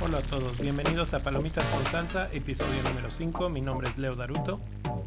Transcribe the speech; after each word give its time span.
Hola 0.00 0.18
a 0.18 0.22
todos, 0.22 0.58
bienvenidos 0.58 1.12
a 1.12 1.20
Palomitas 1.20 1.66
con 1.66 1.84
Salsa, 1.86 2.32
episodio 2.32 2.82
número 2.84 3.10
5. 3.10 3.50
Mi 3.50 3.60
nombre 3.60 3.90
es 3.90 3.98
Leo 3.98 4.16
Daruto. 4.16 4.60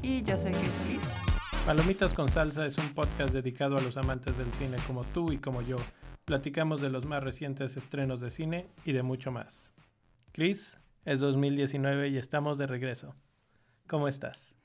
Y 0.04 0.22
yo 0.22 0.38
soy 0.38 0.52
Cris 0.52 1.02
Palomitas 1.66 2.14
con 2.14 2.30
Salsa 2.30 2.68
es 2.68 2.78
un 2.78 2.90
podcast 2.90 3.34
dedicado 3.34 3.78
a 3.78 3.82
los 3.82 3.98
amantes 3.98 4.38
del 4.38 4.52
cine 4.54 4.78
como 4.86 5.04
tú 5.04 5.32
y 5.32 5.40
como 5.40 5.64
yo. 5.64 5.78
Platicamos 6.26 6.82
de 6.82 6.90
los 6.90 7.06
más 7.06 7.24
recientes 7.24 7.78
estrenos 7.78 8.22
de 8.22 8.30
cine 8.30 8.68
y 8.86 8.92
de 8.92 9.02
mucho 9.02 9.32
más. 9.32 9.72
Chris, 10.34 10.80
es 11.04 11.20
2019 11.20 12.10
y 12.10 12.18
estamos 12.18 12.60
de 12.60 12.68
regreso. 12.68 13.16
¿Cómo 13.88 14.08
estás? 14.08 14.61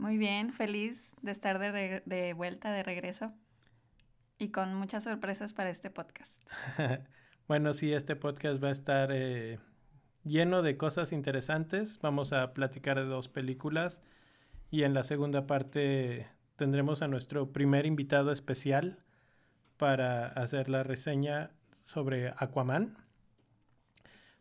Muy 0.00 0.16
bien, 0.16 0.54
feliz 0.54 1.12
de 1.20 1.30
estar 1.30 1.58
de, 1.58 2.02
de 2.06 2.32
vuelta, 2.32 2.72
de 2.72 2.82
regreso 2.82 3.34
y 4.38 4.48
con 4.48 4.74
muchas 4.74 5.04
sorpresas 5.04 5.52
para 5.52 5.68
este 5.68 5.90
podcast. 5.90 6.42
bueno, 7.48 7.74
sí, 7.74 7.92
este 7.92 8.16
podcast 8.16 8.64
va 8.64 8.68
a 8.68 8.72
estar 8.72 9.10
eh, 9.12 9.58
lleno 10.24 10.62
de 10.62 10.78
cosas 10.78 11.12
interesantes. 11.12 11.98
Vamos 12.00 12.32
a 12.32 12.54
platicar 12.54 12.96
de 12.96 13.04
dos 13.04 13.28
películas 13.28 14.00
y 14.70 14.84
en 14.84 14.94
la 14.94 15.04
segunda 15.04 15.46
parte 15.46 16.26
tendremos 16.56 17.02
a 17.02 17.08
nuestro 17.08 17.52
primer 17.52 17.84
invitado 17.84 18.32
especial 18.32 19.04
para 19.76 20.28
hacer 20.28 20.70
la 20.70 20.82
reseña 20.82 21.50
sobre 21.82 22.32
Aquaman. 22.38 22.96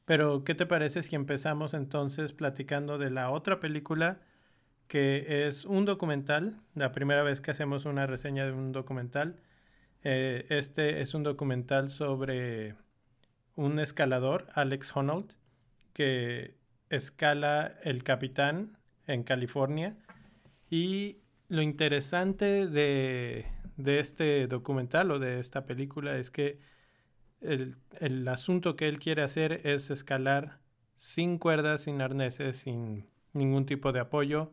Pero, 0.05 0.45
¿qué 0.45 0.55
te 0.55 0.65
parece 0.65 1.03
si 1.03 1.17
empezamos 1.17 1.73
entonces 1.73 2.31
platicando 2.31 2.97
de 2.97 3.09
la 3.11 3.29
otra 3.29 3.59
película 3.59 4.21
que 4.89 5.47
es 5.47 5.65
un 5.65 5.85
documental? 5.85 6.59
La 6.73 6.91
primera 6.91 7.23
vez 7.23 7.41
que 7.41 7.51
hacemos 7.51 7.85
una 7.85 8.07
reseña 8.07 8.45
de 8.45 8.51
un 8.51 8.71
documental. 8.71 9.39
Eh, 10.03 10.47
este 10.49 11.01
es 11.01 11.13
un 11.13 11.21
documental 11.21 11.91
sobre 11.91 12.75
un 13.55 13.79
escalador, 13.79 14.47
Alex 14.55 14.95
Honnold, 14.97 15.35
que 15.93 16.55
escala 16.89 17.77
el 17.83 18.03
Capitán 18.03 18.79
en 19.05 19.23
California. 19.23 19.95
Y 20.71 21.17
lo 21.49 21.61
interesante 21.61 22.65
de, 22.65 23.45
este 23.85 24.47
documental 24.47 25.11
o 25.11 25.19
de 25.19 25.39
esta 25.39 25.67
película 25.67 26.17
es 26.17 26.31
que 26.31 26.59
el, 27.41 28.27
asunto 28.27 28.75
que 28.75 28.87
él 28.87 28.97
quiere 28.97 29.21
hacer 29.21 29.67
es 29.67 29.91
escalar 29.91 30.61
sin 30.95 31.37
cuerdas, 31.37 31.81
sin 31.81 32.01
arneses, 32.01 32.57
sin 32.57 33.07
ningún 33.33 33.67
tipo 33.67 33.91
de 33.91 33.99
apoyo. 33.99 34.51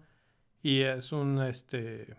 Y 0.67 0.83
es 0.83 1.12
un, 1.12 1.41
este, 1.42 2.17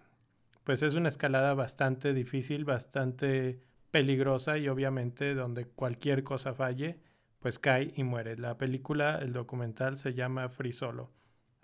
pues 0.64 0.81
es 0.81 0.95
una 0.95 1.09
escalada 1.09 1.53
bastante 1.53 2.14
difícil, 2.14 2.64
bastante 2.64 3.59
peligrosa 3.92 4.58
y 4.58 4.70
obviamente 4.70 5.36
donde 5.36 5.66
cualquier 5.66 6.23
cosa 6.23 6.54
falle, 6.54 6.98
pues 7.39 7.59
cae 7.59 7.92
y 7.98 8.06
muere. 8.06 8.38
La 8.38 8.58
película, 8.58 9.17
el 9.17 9.34
documental 9.34 9.98
se 9.98 10.14
llama 10.14 10.48
Free 10.48 10.72
Solo. 10.72 11.12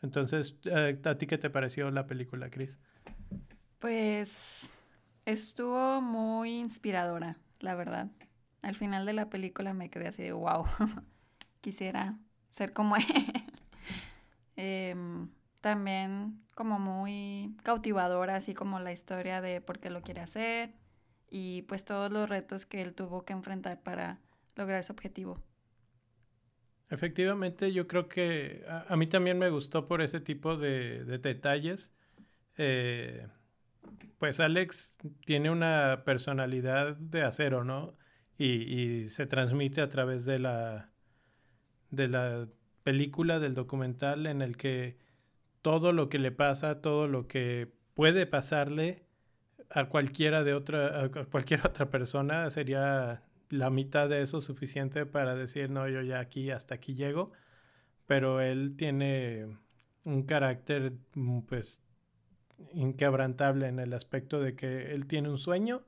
Entonces, 0.01 0.57
eh, 0.65 0.99
¿a 1.05 1.17
ti 1.17 1.25
qué 1.25 1.37
te 1.37 1.49
pareció 1.49 1.89
la 1.89 2.05
película, 2.05 2.49
Chris? 2.49 2.77
Pues 3.79 4.73
estuvo 5.23 6.01
muy 6.01 6.59
inspiradora, 6.59 7.37
la 7.61 7.75
verdad. 7.75 8.11
Al 8.61 8.75
final 8.75 9.05
de 9.05 9.13
la 9.13 9.29
película 9.29 9.73
me 9.73 9.89
quedé 9.89 10.09
así 10.09 10.23
de 10.23 10.33
wow, 10.33 10.65
quisiera 11.61 12.19
ser 12.49 12.73
como 12.73 12.97
él. 12.97 13.05
Em, 14.55 15.29
también 15.63 16.41
como 16.55 16.77
muy 16.77 17.55
cautivadora, 17.63 18.35
así 18.35 18.53
como 18.53 18.81
la 18.81 18.91
historia 18.91 19.39
de 19.39 19.61
por 19.61 19.79
qué 19.79 19.89
lo 19.89 20.01
quiere 20.01 20.19
hacer 20.19 20.73
y 21.29 21.61
pues 21.63 21.85
todos 21.85 22.11
los 22.11 22.27
retos 22.27 22.65
que 22.65 22.81
él 22.81 22.93
tuvo 22.93 23.23
que 23.23 23.31
enfrentar 23.31 23.81
para 23.81 24.19
lograr 24.57 24.81
ese 24.81 24.91
objetivo. 24.91 25.41
Efectivamente, 26.89 27.71
yo 27.71 27.87
creo 27.87 28.09
que 28.09 28.65
a, 28.67 28.93
mí 28.97 29.07
también 29.07 29.39
me 29.39 29.49
gustó 29.49 29.87
por 29.87 30.01
ese 30.01 30.19
tipo 30.19 30.57
de, 30.57 31.05
detalles. 31.05 31.93
Eh, 32.57 33.25
pues 34.19 34.41
Alex 34.41 34.97
tiene 35.25 35.49
una 35.49 36.03
personalidad 36.03 36.97
de 36.97 37.23
acero, 37.23 37.63
¿no? 37.63 37.97
Y, 38.37 39.07
se 39.07 39.27
transmite 39.27 39.79
a 39.79 39.87
través 39.87 40.25
de 40.25 40.39
la, 40.39 40.91
de 41.89 42.09
la 42.09 42.49
película, 42.83 43.39
del 43.39 43.53
documental, 43.53 44.25
en 44.25 44.41
el 44.41 44.57
que 44.57 45.02
todo 45.63 45.93
lo 45.93 46.09
que 46.09 46.19
le 46.19 46.31
pasa, 46.31 46.81
todo 46.81 47.07
lo 47.07 47.27
que 47.27 47.71
puede 47.95 48.27
pasarle 48.27 49.07
a 49.71 49.85
cualquiera 49.85 50.43
de 50.43 50.53
otra, 50.53 51.05
a 51.05 51.09
cualquier 51.09 51.61
otra 51.65 51.89
persona 51.89 52.49
sería 52.51 53.23
la 53.49 53.69
mitad 53.71 54.09
de 54.09 54.21
eso 54.21 54.41
suficiente 54.41 55.05
para 55.05 55.35
decir, 55.35 55.69
no, 55.71 55.87
yo 55.87 56.01
ya 56.01 56.19
aquí, 56.19 56.51
hasta 56.51 56.75
aquí 56.75 56.93
llego. 56.93 57.31
Pero 58.05 58.41
él 58.41 58.75
tiene 58.77 59.57
un 60.03 60.23
carácter, 60.23 60.93
mm, 61.15 61.41
pues, 61.41 61.81
inquebrantable 62.73 63.67
en 63.67 63.79
el 63.79 63.93
aspecto 63.93 64.41
de 64.41 64.55
que 64.55 64.93
él 64.93 65.07
tiene 65.07 65.29
un 65.29 65.37
sueño 65.37 65.83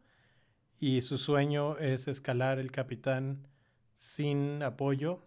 y 0.80 1.02
su 1.02 1.18
sueño 1.18 1.78
es 1.78 2.08
escalar 2.08 2.59
el 2.59 2.72
capitán 2.72 3.47
sin 3.97 4.64
apoyo 4.64 5.22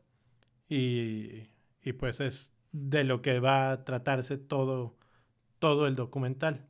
y, 0.69 1.49
y 1.83 1.93
pues 1.95 2.21
es 2.21 2.58
de 2.73 3.05
lo 3.05 3.23
que 3.23 3.41
va 3.41 3.71
a 3.71 3.85
tratarse 3.85 4.39
todo, 4.39 4.97
todo 5.59 5.87
el 5.87 5.97
documental. 5.97 6.67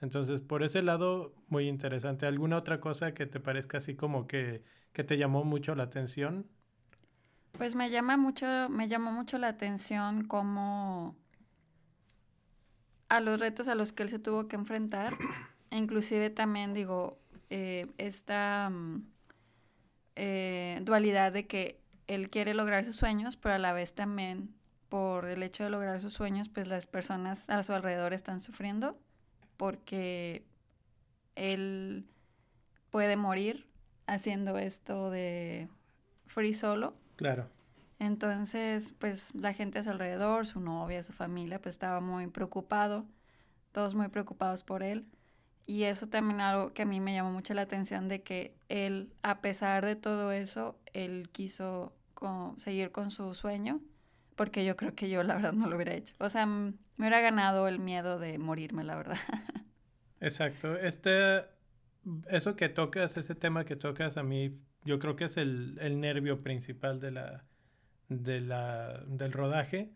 Entonces, 0.00 0.40
por 0.40 0.62
ese 0.62 0.82
lado, 0.82 1.34
muy 1.48 1.68
interesante. 1.68 2.26
¿Alguna 2.26 2.56
otra 2.56 2.80
cosa 2.80 3.14
que 3.14 3.26
te 3.26 3.40
parezca 3.40 3.78
así 3.78 3.94
como 3.94 4.26
que, 4.26 4.64
que 4.92 5.04
te 5.04 5.16
llamó 5.16 5.44
mucho 5.44 5.74
la 5.74 5.84
atención? 5.84 6.46
Pues 7.52 7.74
me 7.74 7.90
llama 7.90 8.16
mucho, 8.16 8.46
me 8.68 8.88
llamó 8.88 9.12
mucho 9.12 9.38
la 9.38 9.48
atención 9.48 10.24
cómo 10.24 11.16
a 13.08 13.20
los 13.20 13.38
retos 13.38 13.68
a 13.68 13.74
los 13.74 13.92
que 13.92 14.02
él 14.02 14.08
se 14.08 14.18
tuvo 14.18 14.48
que 14.48 14.56
enfrentar. 14.56 15.16
inclusive 15.70 16.30
también 16.30 16.74
digo, 16.74 17.18
eh, 17.50 17.86
esta 17.98 18.70
mm, 18.70 19.06
eh, 20.16 20.80
dualidad 20.82 21.32
de 21.32 21.46
que 21.46 21.80
él 22.06 22.30
quiere 22.30 22.54
lograr 22.54 22.84
sus 22.84 22.96
sueños, 22.96 23.36
pero 23.36 23.54
a 23.54 23.58
la 23.58 23.72
vez 23.72 23.94
también 23.94 24.54
por 24.92 25.24
el 25.24 25.42
hecho 25.42 25.64
de 25.64 25.70
lograr 25.70 26.00
sus 26.00 26.12
sueños, 26.12 26.50
pues 26.50 26.68
las 26.68 26.86
personas 26.86 27.48
a 27.48 27.62
su 27.62 27.72
alrededor 27.72 28.12
están 28.12 28.42
sufriendo 28.42 28.98
porque 29.56 30.44
él 31.34 32.04
puede 32.90 33.16
morir 33.16 33.66
haciendo 34.06 34.58
esto 34.58 35.10
de 35.10 35.70
free 36.26 36.52
solo. 36.52 36.92
Claro. 37.16 37.48
Entonces, 38.00 38.94
pues 38.98 39.34
la 39.34 39.54
gente 39.54 39.78
a 39.78 39.82
su 39.82 39.88
alrededor, 39.88 40.46
su 40.46 40.60
novia, 40.60 41.02
su 41.04 41.14
familia, 41.14 41.58
pues 41.58 41.76
estaba 41.76 42.00
muy 42.00 42.26
preocupado, 42.26 43.06
todos 43.72 43.94
muy 43.94 44.08
preocupados 44.08 44.62
por 44.62 44.82
él. 44.82 45.06
Y 45.64 45.84
eso 45.84 46.06
también 46.06 46.42
algo 46.42 46.74
que 46.74 46.82
a 46.82 46.84
mí 46.84 47.00
me 47.00 47.14
llamó 47.14 47.32
mucho 47.32 47.54
la 47.54 47.62
atención 47.62 48.08
de 48.08 48.22
que 48.22 48.54
él, 48.68 49.14
a 49.22 49.40
pesar 49.40 49.86
de 49.86 49.96
todo 49.96 50.32
eso, 50.32 50.76
él 50.92 51.30
quiso 51.32 51.94
seguir 52.58 52.90
con 52.90 53.10
su 53.10 53.32
sueño, 53.32 53.80
porque 54.36 54.64
yo 54.64 54.76
creo 54.76 54.94
que 54.94 55.08
yo 55.08 55.22
la 55.22 55.34
verdad 55.34 55.52
no 55.52 55.68
lo 55.68 55.76
hubiera 55.76 55.94
hecho. 55.94 56.14
O 56.18 56.28
sea, 56.28 56.46
me 56.46 56.74
hubiera 56.98 57.20
ganado 57.20 57.68
el 57.68 57.78
miedo 57.78 58.18
de 58.18 58.38
morirme, 58.38 58.84
la 58.84 58.96
verdad. 58.96 59.18
Exacto. 60.20 60.76
Este, 60.76 61.42
eso 62.28 62.56
que 62.56 62.68
tocas, 62.68 63.16
ese 63.16 63.34
tema 63.34 63.64
que 63.64 63.76
tocas, 63.76 64.16
a 64.16 64.22
mí, 64.22 64.58
yo 64.84 64.98
creo 64.98 65.16
que 65.16 65.24
es 65.24 65.36
el, 65.36 65.78
el 65.80 66.00
nervio 66.00 66.42
principal 66.42 67.00
de 67.00 67.10
la, 67.10 67.44
de 68.08 68.40
la, 68.40 69.02
del 69.06 69.32
rodaje. 69.32 69.92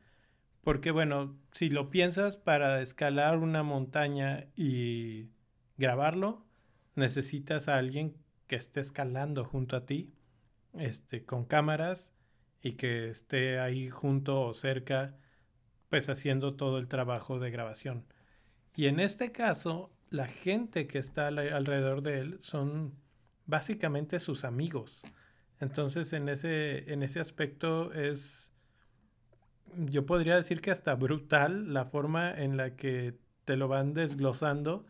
Porque 0.63 0.91
bueno, 0.91 1.39
si 1.53 1.71
lo 1.71 1.91
piensas 1.91 2.37
para 2.37 2.83
escalar 2.83 3.39
una 3.39 3.63
montaña 3.63 4.47
y 4.57 5.31
grabarlo, 5.77 6.45
necesitas 6.97 7.69
a 7.69 7.77
alguien 7.77 8.17
que 8.49 8.57
esté 8.57 8.81
escalando 8.81 9.45
junto 9.45 9.77
a 9.77 9.87
ti, 9.87 10.13
este, 10.75 11.25
con 11.25 11.45
cámaras 11.45 12.16
y 12.67 12.73
que 12.73 13.11
esté 13.11 13.61
ahí 13.61 13.91
junto 13.91 14.41
o 14.43 14.53
cerca, 14.53 15.15
pues 15.89 16.09
haciendo 16.09 16.57
todo 16.57 16.79
el 16.79 16.89
trabajo 16.89 17.39
de 17.39 17.53
grabación. 17.53 18.05
Y 18.75 18.87
en 18.87 18.99
este 18.99 19.31
caso, 19.31 19.93
la 20.11 20.27
gente 20.27 20.89
que 20.89 20.99
está 20.99 21.29
alrededor 21.29 22.03
de 22.03 22.19
él 22.19 22.39
son 22.41 22.95
básicamente 23.47 24.19
sus 24.19 24.45
amigos. 24.45 25.03
Entonces, 25.61 26.13
en 26.13 26.29
ese, 26.29 26.93
en 26.93 27.05
ese 27.05 27.21
aspecto 27.21 27.93
es, 27.93 28.53
yo 29.77 30.05
podría 30.05 30.35
decir 30.35 30.61
que 30.61 30.73
hasta 30.73 30.97
brutal 30.97 31.73
la 31.73 31.85
forma 31.85 32.33
en 32.33 32.57
la 32.57 32.75
que 32.75 33.17
te 33.45 33.57
lo 33.57 33.69
van 33.69 33.95
desglosando, 33.95 34.87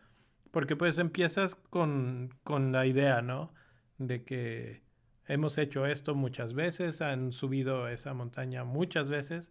porque 0.51 0.77
pues 0.77 0.97
empiezas 0.97 1.57
con, 1.57 2.31
con 2.43 2.73
la 2.73 2.87
idea, 2.87 3.21
¿no? 3.21 3.53
De 3.99 4.25
que 4.25 4.86
hemos 5.27 5.59
hecho 5.59 5.87
esto 5.87 6.15
muchas 6.15 6.55
veces, 6.55 7.03
han 7.03 7.33
subido 7.33 7.89
esa 7.89 8.15
montaña 8.15 8.65
muchas 8.65 9.11
veces, 9.11 9.51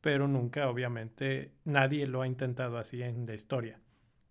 pero 0.00 0.28
nunca, 0.28 0.68
obviamente, 0.68 1.52
nadie 1.64 2.06
lo 2.06 2.22
ha 2.22 2.26
intentado 2.26 2.78
así 2.78 3.02
en 3.02 3.26
la 3.26 3.34
historia. 3.34 3.80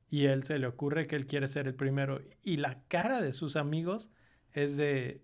y 0.09 0.25
él 0.27 0.43
se 0.43 0.59
le 0.59 0.67
ocurre 0.67 1.07
que 1.07 1.15
él 1.15 1.25
quiere 1.25 1.47
ser 1.47 1.67
el 1.67 1.75
primero 1.75 2.21
y 2.43 2.57
la 2.57 2.83
cara 2.87 3.21
de 3.21 3.33
sus 3.33 3.55
amigos 3.55 4.11
es 4.53 4.77
de 4.77 5.23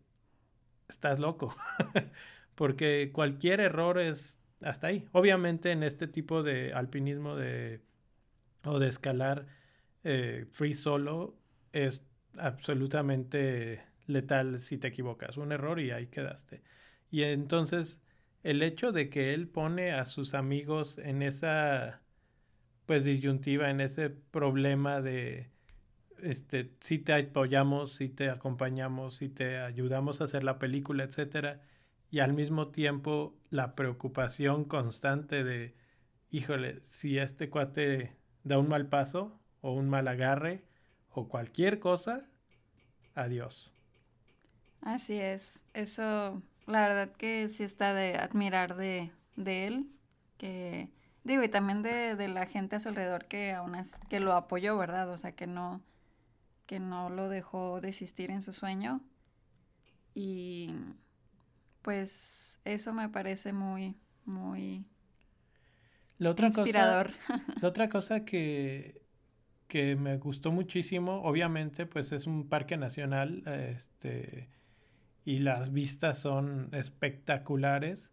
estás 0.87 1.19
loco 1.19 1.55
porque 2.55 3.11
cualquier 3.13 3.59
error 3.61 3.99
es 3.99 4.39
hasta 4.61 4.87
ahí 4.87 5.07
obviamente 5.11 5.71
en 5.71 5.83
este 5.83 6.07
tipo 6.07 6.43
de 6.43 6.73
alpinismo 6.73 7.35
de 7.35 7.81
o 8.63 8.79
de 8.79 8.87
escalar 8.89 9.47
eh, 10.03 10.47
free 10.51 10.73
solo 10.73 11.37
es 11.73 12.03
absolutamente 12.37 13.83
letal 14.09 14.59
si 14.59 14.77
te 14.77 14.89
equivocas 14.89 15.37
un 15.37 15.51
error 15.51 15.79
y 15.79 15.91
ahí 15.91 16.07
quedaste 16.07 16.61
y 17.11 17.23
entonces 17.23 18.01
el 18.43 18.61
hecho 18.63 18.91
de 18.91 19.09
que 19.09 19.33
él 19.33 19.47
pone 19.47 19.91
a 19.91 20.05
sus 20.05 20.33
amigos 20.33 20.97
en 20.97 21.21
esa 21.21 22.01
pues 22.85 23.03
disyuntiva, 23.03 23.69
en 23.69 23.81
ese 23.81 24.09
problema 24.09 25.01
de 25.01 25.51
este 26.23 26.71
si 26.81 26.99
te 26.99 27.13
apoyamos, 27.13 27.93
si 27.93 28.09
te 28.09 28.29
acompañamos, 28.29 29.17
si 29.17 29.29
te 29.29 29.59
ayudamos 29.59 30.21
a 30.21 30.25
hacer 30.25 30.43
la 30.43 30.59
película, 30.59 31.03
etcétera, 31.03 31.61
y 32.11 32.19
al 32.19 32.33
mismo 32.33 32.69
tiempo 32.69 33.37
la 33.51 33.75
preocupación 33.75 34.65
constante 34.65 35.43
de 35.43 35.75
híjole, 36.31 36.81
si 36.83 37.17
este 37.17 37.49
cuate 37.49 38.15
da 38.43 38.59
un 38.59 38.69
mal 38.69 38.87
paso 38.87 39.39
o 39.61 39.73
un 39.73 39.89
mal 39.89 40.07
agarre 40.07 40.63
o 41.09 41.27
cualquier 41.27 41.79
cosa, 41.79 42.27
adiós. 43.15 43.78
Así 44.81 45.19
es, 45.19 45.63
eso 45.73 46.41
la 46.69 46.81
verdad 46.81 47.11
que 47.11 47.49
sí 47.49 47.63
está 47.63 47.93
de 47.93 48.15
admirar 48.15 48.75
de, 48.75 49.11
él, 49.35 49.87
que 50.37 50.89
digo, 51.23 51.43
y 51.43 51.49
también 51.49 51.81
de, 51.81 52.27
la 52.27 52.45
gente 52.45 52.75
a 52.75 52.79
su 52.79 52.89
alrededor 52.89 53.25
que 53.25 53.53
aún 53.53 53.75
es, 53.75 53.95
que 54.09 54.19
lo 54.19 54.33
apoyó, 54.33 54.77
¿verdad? 54.77 55.09
O 55.09 55.17
sea, 55.17 55.31
que 55.31 55.47
no, 55.47 55.81
que 56.65 56.79
no 56.79 57.09
lo 57.09 57.27
dejó 57.27 57.81
desistir 57.81 58.29
en 58.29 58.41
su 58.41 58.53
sueño. 58.53 59.01
Y 60.13 60.75
pues 61.81 62.59
eso 62.65 62.93
me 62.93 63.09
parece 63.09 63.51
muy, 63.51 63.95
muy 64.25 64.85
la 66.19 66.31
otra 66.31 66.47
inspirador. 66.47 67.13
Cosa, 67.25 67.43
la 67.61 67.67
otra 67.67 67.89
cosa 67.89 68.25
que, 68.25 69.01
que 69.67 69.95
me 69.95 70.17
gustó 70.17 70.51
muchísimo, 70.51 71.23
obviamente, 71.23 71.85
pues 71.85 72.11
es 72.11 72.27
un 72.27 72.47
parque 72.47 72.77
nacional, 72.77 73.43
este 73.47 74.49
y 75.25 75.39
las 75.39 75.71
vistas 75.73 76.19
son 76.19 76.69
espectaculares. 76.73 78.11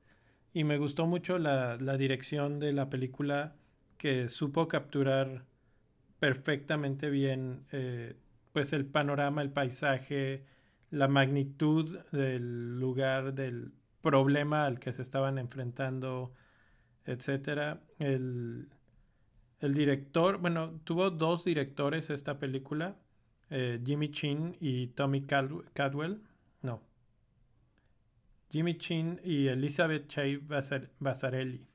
Y 0.53 0.65
me 0.65 0.79
gustó 0.79 1.07
mucho 1.07 1.39
la, 1.39 1.77
dirección 1.97 2.59
de 2.59 2.73
la 2.73 2.89
película 2.89 3.57
que 3.99 4.29
supo 4.29 4.69
capturar 4.69 5.45
perfectamente 6.19 7.11
bien 7.11 7.67
eh, 7.73 8.17
pues 8.53 8.73
el 8.73 8.87
panorama, 8.87 9.43
el 9.43 9.51
paisaje, 9.51 10.45
la 10.91 11.09
magnitud 11.09 11.99
del 12.11 12.79
lugar, 12.79 13.35
del 13.35 13.73
problema 14.01 14.67
al 14.67 14.79
que 14.79 14.93
se 14.93 15.03
estaban 15.03 15.37
enfrentando, 15.39 16.33
etcétera. 17.05 17.83
El, 17.99 18.69
director, 19.61 20.39
bueno, 20.39 20.81
tuvo 20.85 21.11
dos 21.11 21.45
directores 21.45 22.09
esta 22.11 22.39
película, 22.39 22.97
eh, 23.51 23.81
Jimmy 23.85 24.11
Chin 24.11 24.57
y 24.61 24.89
Tommy 24.89 25.27
Cadwell. 25.27 26.23
Jimmy 28.49 28.79
Chin 28.79 29.21
y 29.25 29.49
Elizabeth 29.49 30.09
Chey 30.09 30.41
Basarelli. 30.99 31.67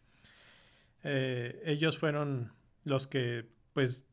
Eh, 1.03 1.61
ellos 1.65 1.97
fueron 1.97 2.51
los 2.83 3.07
que 3.07 3.45
pues 3.73 4.03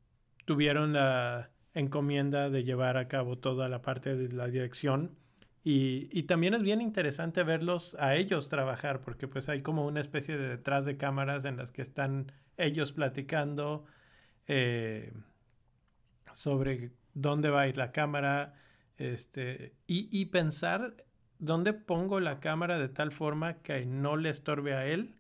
tuvieron 0.45 0.95
la 0.95 1.51
encomienda 1.75 2.51
de 2.51 2.65
llevar 2.65 2.97
a 2.97 3.09
cabo 3.09 3.39
toda 3.39 3.69
la 3.69 3.83
parte 3.83 4.17
de 4.17 4.33
la 4.33 4.49
dirección 4.49 5.17
y, 5.65 6.09
y, 6.13 6.23
también 6.23 6.55
es 6.55 6.63
bien 6.63 6.81
interesante 6.81 7.43
verlos 7.43 7.95
a 7.99 8.15
ellos 8.15 8.49
trabajar 8.49 9.01
porque 9.03 9.29
pues 9.29 9.49
hay 9.49 9.61
como 9.61 9.87
una 9.87 10.01
especie 10.01 10.39
de 10.39 10.49
detrás 10.49 10.87
de 10.87 10.97
cámaras 10.97 11.45
en 11.45 11.57
las 11.57 11.71
que 11.71 11.83
están 11.83 12.33
ellos 12.57 12.93
platicando 12.93 13.85
eh, 14.47 15.13
sobre 16.33 16.93
dónde 17.13 17.51
va 17.51 17.63
a 17.63 17.69
ir 17.69 17.77
la 17.77 17.93
cámara 17.93 18.55
este, 18.97 19.75
y, 19.87 20.09
y 20.11 20.27
pensar 20.27 21.05
¿dónde 21.38 21.73
pongo 21.73 22.20
la 22.20 22.40
cámara 22.40 22.79
de 22.79 22.88
tal 22.88 23.12
forma 23.12 23.62
que 23.62 23.87
no 23.87 24.17
le 24.17 24.31
estorbe 24.31 24.75
a 24.75 24.87
él 24.87 25.17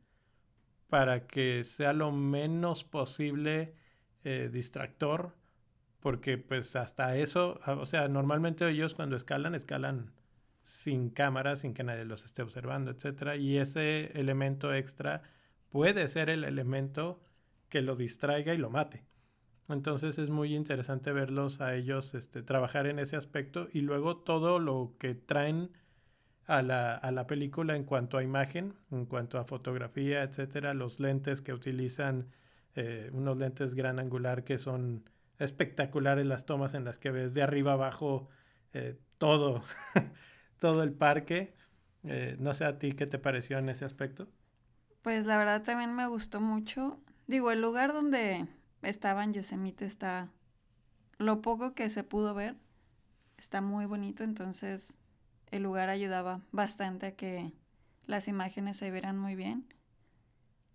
para 0.88 1.26
que 1.26 1.64
sea 1.64 1.92
lo 1.92 2.12
menos 2.12 2.84
posible 2.84 3.74
eh, 4.24 4.50
distractor? 4.52 5.34
Porque 6.00 6.38
pues 6.38 6.76
hasta 6.76 7.16
eso, 7.16 7.60
ah, 7.64 7.74
o 7.74 7.86
sea, 7.86 8.08
normalmente 8.08 8.68
ellos 8.68 8.94
cuando 8.94 9.16
escalan, 9.16 9.54
escalan 9.54 10.12
sin 10.62 11.10
cámara, 11.10 11.56
sin 11.56 11.74
que 11.74 11.82
nadie 11.82 12.04
los 12.04 12.24
esté 12.24 12.42
observando, 12.42 12.90
etcétera, 12.90 13.36
y 13.36 13.56
ese 13.56 14.12
elemento 14.18 14.74
extra 14.74 15.22
puede 15.70 16.08
ser 16.08 16.30
el 16.30 16.44
elemento 16.44 17.20
que 17.68 17.82
lo 17.82 17.96
distraiga 17.96 18.54
y 18.54 18.58
lo 18.58 18.70
mate. 18.70 19.04
Entonces 19.68 20.18
es 20.18 20.30
muy 20.30 20.54
interesante 20.54 21.12
verlos 21.12 21.60
a 21.60 21.74
ellos 21.74 22.14
este, 22.14 22.42
trabajar 22.42 22.86
en 22.86 22.98
ese 22.98 23.16
aspecto 23.16 23.68
y 23.72 23.82
luego 23.82 24.18
todo 24.18 24.58
lo 24.58 24.94
que 24.98 25.14
traen 25.14 25.70
a 26.48 26.62
la, 26.62 26.94
a 26.94 27.12
la 27.12 27.26
película 27.26 27.76
en 27.76 27.84
cuanto 27.84 28.16
a 28.16 28.22
imagen, 28.22 28.74
en 28.90 29.04
cuanto 29.04 29.38
a 29.38 29.44
fotografía, 29.44 30.22
etcétera, 30.22 30.72
los 30.72 30.98
lentes 30.98 31.42
que 31.42 31.52
utilizan, 31.52 32.28
eh, 32.74 33.10
unos 33.12 33.36
lentes 33.36 33.74
gran 33.74 33.98
angular 33.98 34.44
que 34.44 34.56
son 34.56 35.08
espectaculares 35.38 36.26
las 36.26 36.46
tomas 36.46 36.72
en 36.72 36.84
las 36.84 36.98
que 36.98 37.10
ves 37.10 37.34
de 37.34 37.42
arriba 37.42 37.74
abajo 37.74 38.28
eh, 38.72 38.98
todo, 39.18 39.62
todo 40.58 40.82
el 40.82 40.92
parque. 40.92 41.54
Eh, 42.04 42.36
no 42.38 42.54
sé 42.54 42.64
a 42.64 42.78
ti 42.78 42.92
qué 42.92 43.06
te 43.06 43.18
pareció 43.18 43.58
en 43.58 43.68
ese 43.68 43.84
aspecto. 43.84 44.26
Pues 45.02 45.26
la 45.26 45.36
verdad 45.36 45.62
también 45.62 45.94
me 45.94 46.06
gustó 46.06 46.40
mucho. 46.40 46.98
Digo, 47.26 47.50
el 47.50 47.60
lugar 47.60 47.92
donde 47.92 48.46
estaba 48.80 49.22
en 49.22 49.34
Yosemite 49.34 49.84
está, 49.84 50.30
lo 51.18 51.42
poco 51.42 51.74
que 51.74 51.90
se 51.90 52.04
pudo 52.04 52.32
ver, 52.32 52.56
está 53.36 53.60
muy 53.60 53.84
bonito, 53.84 54.24
entonces 54.24 54.98
el 55.50 55.62
lugar 55.62 55.88
ayudaba 55.88 56.40
bastante 56.52 57.06
a 57.06 57.16
que 57.16 57.52
las 58.06 58.28
imágenes 58.28 58.76
se 58.76 58.90
vieran 58.90 59.18
muy 59.18 59.34
bien. 59.34 59.66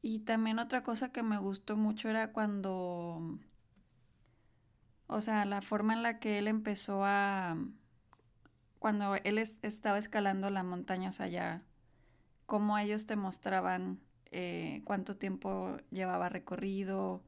Y 0.01 0.19
también 0.19 0.59
otra 0.59 0.83
cosa 0.83 1.11
que 1.11 1.23
me 1.23 1.37
gustó 1.37 1.77
mucho 1.77 2.09
era 2.09 2.33
cuando, 2.33 3.39
o 5.07 5.21
sea, 5.21 5.45
la 5.45 5.61
forma 5.61 5.93
en 5.93 6.03
la 6.03 6.19
que 6.19 6.39
él 6.39 6.47
empezó 6.47 7.05
a, 7.05 7.57
cuando 8.79 9.15
él 9.15 9.37
estaba 9.37 9.97
escalando 9.97 10.49
la 10.49 10.63
montaña, 10.63 11.09
o 11.09 11.13
sea, 11.13 11.27
ya, 11.27 11.63
cómo 12.45 12.77
ellos 12.77 13.05
te 13.05 13.15
mostraban 13.15 13.99
eh, 14.31 14.81
cuánto 14.83 15.15
tiempo 15.15 15.77
llevaba 15.89 16.27
recorrido, 16.27 17.23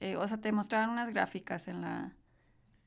eh, 0.00 0.16
o 0.16 0.26
sea, 0.26 0.40
te 0.40 0.50
mostraban 0.50 0.90
unas 0.90 1.10
gráficas 1.10 1.68
en 1.68 1.82
la, 1.82 2.16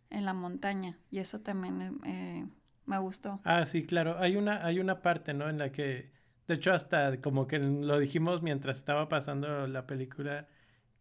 en 0.09 0.25
la 0.25 0.33
montaña 0.33 0.99
y 1.09 1.19
eso 1.19 1.39
también 1.39 2.01
eh, 2.03 2.45
me 2.85 2.97
gustó. 2.99 3.39
Ah, 3.43 3.65
sí, 3.65 3.83
claro. 3.83 4.17
Hay 4.19 4.35
una, 4.35 4.65
hay 4.65 4.79
una 4.79 5.01
parte, 5.01 5.33
¿no? 5.33 5.49
En 5.49 5.57
la 5.57 5.71
que, 5.71 6.11
de 6.47 6.55
hecho, 6.55 6.73
hasta 6.73 7.19
como 7.21 7.47
que 7.47 7.59
lo 7.59 7.99
dijimos 7.99 8.41
mientras 8.41 8.77
estaba 8.77 9.09
pasando 9.09 9.67
la 9.67 9.87
película, 9.87 10.47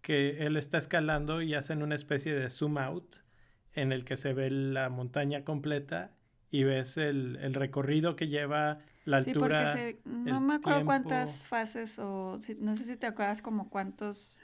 que 0.02 0.44
él 0.46 0.56
está 0.56 0.78
escalando 0.78 1.42
y 1.42 1.54
hacen 1.54 1.82
una 1.82 1.94
especie 1.94 2.34
de 2.34 2.50
zoom 2.50 2.78
out 2.78 3.16
en 3.72 3.92
el 3.92 4.04
que 4.04 4.16
se 4.16 4.32
ve 4.32 4.50
la 4.50 4.88
montaña 4.88 5.44
completa 5.44 6.12
y 6.50 6.62
ves 6.62 6.96
el, 6.96 7.36
el 7.40 7.54
recorrido 7.54 8.14
que 8.14 8.28
lleva 8.28 8.78
la 9.04 9.18
altura. 9.18 9.66
Sí, 9.72 9.96
porque 9.96 10.00
no 10.04 10.40
me 10.40 10.54
acuerdo 10.54 10.84
cuántas 10.84 11.48
fases 11.48 11.98
o 11.98 12.38
no 12.58 12.76
sé 12.76 12.84
si 12.84 12.96
te 12.96 13.06
acuerdas 13.06 13.42
como 13.42 13.68
cuántos, 13.68 14.40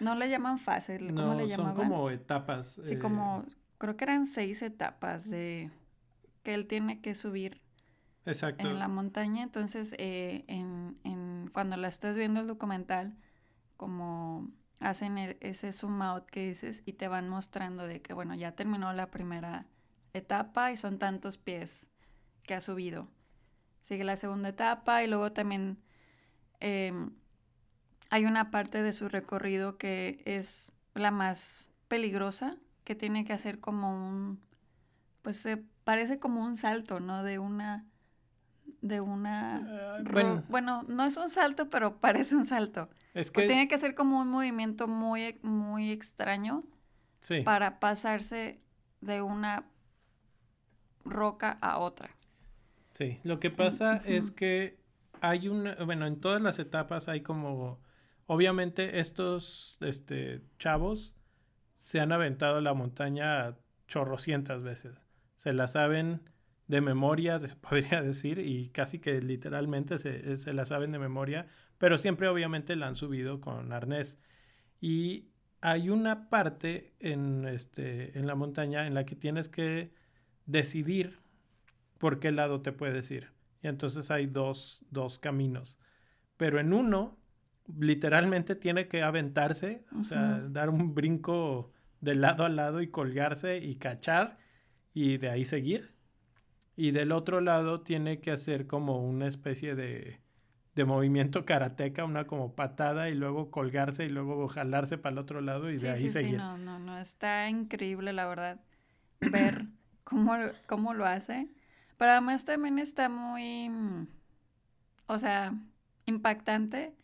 no 0.00 0.14
le 0.14 0.28
llaman 0.28 0.58
fases, 0.58 1.00
¿cómo 1.00 1.12
no, 1.12 1.34
le 1.34 1.48
llamaban? 1.48 1.76
Son 1.76 1.84
como 1.84 2.10
etapas. 2.10 2.78
Sí, 2.84 2.96
como, 2.98 3.44
eh, 3.48 3.52
creo 3.78 3.96
que 3.96 4.04
eran 4.04 4.26
seis 4.26 4.62
etapas 4.62 5.28
de 5.28 5.70
que 6.48 6.54
él 6.54 6.66
tiene 6.66 7.02
que 7.02 7.14
subir 7.14 7.60
en 8.24 8.78
la 8.78 8.88
montaña. 8.88 9.42
Entonces, 9.42 9.94
eh, 9.98 10.46
en, 10.48 11.50
cuando 11.52 11.76
la 11.76 11.88
estás 11.88 12.16
viendo 12.16 12.40
el 12.40 12.46
documental, 12.46 13.14
como 13.76 14.48
hacen 14.80 15.18
ese 15.40 15.72
zoom 15.72 16.00
out 16.00 16.24
que 16.24 16.48
dices 16.48 16.82
y 16.86 16.94
te 16.94 17.06
van 17.06 17.28
mostrando 17.28 17.86
de 17.86 18.00
que, 18.00 18.14
bueno, 18.14 18.34
ya 18.34 18.52
terminó 18.52 18.94
la 18.94 19.10
primera 19.10 19.66
etapa 20.14 20.72
y 20.72 20.78
son 20.78 20.98
tantos 20.98 21.36
pies 21.36 21.90
que 22.44 22.54
ha 22.54 22.62
subido. 22.62 23.08
Sigue 23.82 24.04
la 24.04 24.16
segunda 24.16 24.48
etapa 24.48 25.04
y 25.04 25.06
luego 25.06 25.32
también 25.32 25.76
em, 26.60 27.10
hay 28.08 28.24
una 28.24 28.50
parte 28.50 28.82
de 28.82 28.94
su 28.94 29.10
recorrido 29.10 29.76
que 29.76 30.22
es 30.24 30.72
la 30.94 31.10
más 31.10 31.68
peligrosa, 31.88 32.56
que 32.84 32.94
tiene 32.94 33.26
que 33.26 33.34
hacer 33.34 33.60
como 33.60 33.92
un, 33.92 34.40
pues 35.20 35.36
se 35.36 35.62
parece 35.88 36.18
como 36.18 36.44
un 36.44 36.58
salto, 36.58 37.00
¿no? 37.00 37.22
De 37.22 37.38
una 37.38 37.86
de 38.82 39.00
una 39.00 39.56
ah, 39.56 40.42
bueno. 40.50 40.82
no 40.86 41.04
es 41.04 41.16
un 41.16 41.30
salto, 41.30 41.70
pero 41.70 41.96
parece 42.00 42.36
un 42.36 42.44
salto. 42.44 42.90
Es 43.14 43.30
que 43.30 43.46
tiene 43.46 43.68
que 43.68 43.78
ser 43.78 43.94
como 43.94 44.20
un 44.20 44.28
movimiento 44.28 44.86
muy 44.86 45.38
muy 45.40 45.90
extraño 45.90 46.62
Sí. 47.22 47.40
para 47.40 47.80
pasarse 47.80 48.60
de 49.00 49.22
una 49.22 49.64
roca 51.06 51.56
a 51.62 51.78
otra. 51.78 52.10
Sí, 52.92 53.18
lo 53.24 53.40
que 53.40 53.50
pasa 53.50 54.02
es 54.04 54.30
que 54.30 54.78
hay 55.22 55.48
una, 55.48 55.74
bueno, 55.86 56.06
en 56.06 56.20
todas 56.20 56.42
las 56.42 56.58
etapas 56.58 57.08
hay 57.08 57.22
como, 57.22 57.80
obviamente 58.26 59.00
estos 59.00 59.78
este, 59.80 60.42
chavos 60.58 61.14
se 61.78 61.98
han 61.98 62.12
aventado 62.12 62.60
la 62.60 62.74
montaña 62.74 63.56
chorrocientas 63.86 64.62
veces. 64.62 65.07
Se 65.38 65.54
la 65.54 65.66
saben 65.66 66.20
de 66.66 66.82
memoria, 66.82 67.40
se 67.40 67.48
podría 67.56 68.02
decir, 68.02 68.38
y 68.38 68.68
casi 68.68 68.98
que 68.98 69.20
literalmente 69.22 69.98
se, 69.98 70.36
se 70.36 70.52
la 70.52 70.66
saben 70.66 70.92
de 70.92 70.98
memoria, 70.98 71.46
pero 71.78 71.98
siempre 71.98 72.28
obviamente 72.28 72.76
la 72.76 72.88
han 72.88 72.96
subido 72.96 73.40
con 73.40 73.72
arnés. 73.72 74.18
Y 74.80 75.30
hay 75.60 75.88
una 75.90 76.28
parte 76.28 76.94
en, 77.00 77.46
este, 77.46 78.18
en 78.18 78.26
la 78.26 78.34
montaña 78.34 78.86
en 78.86 78.94
la 78.94 79.04
que 79.04 79.16
tienes 79.16 79.48
que 79.48 79.92
decidir 80.46 81.18
por 81.98 82.20
qué 82.20 82.30
lado 82.32 82.62
te 82.62 82.72
puedes 82.72 83.10
ir. 83.10 83.32
Y 83.62 83.68
entonces 83.68 84.10
hay 84.10 84.26
dos, 84.26 84.84
dos 84.90 85.18
caminos. 85.18 85.78
Pero 86.36 86.60
en 86.60 86.72
uno, 86.72 87.18
literalmente 87.76 88.54
tiene 88.54 88.86
que 88.88 89.02
aventarse, 89.02 89.84
o 89.98 90.04
sea, 90.04 90.40
dar 90.48 90.70
un 90.70 90.94
brinco 90.94 91.72
de 92.00 92.14
lado 92.14 92.44
a 92.44 92.48
lado 92.48 92.80
y 92.80 92.88
colgarse 92.88 93.58
y 93.58 93.76
cachar 93.76 94.38
y 94.94 95.18
de 95.18 95.30
ahí 95.30 95.44
seguir. 95.44 95.92
Y 96.76 96.92
del 96.92 97.12
otro 97.12 97.40
lado 97.40 97.82
tiene 97.82 98.20
que 98.20 98.30
hacer 98.32 98.66
como 98.66 99.02
una 99.08 99.26
especie 99.28 99.74
de, 99.74 100.20
de 100.74 100.84
movimiento 100.84 101.44
karateca, 101.44 102.04
una 102.04 102.26
como 102.26 102.54
patada 102.54 103.10
y 103.10 103.14
luego 103.14 103.50
colgarse 103.50 104.06
y 104.06 104.08
luego 104.10 104.48
jalarse 104.48 104.98
para 104.98 105.14
el 105.14 105.18
otro 105.18 105.40
lado 105.40 105.70
y 105.70 105.78
Sí, 105.78 105.86
de 105.86 105.90
ahí 105.90 106.08
sí, 106.08 106.08
seguir. 106.08 106.30
sí, 106.30 106.32
no, 106.36 106.58
no, 106.58 106.78
no, 106.78 106.98
está 106.98 107.48
increíble, 107.48 108.12
la 108.12 108.26
verdad, 108.26 108.60
ver 109.20 109.66
cómo, 110.04 110.34
cómo 110.66 110.94
lo 110.94 111.06
hace. 111.06 111.48
Pero 111.98 112.12
además 112.12 112.44
también 112.44 112.78
está 112.78 113.08
muy, 113.08 113.70
o 115.06 115.18
sea, 115.18 115.54
impactante 116.06 116.94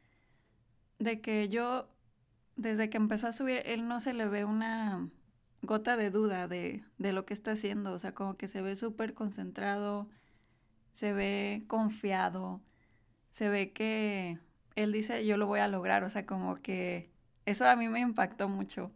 de 0.99 1.21
que 1.21 1.49
yo, 1.49 1.89
desde 2.57 2.91
que 2.91 2.97
empezó 2.97 3.27
a 3.29 3.33
subir, 3.33 3.63
él 3.67 3.89
no 3.89 4.01
se 4.01 4.15
le 4.15 4.27
ve 4.29 4.45
una 4.45 5.09
gota 5.67 5.97
de 5.97 6.11
duda 6.11 6.49
de, 6.49 6.85
de 6.99 7.13
lo 7.13 7.25
que 7.27 7.35
está 7.35 7.53
haciendo. 7.53 7.93
O 7.93 7.99
sea, 7.99 8.15
como 8.15 8.37
que 8.37 8.49
se 8.49 8.63
ve 8.63 8.77
súper 8.77 9.15
concentrado, 9.15 10.09
se 10.95 11.13
ve 11.13 11.65
confiado, 11.69 12.63
se 13.31 13.49
ve 13.49 13.73
que 13.73 14.39
él 14.77 14.93
dice, 14.93 15.27
yo 15.27 15.37
lo 15.37 15.47
voy 15.47 15.61
a 15.61 15.69
lograr. 15.69 16.05
O 16.05 16.11
sea, 16.11 16.27
como 16.27 16.57
que 16.57 17.11
eso 17.47 17.67
a 17.69 17.77
mí 17.77 17.89
me 17.89 18.01
impactó 18.01 18.49
mucho, 18.49 18.93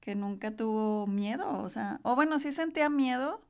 que 0.00 0.14
nunca 0.14 0.56
tuvo 0.56 1.06
miedo. 1.06 1.58
O 1.62 1.68
sea, 1.70 2.00
o 2.02 2.14
bueno, 2.16 2.38
sí 2.38 2.52
sentía 2.52 2.88
miedo, 2.90 3.42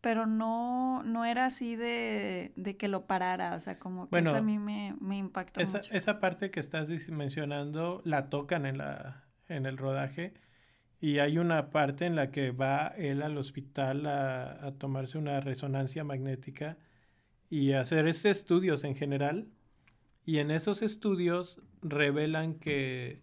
pero 0.00 0.26
no, 0.26 1.02
no 1.04 1.24
era 1.24 1.46
así 1.46 1.76
de, 1.76 2.52
de 2.56 2.76
que 2.76 2.88
lo 2.88 3.06
parara. 3.06 3.54
O 3.56 3.60
sea, 3.60 3.78
como 3.78 4.10
que 4.10 4.10
Bueno, 4.10 4.30
eso 4.30 4.36
a 4.36 4.40
mí 4.42 4.58
me, 4.58 4.96
me 5.00 5.18
impactó 5.18 5.60
Esa, 5.60 5.78
mucho. 5.78 5.94
esa 5.94 6.20
parte 6.20 6.50
que 6.50 6.60
estás 6.60 6.88
mencionando 7.10 8.00
la 8.04 8.30
tocan 8.30 8.66
en, 8.66 8.78
la, 8.78 9.24
en 9.48 9.66
el 9.66 9.76
rodaje 9.78 10.34
y 11.00 11.18
hay 11.18 11.38
una 11.38 11.70
parte 11.70 12.06
en 12.06 12.14
la 12.16 12.30
que 12.30 12.50
va 12.50 12.88
él 12.96 13.22
al 13.22 13.38
hospital 13.38 14.06
a, 14.06 14.66
a 14.66 14.72
tomarse 14.72 15.18
una 15.18 15.40
resonancia 15.40 16.04
magnética 16.04 16.76
y 17.48 17.72
a 17.72 17.80
hacer 17.80 18.06
estudios 18.08 18.84
en 18.84 18.94
general 18.96 19.48
y 20.24 20.38
en 20.38 20.50
esos 20.50 20.82
estudios 20.82 21.60
revelan 21.82 22.54
que 22.54 23.22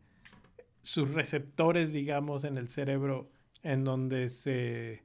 sus 0.84 1.14
receptores, 1.14 1.92
digamos, 1.94 2.44
en 2.44 2.58
el 2.58 2.70
cerebro 2.70 3.30
en 3.64 3.84
donde 3.84 4.30
se 4.30 5.04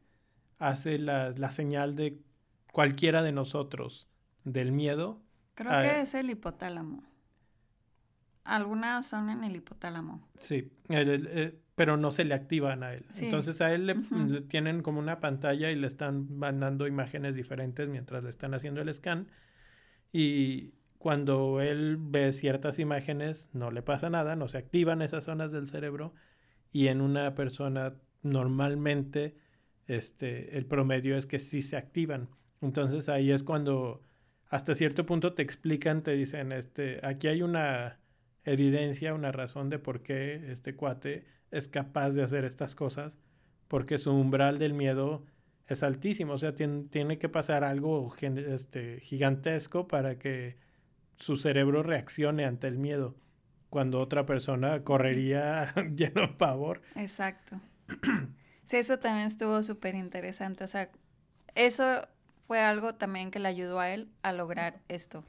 hace 0.58 0.98
la, 0.98 1.30
la 1.30 1.50
señal 1.50 1.96
de 1.96 2.18
cualquiera 2.72 3.22
de 3.22 3.32
nosotros 3.32 4.08
del 4.44 4.72
miedo, 4.72 5.20
Creo 5.54 5.72
ah, 5.72 5.82
que 5.82 6.00
es 6.00 6.14
el 6.14 6.30
hipotálamo. 6.30 7.02
Algunas 8.44 9.06
son 9.06 9.28
en 9.30 9.44
el 9.44 9.56
hipotálamo. 9.56 10.26
Sí, 10.38 10.72
el- 10.88 11.08
el- 11.08 11.26
eh, 11.28 11.61
pero 11.74 11.96
no 11.96 12.10
se 12.10 12.24
le 12.24 12.34
activan 12.34 12.82
a 12.82 12.94
él. 12.94 13.04
Sí. 13.10 13.26
Entonces 13.26 13.60
a 13.60 13.72
él 13.72 13.86
le 13.86 14.40
tienen 14.42 14.82
como 14.82 14.98
una 14.98 15.20
pantalla 15.20 15.70
y 15.70 15.76
le 15.76 15.86
están 15.86 16.36
mandando 16.36 16.86
imágenes 16.86 17.34
diferentes 17.34 17.88
mientras 17.88 18.22
le 18.22 18.30
están 18.30 18.54
haciendo 18.54 18.82
el 18.82 18.92
scan. 18.92 19.28
Y 20.12 20.74
cuando 20.98 21.60
él 21.60 21.96
ve 21.98 22.32
ciertas 22.32 22.78
imágenes 22.78 23.48
no 23.52 23.70
le 23.70 23.82
pasa 23.82 24.10
nada, 24.10 24.36
no 24.36 24.48
se 24.48 24.58
activan 24.58 25.02
esas 25.02 25.24
zonas 25.24 25.50
del 25.50 25.66
cerebro. 25.66 26.14
Y 26.72 26.88
en 26.88 27.00
una 27.00 27.34
persona 27.34 27.94
normalmente 28.22 29.36
este, 29.86 30.56
el 30.58 30.66
promedio 30.66 31.16
es 31.16 31.26
que 31.26 31.38
sí 31.38 31.62
se 31.62 31.76
activan. 31.76 32.28
Entonces 32.60 33.08
ahí 33.08 33.32
es 33.32 33.42
cuando 33.42 34.02
hasta 34.48 34.74
cierto 34.74 35.06
punto 35.06 35.32
te 35.32 35.42
explican, 35.42 36.02
te 36.02 36.12
dicen, 36.12 36.52
este, 36.52 37.00
aquí 37.02 37.28
hay 37.28 37.42
una 37.42 37.98
evidencia, 38.44 39.14
una 39.14 39.32
razón 39.32 39.70
de 39.70 39.78
por 39.78 40.02
qué 40.02 40.50
este 40.52 40.76
cuate 40.76 41.24
es 41.52 41.68
capaz 41.68 42.10
de 42.10 42.24
hacer 42.24 42.44
estas 42.44 42.74
cosas, 42.74 43.12
porque 43.68 43.98
su 43.98 44.12
umbral 44.12 44.58
del 44.58 44.74
miedo 44.74 45.24
es 45.68 45.84
altísimo, 45.84 46.32
o 46.34 46.38
sea, 46.38 46.54
tien- 46.54 46.90
tiene 46.90 47.18
que 47.18 47.28
pasar 47.28 47.62
algo 47.62 48.12
este, 48.20 48.98
gigantesco 49.00 49.86
para 49.86 50.18
que 50.18 50.56
su 51.16 51.36
cerebro 51.36 51.82
reaccione 51.84 52.44
ante 52.44 52.66
el 52.66 52.78
miedo, 52.78 53.14
cuando 53.70 54.00
otra 54.00 54.26
persona 54.26 54.82
correría 54.82 55.72
lleno 55.96 56.22
de 56.22 56.28
pavor. 56.28 56.82
Exacto. 56.96 57.60
Sí, 58.64 58.76
eso 58.76 58.98
también 59.00 59.26
estuvo 59.26 59.60
súper 59.64 59.96
interesante. 59.96 60.62
O 60.62 60.68
sea, 60.68 60.88
eso 61.56 62.06
fue 62.46 62.60
algo 62.60 62.94
también 62.94 63.30
que 63.32 63.40
le 63.40 63.48
ayudó 63.48 63.80
a 63.80 63.90
él 63.90 64.08
a 64.22 64.32
lograr 64.32 64.80
esto. 64.88 65.24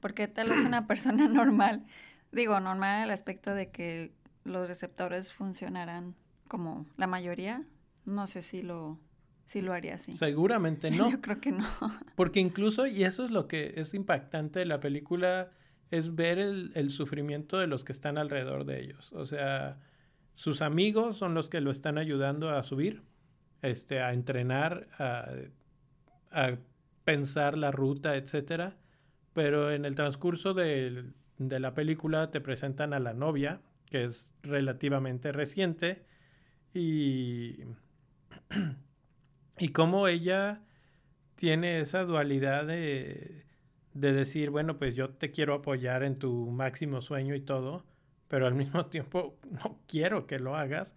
Porque 0.00 0.28
tal 0.28 0.48
vez 0.48 0.64
una 0.64 0.86
persona 0.88 1.28
normal, 1.28 1.84
digo, 2.32 2.58
normal 2.58 2.96
en 2.98 3.02
el 3.04 3.10
aspecto 3.10 3.54
de 3.54 3.68
que 3.70 4.12
los 4.44 4.68
receptores 4.68 5.32
funcionarán 5.32 6.14
como 6.48 6.86
la 6.96 7.06
mayoría, 7.06 7.64
no 8.04 8.26
sé 8.26 8.42
si 8.42 8.62
lo, 8.62 8.98
si 9.46 9.62
lo 9.62 9.72
haría 9.72 9.94
así. 9.94 10.12
Seguramente 10.12 10.90
no. 10.92 11.10
Yo 11.10 11.20
creo 11.20 11.40
que 11.40 11.52
no. 11.52 11.66
Porque 12.16 12.40
incluso, 12.40 12.86
y 12.86 13.04
eso 13.04 13.24
es 13.24 13.30
lo 13.30 13.48
que 13.48 13.74
es 13.76 13.94
impactante 13.94 14.60
de 14.60 14.66
la 14.66 14.80
película, 14.80 15.50
es 15.90 16.14
ver 16.14 16.38
el, 16.38 16.72
el 16.74 16.90
sufrimiento 16.90 17.58
de 17.58 17.66
los 17.66 17.84
que 17.84 17.92
están 17.92 18.18
alrededor 18.18 18.64
de 18.64 18.80
ellos. 18.80 19.12
O 19.12 19.26
sea, 19.26 19.78
sus 20.34 20.62
amigos 20.62 21.16
son 21.16 21.34
los 21.34 21.48
que 21.48 21.60
lo 21.60 21.70
están 21.70 21.98
ayudando 21.98 22.50
a 22.50 22.62
subir, 22.62 23.02
este, 23.62 24.00
a 24.00 24.12
entrenar, 24.12 24.88
a, 24.98 25.30
a 26.30 26.56
pensar 27.04 27.58
la 27.58 27.70
ruta, 27.72 28.16
etcétera. 28.16 28.76
Pero 29.32 29.70
en 29.72 29.84
el 29.84 29.94
transcurso 29.94 30.54
de 30.54 31.12
la 31.38 31.74
película 31.74 32.30
te 32.30 32.40
presentan 32.40 32.92
a 32.92 33.00
la 33.00 33.14
novia, 33.14 33.60
que 33.90 34.04
es 34.04 34.32
relativamente 34.42 35.32
reciente, 35.32 36.04
y, 36.74 37.64
y 39.58 39.68
cómo 39.70 40.08
ella 40.08 40.62
tiene 41.36 41.80
esa 41.80 42.04
dualidad 42.04 42.66
de, 42.66 43.44
de 43.94 44.12
decir, 44.12 44.50
bueno, 44.50 44.78
pues 44.78 44.94
yo 44.94 45.10
te 45.10 45.30
quiero 45.30 45.54
apoyar 45.54 46.02
en 46.04 46.18
tu 46.18 46.50
máximo 46.50 47.00
sueño 47.00 47.34
y 47.34 47.40
todo, 47.40 47.84
pero 48.28 48.46
al 48.46 48.54
mismo 48.56 48.86
tiempo 48.86 49.38
no 49.50 49.80
quiero 49.86 50.26
que 50.26 50.38
lo 50.38 50.56
hagas 50.56 50.94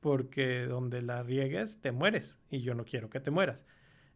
porque 0.00 0.66
donde 0.66 1.02
la 1.02 1.22
riegues 1.22 1.80
te 1.80 1.92
mueres 1.92 2.38
y 2.50 2.60
yo 2.62 2.74
no 2.74 2.84
quiero 2.84 3.10
que 3.10 3.20
te 3.20 3.30
mueras. 3.30 3.64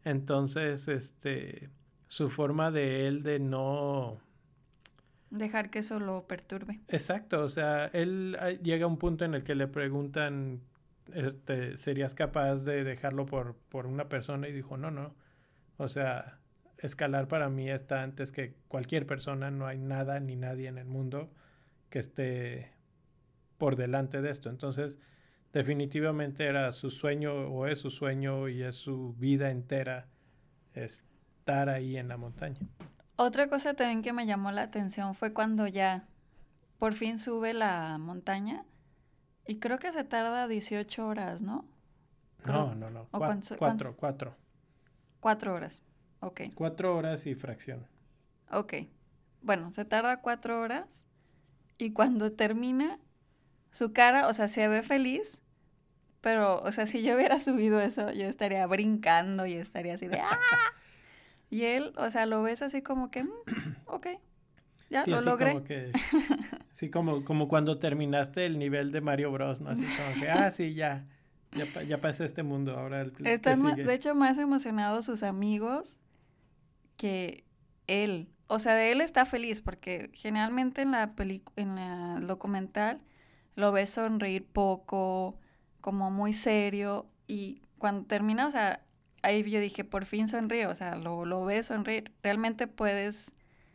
Entonces, 0.05 0.89
este, 0.89 1.71
su 2.09 2.31
forma 2.31 2.71
de 2.71 3.07
él 3.09 3.23
de 3.23 3.41
no... 3.41 4.21
Dejar 5.31 5.71
que 5.71 5.79
eso 5.81 6.01
lo 6.01 6.27
perturbe. 6.27 6.81
Exacto, 6.89 7.43
o 7.43 7.49
sea, 7.49 7.87
él 7.87 8.37
ah, 8.41 8.51
llega 8.51 8.85
a 8.85 8.89
un 8.89 8.99
punto 8.99 9.25
en 9.25 9.35
el 9.35 9.45
que 9.45 9.55
le 9.55 9.69
preguntan, 9.69 10.61
este, 11.15 11.77
¿serías 11.77 12.15
capaz 12.15 12.65
de 12.65 12.85
dejarlo 12.85 13.27
por, 13.27 13.57
por 13.69 13.87
una 13.87 14.09
persona? 14.09 14.49
Y 14.49 14.53
dijo, 14.53 14.77
no, 14.77 14.91
no. 14.91 15.15
O 15.77 15.89
sea, 15.89 16.39
escalar 16.79 17.29
para 17.29 17.49
mí 17.49 17.71
está 17.71 18.03
antes 18.03 18.33
que 18.33 18.55
cualquier 18.69 19.07
persona, 19.07 19.51
no 19.51 19.67
hay 19.67 19.79
nada 19.79 20.19
ni 20.21 20.37
nadie 20.37 20.69
en 20.69 20.79
el 20.79 20.87
mundo 20.87 21.31
que 21.91 22.01
esté 22.01 22.73
por 23.59 23.77
delante 23.77 24.23
de 24.23 24.31
esto. 24.31 24.51
Entonces, 24.51 24.99
definitivamente 25.53 26.47
era 26.47 26.73
su 26.73 26.91
sueño 26.91 27.49
o 27.49 27.67
es 27.67 27.79
su 27.79 27.91
sueño 27.91 28.49
y 28.49 28.63
es 28.63 28.77
su 28.77 29.15
vida 29.15 29.51
entera 29.51 30.09
estar 30.75 31.69
ahí 31.69 31.97
en 31.97 32.09
la 32.09 32.17
montaña. 32.17 32.61
Otra 33.23 33.49
cosa 33.51 33.75
también 33.75 34.01
que 34.01 34.15
me 34.15 34.25
llamó 34.25 34.51
la 34.51 34.63
atención 34.63 35.15
fue 35.15 35.35
cuando 35.35 35.67
ya 35.67 36.07
por 36.79 36.95
fin 36.95 37.19
sube 37.19 37.53
la 37.53 37.99
montaña 37.99 38.65
y 39.47 39.59
creo 39.59 39.79
que 39.79 39.93
se 39.93 40.05
tarda 40.05 40.49
18 40.49 41.07
horas, 41.07 41.43
¿no? 41.43 41.67
No, 42.47 42.75
no, 42.75 42.89
no. 42.89 43.03
¿O 43.11 43.19
Cua- 43.19 43.27
cuánto- 43.27 43.57
cuatro, 43.59 43.95
cuatro. 43.97 44.37
Cuatro 45.21 45.53
horas. 45.55 45.83
Ok, 46.21 46.41
Cuatro 46.55 46.97
horas 46.97 47.27
y 47.27 47.35
fracción. 47.35 47.87
ok. 48.51 48.75
Bueno, 49.43 49.71
se 49.71 49.85
tarda 49.85 50.23
cuatro 50.23 50.59
horas 50.61 51.07
y 51.77 51.93
cuando 51.93 52.33
termina, 52.33 52.99
su 53.71 53.93
cara, 53.93 54.29
o 54.29 54.33
sea, 54.33 54.49
se 54.49 54.67
ve 54.69 54.83
feliz, 54.83 55.39
Pero, 56.23 56.61
o 56.63 56.73
sea, 56.73 56.87
si 56.87 57.03
yo 57.03 57.17
hubiera 57.17 57.39
subido 57.39 57.81
eso, 57.81 58.11
yo 58.13 58.25
estaría 58.27 58.67
brincando 58.67 59.45
y 59.47 59.55
estaría 59.55 59.95
así 59.95 60.07
de 60.09 60.21
¡ah! 60.21 60.39
Y 61.51 61.65
él, 61.65 61.93
o 61.97 62.09
sea, 62.11 62.27
lo 62.27 62.43
ves 62.43 62.63
así 62.63 62.81
como 62.81 63.11
que, 63.11 63.25
mm, 63.25 63.31
ok, 63.87 64.07
ya 64.89 65.07
lo 65.07 65.21
logré. 65.21 65.53
Como 65.53 65.65
que, 65.65 65.93
sí, 66.73 66.91
como, 66.91 67.25
como 67.25 67.49
cuando 67.49 67.79
terminaste 67.79 68.47
el 68.47 68.59
nivel 68.59 68.93
de 68.93 69.01
Mario 69.01 69.33
Bros, 69.33 69.61
¿no? 69.61 69.71
Así 69.71 69.83
como 69.83 70.21
que, 70.21 70.31
ah, 70.31 70.51
sí, 70.51 70.75
ya, 70.75 71.07
ya, 71.53 71.83
ya 71.83 72.01
pasé 72.01 72.25
este 72.25 72.43
mundo, 72.43 72.77
ahora 72.79 73.01
el 73.03 73.13
Están, 73.27 73.63
de 73.77 73.95
hecho, 73.95 74.15
más 74.15 74.39
emocionados 74.39 75.05
sus 75.05 75.23
amigos 75.23 75.99
que 76.97 77.45
él. 77.87 78.29
O 78.47 78.59
sea, 78.59 78.75
de 78.75 78.93
él 78.93 79.01
está 79.01 79.27
feliz 79.27 79.61
porque 79.61 80.11
generalmente 80.13 80.83
en 80.83 80.91
la 80.91 81.13
en 81.57 81.79
el 81.79 82.27
documental 82.27 83.01
lo 83.55 83.73
ves 83.73 83.91
sonreír 83.91 84.45
poco, 84.45 85.39
como 85.81 86.11
muy 86.11 86.33
serio 86.33 87.07
y 87.27 87.63
cuando 87.79 88.07
termina, 88.07 88.47
o 88.47 88.51
sea, 88.51 88.83
ahí 89.23 89.49
yo 89.49 89.61
dije, 89.61 89.85
por 89.85 90.05
fin 90.05 90.29
sonríe, 90.29 90.67
o 90.67 90.75
sea, 90.75 90.97
lo, 90.97 91.25
lo 91.25 91.45
ves 91.45 91.67
sonreír. 91.67 92.13
Realmente 92.23 92.67
puedes 92.67 93.33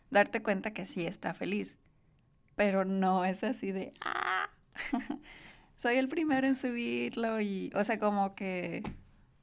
darte 0.09 0.41
cuenta 0.41 0.71
que 0.71 0.85
sí 0.85 1.05
está 1.05 1.33
feliz, 1.33 1.77
pero 2.55 2.85
no 2.85 3.25
es 3.25 3.43
así 3.43 3.71
de, 3.71 3.93
ah, 4.01 4.49
soy 5.75 5.97
el 5.97 6.07
primero 6.07 6.47
en 6.47 6.55
subirlo 6.55 7.41
y, 7.41 7.71
o 7.75 7.83
sea, 7.83 7.99
como 7.99 8.35
que, 8.35 8.83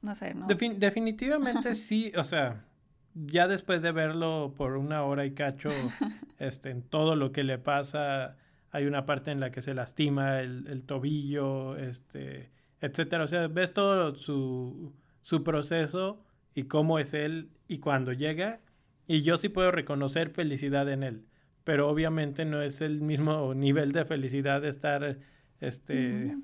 no 0.01 0.15
sé, 0.15 0.33
¿no? 0.33 0.47
definitivamente 0.47 1.75
sí, 1.75 2.11
o 2.15 2.23
sea, 2.23 2.65
ya 3.13 3.47
después 3.47 3.81
de 3.81 3.91
verlo 3.91 4.53
por 4.57 4.77
una 4.77 5.03
hora 5.03 5.25
y 5.25 5.33
cacho, 5.33 5.69
este, 6.39 6.71
en 6.71 6.81
todo 6.81 7.15
lo 7.15 7.31
que 7.31 7.43
le 7.43 7.57
pasa, 7.57 8.37
hay 8.71 8.85
una 8.85 9.05
parte 9.05 9.31
en 9.31 9.39
la 9.39 9.51
que 9.51 9.61
se 9.61 9.73
lastima 9.73 10.39
el, 10.39 10.67
el 10.67 10.83
tobillo, 10.83 11.77
este, 11.77 12.49
etcétera. 12.81 13.23
O 13.23 13.27
sea, 13.27 13.47
ves 13.47 13.73
todo 13.73 14.15
su, 14.15 14.93
su 15.23 15.43
proceso 15.43 16.23
y 16.53 16.63
cómo 16.63 16.99
es 16.99 17.13
él 17.13 17.49
y 17.67 17.79
cuando 17.79 18.13
llega. 18.13 18.59
Y 19.07 19.23
yo 19.23 19.37
sí 19.37 19.49
puedo 19.49 19.71
reconocer 19.71 20.29
felicidad 20.29 20.89
en 20.89 21.03
él, 21.03 21.25
pero 21.63 21.89
obviamente 21.89 22.45
no 22.45 22.61
es 22.61 22.81
el 22.81 23.01
mismo 23.01 23.53
nivel 23.53 23.91
de 23.91 24.05
felicidad 24.05 24.61
de 24.61 24.69
estar 24.69 25.17
este, 25.59 26.37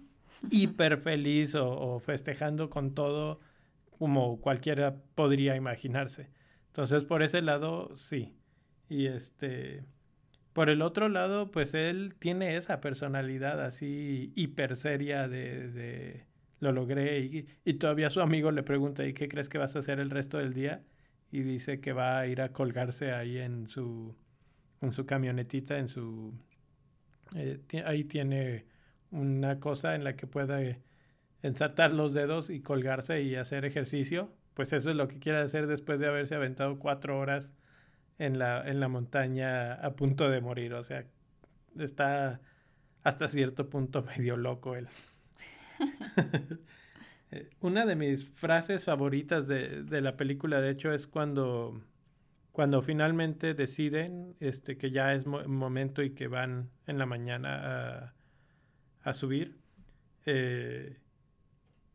hiper 0.50 0.98
feliz 0.98 1.56
o, 1.56 1.70
o, 1.70 2.00
festejando 2.00 2.70
con 2.70 2.94
todo 2.96 3.40
como 3.98 4.40
cualquiera 4.42 4.96
podría 5.16 5.56
imaginarse. 5.56 6.30
Entonces, 6.68 7.04
por 7.04 7.24
ese 7.24 7.42
lado, 7.42 7.96
sí. 7.98 8.34
Y 8.88 9.08
este, 9.08 9.86
por 10.54 10.70
el 10.70 10.82
otro 10.82 11.10
lado, 11.10 11.52
pues 11.52 11.74
él 11.74 12.16
tiene 12.20 12.56
esa 12.56 12.82
personalidad 12.82 13.64
así 13.64 14.32
hiper 14.36 14.76
seria 14.76 15.28
de, 15.28 15.70
de 15.70 16.26
lo 16.60 16.72
logré 16.72 17.20
y, 17.20 17.48
y, 17.66 17.74
todavía 17.76 18.10
su 18.10 18.22
amigo 18.22 18.52
le 18.52 18.64
pregunta, 18.64 19.06
¿y 19.06 19.14
qué 19.14 19.30
crees 19.30 19.50
que 19.50 19.58
vas 19.58 19.76
a 19.76 19.80
hacer 19.80 20.00
el 20.00 20.10
resto 20.10 20.38
del 20.38 20.54
día? 20.54 20.84
Y 21.32 21.42
dice 21.42 21.80
que 21.80 21.94
va 21.94 22.20
a 22.20 22.28
ir 22.28 22.42
a 22.42 22.52
colgarse 22.52 23.14
ahí 23.14 23.38
en 23.38 23.68
su, 23.68 24.16
en 24.82 24.92
su 24.92 25.06
camionetita, 25.06 25.78
en 25.78 25.88
su... 25.88 26.34
Eh, 27.36 27.62
ahí 27.86 28.04
tiene 28.04 28.66
una 29.12 29.60
cosa 29.60 29.96
en 29.96 30.04
la 30.04 30.16
que 30.16 30.28
puede 30.28 30.82
ensartar 31.44 31.94
los 31.94 32.14
dedos 32.14 32.50
y 32.50 32.62
colgarse 32.62 33.22
y 33.22 33.36
hacer 33.36 33.66
ejercicio. 33.66 34.34
Pues 34.54 34.74
eso 34.74 34.90
es 34.90 34.96
lo 34.96 35.08
que 35.08 35.20
quiere 35.20 35.40
hacer 35.40 35.68
después 35.68 36.00
de 36.00 36.08
haberse 36.08 36.36
aventado 36.36 36.80
cuatro 36.80 37.20
horas 37.20 37.54
en 38.18 38.40
la, 38.40 38.68
en 38.68 38.80
la 38.80 38.88
montaña 38.88 39.74
a 39.76 39.96
punto 39.96 40.30
de 40.30 40.42
morir. 40.42 40.74
O 40.74 40.84
sea, 40.84 41.06
está 41.78 42.42
hasta 43.04 43.28
cierto 43.30 43.70
punto 43.70 44.04
medio 44.18 44.38
loco 44.38 44.76
él. 44.76 44.88
Una 47.62 47.86
de 47.86 47.96
mis 47.96 48.28
frases 48.28 48.86
favoritas 48.86 49.48
de, 49.48 49.84
de, 49.84 50.02
la 50.02 50.18
película, 50.18 50.62
de 50.62 50.72
hecho, 50.72 50.92
es 50.92 51.08
cuando, 51.08 51.82
cuando 52.52 52.82
finalmente 52.82 53.54
deciden 53.54 54.36
este, 54.40 54.78
que 54.78 54.92
ya 54.92 55.14
es 55.14 55.26
momento 55.26 56.02
y 56.02 56.12
que 56.12 56.28
van 56.28 56.72
en 56.88 56.98
la 56.98 57.06
mañana 57.06 58.06
a, 58.06 58.14
a 59.04 59.14
subir. 59.14 59.58
Eh, 60.26 60.98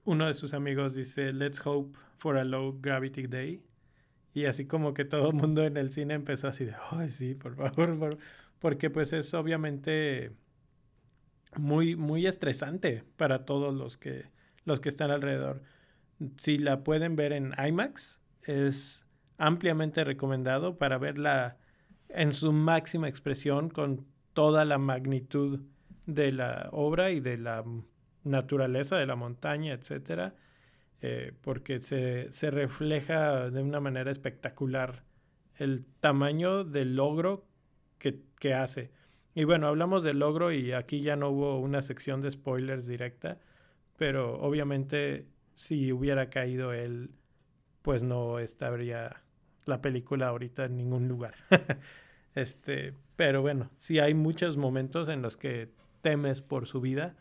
uno 0.05 0.27
de 0.27 0.35
sus 0.35 0.55
amigos 0.55 0.95
dice, 0.95 1.33
Let's 1.33 1.61
hope 1.65 1.99
for 2.19 2.37
a 2.37 2.45
low 2.45 2.79
gravity 2.81 3.27
day. 3.27 3.65
Y 4.35 4.47
así 4.47 4.67
como 4.67 4.95
que 4.95 5.05
todo 5.05 5.31
el 5.31 5.35
mundo 5.35 5.65
en 5.65 5.77
el 5.77 5.91
cine 5.91 6.15
empezó 6.15 6.49
así 6.49 6.65
de, 6.65 6.75
ay, 6.91 7.11
sí, 7.11 7.35
por 7.35 7.55
favor, 7.57 8.19
porque 8.59 8.91
pues 8.91 9.13
es 9.13 9.33
obviamente 9.35 10.33
muy, 11.57 11.97
muy 11.97 12.27
estresante 12.27 13.05
para 13.17 13.45
todos 13.45 13.75
los 13.75 13.97
que, 13.97 14.27
los 14.65 14.81
que 14.81 14.89
están 14.89 15.11
alrededor. 15.11 15.63
Si 16.39 16.59
la 16.59 16.85
pueden 16.85 17.17
ver 17.17 17.33
en 17.33 17.55
IMAX, 17.59 18.21
es 18.43 19.07
ampliamente 19.39 20.05
recomendado 20.05 20.79
para 20.79 20.99
verla 20.99 21.59
en 22.09 22.33
su 22.33 22.53
máxima 22.53 23.09
expresión 23.09 23.71
con 23.71 24.07
toda 24.33 24.65
la 24.65 24.79
magnitud 24.79 25.61
de 26.07 26.33
la 26.33 26.69
obra 26.73 27.11
y 27.11 27.21
de 27.21 27.39
la 27.39 27.65
naturaleza 28.25 28.97
de 28.97 29.07
la 29.07 29.17
montaña, 29.17 29.73
etcétera, 29.73 30.35
eh, 31.01 31.33
porque 31.41 31.81
se, 31.81 32.31
se 32.33 32.51
refleja 32.51 33.51
de 33.51 33.63
una 33.63 33.81
manera 33.81 34.11
espectacular 34.11 35.05
el 35.57 35.85
tamaño 36.01 36.65
del 36.65 36.97
logro 36.97 37.47
que, 37.99 38.21
que 38.39 38.55
hace. 38.55 38.91
Y 39.35 39.45
bueno, 39.45 39.67
hablamos 39.67 40.05
del 40.05 40.21
logro 40.21 40.53
y 40.53 40.73
aquí 40.73 41.01
ya 41.01 41.17
no 41.17 41.31
hubo 41.31 41.59
una 41.59 41.83
sección 41.83 42.21
de 42.21 42.31
spoilers 42.31 42.87
directa, 42.87 43.41
pero 43.97 44.41
obviamente 44.41 45.27
si 45.55 45.93
hubiera 45.93 46.31
caído 46.31 46.73
él, 46.73 47.11
pues 47.83 48.03
no 48.03 48.39
estaría 48.39 49.23
la 49.67 49.81
película 49.81 50.29
ahorita 50.29 50.67
en 50.67 50.77
ningún 50.77 51.09
lugar. 51.09 51.35
este, 52.37 52.95
pero 53.17 53.43
bueno, 53.43 53.71
sí 53.77 53.99
hay 53.99 54.15
muchos 54.15 54.57
momentos 54.57 55.09
en 55.09 55.21
los 55.21 55.37
que 55.37 55.71
temes 56.01 56.41
por 56.41 56.67
su 56.67 56.81
vida 56.81 57.17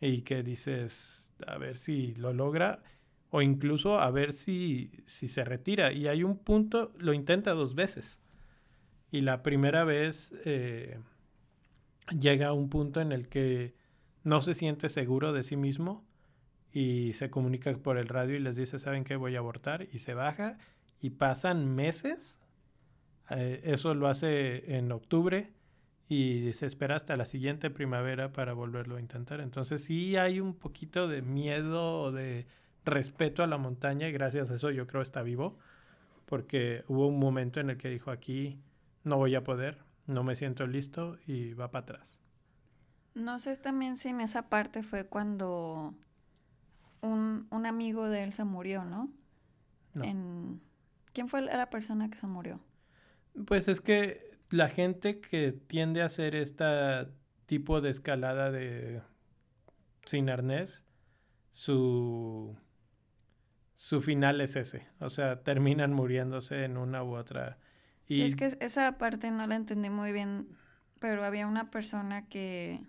y 0.00 0.22
que 0.22 0.42
dices 0.44 1.34
a 1.46 1.58
ver 1.58 1.78
si 1.78 2.14
lo 2.14 2.32
logra 2.32 2.82
o 3.30 3.42
incluso 3.42 3.98
a 3.98 4.10
ver 4.12 4.32
si, 4.32 4.92
si 5.06 5.26
se 5.26 5.44
retira. 5.44 5.92
Y 5.92 6.06
hay 6.06 6.22
un 6.22 6.38
punto, 6.38 6.92
lo 6.96 7.12
intenta 7.12 7.52
dos 7.54 7.74
veces. 7.74 8.20
Y 9.10 9.22
la 9.22 9.42
primera 9.42 9.82
vez... 9.82 10.32
Eh, 10.44 10.98
llega 12.10 12.48
a 12.48 12.52
un 12.52 12.68
punto 12.68 13.00
en 13.00 13.12
el 13.12 13.28
que 13.28 13.74
no 14.24 14.42
se 14.42 14.54
siente 14.54 14.88
seguro 14.88 15.32
de 15.32 15.42
sí 15.42 15.56
mismo 15.56 16.04
y 16.72 17.12
se 17.14 17.30
comunica 17.30 17.72
por 17.76 17.98
el 17.98 18.08
radio 18.08 18.36
y 18.36 18.40
les 18.40 18.56
dice, 18.56 18.78
¿saben 18.78 19.04
qué? 19.04 19.16
Voy 19.16 19.36
a 19.36 19.38
abortar 19.38 19.88
y 19.92 20.00
se 20.00 20.14
baja 20.14 20.58
y 21.00 21.10
pasan 21.10 21.74
meses. 21.74 22.38
Eh, 23.30 23.62
eso 23.64 23.94
lo 23.94 24.08
hace 24.08 24.76
en 24.76 24.92
octubre 24.92 25.52
y 26.08 26.52
se 26.52 26.66
espera 26.66 26.96
hasta 26.96 27.16
la 27.16 27.24
siguiente 27.24 27.70
primavera 27.70 28.32
para 28.32 28.52
volverlo 28.52 28.96
a 28.96 29.00
intentar. 29.00 29.40
Entonces 29.40 29.84
sí 29.84 30.16
hay 30.16 30.40
un 30.40 30.54
poquito 30.54 31.08
de 31.08 31.22
miedo 31.22 32.00
o 32.00 32.12
de 32.12 32.46
respeto 32.84 33.42
a 33.42 33.46
la 33.46 33.58
montaña 33.58 34.08
y 34.08 34.12
gracias 34.12 34.50
a 34.50 34.54
eso 34.54 34.70
yo 34.70 34.86
creo 34.86 35.02
está 35.02 35.22
vivo 35.22 35.58
porque 36.26 36.84
hubo 36.88 37.08
un 37.08 37.18
momento 37.18 37.60
en 37.60 37.70
el 37.70 37.78
que 37.78 37.88
dijo 37.88 38.10
aquí 38.10 38.60
no 39.04 39.16
voy 39.16 39.34
a 39.34 39.44
poder, 39.44 39.78
no 40.06 40.22
me 40.24 40.36
siento 40.36 40.66
listo 40.66 41.18
y 41.26 41.54
va 41.54 41.70
para 41.70 41.82
atrás. 41.82 42.18
No 43.14 43.38
sé 43.38 43.56
también 43.56 43.96
si 43.96 44.08
en 44.08 44.20
esa 44.20 44.48
parte 44.48 44.82
fue 44.82 45.06
cuando 45.06 45.94
un, 47.00 47.46
un 47.50 47.66
amigo 47.66 48.08
de 48.08 48.24
él 48.24 48.32
se 48.32 48.44
murió, 48.44 48.84
¿no? 48.84 49.10
En... 49.94 50.60
¿Quién 51.14 51.28
fue 51.28 51.40
la 51.40 51.70
persona 51.70 52.10
que 52.10 52.18
se 52.18 52.26
murió? 52.26 52.60
Pues 53.46 53.68
es 53.68 53.80
que 53.80 54.38
la 54.50 54.68
gente 54.68 55.20
que 55.20 55.52
tiende 55.52 56.02
a 56.02 56.06
hacer 56.06 56.34
este 56.34 57.06
tipo 57.46 57.80
de 57.80 57.88
escalada 57.88 58.50
de 58.50 59.00
sin 60.04 60.28
arnés, 60.28 60.84
su, 61.52 62.54
su 63.76 64.02
final 64.02 64.42
es 64.42 64.56
ese. 64.56 64.86
O 65.00 65.08
sea, 65.08 65.42
terminan 65.42 65.92
muriéndose 65.94 66.64
en 66.64 66.76
una 66.76 67.02
u 67.02 67.16
otra 67.16 67.58
y... 68.08 68.22
Es 68.22 68.36
que 68.36 68.56
esa 68.60 68.98
parte 68.98 69.30
no 69.30 69.46
la 69.46 69.56
entendí 69.56 69.90
muy 69.90 70.12
bien, 70.12 70.48
pero 71.00 71.24
había 71.24 71.46
una 71.46 71.70
persona 71.70 72.26
que 72.28 72.80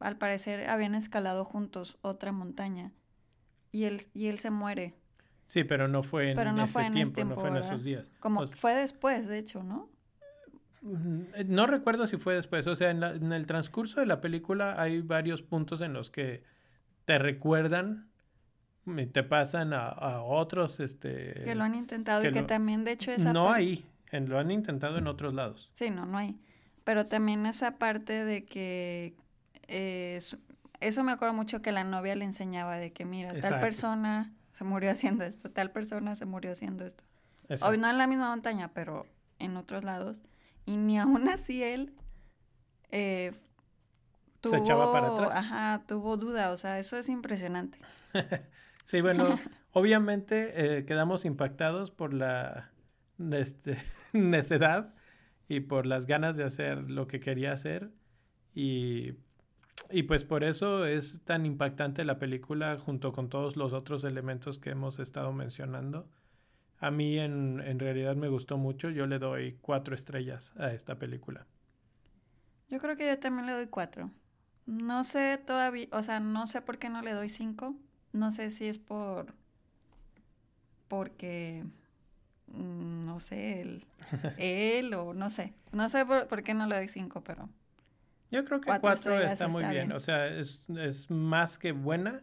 al 0.00 0.16
parecer 0.16 0.68
habían 0.68 0.94
escalado 0.94 1.44
juntos 1.44 1.98
otra 2.02 2.32
montaña 2.32 2.92
y 3.72 3.84
él, 3.84 4.02
y 4.14 4.28
él 4.28 4.38
se 4.38 4.50
muere. 4.50 4.94
Sí, 5.46 5.64
pero 5.64 5.88
no 5.88 6.02
fue 6.02 6.32
en, 6.32 6.38
ese 6.60 6.90
tiempo, 6.90 7.24
no 7.24 7.36
fue 7.36 7.48
en 7.48 7.56
esos 7.56 7.82
días. 7.82 8.10
Como 8.20 8.46
fue 8.46 8.74
después, 8.74 9.26
de 9.26 9.38
hecho, 9.38 9.62
¿no? 9.62 9.88
No 10.82 11.66
recuerdo 11.66 12.06
si 12.06 12.18
fue 12.18 12.34
después, 12.34 12.66
o 12.66 12.76
sea, 12.76 12.90
en, 12.90 13.02
en, 13.02 13.32
el 13.32 13.46
transcurso 13.46 13.98
de 14.00 14.06
la 14.06 14.20
película 14.20 14.80
hay 14.80 15.00
varios 15.00 15.42
puntos 15.42 15.80
en 15.80 15.92
los 15.92 16.10
que 16.10 16.44
te 17.04 17.18
recuerdan 17.18 18.08
y 18.86 19.06
te 19.06 19.22
pasan 19.22 19.72
a, 19.72 19.88
a 19.88 20.22
otros, 20.22 20.80
este... 20.80 21.40
Que 21.42 21.54
lo 21.54 21.64
han 21.64 21.74
intentado 21.74 22.24
y 22.26 22.32
que 22.32 22.42
también, 22.42 22.84
de 22.84 22.92
hecho, 22.92 23.10
esa 23.10 23.32
No 23.32 23.52
ahí, 23.52 23.84
lo 24.12 24.38
han 24.38 24.50
intentado 24.50 24.98
en 24.98 25.06
otros 25.06 25.34
lados. 25.34 25.70
Sí, 25.74 25.90
no, 25.90 26.06
no 26.06 26.18
hay. 26.18 26.38
Pero 26.84 27.06
también 27.06 27.46
esa 27.46 27.78
parte 27.78 28.24
de 28.24 28.44
que 28.46 29.14
eh, 29.66 30.18
eso 30.80 31.04
me 31.04 31.12
acuerdo 31.12 31.34
mucho 31.34 31.60
que 31.60 31.72
la 31.72 31.84
novia 31.84 32.14
le 32.14 32.24
enseñaba 32.24 32.78
de 32.78 32.92
que, 32.92 33.04
mira, 33.04 33.28
tal 33.28 33.38
Exacto. 33.38 33.60
persona 33.60 34.32
se 34.52 34.64
murió 34.64 34.90
haciendo 34.90 35.24
esto, 35.24 35.50
tal 35.50 35.70
persona 35.70 36.16
se 36.16 36.24
murió 36.24 36.52
haciendo 36.52 36.84
esto. 36.84 37.04
Exacto. 37.48 37.74
O 37.74 37.76
no 37.76 37.88
en 37.88 37.98
la 37.98 38.06
misma 38.06 38.30
montaña, 38.30 38.68
pero 38.72 39.06
en 39.38 39.56
otros 39.56 39.84
lados. 39.84 40.20
Y 40.66 40.76
ni 40.76 40.98
aún 40.98 41.28
así 41.28 41.62
él 41.62 41.94
eh, 42.90 43.32
tuvo, 44.40 44.54
Se 44.54 44.60
echaba 44.60 44.92
para 44.92 45.08
atrás. 45.08 45.30
Ajá, 45.34 45.82
tuvo 45.86 46.16
duda. 46.16 46.50
O 46.50 46.56
sea, 46.56 46.78
eso 46.78 46.96
es 46.96 47.08
impresionante. 47.08 47.78
Sí, 48.88 49.02
bueno, 49.02 49.38
obviamente 49.72 50.78
eh, 50.78 50.86
quedamos 50.86 51.26
impactados 51.26 51.90
por 51.90 52.14
la 52.14 52.70
este, 53.32 53.78
necedad 54.12 54.94
y 55.48 55.60
por 55.60 55.86
las 55.86 56.06
ganas 56.06 56.36
de 56.36 56.44
hacer 56.44 56.90
lo 56.90 57.06
que 57.06 57.20
quería 57.20 57.52
hacer. 57.52 57.90
Y, 58.54 59.14
y 59.90 60.02
pues 60.04 60.24
por 60.24 60.44
eso 60.44 60.84
es 60.84 61.24
tan 61.24 61.46
impactante 61.46 62.04
la 62.04 62.18
película 62.18 62.78
junto 62.78 63.12
con 63.12 63.28
todos 63.28 63.56
los 63.56 63.72
otros 63.72 64.04
elementos 64.04 64.58
que 64.58 64.70
hemos 64.70 64.98
estado 64.98 65.32
mencionando. 65.32 66.08
A 66.80 66.90
mí 66.90 67.18
en, 67.18 67.60
en 67.60 67.78
realidad 67.78 68.14
me 68.16 68.28
gustó 68.28 68.56
mucho. 68.56 68.90
Yo 68.90 69.06
le 69.06 69.18
doy 69.18 69.58
cuatro 69.60 69.94
estrellas 69.94 70.54
a 70.58 70.72
esta 70.72 70.98
película. 70.98 71.46
Yo 72.68 72.78
creo 72.78 72.96
que 72.96 73.06
yo 73.08 73.18
también 73.18 73.46
le 73.46 73.52
doy 73.52 73.66
cuatro. 73.66 74.10
No 74.66 75.02
sé 75.02 75.38
todavía, 75.38 75.88
o 75.92 76.02
sea, 76.02 76.20
no 76.20 76.46
sé 76.46 76.60
por 76.60 76.78
qué 76.78 76.90
no 76.90 77.00
le 77.00 77.12
doy 77.12 77.30
cinco. 77.30 77.74
No 78.12 78.30
sé 78.30 78.50
si 78.50 78.66
es 78.66 78.78
por. 78.78 79.32
Porque. 80.88 81.64
Mm, 82.52 83.06
No 83.06 83.20
sé, 83.20 83.60
él, 83.62 83.84
él 84.36 84.94
o 84.94 85.14
no 85.14 85.30
sé. 85.30 85.54
No 85.72 85.88
sé 85.88 86.04
por, 86.06 86.28
por 86.28 86.42
qué 86.42 86.54
no 86.54 86.66
le 86.66 86.76
doy 86.76 86.88
cinco, 86.88 87.22
pero. 87.24 87.48
Yo 88.30 88.44
creo 88.44 88.60
que 88.60 88.70
Cuatro 88.70 89.12
está 89.20 89.48
muy 89.48 89.62
bien. 89.64 89.70
bien. 89.88 89.92
O 89.92 90.00
sea, 90.00 90.26
es, 90.28 90.68
es 90.68 91.10
más 91.10 91.58
que 91.58 91.72
buena 91.72 92.22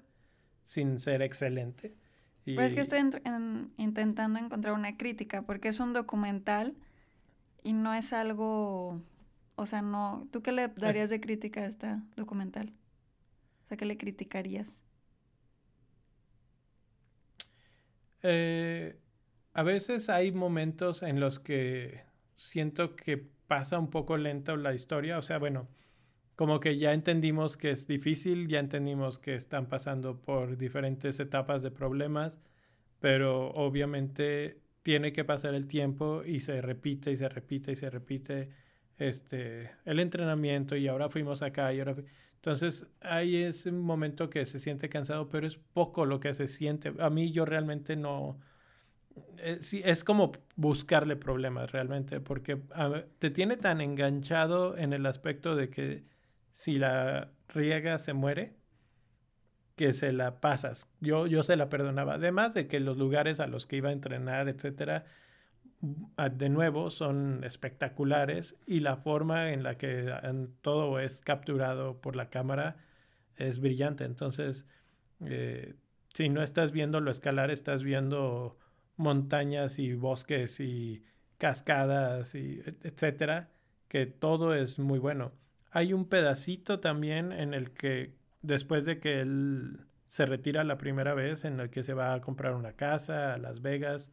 sin 0.65 0.99
ser 0.99 1.21
excelente. 1.21 1.95
Y 2.45 2.53
Pero 2.53 2.67
es 2.67 2.73
que 2.73 2.81
estoy 2.81 2.99
en- 2.99 3.11
en- 3.25 3.73
intentando 3.77 4.39
encontrar 4.39 4.73
una 4.75 4.97
crítica, 4.97 5.41
porque 5.43 5.67
es 5.69 5.79
un 5.79 5.93
documental 5.93 6.75
y 7.63 7.73
no 7.73 7.93
es 7.93 8.13
algo. 8.13 9.01
O 9.55 9.65
sea, 9.67 9.81
no. 9.81 10.27
¿Tú 10.31 10.41
qué 10.43 10.51
le 10.53 10.67
darías 10.69 11.09
de 11.09 11.21
crítica 11.21 11.61
a 11.61 11.67
este 11.67 11.97
documental? 12.17 12.73
O 13.65 13.69
sea, 13.69 13.77
¿qué 13.77 13.85
le 13.85 13.97
criticarías? 13.97 14.81
eh, 18.23 18.97
a 19.55 19.63
veces 19.63 20.09
hay 20.09 20.33
momentos 20.33 21.01
en 21.01 21.21
los 21.21 21.39
que 21.39 22.03
siento 22.35 22.97
que 22.97 23.17
pasa 23.47 23.79
un 23.79 23.89
poco 23.89 24.17
lento 24.17 24.57
la 24.57 24.73
historia. 24.73 25.17
O 25.17 25.21
sea, 25.21 25.39
bueno, 25.39 25.69
como 26.35 26.59
que 26.59 26.77
ya 26.77 26.93
entendimos 26.93 27.55
que 27.55 27.71
es 27.71 27.87
difícil, 27.87 28.49
ya 28.49 28.59
entendimos 28.59 29.17
que 29.17 29.35
están 29.35 29.67
pasando 29.67 30.19
por 30.21 30.57
diferentes 30.57 31.21
etapas 31.21 31.63
de 31.63 31.71
problemas, 31.71 32.37
pero 32.99 33.51
obviamente 33.51 34.59
tiene 34.83 35.13
que 35.13 35.23
pasar 35.23 35.55
el 35.55 35.67
tiempo 35.67 36.23
y 36.25 36.41
se 36.41 36.61
repite 36.61 37.11
y 37.11 37.17
se 37.17 37.29
repite 37.29 37.71
y 37.71 37.75
se 37.77 37.89
repite 37.89 38.49
este 38.97 39.71
el 39.85 39.99
entrenamiento 39.99 40.75
y 40.75 40.87
ahora 40.87 41.09
fuimos 41.09 41.41
acá 41.41 41.73
y 41.73 41.79
ahora 41.79 41.95
entonces 42.35 42.87
hay 43.01 43.37
ese 43.37 43.71
momento 43.71 44.29
que 44.29 44.45
se 44.45 44.59
siente 44.59 44.89
cansado, 44.89 45.29
pero 45.29 45.47
es 45.47 45.57
poco 45.57 46.05
lo 46.05 46.19
que 46.19 46.33
se 46.33 46.47
siente. 46.47 46.93
A 46.99 47.09
mí 47.09 47.31
yo 47.31 47.45
realmente 47.45 47.95
no 47.95 48.37
eh, 49.37 49.59
sí, 49.61 49.81
es 49.85 50.03
como 50.03 50.31
buscarle 50.55 51.15
problemas 51.15 51.71
realmente, 51.71 52.19
porque 52.19 52.61
te 53.19 53.29
tiene 53.29 53.57
tan 53.57 53.81
enganchado 53.81 54.77
en 54.77 54.93
el 54.93 55.05
aspecto 55.05 55.55
de 55.55 55.69
que 55.69 56.03
si 56.53 56.77
la 56.77 57.31
riega 57.49 57.99
se 57.99 58.13
muere, 58.13 58.55
que 59.75 59.93
se 59.93 60.13
la 60.13 60.39
pasas. 60.39 60.89
Yo, 61.01 61.27
yo 61.27 61.43
se 61.43 61.57
la 61.57 61.69
perdonaba. 61.69 62.15
Además 62.15 62.53
de 62.53 62.67
que 62.67 62.79
los 62.79 62.97
lugares 62.97 63.39
a 63.39 63.47
los 63.47 63.67
que 63.67 63.77
iba 63.77 63.89
a 63.89 63.93
entrenar, 63.93 64.47
etcétera, 64.49 65.05
de 66.31 66.49
nuevo 66.49 66.89
son 66.89 67.43
espectaculares 67.43 68.55
y 68.65 68.79
la 68.79 68.97
forma 68.97 69.51
en 69.51 69.63
la 69.63 69.77
que 69.77 70.11
todo 70.61 70.99
es 70.99 71.19
capturado 71.19 71.99
por 72.01 72.15
la 72.15 72.29
cámara 72.29 72.77
es 73.35 73.59
brillante. 73.59 74.05
Entonces, 74.05 74.65
eh, 75.25 75.75
si 76.13 76.29
no 76.29 76.41
estás 76.41 76.71
viendo 76.71 77.01
lo 77.01 77.11
escalar, 77.11 77.51
estás 77.51 77.83
viendo 77.83 78.57
montañas 78.97 79.79
y 79.79 79.93
bosques 79.93 80.59
y 80.59 81.03
cascadas 81.37 82.35
y 82.35 82.61
et- 82.65 82.85
etcétera, 82.85 83.51
que 83.87 84.05
todo 84.05 84.53
es 84.55 84.79
muy 84.79 84.99
bueno. 84.99 85.31
Hay 85.71 85.93
un 85.93 86.05
pedacito 86.07 86.79
también 86.79 87.31
en 87.31 87.53
el 87.53 87.71
que 87.71 88.15
después 88.41 88.85
de 88.85 88.99
que 88.99 89.21
él 89.21 89.79
se 90.07 90.25
retira 90.25 90.63
la 90.63 90.77
primera 90.77 91.13
vez, 91.15 91.45
en 91.45 91.59
el 91.59 91.69
que 91.69 91.83
se 91.83 91.93
va 91.93 92.13
a 92.13 92.21
comprar 92.21 92.55
una 92.55 92.73
casa 92.73 93.33
a 93.33 93.37
Las 93.37 93.61
Vegas 93.61 94.11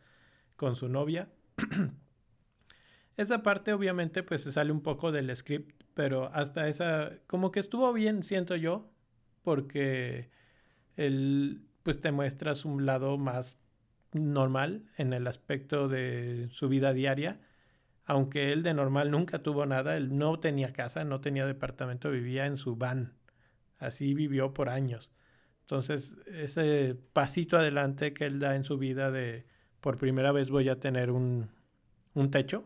con 0.57 0.77
su 0.77 0.89
novia. 0.89 1.29
esa 3.17 3.43
parte 3.43 3.73
obviamente 3.73 4.23
pues 4.23 4.43
se 4.43 4.53
sale 4.53 4.73
un 4.73 4.83
poco 4.83 5.13
del 5.13 5.35
script, 5.37 5.83
pero 5.95 6.33
hasta 6.35 6.69
esa 6.69 7.13
como 7.27 7.51
que 7.53 7.61
estuvo 7.61 7.93
bien, 7.93 8.23
siento 8.23 8.57
yo, 8.57 8.91
porque 9.43 10.31
él 10.97 11.65
pues 11.83 12.01
te 12.01 12.13
muestras 12.13 12.65
un 12.65 12.87
lado 12.87 13.19
más 13.19 13.59
normal 14.13 14.85
en 14.97 15.13
el 15.13 15.27
aspecto 15.27 15.89
de 15.89 16.49
su 16.51 16.69
vida 16.69 16.93
diaria, 16.93 17.41
aunque 18.05 18.53
él 18.53 18.63
de 18.63 18.75
normal 18.75 19.11
nunca 19.11 19.43
tuvo 19.43 19.67
nada, 19.67 19.97
él 19.97 20.17
no 20.19 20.39
tenía 20.41 20.73
casa, 20.73 21.05
no 21.05 21.21
tenía 21.21 21.47
departamento, 21.47 22.11
vivía 22.11 22.47
en 22.47 22.57
su 22.57 22.77
van, 22.77 23.15
así 23.79 24.15
vivió 24.15 24.55
por 24.55 24.69
años. 24.69 25.11
Entonces, 25.63 26.17
ese 26.27 26.97
pasito 27.13 27.57
adelante 27.57 28.13
que 28.13 28.27
él 28.27 28.41
da 28.41 28.57
en 28.57 28.65
su 28.65 28.79
vida 28.79 29.11
de 29.11 29.47
por 29.81 29.99
primera 29.99 30.33
vez 30.33 30.51
voy 30.51 30.69
a 30.69 30.81
tener 30.81 31.11
un, 31.11 31.51
un 32.15 32.31
techo, 32.31 32.65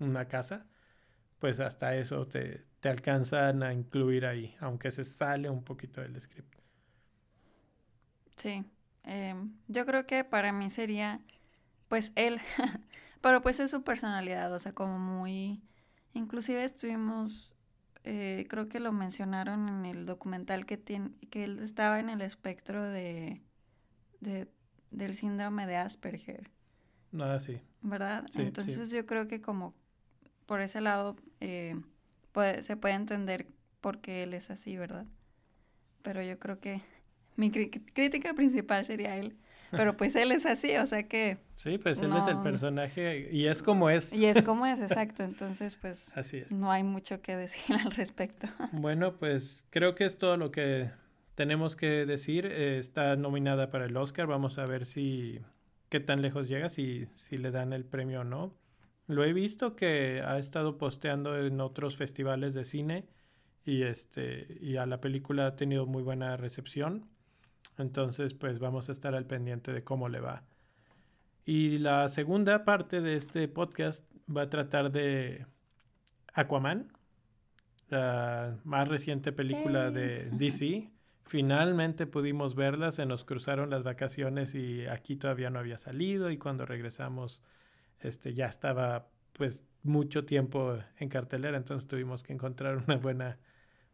una 0.00 0.28
casa, 0.28 0.66
pues 1.38 1.60
hasta 1.60 1.96
eso 1.96 2.26
te, 2.28 2.66
te 2.80 2.88
alcanzan 2.88 3.62
a 3.62 3.72
incluir 3.72 4.26
ahí, 4.26 4.56
aunque 4.60 4.90
se 4.90 5.04
sale 5.04 5.50
un 5.50 5.64
poquito 5.64 6.00
del 6.00 6.20
script. 6.20 6.54
Sí, 8.36 8.64
em, 9.08 9.52
yo 9.68 9.86
creo 9.86 10.06
que 10.06 10.24
para 10.24 10.52
mí 10.52 10.70
sería, 10.70 11.20
pues 11.88 12.12
él, 12.16 12.40
pero 13.22 13.42
pues 13.42 13.60
es 13.60 13.70
su 13.72 13.82
personalidad, 13.84 14.52
o 14.54 14.58
sea, 14.60 14.72
como 14.74 14.98
muy, 14.98 15.62
inclusive 16.14 16.64
estuvimos, 16.64 17.56
eh, 18.04 18.46
creo 18.50 18.68
que 18.68 18.80
lo 18.80 18.92
mencionaron 18.92 19.68
en 19.68 19.86
el 19.86 20.06
documental 20.06 20.66
que 20.66 20.78
tiene, 20.78 21.12
que 21.30 21.44
él 21.44 21.60
estaba 21.60 22.00
en 22.00 22.10
el 22.10 22.22
espectro 22.22 22.82
de, 22.84 23.42
de 24.20 24.48
del 24.90 25.16
síndrome 25.16 25.66
de 25.66 25.76
Asperger. 25.76 26.50
¿verdad? 27.82 28.24
Sí, 28.26 28.34
sí. 28.34 28.42
Entonces 28.42 28.90
yo 28.90 29.06
creo 29.06 29.28
que 29.28 29.40
como 29.40 29.74
por 30.46 30.60
ese 30.60 30.80
lado 30.80 31.16
eh, 31.40 31.76
puede- 32.32 32.62
se 32.62 32.76
puede 32.76 32.94
entender 32.94 33.48
por 33.80 34.00
qué 34.00 34.22
él 34.24 34.34
es 34.34 34.50
así, 34.50 34.76
¿verdad? 34.76 35.06
Pero 36.02 36.22
yo 36.22 36.38
creo 36.38 36.60
que 36.60 36.82
mi 37.38 37.50
cri- 37.50 37.82
crítica 37.94 38.34
principal 38.34 38.84
sería 38.84 39.16
él. 39.16 39.36
Pero 39.70 39.98
pues 39.98 40.16
él 40.16 40.32
es 40.32 40.46
así, 40.46 40.74
o 40.76 40.86
sea 40.86 41.06
que... 41.08 41.36
Sí, 41.56 41.76
pues 41.76 42.00
él 42.00 42.10
es 42.16 42.26
el 42.26 42.38
personaje 42.42 43.28
y 43.30 43.46
es 43.48 43.62
como 43.62 43.90
es. 43.90 44.14
Y 44.16 44.24
es 44.24 44.42
como 44.42 44.64
es, 44.64 44.80
exacto. 44.80 45.22
Entonces 45.24 45.76
pues 45.76 46.10
Así 46.16 46.38
es. 46.38 46.50
no 46.50 46.72
hay 46.72 46.82
mucho 46.84 47.20
que 47.20 47.36
decir 47.36 47.76
al 47.76 47.90
respecto. 47.92 48.46
Bueno, 48.72 49.16
pues 49.18 49.64
creo 49.68 49.94
que 49.94 50.06
es 50.06 50.16
todo 50.16 50.38
lo 50.38 50.50
que 50.50 50.90
tenemos 51.34 51.76
que 51.76 52.06
decir. 52.06 52.46
Eh, 52.46 52.78
está 52.78 53.14
nominada 53.16 53.70
para 53.70 53.84
el 53.84 53.96
Oscar. 53.98 54.26
Vamos 54.26 54.56
a 54.58 54.64
ver 54.64 54.86
si 54.86 55.40
qué 55.90 56.00
tan 56.00 56.22
lejos 56.22 56.48
llega, 56.48 56.70
si, 56.70 57.06
si 57.12 57.36
le 57.36 57.50
dan 57.50 57.74
el 57.74 57.84
premio 57.84 58.22
o 58.22 58.24
no. 58.24 58.54
Lo 59.06 59.22
he 59.22 59.34
visto 59.34 59.76
que 59.76 60.22
ha 60.24 60.38
estado 60.38 60.78
posteando 60.78 61.38
en 61.38 61.60
otros 61.60 61.94
festivales 61.96 62.54
de 62.54 62.64
cine 62.64 63.04
y 63.66 63.82
este 63.82 64.56
y 64.62 64.76
a 64.76 64.86
la 64.86 65.00
película 65.02 65.46
ha 65.46 65.56
tenido 65.56 65.84
muy 65.84 66.02
buena 66.02 66.38
recepción. 66.38 67.06
Entonces, 67.78 68.34
pues 68.34 68.58
vamos 68.58 68.88
a 68.88 68.92
estar 68.92 69.14
al 69.14 69.26
pendiente 69.26 69.72
de 69.72 69.84
cómo 69.84 70.08
le 70.08 70.20
va. 70.20 70.42
Y 71.44 71.78
la 71.78 72.08
segunda 72.08 72.64
parte 72.64 73.00
de 73.00 73.16
este 73.16 73.48
podcast 73.48 74.04
va 74.28 74.42
a 74.42 74.50
tratar 74.50 74.92
de 74.92 75.46
Aquaman, 76.34 76.92
la 77.88 78.58
más 78.64 78.88
reciente 78.88 79.32
película 79.32 79.90
de 79.90 80.28
DC. 80.32 80.90
Finalmente 81.24 82.06
pudimos 82.06 82.54
verla, 82.54 82.92
se 82.92 83.06
nos 83.06 83.24
cruzaron 83.24 83.70
las 83.70 83.82
vacaciones 83.82 84.54
y 84.54 84.86
aquí 84.86 85.16
todavía 85.16 85.50
no 85.50 85.58
había 85.58 85.78
salido 85.78 86.30
y 86.30 86.38
cuando 86.38 86.66
regresamos 86.66 87.42
este 88.00 88.34
ya 88.34 88.46
estaba 88.46 89.08
pues 89.32 89.64
mucho 89.82 90.24
tiempo 90.24 90.78
en 90.98 91.08
cartelera, 91.08 91.56
entonces 91.56 91.86
tuvimos 91.86 92.22
que 92.22 92.32
encontrar 92.32 92.76
una 92.76 92.96
buena 92.96 93.38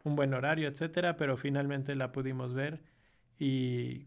un 0.04 0.16
buen 0.16 0.34
horario, 0.34 0.68
etcétera, 0.68 1.16
pero 1.16 1.36
finalmente 1.36 1.94
la 1.94 2.12
pudimos 2.12 2.52
ver 2.52 2.82
y 3.38 4.06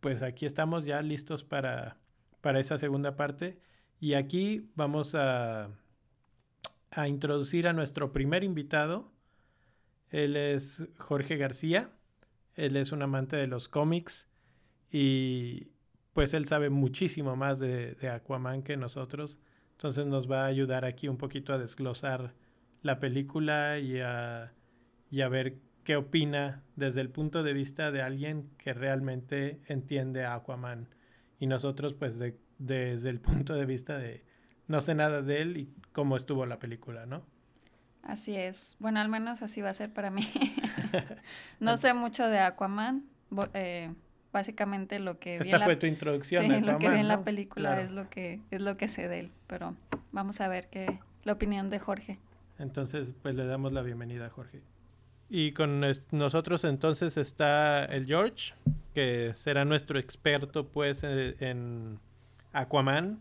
pues 0.00 0.22
aquí 0.22 0.46
estamos 0.46 0.84
ya 0.84 1.02
listos 1.02 1.44
para 1.44 1.98
para 2.40 2.60
esa 2.60 2.78
segunda 2.78 3.16
parte 3.16 3.58
y 4.00 4.14
aquí 4.14 4.70
vamos 4.74 5.14
a 5.14 5.70
a 6.94 7.08
introducir 7.08 7.66
a 7.66 7.72
nuestro 7.72 8.12
primer 8.12 8.44
invitado. 8.44 9.12
Él 10.10 10.36
es 10.36 10.84
Jorge 10.98 11.36
García. 11.36 11.90
Él 12.54 12.76
es 12.76 12.92
un 12.92 13.02
amante 13.02 13.36
de 13.36 13.48
los 13.48 13.68
cómics 13.68 14.28
y 14.90 15.68
pues 16.12 16.34
él 16.34 16.46
sabe 16.46 16.70
muchísimo 16.70 17.34
más 17.34 17.58
de, 17.58 17.96
Aquaman 18.08 18.62
que 18.62 18.76
nosotros. 18.76 19.38
Entonces 19.72 20.06
nos 20.06 20.30
va 20.30 20.44
a 20.44 20.46
ayudar 20.46 20.84
aquí 20.84 21.08
un 21.08 21.16
poquito 21.16 21.52
a 21.52 21.58
desglosar 21.58 22.34
la 22.82 23.00
película 23.00 23.80
y 23.80 23.98
a, 23.98 24.52
y 25.10 25.22
a 25.22 25.28
ver 25.28 25.58
qué 25.84 25.96
opina 25.96 26.62
desde 26.76 27.00
el 27.00 27.10
punto 27.10 27.42
de 27.42 27.52
vista 27.52 27.90
de 27.90 28.02
alguien 28.02 28.50
que 28.58 28.72
realmente 28.72 29.60
entiende 29.66 30.24
a 30.24 30.34
Aquaman. 30.34 30.88
Y 31.38 31.46
nosotros 31.46 31.94
pues 31.94 32.18
desde 32.58 33.10
el 33.10 33.20
punto 33.20 33.54
de 33.54 33.66
vista 33.66 33.98
de 33.98 34.24
no 34.66 34.80
sé 34.80 34.94
nada 34.94 35.22
de 35.22 35.42
él 35.42 35.56
y 35.56 35.74
cómo 35.92 36.16
estuvo 36.16 36.46
la 36.46 36.58
película, 36.58 37.06
¿no? 37.06 37.22
Así 38.02 38.36
es. 38.36 38.76
Bueno, 38.78 39.00
al 39.00 39.08
menos 39.08 39.42
así 39.42 39.60
va 39.62 39.70
a 39.70 39.74
ser 39.74 39.92
para 39.92 40.10
mí. 40.10 40.28
no 41.60 41.76
sé 41.76 41.94
mucho 41.94 42.28
de 42.28 42.38
Aquaman. 42.38 43.04
Eh, 43.54 43.92
básicamente 44.32 44.98
lo 44.98 45.18
que 45.18 45.36
Esta 45.36 45.64
fue 45.64 45.76
tu 45.76 45.86
introducción. 45.86 46.44
Sí, 46.44 46.60
lo 46.60 46.78
que 46.78 46.88
vi 46.88 46.98
en 46.98 47.08
la 47.08 47.24
película 47.24 47.80
es 47.80 47.90
lo 47.90 48.08
que 48.10 48.40
es 48.50 48.60
lo 48.60 48.76
que 48.76 48.88
sé 48.88 49.08
de 49.08 49.20
él. 49.20 49.32
Pero 49.46 49.76
vamos 50.12 50.40
a 50.40 50.48
ver 50.48 50.68
qué 50.68 51.00
la 51.24 51.32
opinión 51.32 51.70
de 51.70 51.78
Jorge. 51.78 52.18
Entonces, 52.58 53.14
pues 53.22 53.34
le 53.34 53.46
damos 53.46 53.72
la 53.72 53.82
bienvenida 53.82 54.26
a 54.26 54.30
Jorge. 54.30 54.62
Y 55.36 55.50
con 55.50 55.84
nosotros 56.12 56.62
entonces 56.62 57.16
está 57.16 57.84
el 57.86 58.06
George, 58.06 58.54
que 58.94 59.32
será 59.34 59.64
nuestro 59.64 59.98
experto 59.98 60.68
pues 60.68 61.02
e, 61.02 61.34
en 61.40 61.98
Aquaman. 62.52 63.18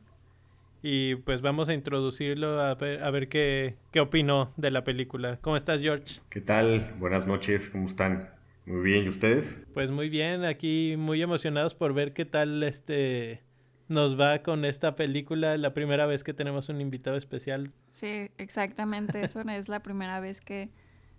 Y 0.83 1.15
pues 1.15 1.41
vamos 1.41 1.69
a 1.69 1.73
introducirlo 1.73 2.61
a 2.61 2.75
ver, 2.75 3.01
a 3.01 3.09
ver 3.09 3.29
qué, 3.29 3.77
qué 3.89 3.99
opinó 3.99 4.53
de 4.57 4.69
la 4.69 4.83
película. 4.83 5.39
¿Cómo 5.41 5.57
estás, 5.57 5.81
George? 5.81 6.19
¿Qué 6.29 6.39
tal? 6.39 6.93
Buenas 6.99 7.25
noches, 7.25 7.71
¿cómo 7.71 7.87
están? 7.87 8.29
Muy 8.67 8.83
bien, 8.83 9.05
¿y 9.05 9.09
ustedes? 9.09 9.57
Pues 9.73 9.89
muy 9.89 10.09
bien, 10.09 10.45
aquí 10.45 10.93
muy 10.95 11.19
emocionados 11.19 11.73
por 11.73 11.95
ver 11.95 12.13
qué 12.13 12.25
tal 12.25 12.61
este 12.61 13.41
nos 13.87 14.19
va 14.19 14.43
con 14.43 14.65
esta 14.65 14.95
película, 14.95 15.57
la 15.57 15.73
primera 15.73 16.05
vez 16.05 16.23
que 16.23 16.35
tenemos 16.35 16.69
un 16.69 16.79
invitado 16.79 17.17
especial. 17.17 17.71
Sí, 17.91 18.29
exactamente, 18.37 19.21
eso 19.21 19.41
es 19.49 19.67
la 19.67 19.81
primera 19.81 20.19
vez 20.19 20.41
que 20.41 20.69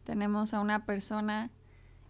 tenemos 0.05 0.55
a 0.55 0.61
una 0.61 0.85
persona 0.85 1.51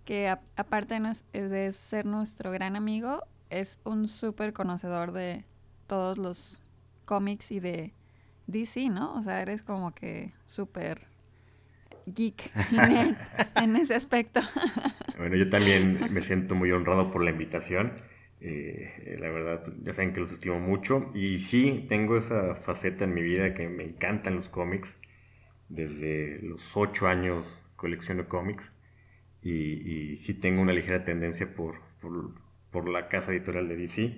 que 0.05 0.29
aparte 0.29 1.01
de 1.33 1.73
ser 1.73 2.05
nuestro 2.05 2.51
gran 2.51 2.77
amigo, 2.77 3.23
es 3.51 3.81
un 3.85 4.09
súper 4.09 4.53
conocedor 4.53 5.13
de 5.13 5.45
todos 5.87 6.19
los 6.19 6.63
cómics 7.05 7.53
y 7.53 7.61
de 7.61 7.93
DC, 8.47 8.91
¿no? 8.91 9.15
O 9.15 9.23
sea, 9.23 9.41
eres 9.41 9.63
como 9.63 9.95
que 9.95 10.33
súper 10.47 11.07
geek 12.07 12.51
en 13.57 13.77
ese 13.77 13.95
aspecto. 13.95 14.41
bueno, 15.19 15.37
yo 15.37 15.49
también 15.49 16.13
me 16.13 16.23
siento 16.23 16.55
muy 16.55 16.71
honrado 16.71 17.11
por 17.11 17.25
la 17.25 17.31
invitación. 17.31 17.93
Eh, 18.41 19.17
la 19.21 19.31
verdad, 19.31 19.65
ya 19.83 19.95
saben 19.95 20.13
que 20.13 20.21
los 20.21 20.33
estimo 20.33 20.59
mucho. 20.61 21.11
Y 21.15 21.39
sí, 21.39 21.87
tengo 21.89 22.19
esa 22.19 22.57
faceta 22.57 23.05
en 23.05 23.15
mi 23.15 23.23
vida 23.23 23.55
que 23.55 23.69
me 23.69 23.85
encantan 23.85 24.37
los 24.37 24.49
cómics. 24.49 24.89
Desde 25.71 26.41
los 26.43 26.61
ocho 26.77 27.07
años 27.09 27.47
colecciono 27.85 28.27
cómics. 28.29 28.73
Y, 29.43 29.53
y 29.53 30.17
sí 30.17 30.33
tengo 30.33 30.63
una 30.63 30.73
ligera 30.73 31.05
tendencia 31.05 31.55
por, 31.55 31.75
por, 32.71 32.89
la 32.89 33.09
casa 33.09 33.31
editorial 33.31 33.69
de 33.69 33.77
DC. 33.77 34.17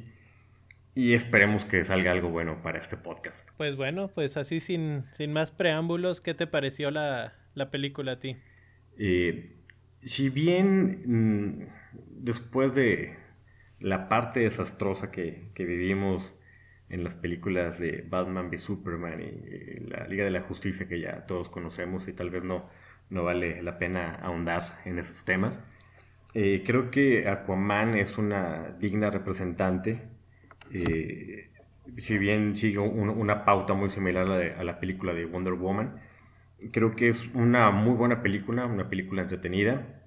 Y 0.94 1.14
esperemos 1.14 1.64
que 1.64 1.84
salga 1.84 2.12
algo 2.12 2.30
bueno 2.30 2.62
para 2.62 2.78
este 2.78 2.96
podcast. 2.96 3.46
Pues 3.56 3.74
bueno, 3.74 4.08
pues 4.14 4.36
así 4.36 4.60
sin, 4.60 5.04
sin 5.12 5.32
más 5.32 5.50
preámbulos, 5.50 6.20
¿qué 6.20 6.32
te 6.32 6.46
pareció 6.46 6.92
la, 6.92 7.34
la 7.54 7.72
película 7.72 8.12
a 8.12 8.20
ti? 8.20 8.36
Eh, 8.98 9.56
si 10.02 10.28
bien 10.30 11.02
mm, 11.04 11.66
después 12.22 12.72
de 12.74 13.16
la 13.80 14.08
parte 14.08 14.40
desastrosa 14.40 15.10
que, 15.10 15.50
vivimos 15.56 16.32
en 16.88 17.02
las 17.02 17.14
películas 17.14 17.78
de 17.80 18.04
Batman 18.08 18.48
v 18.48 18.58
Superman 18.58 19.20
y 19.20 19.24
eh, 19.24 19.82
la 19.88 20.06
Liga 20.06 20.24
de 20.24 20.30
la 20.30 20.42
Justicia 20.42 20.86
que 20.88 21.00
ya 21.00 21.26
todos 21.26 21.48
conocemos 21.48 22.06
y 22.08 22.12
tal 22.12 22.30
vez 22.30 22.44
no, 22.44 22.70
no 23.10 23.24
vale 23.24 23.62
la 23.62 23.78
pena 23.78 24.16
ahondar 24.22 24.80
en 24.84 24.98
esos 24.98 25.24
temas. 25.24 25.54
Eh, 26.34 26.62
creo 26.66 26.90
que 26.90 27.28
Aquaman 27.28 27.96
es 27.96 28.18
una 28.18 28.76
digna 28.78 29.10
representante, 29.10 30.02
eh, 30.72 31.48
si 31.96 32.18
bien 32.18 32.56
sigue 32.56 32.78
una 32.78 33.44
pauta 33.44 33.74
muy 33.74 33.90
similar 33.90 34.26
a 34.58 34.64
la, 34.64 34.80
película 34.80 35.14
de 35.14 35.24
Wonder 35.24 35.54
Woman. 35.54 36.00
Creo 36.72 36.94
que 36.96 37.08
es 37.08 37.22
una 37.34 37.70
muy 37.70 37.94
buena 37.94 38.22
película, 38.22 38.66
una 38.66 38.88
película 38.90 39.22
entretenida, 39.22 40.02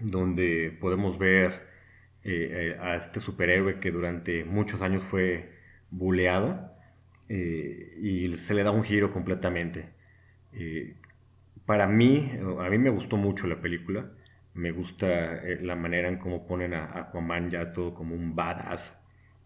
donde 0.00 0.76
podemos 0.80 1.18
ver 1.18 1.66
eh, 2.24 2.76
a 2.80 2.96
este 2.96 3.20
superhéroe 3.20 3.80
que 3.80 3.90
durante 3.90 4.44
muchos 4.44 4.80
años 4.80 5.02
fue 5.04 5.52
buleado 5.90 6.72
y 7.28 8.34
se 8.38 8.54
le 8.54 8.62
da 8.62 8.70
un 8.70 8.84
giro 8.84 9.12
completamente 9.12 9.90
para 11.68 11.86
mí, 11.86 12.32
a 12.60 12.70
mí 12.70 12.78
me 12.78 12.88
gustó 12.88 13.18
mucho 13.18 13.46
la 13.46 13.60
película. 13.60 14.06
Me 14.54 14.70
gusta 14.70 15.06
eh, 15.44 15.58
la 15.60 15.76
manera 15.76 16.08
en 16.08 16.16
cómo 16.16 16.46
ponen 16.46 16.72
a, 16.72 16.98
Aquaman 16.98 17.50
ya 17.50 17.74
todo 17.74 17.92
como 17.92 18.14
un 18.14 18.34
badass 18.34 18.96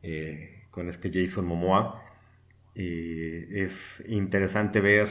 eh, 0.04 0.62
con 0.70 0.88
este 0.88 1.10
Jason 1.12 1.44
Momoa. 1.44 2.00
es 2.76 4.04
interesante 4.06 4.80
ver. 4.80 5.08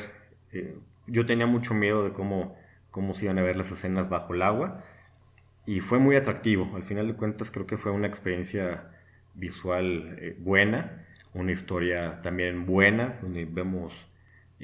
Eh, 0.54 0.74
yo 1.06 1.26
tenía 1.26 1.47
mucho 1.47 1.74
miedo 1.74 2.06
de 2.06 2.13
cómo, 2.13 2.56
cómo 2.91 3.13
se 3.13 3.26
iban 3.26 3.39
a 3.39 3.41
ver 3.41 3.58
las 3.58 3.69
escenas 3.71 4.08
bajo 4.08 4.34
el 4.34 4.41
agua 4.41 4.86
y 5.65 5.82
fue 5.82 6.00
muy 6.00 6.15
atractivo. 6.15 6.74
Al 6.78 6.84
final 6.84 7.08
de 7.08 7.15
cuentas, 7.15 7.52
creo 7.52 7.67
que 7.67 7.78
fue 7.78 7.91
una 7.91 8.08
experiencia 8.08 8.86
visual 9.34 10.36
buena, 10.39 11.06
una 11.34 11.52
historia 11.52 12.21
también 12.21 12.65
buena, 12.65 13.19
donde 13.21 13.43
vemos 13.43 14.08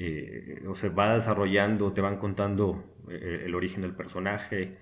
eh, 0.00 0.62
o 0.68 0.76
se 0.76 0.90
va 0.90 1.16
desarrollando, 1.16 1.92
te 1.92 2.00
van 2.00 2.18
contando 2.18 2.84
eh, 3.10 3.42
el 3.46 3.54
origen 3.56 3.82
del 3.82 3.94
personaje 3.94 4.76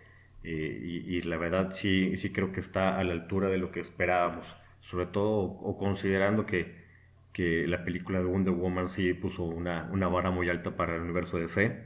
eh, 0.44 1.02
y, 1.08 1.22
la 1.22 1.38
verdad 1.38 1.72
sí, 1.72 2.16
sí 2.18 2.32
creo 2.32 2.52
que 2.52 2.60
está 2.60 2.98
a 2.98 3.04
la 3.04 3.14
altura 3.14 3.48
de 3.48 3.56
lo 3.56 3.72
que 3.72 3.80
esperábamos, 3.80 4.46
sobre 4.82 5.06
todo 5.06 5.38
o 5.40 5.78
considerando 5.78 6.44
que, 6.44 6.74
que 7.32 7.66
la 7.66 7.82
película 7.84 8.18
de 8.18 8.26
Wonder 8.26 8.52
Woman 8.54 8.90
sí 8.90 9.14
puso 9.14 9.44
una, 9.44 9.88
una 9.90 10.08
vara 10.08 10.30
muy 10.30 10.50
alta 10.50 10.76
para 10.76 10.96
el 10.96 11.02
universo 11.02 11.38
DC 11.38 11.84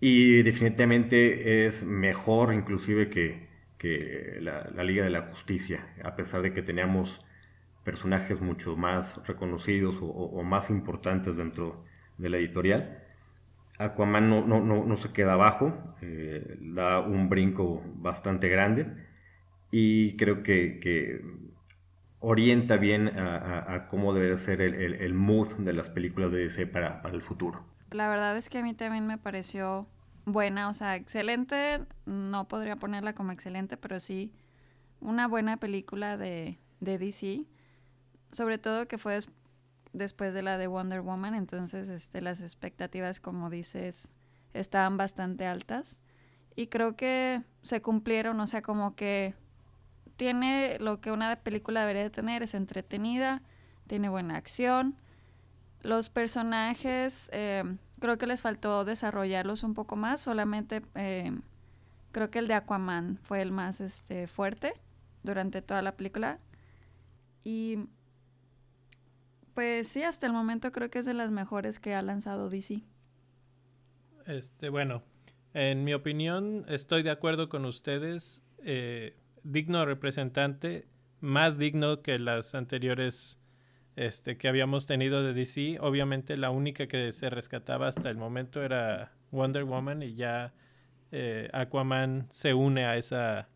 y 0.00 0.42
definitivamente 0.42 1.66
es 1.66 1.82
mejor 1.84 2.54
inclusive 2.54 3.10
que, 3.10 3.46
que 3.78 4.38
la, 4.40 4.70
la, 4.74 4.84
Liga 4.84 5.04
de 5.04 5.10
la 5.10 5.22
Justicia, 5.22 5.86
a 6.02 6.16
pesar 6.16 6.40
de 6.42 6.54
que 6.54 6.62
teníamos 6.62 7.20
personajes 7.84 8.40
mucho 8.40 8.76
más 8.76 9.16
reconocidos 9.26 9.96
o, 10.00 10.06
o 10.06 10.42
más 10.42 10.70
importantes 10.70 11.36
dentro 11.36 11.84
de 12.20 12.30
la 12.30 12.36
editorial. 12.36 12.98
Aquaman 13.78 14.28
no, 14.28 14.46
no, 14.46 14.60
no, 14.60 14.96
se 14.98 15.12
queda 15.12 15.32
abajo, 15.32 15.72
eh, 16.02 16.58
da 16.60 17.00
un 17.00 17.30
brinco 17.30 17.82
bastante 17.94 18.48
grande 18.48 18.86
y 19.70 20.16
creo 20.16 20.42
que, 20.42 21.22
orienta 22.22 22.76
bien 22.76 23.08
a, 23.08 23.86
cómo 23.88 24.12
debe 24.12 24.36
ser 24.36 24.60
el, 24.60 24.74
el, 24.74 25.14
mood 25.14 25.48
de 25.56 25.72
las 25.72 25.88
películas 25.88 26.30
de 26.30 26.40
DC 26.40 26.66
para, 26.66 27.00
para 27.00 27.14
el 27.14 27.22
futuro. 27.22 27.64
La 27.90 28.10
verdad 28.10 28.36
es 28.36 28.50
que 28.50 28.58
a 28.58 28.62
mí 28.62 28.74
también 28.74 29.06
me 29.06 29.16
pareció 29.16 29.88
buena, 30.26 30.68
o 30.68 30.74
sea, 30.74 30.96
excelente, 30.96 31.78
no 32.04 32.46
podría 32.48 32.76
ponerla 32.76 33.14
como 33.14 33.32
excelente, 33.32 33.78
pero 33.78 33.98
sí 34.00 34.32
una 35.00 35.28
buena 35.28 35.56
película 35.56 36.16
de, 36.16 36.58
de 36.80 36.98
DC, 36.98 37.44
sobre 38.32 38.58
todo 38.58 38.86
que 38.86 38.98
fue 38.98 39.18
después 39.92 40.34
de 40.34 40.42
la 40.42 40.58
de 40.58 40.66
Wonder 40.66 41.00
Woman, 41.00 41.34
entonces 41.34 41.88
este, 41.88 42.20
las 42.20 42.40
expectativas, 42.40 43.20
como 43.20 43.50
dices, 43.50 44.10
estaban 44.54 44.96
bastante 44.96 45.46
altas. 45.46 45.98
Y 46.56 46.66
creo 46.66 46.96
que 46.96 47.42
se 47.62 47.80
cumplieron, 47.80 48.38
o 48.40 48.46
sea, 48.46 48.62
como 48.62 48.94
que 48.94 49.34
tiene 50.16 50.78
lo 50.80 51.00
que 51.00 51.12
una 51.12 51.36
película 51.36 51.80
debería 51.80 52.02
de 52.02 52.10
tener, 52.10 52.42
es 52.42 52.54
entretenida, 52.54 53.42
tiene 53.86 54.08
buena 54.08 54.36
acción, 54.36 54.96
los 55.82 56.10
personajes 56.10 57.30
eh, 57.32 57.64
creo 58.00 58.18
que 58.18 58.26
les 58.26 58.42
faltó 58.42 58.84
desarrollarlos 58.84 59.62
un 59.62 59.74
poco 59.74 59.96
más, 59.96 60.20
solamente 60.20 60.82
eh, 60.94 61.32
creo 62.12 62.30
que 62.30 62.38
el 62.38 62.48
de 62.48 62.54
Aquaman 62.54 63.18
fue 63.22 63.40
el 63.40 63.50
más 63.52 63.80
este, 63.80 64.26
fuerte 64.26 64.74
durante 65.22 65.62
toda 65.62 65.82
la 65.82 65.96
película. 65.96 66.38
Y 67.44 67.78
pues 69.60 69.88
sí, 69.88 70.02
hasta 70.02 70.26
el 70.26 70.32
momento 70.32 70.72
creo 70.72 70.88
que 70.88 71.00
es 71.00 71.04
de 71.04 71.12
las 71.12 71.30
mejores 71.30 71.78
que 71.78 71.94
ha 71.94 72.00
lanzado 72.00 72.48
DC. 72.48 72.80
Este, 74.24 74.70
bueno, 74.70 75.02
en 75.52 75.84
mi 75.84 75.92
opinión 75.92 76.64
estoy 76.66 77.02
de 77.02 77.10
acuerdo 77.10 77.50
con 77.50 77.66
ustedes. 77.66 78.40
Eh, 78.64 79.18
digno 79.42 79.84
representante, 79.84 80.86
más 81.20 81.58
digno 81.58 82.00
que 82.00 82.18
las 82.18 82.54
anteriores 82.54 83.38
este, 83.96 84.38
que 84.38 84.48
habíamos 84.48 84.86
tenido 84.86 85.22
de 85.22 85.34
DC. 85.34 85.76
Obviamente 85.82 86.38
la 86.38 86.48
única 86.48 86.86
que 86.86 87.12
se 87.12 87.28
rescataba 87.28 87.86
hasta 87.86 88.08
el 88.08 88.16
momento 88.16 88.62
era 88.62 89.12
Wonder 89.30 89.64
Woman 89.64 90.02
y 90.02 90.14
ya 90.14 90.54
eh, 91.12 91.50
Aquaman 91.52 92.28
se 92.30 92.54
une 92.54 92.86
a 92.86 92.96
esa, 92.96 93.50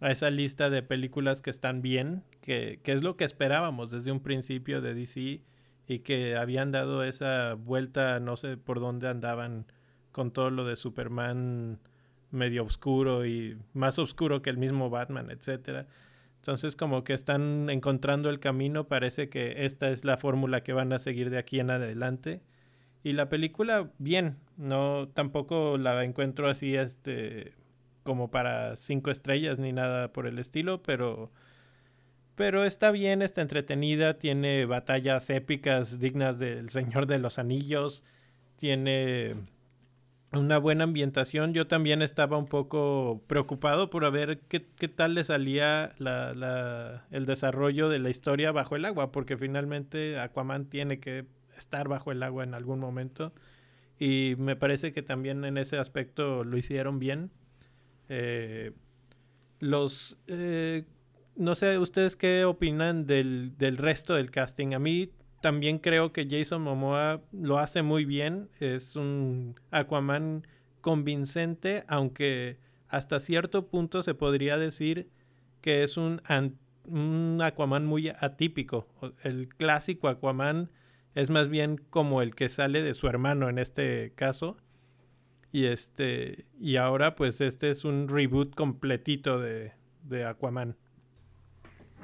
a 0.00 0.12
esa 0.12 0.30
lista 0.30 0.70
de 0.70 0.84
películas 0.84 1.42
que 1.42 1.50
están 1.50 1.82
bien, 1.82 2.22
que, 2.44 2.78
que 2.82 2.92
es 2.92 3.02
lo 3.02 3.16
que 3.16 3.24
esperábamos 3.24 3.90
desde 3.90 4.12
un 4.12 4.20
principio 4.20 4.82
de 4.82 4.92
DC 4.92 5.40
y 5.88 5.98
que 6.00 6.36
habían 6.36 6.72
dado 6.72 7.02
esa 7.02 7.54
vuelta, 7.54 8.20
no 8.20 8.36
sé 8.36 8.58
por 8.58 8.80
dónde 8.80 9.08
andaban 9.08 9.66
con 10.12 10.30
todo 10.30 10.50
lo 10.50 10.66
de 10.66 10.76
Superman 10.76 11.78
medio 12.30 12.64
oscuro 12.64 13.24
y 13.24 13.56
más 13.72 13.98
oscuro 13.98 14.42
que 14.42 14.50
el 14.50 14.58
mismo 14.58 14.90
Batman, 14.90 15.30
etcétera. 15.30 15.86
Entonces 16.36 16.76
como 16.76 17.02
que 17.02 17.14
están 17.14 17.70
encontrando 17.70 18.28
el 18.28 18.40
camino, 18.40 18.88
parece 18.88 19.30
que 19.30 19.64
esta 19.64 19.88
es 19.88 20.04
la 20.04 20.18
fórmula 20.18 20.62
que 20.62 20.74
van 20.74 20.92
a 20.92 20.98
seguir 20.98 21.30
de 21.30 21.38
aquí 21.38 21.60
en 21.60 21.70
adelante. 21.70 22.42
Y 23.02 23.14
la 23.14 23.30
película 23.30 23.90
bien, 23.98 24.36
no 24.58 25.08
tampoco 25.14 25.78
la 25.78 26.04
encuentro 26.04 26.48
así 26.48 26.76
este 26.76 27.54
como 28.02 28.30
para 28.30 28.76
cinco 28.76 29.10
estrellas 29.10 29.58
ni 29.58 29.72
nada 29.72 30.12
por 30.12 30.26
el 30.26 30.38
estilo, 30.38 30.82
pero 30.82 31.30
pero 32.34 32.64
está 32.64 32.90
bien, 32.90 33.22
está 33.22 33.42
entretenida, 33.42 34.18
tiene 34.18 34.66
batallas 34.66 35.30
épicas 35.30 36.00
dignas 36.00 36.38
del 36.38 36.70
Señor 36.70 37.06
de 37.06 37.18
los 37.18 37.38
Anillos, 37.38 38.04
tiene 38.56 39.34
una 40.32 40.58
buena 40.58 40.84
ambientación. 40.84 41.54
Yo 41.54 41.66
también 41.66 42.02
estaba 42.02 42.36
un 42.36 42.46
poco 42.46 43.22
preocupado 43.26 43.90
por 43.90 44.10
ver 44.10 44.40
qué, 44.48 44.66
qué 44.76 44.88
tal 44.88 45.14
le 45.14 45.24
salía 45.24 45.92
la, 45.98 46.34
la, 46.34 47.06
el 47.10 47.26
desarrollo 47.26 47.88
de 47.88 47.98
la 47.98 48.10
historia 48.10 48.52
bajo 48.52 48.76
el 48.76 48.84
agua, 48.84 49.12
porque 49.12 49.36
finalmente 49.36 50.18
Aquaman 50.18 50.66
tiene 50.66 51.00
que 51.00 51.26
estar 51.56 51.88
bajo 51.88 52.12
el 52.12 52.22
agua 52.22 52.44
en 52.44 52.54
algún 52.54 52.80
momento. 52.80 53.32
Y 53.98 54.34
me 54.38 54.56
parece 54.56 54.92
que 54.92 55.02
también 55.02 55.44
en 55.44 55.56
ese 55.56 55.78
aspecto 55.78 56.44
lo 56.44 56.56
hicieron 56.56 56.98
bien. 56.98 57.30
Eh, 58.08 58.72
los... 59.60 60.18
Eh, 60.26 60.84
no 61.36 61.54
sé, 61.54 61.78
¿ustedes 61.78 62.16
qué 62.16 62.44
opinan 62.44 63.06
del, 63.06 63.56
del 63.58 63.76
resto 63.76 64.14
del 64.14 64.30
casting? 64.30 64.74
A 64.74 64.78
mí 64.78 65.10
también 65.40 65.78
creo 65.78 66.12
que 66.12 66.26
Jason 66.28 66.62
Momoa 66.62 67.22
lo 67.32 67.58
hace 67.58 67.82
muy 67.82 68.04
bien. 68.04 68.48
Es 68.60 68.96
un 68.96 69.56
Aquaman 69.70 70.46
convincente, 70.80 71.84
aunque 71.86 72.58
hasta 72.88 73.20
cierto 73.20 73.68
punto 73.68 74.02
se 74.02 74.14
podría 74.14 74.56
decir 74.56 75.10
que 75.60 75.82
es 75.82 75.96
un, 75.96 76.22
un 76.86 77.40
Aquaman 77.42 77.84
muy 77.84 78.08
atípico. 78.08 78.86
El 79.22 79.48
clásico 79.48 80.08
Aquaman 80.08 80.70
es 81.14 81.30
más 81.30 81.48
bien 81.48 81.78
como 81.90 82.22
el 82.22 82.34
que 82.34 82.48
sale 82.48 82.82
de 82.82 82.94
su 82.94 83.08
hermano 83.08 83.48
en 83.48 83.58
este 83.58 84.12
caso. 84.14 84.56
Y 85.52 85.66
este. 85.66 86.46
Y 86.58 86.76
ahora, 86.76 87.14
pues, 87.14 87.40
este 87.40 87.70
es 87.70 87.84
un 87.84 88.08
reboot 88.08 88.54
completito 88.54 89.38
de, 89.38 89.72
de 90.02 90.24
Aquaman. 90.24 90.76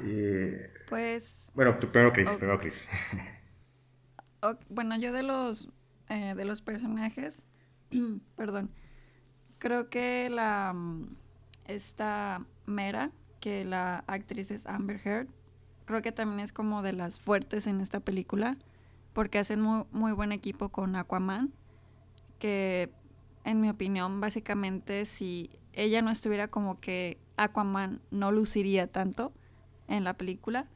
Eh, 0.02 0.72
Pues, 0.88 1.50
bueno, 1.54 1.78
tú 1.78 1.90
primero 1.90 2.12
Chris, 2.12 2.28
primero 2.30 2.60
bueno, 4.68 4.98
yo 4.98 5.12
de 5.12 5.22
los, 5.22 5.68
eh, 6.08 6.34
de 6.34 6.44
los 6.44 6.62
personajes, 6.62 7.44
perdón, 8.36 8.70
creo 9.58 9.90
que 9.90 10.28
la, 10.30 10.72
mm, 10.74 11.16
esta 11.66 12.44
Mera, 12.66 13.10
que 13.40 13.64
la 13.64 14.04
actriz 14.06 14.50
es 14.50 14.66
Amber 14.66 15.00
Heard, 15.04 15.28
creo 15.84 16.02
que 16.02 16.12
también 16.12 16.40
es 16.40 16.52
como 16.52 16.82
de 16.82 16.92
las 16.92 17.20
fuertes 17.20 17.66
en 17.66 17.80
esta 17.80 18.00
película, 18.00 18.56
porque 19.12 19.38
hacen 19.38 19.60
muy, 19.60 19.84
muy 19.90 20.12
buen 20.12 20.32
equipo 20.32 20.70
con 20.70 20.96
Aquaman, 20.96 21.52
que 22.38 22.90
en 23.44 23.60
mi 23.60 23.68
opinión, 23.68 24.20
básicamente, 24.20 25.04
si 25.04 25.50
ella 25.72 26.02
no 26.02 26.10
estuviera 26.10 26.48
como 26.48 26.80
que 26.80 27.18
Aquaman 27.36 28.00
no 28.10 28.32
luciría 28.32 28.86
tanto 28.86 29.32
en 29.90 30.04
la 30.04 30.14
película. 30.14 30.66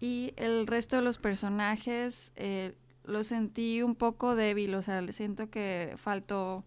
Y 0.00 0.32
el 0.36 0.66
resto 0.66 0.96
de 0.96 1.02
los 1.02 1.18
personajes 1.18 2.32
eh, 2.36 2.74
lo 3.04 3.22
sentí 3.24 3.82
un 3.82 3.94
poco 3.94 4.34
débil, 4.34 4.74
o 4.74 4.82
sea, 4.82 5.06
siento 5.12 5.50
que 5.50 5.94
faltó 5.96 6.64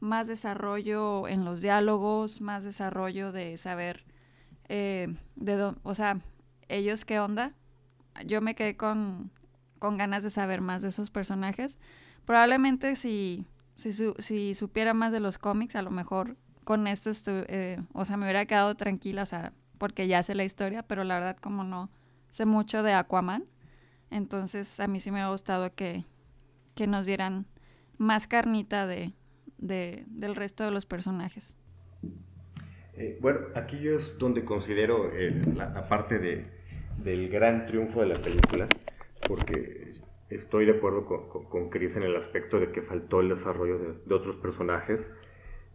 más 0.00 0.28
desarrollo 0.28 1.28
en 1.28 1.44
los 1.44 1.60
diálogos, 1.60 2.40
más 2.40 2.64
desarrollo 2.64 3.32
de 3.32 3.58
saber 3.58 4.04
eh, 4.68 5.08
de 5.36 5.56
dónde, 5.56 5.80
o 5.84 5.94
sea, 5.94 6.20
ellos 6.68 7.04
qué 7.04 7.20
onda. 7.20 7.54
Yo 8.26 8.40
me 8.40 8.54
quedé 8.54 8.76
con, 8.76 9.30
con 9.78 9.96
ganas 9.96 10.22
de 10.22 10.30
saber 10.30 10.60
más 10.60 10.82
de 10.82 10.88
esos 10.88 11.10
personajes. 11.10 11.78
Probablemente 12.26 12.96
si, 12.96 13.46
si, 13.76 13.92
su- 13.92 14.14
si 14.18 14.54
supiera 14.54 14.94
más 14.94 15.12
de 15.12 15.20
los 15.20 15.38
cómics, 15.38 15.76
a 15.76 15.82
lo 15.82 15.90
mejor 15.90 16.36
con 16.64 16.86
esto, 16.86 17.10
eh, 17.26 17.80
o 17.92 18.04
sea, 18.04 18.16
me 18.16 18.24
hubiera 18.26 18.46
quedado 18.46 18.74
tranquila, 18.76 19.22
o 19.22 19.26
sea, 19.26 19.52
porque 19.80 20.06
ya 20.08 20.22
sé 20.22 20.36
la 20.36 20.44
historia, 20.44 20.84
pero 20.84 21.04
la 21.04 21.16
verdad 21.16 21.38
como 21.38 21.64
no 21.64 21.90
sé 22.30 22.46
mucho 22.46 22.84
de 22.84 22.92
Aquaman, 22.94 23.46
entonces 24.10 24.78
a 24.80 24.88
mí 24.88 25.00
sí 25.00 25.10
me 25.10 25.22
ha 25.22 25.30
gustado 25.30 25.74
que, 25.74 26.04
que 26.76 26.86
nos 26.86 27.06
dieran 27.06 27.46
más 27.98 28.26
carnita 28.28 28.86
de, 28.86 29.14
de- 29.58 30.04
del 30.08 30.36
resto 30.36 30.64
de 30.64 30.72
los 30.72 30.86
personajes. 30.86 31.56
Eh, 32.94 33.18
bueno, 33.20 33.40
aquí 33.54 33.78
yo 33.80 33.96
es 33.98 34.18
donde 34.18 34.44
considero 34.44 35.12
eh, 35.14 35.42
la, 35.56 35.70
la 35.70 35.88
parte 35.88 36.18
de, 36.18 36.44
del 37.02 37.28
gran 37.30 37.66
triunfo 37.66 38.00
de 38.02 38.08
la 38.08 38.14
película, 38.16 38.66
porque 39.26 39.92
estoy 40.28 40.66
de 40.66 40.72
acuerdo 40.72 41.06
con, 41.06 41.28
con- 41.28 41.44
con 41.44 41.70
Chris 41.70 41.96
en 41.96 42.02
el 42.02 42.16
aspecto 42.16 42.60
de 42.60 42.72
que 42.72 42.82
faltó 42.82 43.20
el 43.20 43.30
desarrollo 43.30 43.78
de, 43.78 43.94
de 44.06 44.14
otros 44.14 44.36
personajes. 44.36 45.08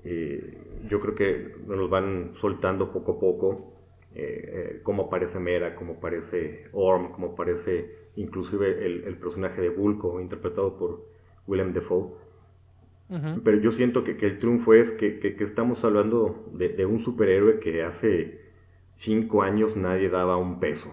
Eh, 0.03 0.57
yo 0.89 1.01
creo 1.01 1.15
que 1.15 1.55
nos 1.65 1.77
los 1.77 1.89
van 1.89 2.33
soltando 2.35 2.91
poco 2.91 3.13
a 3.13 3.19
poco, 3.19 3.74
eh, 4.15 4.75
eh, 4.75 4.79
cómo 4.83 5.03
aparece 5.03 5.39
Mera, 5.39 5.75
cómo 5.75 5.93
aparece 5.95 6.67
Orm, 6.73 7.11
cómo 7.11 7.33
aparece 7.33 7.91
inclusive 8.15 8.85
el, 8.85 9.03
el 9.05 9.17
personaje 9.17 9.61
de 9.61 9.69
Vulco, 9.69 10.21
interpretado 10.21 10.77
por 10.77 11.05
Willem 11.47 11.73
Dafoe. 11.73 12.13
Ujú. 13.09 13.41
Pero 13.43 13.59
yo 13.59 13.71
siento 13.71 14.03
que, 14.03 14.17
que 14.17 14.25
el 14.25 14.39
triunfo 14.39 14.73
es 14.73 14.91
que, 14.91 15.19
que- 15.19 15.35
que 15.35 15.43
estamos 15.43 15.83
hablando 15.83 16.45
de, 16.53 16.69
de 16.69 16.85
un 16.85 16.99
superhéroe 16.99 17.59
que 17.59 17.83
hace 17.83 18.41
cinco 18.93 19.43
años 19.43 19.75
nadie 19.75 20.09
daba 20.09 20.37
un 20.37 20.59
peso. 20.59 20.89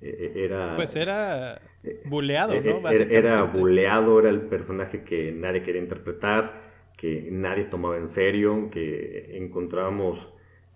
Eh, 0.00 0.32
eh, 0.36 0.44
Era, 0.44 0.76
Pues 0.76 0.94
era 0.96 1.60
buleado, 2.04 2.54
eh, 2.54 2.62
¿no? 2.64 2.88
era, 2.88 3.04
era 3.18 3.42
buleado, 3.44 4.18
era 4.20 4.30
el 4.30 4.42
personaje 4.42 5.02
que 5.04 5.32
nadie 5.32 5.62
quería 5.62 5.82
interpretar, 5.82 6.70
que 6.96 7.28
nadie 7.30 7.64
tomaba 7.64 7.96
en 7.96 8.08
serio, 8.08 8.68
que 8.70 9.36
encontrábamos 9.36 10.28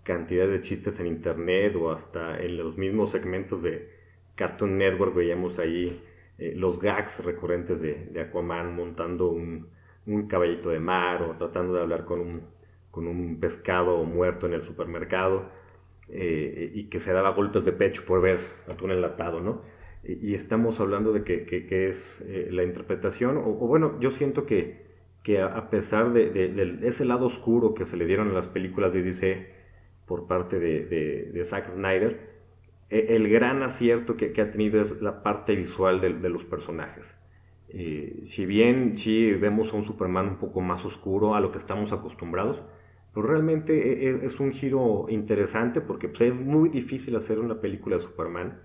cantidad 0.05 0.47
de 0.47 0.61
chistes 0.61 0.99
en 1.01 1.07
internet 1.07 1.75
o 1.75 1.91
hasta 1.91 2.39
en 2.41 2.57
los 2.57 2.77
mismos 2.77 3.11
segmentos 3.11 3.63
de 3.63 3.89
Cartoon 4.35 4.77
Network 4.77 5.15
veíamos 5.15 5.59
ahí 5.59 6.01
eh, 6.37 6.53
los 6.55 6.79
gags 6.79 7.23
recurrentes 7.25 7.81
de, 7.81 8.21
Aquaman 8.21 8.75
montando 8.75 9.29
un, 9.29 9.67
caballito 10.29 10.69
de 10.69 10.79
mar 10.79 11.23
o 11.23 11.35
tratando 11.37 11.73
de 11.73 11.81
hablar 11.81 12.05
con 12.05 12.19
un, 12.21 12.41
con 12.91 13.07
un 13.07 13.39
pescado 13.39 14.03
muerto 14.05 14.45
en 14.47 14.53
el 14.53 14.61
supermercado 14.63 15.49
eh, 16.09 16.71
y 16.73 16.85
que 16.85 16.99
se 16.99 17.11
daba 17.13 17.31
golpes 17.31 17.65
de 17.65 17.71
pecho 17.71 18.03
por 18.05 18.21
ver 18.21 18.39
atún 18.69 18.91
enlatado, 18.91 19.41
¿no? 19.41 19.61
Y, 20.03 20.35
estamos 20.35 20.79
hablando 20.79 21.13
de 21.13 21.23
que, 21.23 21.45
que- 21.47 21.87
es 21.89 22.21
eh, 22.27 22.49
la 22.51 22.63
interpretación, 22.63 23.37
o, 23.37 23.53
bueno, 23.53 23.99
yo 23.99 24.11
siento 24.11 24.45
que, 24.45 24.85
que 25.23 25.41
a, 25.41 25.69
pesar 25.71 26.13
de, 26.13 26.29
de- 26.29 26.49
de 26.49 26.87
ese 26.87 27.05
lado 27.05 27.25
oscuro 27.25 27.73
que 27.73 27.85
se 27.87 27.97
le 27.97 28.05
dieron 28.05 28.29
a 28.29 28.33
las 28.33 28.47
películas 28.47 28.93
de 28.93 29.01
DC 29.01 29.47
por 30.05 30.27
parte 30.27 30.59
de, 30.59 30.85
de- 30.85 31.31
de 31.33 31.45
Zack 31.45 31.69
Snyder, 31.71 32.19
e- 32.89 33.15
el 33.15 33.29
gran 33.29 33.63
acierto 33.63 34.17
que, 34.17 34.31
que 34.33 34.41
ha 34.41 34.51
tenido 34.51 34.81
es 34.81 35.01
la 35.01 35.23
parte 35.23 35.55
visual 35.55 36.01
de, 36.01 36.13
de 36.13 36.29
los 36.29 36.45
personajes. 36.45 37.17
Eh, 37.69 38.21
si 38.25 38.45
bien 38.45 38.95
sí 38.97 39.31
vemos 39.33 39.73
a 39.73 39.75
un 39.77 39.83
Superman 39.83 40.27
un 40.29 40.37
poco 40.37 40.61
más 40.61 40.85
oscuro 40.85 41.35
a 41.35 41.41
lo 41.41 41.51
que 41.51 41.57
estamos 41.57 41.91
acostumbrados, 41.91 42.61
pero 43.13 43.27
realmente 43.27 43.73
e- 43.73 44.09
e- 44.09 44.25
es 44.25 44.39
un 44.39 44.51
giro 44.51 45.05
interesante 45.09 45.81
porque 45.81 46.07
pues, 46.09 46.21
es 46.21 46.35
muy 46.35 46.69
difícil 46.69 47.15
hacer 47.15 47.39
una 47.39 47.59
película 47.61 47.97
de 47.97 48.03
Superman 48.03 48.59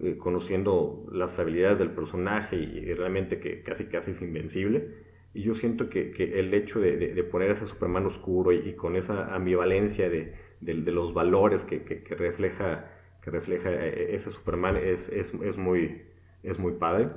eh, 0.00 0.16
conociendo 0.18 1.06
las 1.12 1.38
habilidades 1.38 1.78
del 1.78 1.90
personaje 1.90 2.56
y, 2.56 2.78
y 2.78 2.94
realmente 2.94 3.40
que 3.40 3.62
casi 3.62 3.84
casi 3.86 4.12
es 4.12 4.22
invencible. 4.22 4.88
Y 5.34 5.42
yo 5.42 5.54
siento 5.54 5.90
que, 5.90 6.10
que 6.10 6.38
el 6.40 6.54
hecho 6.54 6.80
de, 6.80 6.96
de- 6.96 7.14
de 7.14 7.24
poner 7.24 7.50
a 7.50 7.54
ese 7.54 7.66
Superman 7.66 8.06
oscuro 8.06 8.52
y, 8.52 8.58
y 8.68 8.74
con 8.74 8.96
esa 8.96 9.34
ambivalencia 9.34 10.08
de, 10.08 10.32
de- 10.60 10.74
los 10.92 11.14
valores 11.14 11.64
que, 11.64 11.78
refleja, 12.18 12.90
que 13.22 13.30
refleja 13.30 13.70
eh, 13.72 14.14
ese 14.14 14.30
Superman 14.30 14.76
es, 14.76 15.08
es, 15.08 15.32
es 15.42 15.56
muy, 15.56 16.02
es 16.42 16.58
muy 16.58 16.72
padre. 16.72 17.08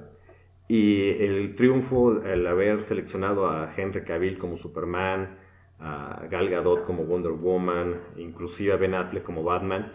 Y 0.67 1.09
el 1.23 1.55
triunfo, 1.55 2.21
el 2.23 2.47
haber 2.47 2.83
seleccionado 2.83 3.47
a 3.47 3.73
Henry 3.75 4.03
Cavill 4.03 4.37
como 4.37 4.57
Superman, 4.57 5.37
a 5.79 6.27
Gal 6.29 6.49
Gadot 6.49 6.85
como 6.85 7.03
Wonder 7.05 7.31
Woman, 7.33 7.95
inclusive 8.17 8.71
a 8.73 8.77
Ben 8.77 8.93
Affleck 8.93 9.23
como 9.23 9.43
Batman, 9.43 9.91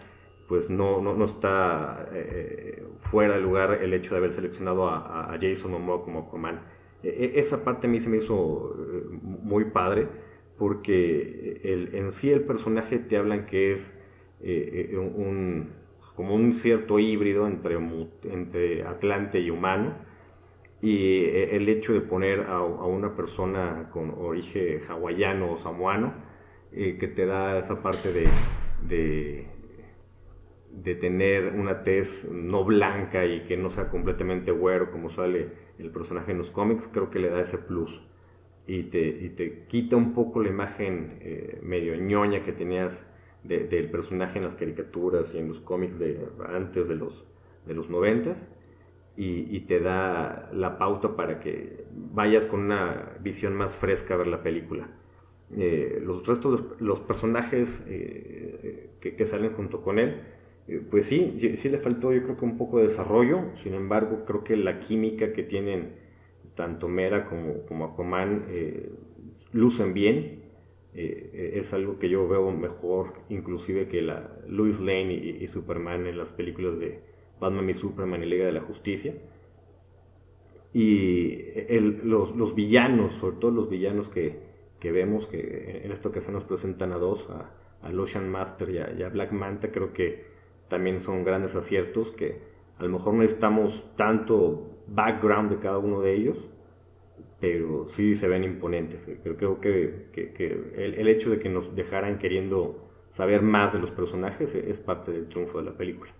pues 0.47 0.69
no, 0.69 1.01
no, 1.01 1.13
no 1.15 1.25
está 1.25 2.07
eh, 2.13 2.83
fuera 2.99 3.35
de 3.35 3.41
lugar 3.41 3.79
el 3.81 3.93
hecho 3.93 4.11
de 4.11 4.17
haber 4.19 4.33
seleccionado 4.33 4.87
a, 4.87 5.35
Jason 5.41 5.71
Momoa 5.71 6.03
como 6.03 6.19
Aquaman. 6.19 6.61
E- 7.03 7.09
e- 7.09 7.39
esa 7.39 7.63
parte 7.63 7.87
a 7.87 7.89
mí 7.89 7.99
se 7.99 8.09
me 8.09 8.17
hizo 8.17 8.75
eh, 8.79 9.03
muy 9.21 9.65
padre 9.65 10.07
porque 10.57 11.61
el, 11.63 11.95
en 11.95 12.11
sí 12.11 12.31
el 12.31 12.41
personaje 12.41 12.97
te 12.99 13.17
hablan 13.17 13.45
que 13.45 13.73
es 13.73 13.93
eh, 14.41 14.89
eh, 14.91 14.97
un, 14.97 15.71
como 16.15 16.35
un 16.35 16.53
cierto 16.53 16.99
híbrido 16.99 17.47
entre, 17.47 17.77
entre 18.23 18.83
Atlante 18.83 19.39
y 19.39 19.49
humano. 19.49 19.95
Y 20.79 21.25
el 21.25 21.67
hecho 21.69 21.93
de 21.93 22.01
poner 22.01 22.41
a, 22.41 22.61
una 22.61 23.15
persona 23.15 23.89
con 23.91 24.13
origen 24.15 24.81
hawaiano 24.87 25.53
o 25.53 25.57
samoano, 25.57 26.13
que 26.71 27.11
te 27.15 27.25
da 27.25 27.57
esa 27.57 27.81
parte 27.81 28.13
de, 28.13 28.27
de, 28.87 29.47
de, 30.71 30.95
tener 30.95 31.53
una 31.55 31.81
tez 31.81 32.29
no 32.31 32.63
blanca 32.63 33.25
y 33.25 33.41
que 33.45 33.57
no 33.57 33.71
sea 33.71 33.89
completamente 33.89 34.51
güero 34.51 34.91
como 34.91 35.09
sale 35.09 35.49
el 35.79 35.89
personaje 35.89 36.31
en 36.31 36.37
los 36.37 36.51
cómics, 36.51 36.87
creo 36.93 37.09
que 37.09 37.17
le 37.17 37.29
da 37.29 37.41
ese 37.41 37.57
plus 37.57 37.99
y 38.67 38.83
te, 38.83 38.99
y 38.99 39.29
te 39.29 39.63
quita 39.67 39.95
un 39.95 40.13
poco 40.13 40.41
la 40.43 40.49
imagen 40.49 41.17
eh, 41.21 41.59
medio 41.63 41.95
ñoña 41.95 42.43
que 42.43 42.51
tenías 42.51 43.09
del 43.43 43.89
personaje 43.89 44.39
en 44.39 44.45
las 44.45 44.55
caricaturas 44.55 45.33
y 45.33 45.37
en 45.37 45.47
los 45.47 45.61
cómics 45.61 45.97
de 45.99 46.19
antes 46.53 46.89
de 46.89 46.95
los, 46.95 47.25
de 47.65 47.73
los 47.73 47.89
90 47.89 48.35
y, 49.15 49.55
y, 49.55 49.61
te 49.61 49.79
da 49.79 50.49
la 50.53 50.77
pauta 50.77 51.15
para 51.15 51.39
que 51.39 51.85
vayas 52.13 52.45
con 52.45 52.59
una 52.59 53.13
visión 53.21 53.55
más 53.55 53.77
fresca 53.77 54.15
a 54.15 54.17
ver 54.17 54.27
la 54.27 54.43
película. 54.43 54.89
Eh, 55.55 56.01
los 56.03 56.27
restos 56.27 56.77
de 56.77 56.85
los 56.85 56.99
personajes 56.99 57.81
eh, 57.87 58.89
que, 58.99 59.15
que, 59.15 59.25
salen 59.25 59.53
junto 59.53 59.81
con 59.81 59.97
él, 59.97 60.21
pues 60.91 61.05
sí, 61.05 61.37
sí 61.55 61.69
le 61.69 61.77
faltó 61.77 62.11
yo 62.11 62.21
creo 62.23 62.37
que 62.37 62.43
un 62.43 62.57
poco 62.57 62.79
de 62.79 62.87
desarrollo, 62.87 63.45
sin 63.63 63.73
embargo 63.73 64.25
creo 64.27 64.43
que 64.43 64.57
la 64.57 64.81
química 64.81 65.31
que 65.31 65.43
tienen 65.43 65.93
tanto 66.57 66.89
Mera 66.89 67.29
como, 67.29 67.65
como 67.65 67.85
Aquaman 67.85 68.47
eh, 68.49 68.91
lucen 69.53 69.93
bien. 69.93 70.43
Eh, 70.93 71.53
es 71.55 71.73
algo 71.73 71.99
que 71.99 72.09
yo 72.09 72.27
veo 72.27 72.51
mejor 72.51 73.13
inclusive 73.29 73.87
que 73.87 74.01
la 74.01 74.35
Louis 74.47 74.79
Lane 74.79 75.13
y, 75.13 75.47
Superman 75.47 76.07
en 76.07 76.17
las 76.17 76.31
películas 76.31 76.79
de 76.79 77.01
Batman 77.39 77.69
y 77.69 77.73
Superman 77.75 78.23
y 78.23 78.25
Liga 78.25 78.45
de 78.45 78.51
la 78.51 78.61
Justicia. 78.61 79.13
Y 80.73 81.43
los, 82.03 82.35
los, 82.35 82.55
villanos, 82.55 83.13
sobre 83.13 83.37
todo 83.37 83.51
los 83.51 83.69
villanos 83.69 84.09
que, 84.09 84.39
que, 84.79 84.91
vemos, 84.91 85.27
que 85.27 85.81
en 85.83 85.91
esta 85.91 86.09
ocasión 86.09 86.33
nos 86.33 86.43
presentan 86.43 86.91
a 86.91 86.97
dos, 86.97 87.27
a, 87.29 87.51
a 87.81 87.89
Ocean 87.89 88.29
Master 88.29 88.69
y 88.69 89.03
a, 89.03 89.09
Black 89.09 89.31
Manta, 89.31 89.71
creo 89.71 89.93
que 89.93 90.25
también 90.67 90.99
son 90.99 91.23
grandes 91.23 91.55
aciertos 91.55 92.11
que 92.11 92.41
a 92.77 92.83
lo 92.83 92.89
mejor 92.89 93.13
no 93.13 93.21
necesitamos 93.21 93.83
tanto 93.95 94.76
background 94.87 95.51
de 95.51 95.59
cada 95.59 95.77
uno 95.77 96.01
de 96.01 96.15
ellos, 96.15 96.49
pero 97.39 97.87
sí 97.89 98.15
se 98.15 98.27
ven 98.27 98.43
imponentes. 98.43 99.05
Creo, 99.23 99.59
que, 99.59 100.09
el, 100.75 101.07
hecho 101.07 101.29
de 101.29 101.39
que 101.39 101.49
nos 101.49 101.75
dejaran 101.75 102.19
queriendo 102.19 102.89
saber 103.09 103.41
más 103.41 103.73
de 103.73 103.79
los 103.79 103.91
personajes 103.91 104.53
es 104.55 104.79
parte 104.79 105.11
del 105.11 105.27
triunfo 105.27 105.59
de 105.59 105.65
la 105.65 105.77
película. 105.77 106.11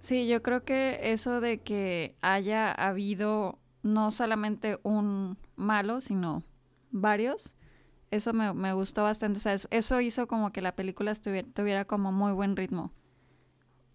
Sí, 0.00 0.28
yo 0.28 0.42
creo 0.42 0.64
que 0.64 1.12
eso 1.12 1.40
de 1.40 1.58
que 1.58 2.14
haya 2.20 2.72
habido 2.72 3.58
no 3.82 4.10
solamente 4.10 4.78
un 4.82 5.38
malo, 5.56 6.00
sino 6.00 6.42
varios, 6.90 7.56
eso 8.10 8.32
me, 8.32 8.72
gustó 8.72 9.02
bastante. 9.02 9.38
O 9.38 9.40
sea, 9.40 9.56
eso 9.70 10.00
hizo 10.00 10.26
como 10.26 10.52
que 10.52 10.62
la 10.62 10.76
película 10.76 11.12
tuviera 11.14 11.84
como 11.84 12.12
muy 12.12 12.32
buen 12.32 12.56
ritmo. 12.56 12.92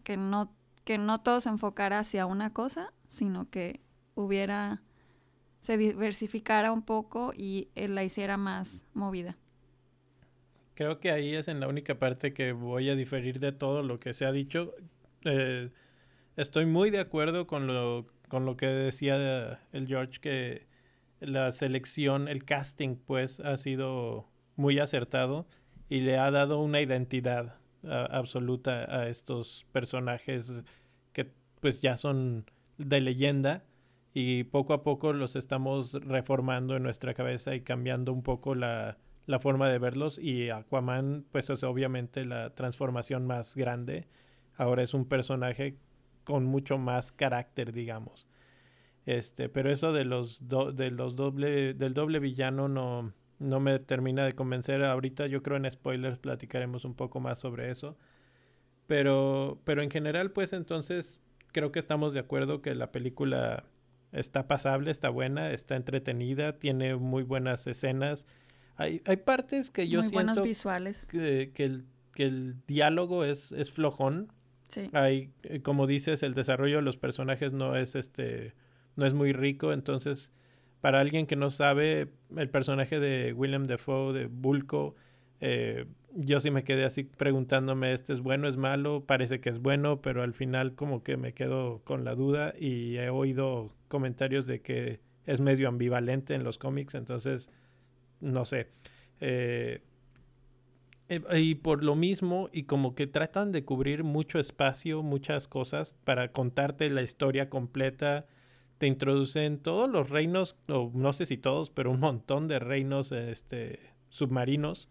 Que 0.04 0.18
no, 0.18 0.52
que 0.90 0.98
no 0.98 1.22
todo 1.22 1.40
se 1.40 1.50
enfocara 1.50 2.00
hacia 2.00 2.26
una 2.26 2.52
cosa, 2.52 2.92
sino 3.08 3.48
que 3.52 3.80
hubiera, 4.16 4.82
se 5.60 5.78
diversificara 5.78 6.72
un 6.72 6.82
poco 6.82 7.32
y 7.38 7.70
la 7.76 8.04
hiciera 8.04 8.38
más 8.38 8.88
movida. 8.96 9.38
Creo 10.74 11.00
que 11.00 11.12
ahí 11.12 11.36
es 11.36 11.48
en 11.48 11.60
la 11.60 11.68
única 11.68 12.00
parte 12.00 12.34
que 12.34 12.54
voy 12.54 12.90
a 12.90 12.96
diferir 12.96 13.40
de 13.40 13.52
todo 13.52 13.84
lo 13.84 14.00
que 14.00 14.16
se 14.16 14.26
ha 14.26 14.32
dicho. 14.32 14.74
Eh, 15.26 15.70
estoy 16.38 16.66
muy 16.66 16.90
de 16.90 17.02
acuerdo 17.02 17.46
con 17.46 17.68
lo, 17.68 18.08
con 18.28 18.46
lo 18.46 18.58
que 18.58 18.66
decía 18.66 19.60
el 19.72 19.86
George, 19.86 20.20
que 20.20 20.66
la 21.20 21.52
selección, 21.52 22.28
el 22.28 22.46
casting, 22.46 22.96
pues, 22.96 23.40
ha 23.42 23.58
sido 23.58 24.28
muy 24.56 24.80
acertado 24.80 25.46
y 25.88 26.00
le 26.00 26.18
ha 26.18 26.32
dado 26.32 26.60
una 26.60 26.82
identidad 26.82 27.60
absoluta 27.84 28.94
a 28.94 29.08
estos 29.08 29.66
personajes 29.72 30.64
pues 31.60 31.82
ya 31.82 31.98
son 31.98 32.46
de 32.78 33.02
leyenda 33.02 33.64
y 34.14 34.46
poco 34.46 34.74
a 34.74 34.84
poco 34.84 35.14
los 35.14 35.36
estamos 35.36 35.94
reformando 35.94 36.76
en 36.76 36.84
nuestra 36.84 37.14
cabeza 37.14 37.56
y 37.56 37.62
cambiando 37.62 38.12
un 38.14 38.24
poco 38.24 38.56
la, 38.56 38.98
la 39.26 39.40
forma 39.40 39.70
de 39.70 39.78
verlos 39.78 40.18
y 40.18 40.50
Aquaman 40.50 41.26
pues 41.32 41.50
es 41.50 41.64
obviamente 41.64 42.26
la 42.26 42.56
transformación 42.56 43.28
más 43.28 43.56
grande. 43.56 44.08
Ahora 44.58 44.84
es 44.84 44.94
un 44.94 45.06
personaje 45.06 45.78
con 46.24 46.46
mucho 46.46 46.78
más 46.78 47.12
carácter, 47.12 47.72
digamos. 47.72 48.28
Este, 49.06 49.50
pero 49.50 49.72
eso 49.72 49.94
de 49.94 50.06
los 50.06 50.48
de 50.48 50.92
los 50.92 51.16
doble 51.16 51.74
del 51.74 51.94
doble 51.94 52.20
villano 52.20 52.68
no 52.68 53.14
no 53.40 53.60
me 53.60 53.80
termina 53.80 54.26
de 54.26 54.34
convencer. 54.34 54.84
Ahorita 54.84 55.28
yo 55.28 55.44
creo 55.44 55.58
en 55.58 55.70
spoilers 55.72 56.20
platicaremos 56.20 56.84
un 56.86 56.96
poco 56.96 57.20
más 57.20 57.40
sobre 57.40 57.72
eso. 57.72 57.98
Pero 58.88 59.62
pero 59.64 59.82
en 59.84 59.92
general 59.92 60.32
pues 60.32 60.54
entonces 60.54 61.20
creo 61.52 61.72
que 61.72 61.80
estamos 61.80 62.14
de 62.14 62.20
acuerdo 62.20 62.62
que 62.62 62.76
la 62.76 62.92
película 62.92 63.66
está 64.12 64.48
pasable, 64.48 64.92
está 64.92 65.10
buena, 65.10 65.52
está 65.52 65.76
entretenida, 65.76 66.58
tiene 66.60 66.96
muy 66.96 67.24
buenas 67.24 67.68
escenas. 67.68 68.26
Hay, 68.76 69.02
hay 69.06 69.18
partes 69.18 69.72
que 69.72 69.88
yo 69.88 70.02
siento 70.04 70.44
visuales. 70.44 71.08
Que, 71.12 71.52
que, 71.54 71.66
el, 71.66 71.86
que 72.14 72.24
el 72.24 72.56
diálogo 72.66 73.24
es, 73.24 73.52
es 73.52 73.72
flojón. 73.72 74.32
Sí. 74.70 74.90
Hay, 74.94 75.32
eh, 75.44 75.62
como 75.62 75.88
dices, 75.88 76.24
el 76.24 76.34
desarrollo 76.34 76.78
de 76.78 76.84
los 76.84 76.98
personajes 76.98 77.52
no 77.54 77.76
es 77.76 77.96
este 77.96 78.54
no 78.96 79.06
es 79.06 79.14
muy 79.14 79.32
rico, 79.32 79.72
entonces 79.72 80.34
para 80.82 81.00
alguien 81.00 81.26
que 81.26 81.36
no 81.36 81.50
sabe, 81.50 82.10
el 82.36 82.50
personaje 82.50 83.00
de 83.00 83.34
William 83.34 83.66
Defoe, 83.66 84.14
de 84.14 84.28
Bulco, 84.28 84.96
eh, 85.42 85.86
yo 86.16 86.40
sí 86.40 86.52
me 86.52 86.64
quedé 86.64 86.86
así 86.86 87.04
preguntándome, 87.04 87.94
¿este 87.94 88.14
es 88.14 88.22
bueno, 88.22 88.48
es 88.48 88.58
malo? 88.58 89.06
Parece 89.06 89.40
que 89.40 89.50
es 89.50 89.60
bueno, 89.60 90.02
pero 90.02 90.24
al 90.24 90.34
final 90.34 90.76
como 90.76 91.04
que 91.04 91.18
me 91.18 91.34
quedo 91.34 91.82
con 91.84 92.04
la 92.04 92.16
duda 92.16 92.54
y 92.60 92.98
he 92.98 93.10
oído 93.10 93.74
comentarios 93.88 94.48
de 94.48 94.62
que 94.62 95.00
es 95.26 95.42
medio 95.42 95.68
ambivalente 95.68 96.34
en 96.34 96.44
los 96.44 96.58
cómics, 96.58 96.96
entonces 96.96 97.50
no 98.20 98.46
sé. 98.46 98.70
Eh, 99.22 99.82
eh, 101.10 101.40
y 101.40 101.56
por 101.56 101.84
lo 101.84 101.96
mismo, 101.96 102.50
y 102.52 102.64
como 102.64 102.96
que 102.96 103.08
tratan 103.08 103.52
de 103.52 103.66
cubrir 103.66 104.04
mucho 104.04 104.40
espacio, 104.40 105.04
muchas 105.04 105.48
cosas 105.48 105.96
para 106.04 106.32
contarte 106.32 106.90
la 106.90 107.02
historia 107.02 107.50
completa, 107.50 108.26
te 108.78 108.88
introducen 108.88 109.60
todos 109.60 109.90
los 109.90 110.10
reinos, 110.10 110.58
no 110.68 111.14
sé 111.14 111.26
si 111.26 111.38
todos, 111.38 111.70
pero 111.70 111.92
un 111.92 112.00
montón 112.00 112.48
de 112.48 112.60
reinos 112.60 113.12
este, 113.12 113.80
submarinos 114.08 114.90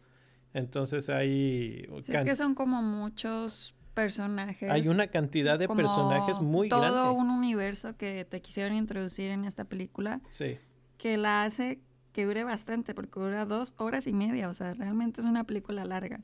entonces 0.54 1.08
hay... 1.08 1.88
es 2.06 2.22
que 2.22 2.36
son 2.36 2.54
como 2.54 2.82
muchos 2.82 3.74
personajes. 3.94 4.70
Hay 4.70 4.88
una 4.88 5.08
cantidad 5.08 5.58
de 5.58 5.66
personajes 5.66 6.40
muy 6.40 6.68
todo 6.68 6.80
grande. 6.80 6.98
Todo 6.98 7.12
un 7.14 7.30
universo 7.30 7.96
que 7.96 8.24
te 8.24 8.40
quisieron 8.40 8.76
introducir 8.76 9.30
en 9.30 9.44
esta 9.44 9.64
película. 9.64 10.20
Sí. 10.30 10.58
Que 10.96 11.16
la 11.16 11.42
hace 11.42 11.80
que 12.12 12.24
dure 12.24 12.44
bastante, 12.44 12.94
porque 12.94 13.18
dura 13.18 13.44
dos 13.44 13.74
horas 13.76 14.06
y 14.06 14.12
media. 14.12 14.48
O 14.48 14.54
sea, 14.54 14.74
realmente 14.74 15.20
es 15.20 15.26
una 15.26 15.44
película 15.44 15.84
larga. 15.84 16.20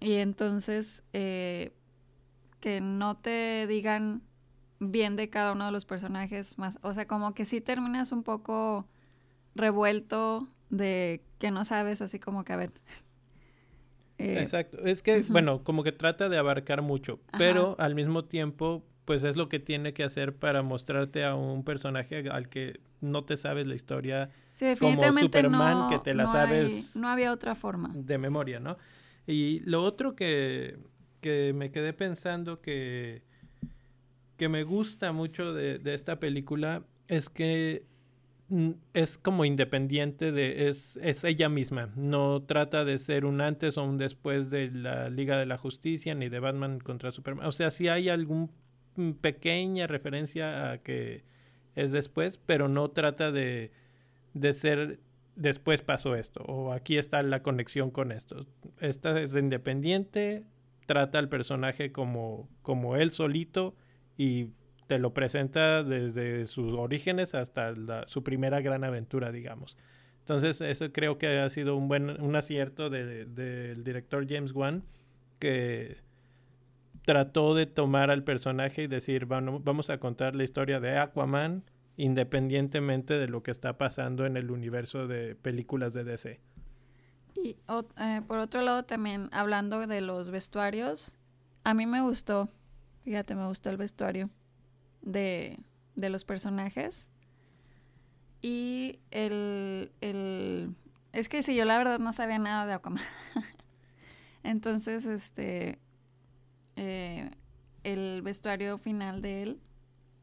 Y 0.00 0.14
entonces, 0.14 1.02
eh, 1.12 1.72
que 2.60 2.80
no 2.80 3.16
te 3.16 3.66
digan 3.66 4.22
bien 4.78 5.16
de 5.16 5.30
cada 5.30 5.52
uno 5.52 5.66
de 5.66 5.72
los 5.72 5.84
personajes 5.84 6.58
más. 6.58 6.78
O 6.82 6.94
sea, 6.94 7.06
como 7.06 7.34
que 7.34 7.44
sí 7.44 7.60
terminas 7.60 8.12
un 8.12 8.22
poco 8.22 8.86
revuelto 9.54 10.46
de 10.70 11.22
que 11.38 11.50
no 11.50 11.64
sabes 11.64 12.02
así 12.02 12.18
como 12.18 12.44
que 12.44 12.52
a 12.52 12.56
ver 12.56 12.72
eh, 14.18 14.38
Exacto. 14.38 14.78
Es 14.84 15.02
que, 15.02 15.22
bueno, 15.22 15.62
como 15.64 15.82
que 15.82 15.92
trata 15.92 16.28
de 16.28 16.38
abarcar 16.38 16.82
mucho, 16.82 17.20
pero 17.36 17.76
al 17.78 17.94
mismo 17.94 18.24
tiempo, 18.24 18.84
pues 19.04 19.24
es 19.24 19.36
lo 19.36 19.48
que 19.48 19.58
tiene 19.58 19.92
que 19.92 20.04
hacer 20.04 20.34
para 20.34 20.62
mostrarte 20.62 21.24
a 21.24 21.34
un 21.34 21.64
personaje 21.64 22.28
al 22.30 22.48
que 22.48 22.80
no 23.00 23.24
te 23.24 23.36
sabes 23.36 23.66
la 23.66 23.74
historia 23.74 24.30
como 24.78 25.02
Superman, 25.18 25.90
que 25.90 25.98
te 25.98 26.14
la 26.14 26.26
sabes. 26.26 26.96
no 26.96 27.08
había 27.08 27.32
otra 27.32 27.54
forma. 27.54 27.92
De 27.94 28.18
memoria, 28.18 28.60
¿no? 28.60 28.78
Y 29.26 29.60
lo 29.60 29.82
otro 29.82 30.14
que, 30.14 30.78
que 31.20 31.52
me 31.54 31.70
quedé 31.70 31.92
pensando 31.92 32.60
que, 32.60 33.22
que 34.36 34.48
me 34.48 34.62
gusta 34.62 35.12
mucho 35.12 35.52
de, 35.52 35.78
de 35.78 35.94
esta 35.94 36.20
película 36.20 36.84
es 37.08 37.28
que 37.28 37.86
es 38.92 39.18
como 39.18 39.44
independiente 39.44 40.30
de, 40.30 40.68
es, 40.68 40.98
es 41.02 41.24
ella 41.24 41.48
misma, 41.48 41.90
no 41.96 42.42
trata 42.42 42.84
de 42.84 42.98
ser 42.98 43.24
un 43.24 43.40
antes 43.40 43.78
o 43.78 43.84
un 43.84 43.96
después 43.96 44.50
de 44.50 44.70
la 44.70 45.08
Liga 45.08 45.38
de 45.38 45.46
la 45.46 45.56
Justicia 45.56 46.14
ni 46.14 46.28
de 46.28 46.40
Batman 46.40 46.78
contra 46.78 47.10
Superman. 47.10 47.46
O 47.46 47.52
sea, 47.52 47.70
sí 47.70 47.88
hay 47.88 48.10
alguna 48.10 48.48
mm, 48.96 49.12
pequeña 49.12 49.86
referencia 49.86 50.70
a 50.70 50.78
que 50.78 51.24
es 51.74 51.90
después, 51.90 52.38
pero 52.38 52.68
no 52.68 52.90
trata 52.90 53.32
de, 53.32 53.72
de 54.34 54.52
ser 54.52 55.00
después 55.36 55.82
pasó 55.82 56.14
esto, 56.14 56.42
o 56.46 56.72
aquí 56.72 56.96
está 56.96 57.22
la 57.22 57.42
conexión 57.42 57.90
con 57.90 58.12
esto. 58.12 58.46
Esta 58.78 59.20
es 59.20 59.34
independiente, 59.34 60.44
trata 60.86 61.18
al 61.18 61.28
personaje 61.28 61.92
como, 61.92 62.48
como 62.62 62.96
él 62.96 63.12
solito 63.12 63.74
y 64.16 64.48
te 64.86 64.98
lo 64.98 65.14
presenta 65.14 65.82
desde 65.82 66.46
sus 66.46 66.74
orígenes 66.74 67.34
hasta 67.34 67.74
su 68.06 68.22
primera 68.22 68.60
gran 68.60 68.84
aventura, 68.84 69.32
digamos. 69.32 69.76
Entonces, 70.20 70.60
eso 70.60 70.92
creo 70.92 71.18
que 71.18 71.38
ha 71.38 71.50
sido 71.50 71.76
un 71.76 71.88
buen 71.88 72.20
un 72.22 72.36
acierto 72.36 72.90
del 72.90 73.84
director 73.84 74.26
James 74.28 74.52
Wan, 74.52 74.84
que 75.38 75.98
trató 77.04 77.54
de 77.54 77.66
tomar 77.66 78.10
al 78.10 78.24
personaje 78.24 78.84
y 78.84 78.86
decir, 78.86 79.26
vamos 79.26 79.90
a 79.90 79.98
contar 79.98 80.34
la 80.34 80.44
historia 80.44 80.80
de 80.80 80.98
Aquaman 80.98 81.64
independientemente 81.96 83.14
de 83.14 83.28
lo 83.28 83.42
que 83.42 83.50
está 83.50 83.78
pasando 83.78 84.26
en 84.26 84.36
el 84.36 84.50
universo 84.50 85.06
de 85.06 85.36
películas 85.36 85.92
de 85.92 86.04
DC. 86.04 86.40
Y 87.36 87.56
eh, 87.98 88.22
por 88.26 88.38
otro 88.38 88.62
lado 88.62 88.84
también, 88.84 89.28
hablando 89.32 89.86
de 89.86 90.00
los 90.00 90.30
vestuarios, 90.30 91.18
a 91.62 91.74
mí 91.74 91.86
me 91.86 92.00
gustó, 92.00 92.48
fíjate, 93.02 93.34
me 93.34 93.46
gustó 93.46 93.70
el 93.70 93.76
vestuario 93.76 94.30
de, 95.04 95.58
de 95.94 96.10
los 96.10 96.24
personajes. 96.24 97.10
Y 98.42 98.98
el, 99.10 99.92
el... 100.00 100.74
Es 101.12 101.28
que 101.28 101.42
si 101.42 101.54
yo 101.54 101.64
la 101.64 101.78
verdad 101.78 101.98
no 101.98 102.12
sabía 102.12 102.38
nada 102.38 102.66
de 102.66 102.74
Aquaman. 102.74 103.04
Entonces, 104.42 105.06
este... 105.06 105.78
Eh, 106.76 107.30
el 107.84 108.22
vestuario 108.22 108.78
final 108.78 109.22
de 109.22 109.42
él, 109.42 109.60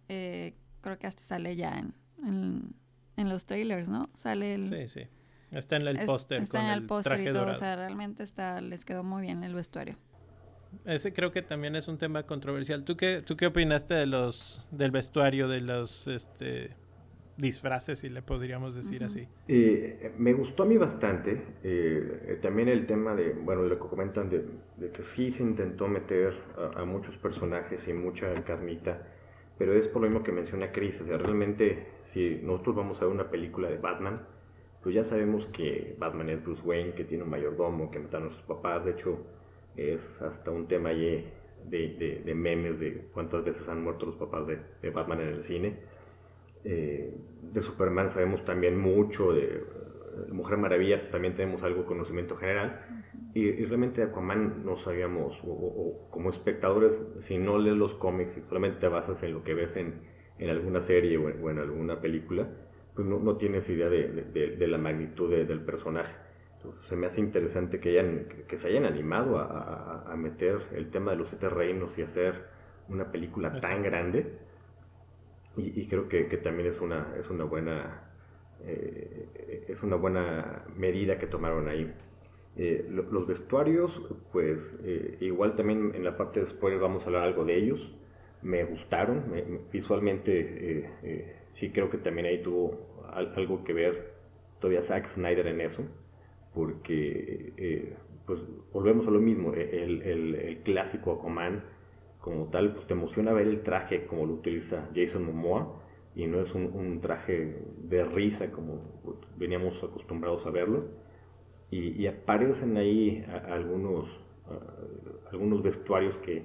eh, 0.09 0.55
creo 0.81 0.97
que 0.97 1.07
hasta 1.07 1.21
sale 1.21 1.55
ya 1.55 1.77
en, 1.77 2.75
en, 3.15 3.29
los 3.29 3.45
trailers, 3.45 3.87
¿no? 3.87 4.09
Sale 4.15 4.55
el... 4.55 4.67
Sí, 4.67 4.87
sí. 4.87 5.07
Está 5.51 5.77
en 5.77 5.87
el 5.87 6.05
póster. 6.05 6.41
Está 6.41 6.61
en 6.61 6.69
el, 6.71 6.85
póster 6.85 7.21
y 7.21 7.31
todo. 7.31 7.51
O 7.51 7.55
sea, 7.55 7.75
realmente 7.75 8.23
está, 8.23 8.61
les 8.61 8.83
quedó 8.83 9.03
muy 9.03 9.21
bien 9.21 9.43
el 9.43 9.53
vestuario. 9.53 9.95
Ese 10.85 11.13
creo 11.13 11.31
que 11.31 11.41
también 11.41 11.75
es 11.75 11.87
un 11.87 11.97
tema 11.97 12.23
controversial. 12.23 12.83
¿Tú 12.83 12.97
qué, 12.97 13.21
tú 13.25 13.35
qué 13.37 13.47
opinaste 13.47 13.93
de 13.93 14.05
los, 14.05 14.67
del 14.71 14.91
vestuario, 14.91 15.47
de 15.47 15.61
los 15.61 16.07
este, 16.07 16.75
disfraces, 17.37 17.99
si 17.99 18.09
le 18.09 18.21
podríamos 18.21 18.75
decir 18.75 19.03
así? 19.03 19.27
Eh, 19.47 20.11
me 20.17 20.33
gustó 20.33 20.63
a 20.63 20.65
mí 20.65 20.77
bastante. 20.77 21.41
Eh, 21.63 22.39
también 22.41 22.69
el 22.69 22.85
tema 22.85 23.15
de, 23.15 23.33
bueno, 23.33 23.63
lo 23.63 23.79
que 23.79 23.87
comentan 23.87 24.29
de, 24.29 24.45
que 24.91 25.03
sí 25.03 25.31
se 25.31 25.43
intentó 25.43 25.87
meter 25.87 26.33
a, 26.75 26.85
muchos 26.85 27.17
personajes 27.17 27.87
y 27.87 27.93
mucha 27.93 28.33
carnita, 28.43 29.07
pero 29.57 29.73
es 29.73 29.87
por 29.87 30.01
lo 30.01 30.09
mismo 30.09 30.23
que 30.23 30.31
menciona 30.31 30.71
Chris. 30.71 30.99
O 31.01 31.05
sea, 31.05 31.17
realmente, 31.17 31.87
si 32.05 32.39
nosotros 32.43 32.75
vamos 32.75 33.01
a 33.01 33.05
ver 33.05 33.13
una 33.13 33.29
película 33.29 33.69
de 33.69 33.77
Batman, 33.77 34.21
pues 34.81 34.95
ya 34.95 35.03
sabemos 35.03 35.45
que 35.47 35.95
Batman 35.99 36.29
es 36.29 36.43
Bruce 36.43 36.63
Wayne, 36.63 36.93
que 36.93 37.03
tiene 37.03 37.23
un 37.23 37.29
mayordomo, 37.29 37.91
que 37.91 37.99
mataron 37.99 38.29
a 38.29 38.31
sus 38.31 38.41
papás. 38.43 38.83
De 38.83 38.91
hecho, 38.91 39.19
es 39.75 40.21
hasta 40.21 40.51
un 40.51 40.67
tema 40.67 40.89
de, 40.89 41.25
de, 41.69 42.33
memes 42.35 42.79
de 42.79 43.07
cuántas 43.13 43.43
veces 43.43 43.67
han 43.67 43.83
muerto 43.83 44.05
los 44.05 44.15
papás 44.15 44.45
de, 44.47 44.89
Batman 44.89 45.21
en 45.21 45.27
el 45.29 45.43
cine. 45.43 45.79
Eh, 46.63 47.13
de 47.41 47.61
Superman 47.61 48.09
sabemos 48.09 48.45
también 48.45 48.77
mucho, 48.77 49.33
de 49.33 49.63
Mujer 50.31 50.57
Maravilla 50.57 51.09
también 51.09 51.35
tenemos 51.35 51.63
algo 51.63 51.81
de 51.81 51.87
conocimiento 51.87 52.35
general. 52.35 52.85
Y, 53.33 53.65
realmente 53.65 54.01
de 54.01 54.07
Aquaman 54.07 54.65
no 54.65 54.75
sabíamos, 54.77 55.39
o, 55.45 56.07
como 56.09 56.29
espectadores, 56.29 57.01
si 57.19 57.37
no 57.37 57.57
lees 57.57 57.77
los 57.77 57.93
cómics 57.95 58.37
y 58.37 58.41
solamente 58.41 58.79
te 58.79 58.87
basas 58.87 59.23
en 59.23 59.33
lo 59.33 59.43
que 59.43 59.53
ves 59.53 59.75
en, 59.77 60.01
en 60.37 60.49
alguna 60.49 60.81
serie 60.81 61.17
o 61.17 61.49
en, 61.49 61.59
alguna 61.59 62.01
película, 62.01 62.47
pues 62.93 63.07
no, 63.07 63.19
no 63.19 63.37
tienes 63.37 63.69
idea 63.69 63.89
de, 63.89 64.67
la 64.67 64.77
magnitud 64.77 65.29
del 65.31 65.61
personaje 65.61 66.13
se 66.87 66.95
me 66.95 67.07
hace 67.07 67.19
interesante 67.19 67.79
que, 67.79 67.89
hayan, 67.89 68.27
que 68.47 68.57
se 68.57 68.67
hayan 68.67 68.85
animado 68.85 69.39
a, 69.39 70.13
meter 70.15 70.59
el 70.73 70.91
tema 70.91 71.11
de 71.11 71.17
los 71.17 71.29
siete 71.29 71.49
reinos 71.49 71.97
y 71.97 72.03
hacer 72.03 72.45
una 72.89 73.11
película 73.11 73.59
tan 73.59 73.81
grande. 73.81 74.37
Y, 75.57 75.87
creo 75.87 76.07
que, 76.07 76.23
también 76.37 76.69
es 76.69 76.79
una, 76.79 77.15
es 77.19 77.29
una 77.29 77.43
buena 77.43 78.11
eh, 78.63 79.65
es 79.67 79.81
una 79.83 79.95
buena 79.95 80.65
medida 80.77 81.17
que 81.17 81.27
tomaron 81.27 81.67
ahí. 81.67 81.91
Eh, 82.57 82.85
los 82.89 83.27
vestuarios, 83.27 84.01
pues 84.31 84.77
eh, 84.83 85.17
igual 85.21 85.55
también 85.55 85.93
en 85.95 86.03
la 86.03 86.17
parte 86.17 86.41
de 86.41 86.47
spoiler 86.47 86.79
vamos 86.79 87.03
a 87.03 87.05
hablar 87.07 87.23
algo 87.23 87.45
de 87.45 87.57
ellos. 87.57 87.93
Me 88.41 88.63
gustaron, 88.63 89.23
visualmente 89.71 91.29
sí 91.51 91.69
creo 91.71 91.91
que 91.91 91.99
también 91.99 92.25
ahí 92.25 92.41
tuvo 92.41 93.03
algo 93.13 93.63
que 93.63 93.71
ver 93.71 94.13
todavía 94.59 94.81
Zack 94.81 95.07
Snyder 95.09 95.45
en 95.45 95.61
eso 95.61 95.83
porque 96.53 97.53
eh, 97.57 97.95
pues 98.25 98.39
volvemos 98.73 99.07
a 99.07 99.11
lo 99.11 99.19
mismo, 99.19 99.53
e, 99.53 99.83
el, 99.83 100.01
el, 100.01 100.57
clásico 100.63 101.13
Aquaman 101.13 101.63
como 102.19 102.45
tal, 102.45 102.73
pues 102.73 102.87
te 102.87 102.93
emociona 102.93 103.33
ver 103.33 103.47
el 103.47 103.61
traje 103.63 104.05
como 104.05 104.25
lo 104.25 104.33
utiliza 104.33 104.89
Jason 104.95 105.25
Momoa 105.25 105.81
y 106.15 106.27
no 106.27 106.41
es 106.41 106.53
un, 106.53 106.99
traje 107.01 107.57
de 107.83 108.03
risa 108.03 108.51
como 108.51 108.81
veníamos 109.37 109.83
acostumbrados 109.83 110.45
a 110.45 110.51
verlo. 110.51 110.85
Y, 111.71 112.05
aparecen 112.05 112.75
ahí 112.75 113.25
algunos, 113.47 114.19
algunos 115.31 115.63
vestuarios 115.63 116.17
que, 116.17 116.43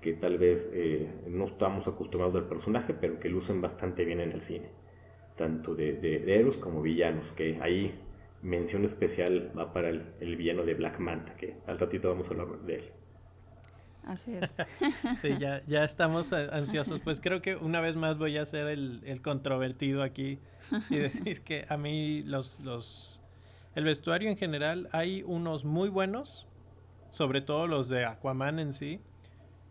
que 0.00 0.14
tal 0.14 0.38
vez 0.38 0.70
eh, 0.72 1.10
no 1.26 1.46
estamos 1.46 1.88
acostumbrados 1.88 2.34
del 2.34 2.44
personaje 2.44 2.94
pero 2.94 3.18
que 3.18 3.28
lucen 3.28 3.60
bastante 3.60 4.04
bien 4.04 4.20
en 4.20 4.30
el 4.30 4.40
cine 4.42 4.70
tanto 5.36 5.74
de, 5.74 5.94
de, 5.94 6.20
de 6.20 6.38
héroes 6.38 6.56
como 6.58 6.80
villanos 6.80 7.26
que 7.32 7.58
ahí 7.60 7.92
mención 8.42 8.84
especial 8.84 9.52
va 9.56 9.72
para 9.72 9.88
el, 9.88 10.04
el, 10.20 10.36
villano 10.36 10.64
de 10.64 10.74
Black 10.74 10.98
Manta, 10.98 11.34
que 11.34 11.56
al 11.66 11.78
ratito 11.78 12.08
vamos 12.08 12.28
a 12.28 12.30
hablar 12.30 12.60
de 12.60 12.74
él. 12.74 12.84
Así 14.04 14.32
es. 14.34 14.54
sí, 15.20 15.36
ya, 15.38 15.62
ya 15.66 15.84
estamos 15.84 16.32
ansiosos. 16.32 17.00
Pues 17.00 17.20
creo 17.20 17.42
que 17.42 17.56
una 17.56 17.80
vez 17.80 17.96
más 17.96 18.16
voy 18.16 18.38
a 18.38 18.46
ser 18.46 18.66
el, 18.68 19.02
el 19.04 19.20
controvertido 19.20 20.02
aquí 20.02 20.38
y 20.88 20.96
decir 20.96 21.42
que 21.42 21.66
a 21.68 21.76
mí 21.76 22.22
los, 22.22 22.58
los... 22.60 23.20
El 23.74 23.84
vestuario 23.84 24.30
en 24.30 24.36
general 24.36 24.88
hay 24.92 25.22
unos 25.26 25.64
muy 25.64 25.88
buenos, 25.88 26.46
sobre 27.10 27.40
todo 27.40 27.66
los 27.66 27.88
de 27.88 28.06
Aquaman 28.06 28.58
en 28.58 28.72
sí, 28.72 29.00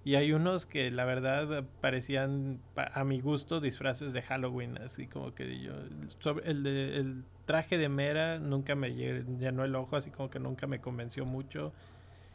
y 0.06 0.16
hay 0.16 0.32
unos 0.32 0.66
que 0.66 0.92
la 0.92 1.04
verdad 1.04 1.66
parecían 1.82 2.62
a 2.76 3.04
mi 3.04 3.20
gusto 3.20 3.60
disfraces 3.60 4.14
de 4.14 4.22
Halloween, 4.22 4.78
así 4.78 5.08
como 5.08 5.34
que 5.34 5.60
yo... 5.60 5.74
Sobre 6.20 6.50
el, 6.50 6.64
de, 6.64 6.98
el 6.98 7.24
traje 7.48 7.80
de 7.80 7.90
Mera 7.90 8.38
nunca 8.38 8.76
me 8.76 8.94
llenó 8.94 9.64
el 9.64 9.74
ojo, 9.74 9.96
así 9.96 10.12
como 10.12 10.30
que 10.30 10.38
nunca 10.38 10.68
me 10.68 10.80
convenció 10.80 11.26
mucho. 11.26 11.74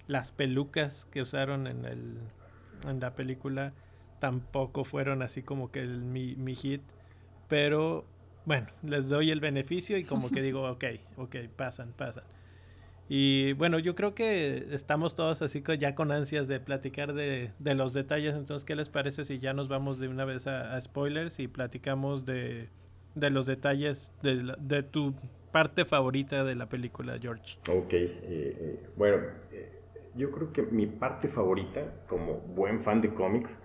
Las 0.09 0.33
pelucas 0.33 1.05
que 1.05 1.23
usaron 1.23 1.69
en, 1.69 1.85
el, 1.85 2.19
en 2.89 2.99
la 2.99 3.15
película 3.15 3.73
tampoco 4.19 4.85
fueron 4.85 5.23
así 5.23 5.43
como 5.43 5.71
que 5.71 5.81
el, 5.81 6.01
mi, 6.01 6.35
mi 6.35 6.57
hit. 6.57 6.83
Pero 7.47 8.05
bueno, 8.47 8.69
les 8.83 9.09
doy 9.09 9.31
el 9.31 9.41
beneficio 9.41 9.97
y 9.99 10.05
como 10.05 10.31
que 10.31 10.43
digo, 10.43 10.69
ok, 10.71 10.85
ok, 11.19 11.37
pasan, 11.55 11.93
pasan. 11.93 12.25
Y 13.09 13.53
bueno, 13.53 13.79
yo 13.79 13.95
creo 13.95 14.15
que 14.15 14.69
estamos 14.71 15.15
todos 15.15 15.43
así 15.43 15.63
ya 15.79 15.95
con 15.95 16.11
ansias 16.11 16.49
de 16.49 16.59
platicar 16.59 17.13
de, 17.13 17.53
de, 17.59 17.75
los 17.75 17.93
detalles. 17.93 18.35
Entonces, 18.35 18.65
¿qué 18.65 18.75
les 18.75 18.89
parece 18.89 19.27
si 19.27 19.39
ya 19.39 19.53
nos 19.53 19.69
vamos 19.69 19.99
de 19.99 20.09
una 20.09 20.25
vez 20.25 20.47
a 20.47 20.81
spoilers 20.81 21.39
y 21.39 21.49
platicamos 21.49 22.25
de 22.25 22.71
de 23.15 23.31
los 23.31 23.47
detalles 23.47 24.13
de, 24.23 24.55
de 24.59 24.83
tu 24.83 25.15
parte 25.53 25.85
favorita 25.85 26.43
de 26.43 26.55
la 26.55 26.69
película, 26.69 27.19
George. 27.21 27.59
Ok, 27.69 27.93
eh, 27.93 28.19
eh, 28.23 28.87
bueno, 28.97 29.19
eh, 29.53 29.81
yo 30.17 30.31
creo 30.33 30.53
que 30.53 30.63
mi 30.63 30.87
parte 30.87 31.29
favorita, 31.29 32.05
como 32.09 32.39
buen 32.39 32.83
fan 32.83 33.01
de 33.01 33.15
cómics, 33.15 33.57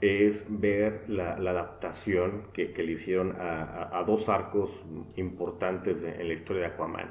es 0.00 0.46
ver 0.48 1.04
la, 1.08 1.32
adaptación 1.32 2.48
que, 2.52 2.72
que, 2.72 2.82
le 2.82 2.92
hicieron 2.92 3.36
a, 3.40 3.98
a, 3.98 4.04
dos 4.04 4.28
arcos 4.28 4.84
importantes 5.16 6.02
en 6.02 6.28
la 6.28 6.34
historia 6.34 6.62
de 6.62 6.68
Aquaman. 6.68 7.10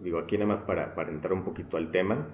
digo, 0.00 0.18
aquí 0.18 0.38
nada 0.38 0.54
más 0.54 0.64
para, 0.64 0.94
para, 0.94 1.10
entrar 1.10 1.32
un 1.32 1.42
poquito 1.42 1.76
al 1.76 1.90
tema, 1.90 2.28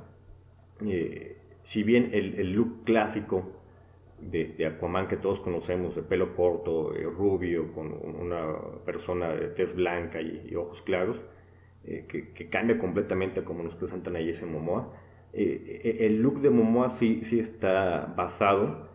si 1.63 1.83
bien 1.83 2.11
el, 2.13 2.35
el 2.35 2.53
look 2.53 2.85
clásico 2.85 3.59
de, 4.21 4.67
Aquaman 4.67 5.09
que 5.09 5.17
todos 5.17 5.41
conocemos, 5.41 5.95
de 5.95 6.03
pelo 6.03 6.35
corto, 6.35 6.95
eh, 6.95 7.05
rubio, 7.05 7.73
con 7.73 7.93
una 7.93 8.55
persona 8.85 9.29
de 9.35 9.49
tez 9.49 9.75
blanca 9.75 10.21
y, 10.21 10.55
ojos 10.55 10.83
claros, 10.83 11.21
eh, 11.85 12.05
que, 12.09 12.49
cambia 12.49 12.79
completamente 12.79 13.45
como 13.45 13.63
nos 13.63 13.75
presentan 13.75 14.17
a 14.17 14.21
Jason 14.21 14.53
Momoa. 14.53 14.93
Eh, 15.33 15.99
el 16.01 16.21
look 16.23 16.41
de 16.41 16.51
Momoa 16.51 16.91
sí, 16.91 17.21
sí 17.25 17.39
está 17.39 18.13
basado 18.17 18.89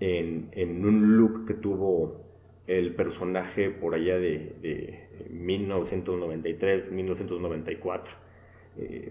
en, 0.00 0.48
en, 0.52 0.84
un 0.84 1.16
look 1.16 1.46
que 1.46 1.54
tuvo 1.54 2.22
el 2.66 2.94
personaje 2.94 3.70
por 3.70 3.94
allá 3.94 4.16
de, 4.16 4.56
de 4.62 5.08
1993, 5.30 6.90
1994. 6.90 8.14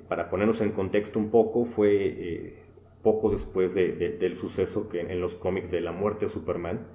para 0.07 0.29
ponernos 0.29 0.59
en 0.61 0.71
contexto 0.71 1.19
un 1.19 1.29
poco, 1.29 1.65
fue 1.65 2.60
poco 3.01 3.31
después 3.31 3.73
del 3.73 4.35
suceso 4.35 4.89
que 4.89 5.01
en 5.01 5.21
los 5.21 5.35
cómics 5.35 5.71
de 5.71 5.81
la 5.81 5.91
muerte 5.91 6.25
de 6.25 6.31
Superman, 6.31 6.87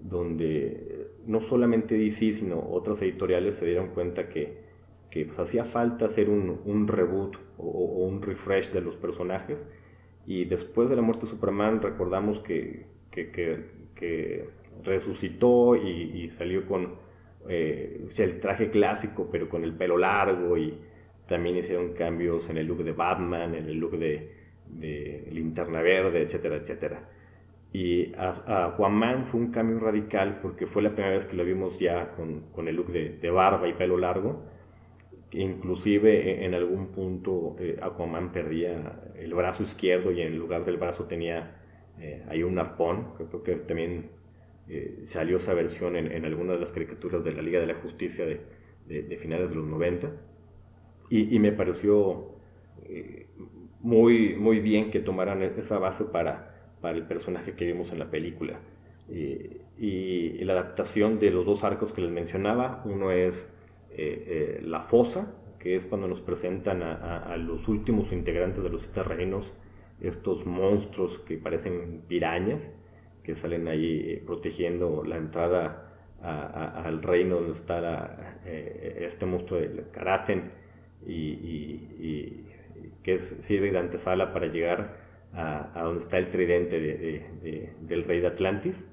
donde 0.00 1.08
no 1.26 1.40
solamente 1.40 1.96
DC, 1.96 2.32
sino 2.32 2.60
otras 2.70 3.00
editoriales 3.02 3.56
se 3.56 3.66
dieron 3.66 3.88
cuenta 3.88 4.28
que, 4.28 4.58
que 5.10 5.24
pues, 5.24 5.38
hacía 5.38 5.64
falta 5.64 6.06
hacer 6.06 6.28
un, 6.28 6.60
un 6.64 6.88
reboot 6.88 7.36
o, 7.56 8.04
un 8.06 8.20
refresh 8.20 8.70
de 8.70 8.80
los 8.80 8.96
personajes. 8.96 9.66
Y 10.26 10.44
después 10.44 10.88
de 10.88 10.96
la 10.96 11.02
muerte 11.02 11.22
de 11.22 11.30
Superman 11.30 11.80
recordamos 11.80 12.40
que, 12.40 12.86
que, 13.10 13.30
que, 13.30 14.48
resucitó 14.82 15.76
y, 15.76 16.28
salió 16.28 16.66
con 16.66 16.96
eh, 17.48 18.06
el 18.18 18.40
traje 18.40 18.70
clásico, 18.70 19.28
pero 19.30 19.48
con 19.48 19.64
el 19.64 19.74
pelo 19.74 19.96
largo 19.96 20.58
y 20.58 20.78
también 21.26 21.56
hicieron 21.56 21.94
cambios 21.94 22.50
en 22.50 22.58
el 22.58 22.66
look 22.66 22.84
de 22.84 22.92
Batman, 22.92 23.54
en 23.54 23.66
el 23.66 23.78
look 23.78 23.98
de, 23.98 24.43
de 24.74 25.28
Linterna 25.32 25.80
Verde, 25.82 26.22
etcétera, 26.22 26.56
etcétera. 26.56 27.08
Y 27.74 28.14
a, 28.14 28.66
Aquaman 28.66 29.26
fue 29.26 29.40
un 29.40 29.50
cambio 29.50 29.80
radical 29.80 30.38
porque 30.40 30.64
fue 30.66 30.80
la 30.80 30.94
primera 30.94 31.16
vez 31.16 31.26
que 31.26 31.34
lo 31.34 31.44
vimos 31.44 31.76
ya 31.80 32.12
con, 32.12 32.42
con 32.52 32.68
el 32.68 32.76
look 32.76 32.92
de, 32.92 33.18
de, 33.18 33.30
barba 33.30 33.66
y 33.66 33.72
pelo 33.72 33.98
largo. 33.98 34.44
Inclusive 35.32 36.30
e, 36.30 36.44
en 36.44 36.54
algún 36.54 36.92
punto 36.92 37.56
eh, 37.58 37.76
Aquaman 37.82 38.30
perdía 38.30 39.10
el 39.16 39.34
brazo 39.34 39.64
izquierdo 39.64 40.12
y 40.12 40.20
en 40.20 40.38
lugar 40.38 40.64
del 40.64 40.76
brazo 40.76 41.06
tenía 41.06 41.56
eh, 41.98 42.22
ahí 42.28 42.44
un 42.44 42.60
arpón. 42.60 43.14
Creo 43.16 43.42
que 43.42 43.56
también 43.56 44.10
eh, 44.68 45.00
salió 45.06 45.38
esa 45.38 45.52
versión 45.52 45.96
en, 45.96 46.12
en, 46.12 46.24
algunas 46.24 46.54
de 46.54 46.60
las 46.60 46.70
caricaturas 46.70 47.24
de 47.24 47.32
la 47.32 47.42
Liga 47.42 47.58
de 47.58 47.66
la 47.66 47.74
Justicia 47.74 48.24
de, 48.24 48.40
de, 48.86 49.16
finales 49.16 49.50
de 49.50 49.56
los 49.56 49.66
90. 49.66 50.12
Y, 51.10 51.34
y 51.34 51.40
me 51.40 51.50
pareció 51.50 52.36
muy, 53.84 54.34
muy 54.34 54.58
bien 54.58 54.90
que 54.90 54.98
tomaran 54.98 55.42
esa 55.42 55.78
base 55.78 56.04
para 56.04 56.54
para 56.84 56.98
el 56.98 57.04
personaje 57.04 57.54
que 57.54 57.64
vimos 57.64 57.90
en 57.92 57.98
la 57.98 58.10
película. 58.10 58.60
y, 59.08 60.44
la 60.44 60.52
adaptación 60.52 61.18
de 61.18 61.30
los 61.30 61.46
dos 61.46 61.64
arcos 61.64 61.94
que 61.94 62.02
les 62.02 62.10
mencionaba, 62.10 62.82
uno 62.84 63.10
es 63.10 63.50
eh, 63.90 64.58
eh, 64.58 64.62
La 64.62 64.82
Fosa, 64.82 65.34
que 65.58 65.76
es 65.76 65.86
cuando 65.86 66.06
nos 66.08 66.20
presentan 66.20 66.82
a, 66.82 67.34
los 67.38 67.66
últimos 67.68 68.12
integrantes 68.12 68.62
de 68.62 68.68
los 68.68 68.82
siete 68.82 69.02
reinos, 69.02 69.50
estos 70.02 70.44
monstruos 70.44 71.20
que 71.20 71.38
parecen 71.38 72.02
pirañas, 72.06 72.70
que 73.22 73.34
salen 73.34 73.66
ahí 73.66 74.04
eh, 74.06 74.22
protegiendo 74.26 75.04
la 75.04 75.16
entrada 75.16 75.90
al 76.20 77.02
reino 77.02 77.36
donde 77.36 77.52
está 77.52 78.38
este 78.44 79.24
monstruo 79.24 79.60
del 79.60 79.90
Karaten 79.90 80.50
y, 81.06 82.44
que 83.04 83.20
sirve 83.20 83.70
de 83.70 83.78
antesala 83.78 84.32
para 84.32 84.46
llegar 84.46 84.96
a, 85.32 85.82
donde 85.84 86.00
está 86.00 86.18
el 86.18 86.30
tridente 86.30 86.80
del 87.80 88.04
rey 88.04 88.20
de 88.20 88.26
Atlantis, 88.26 88.84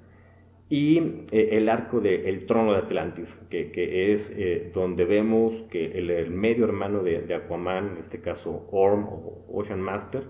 y 0.71 1.25
eh, 1.31 1.49
el 1.51 1.67
arco 1.67 1.99
del 1.99 2.45
trono 2.45 2.71
de 2.71 2.77
Atlantis, 2.77 3.37
que, 3.49 4.13
es 4.13 4.31
eh, 4.33 4.71
donde 4.73 5.03
vemos 5.03 5.53
que 5.69 5.85
el, 5.97 6.31
medio 6.31 6.63
hermano 6.63 7.03
de, 7.03 7.35
Aquaman, 7.35 7.89
en 7.89 7.97
este 7.97 8.21
caso 8.21 8.69
Orm 8.71 9.03
o 9.03 9.45
Ocean 9.51 9.81
Master, 9.81 10.23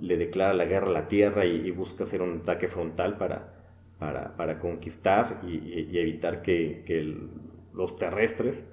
le 0.00 0.16
declara 0.16 0.52
la 0.52 0.64
guerra 0.64 0.88
a 0.88 0.92
la 0.92 1.06
Tierra 1.06 1.46
y, 1.46 1.70
busca 1.70 2.02
hacer 2.04 2.22
un 2.22 2.40
ataque 2.40 2.66
frontal 2.66 3.18
para, 3.18 3.54
para, 4.00 4.58
conquistar 4.58 5.42
y, 5.46 5.96
evitar 5.96 6.42
que, 6.42 7.14
los 7.72 7.94
terrestres 7.94 8.64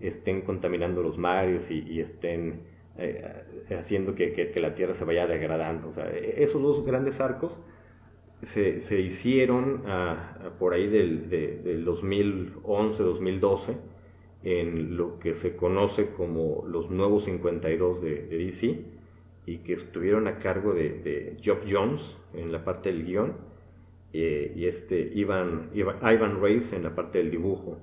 estén 0.00 0.42
contaminando 0.42 1.02
los 1.02 1.16
mares 1.16 1.70
y, 1.70 2.00
estén 2.00 2.60
eh, 3.00 3.74
haciendo 3.78 4.14
que, 4.14 4.52
la 4.56 4.74
Tierra 4.74 4.94
se 4.94 5.04
vaya 5.04 5.26
degradando. 5.26 5.88
O 5.88 5.92
sea, 5.92 6.08
esos 6.10 6.62
dos 6.62 6.84
grandes 6.84 7.20
arcos 7.20 7.52
se, 8.42 8.80
se 8.80 9.00
hicieron 9.00 9.82
por 10.58 10.74
ahí 10.74 10.86
del, 10.88 11.28
del 11.28 11.86
2011-2012 11.86 13.76
en 14.42 14.96
lo 14.96 15.18
que 15.18 15.34
se 15.34 15.54
conoce 15.56 16.10
como 16.12 16.64
los 16.66 16.90
nuevos 16.90 17.24
52 17.24 18.00
de, 18.00 18.22
de 18.26 18.38
DC 18.38 18.84
y 19.46 19.58
que 19.58 19.74
estuvieron 19.74 20.26
a 20.28 20.38
cargo 20.38 20.72
de, 20.72 20.90
de 21.00 21.36
Geoff 21.40 21.64
Jones 21.68 22.16
en 22.34 22.52
la 22.52 22.64
parte 22.64 22.90
del 22.92 23.04
guion 23.04 23.34
eh, 24.12 24.52
y 24.56 24.66
este 24.66 25.12
Ivan, 25.14 25.70
Ivan, 25.74 25.96
Ivan 26.02 26.38
en 26.72 26.82
la 26.82 26.94
parte 26.94 27.18
del 27.18 27.30
dibujo. 27.30 27.78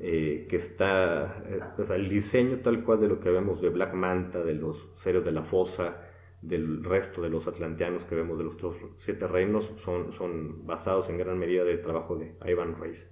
Eh, 0.00 0.46
que 0.48 0.56
está, 0.56 1.44
eh, 1.48 1.60
el 1.94 2.08
diseño 2.08 2.58
tal 2.58 2.82
cual 2.82 3.00
de 3.00 3.08
lo 3.08 3.20
que 3.20 3.30
vemos 3.30 3.62
de 3.62 3.68
Black 3.68 3.94
Manta, 3.94 4.42
de 4.42 4.54
los 4.54 4.88
seres 4.96 5.24
de 5.24 5.30
la 5.30 5.44
fosa, 5.44 5.96
del 6.42 6.82
resto 6.82 7.22
de 7.22 7.30
los 7.30 7.46
atlanteanos 7.46 8.04
que 8.04 8.16
vemos 8.16 8.36
de 8.36 8.44
los 8.44 8.56
siete 8.98 9.26
reinos, 9.28 9.72
son, 9.84 10.12
son 10.12 10.66
basados 10.66 11.08
en 11.08 11.18
gran 11.18 11.38
medida 11.38 11.64
del 11.64 11.80
trabajo 11.80 12.16
de 12.16 12.34
Ivan 12.44 12.78
Reis. 12.78 13.08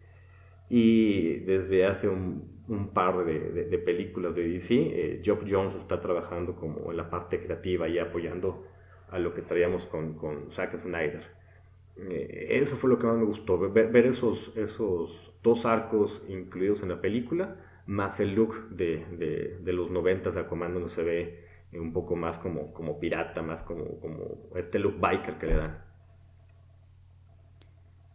Y 0.68 1.36
desde 1.40 1.86
hace 1.86 2.08
un, 2.08 2.50
par 2.92 3.24
de, 3.24 3.78
películas 3.78 4.34
de 4.34 4.48
DC, 4.48 4.74
eh, 4.74 5.20
Geoff 5.22 5.44
Jones 5.48 5.74
está 5.76 6.00
trabajando 6.00 6.56
como 6.56 6.90
en 6.90 6.96
la 6.96 7.10
parte 7.10 7.40
creativa 7.40 7.88
y 7.88 7.98
apoyando 7.98 8.66
a 9.08 9.18
lo 9.18 9.34
que 9.34 9.42
traíamos 9.42 9.86
con, 9.86 10.50
Zack 10.50 10.76
Snyder. 10.78 11.22
eso 11.96 12.76
fue 12.76 12.90
lo 12.90 12.98
que 12.98 13.06
más 13.06 13.16
me 13.16 13.24
gustó, 13.24 13.58
ver, 13.58 13.88
ver 13.88 14.06
esos, 14.06 14.52
esos 14.56 15.31
dos 15.42 15.66
arcos 15.66 16.22
incluidos 16.28 16.82
en 16.82 16.90
la 16.90 17.00
película, 17.00 17.56
más 17.86 18.20
el 18.20 18.34
look 18.34 18.68
de, 18.70 19.58
de, 19.60 19.72
los 19.72 19.90
noventas 19.90 20.34
de 20.34 20.42
Aquaman 20.42 20.74
donde 20.74 20.88
se 20.88 21.02
ve 21.02 21.46
un 21.72 21.92
poco 21.92 22.16
más 22.16 22.38
como, 22.38 22.72
como 22.72 23.00
pirata, 23.00 23.42
más 23.42 23.62
como, 23.62 24.00
como 24.00 24.56
este 24.56 24.78
look 24.78 25.00
biker 25.00 25.38
que 25.38 25.46
le 25.46 25.56
dan. 25.56 25.84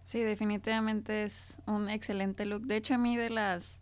Sí, 0.04 0.22
definitivamente 0.22 1.24
es 1.24 1.62
un 1.68 1.90
excelente 1.90 2.46
look. 2.46 2.62
De 2.62 2.78
hecho, 2.78 2.94
a 2.94 2.98
mí 2.98 3.18
de 3.18 3.30
las 3.30 3.82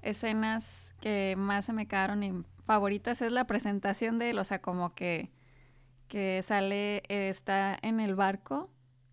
escenas 0.00 0.96
que 1.02 1.34
más 1.36 1.66
se 1.66 1.74
me 1.74 1.86
quedaron 1.86 2.22
y 2.22 2.32
favoritas 2.64 3.20
es 3.20 3.30
la 3.30 3.46
presentación 3.46 4.18
de 4.18 4.30
él, 4.30 4.38
o 4.38 4.44
sea, 4.44 4.62
como 4.62 4.94
que, 4.94 5.30
que 6.08 6.40
sale, 6.42 7.02
está 7.08 7.76
en 7.82 8.00
el 8.00 8.14
barco 8.14 8.70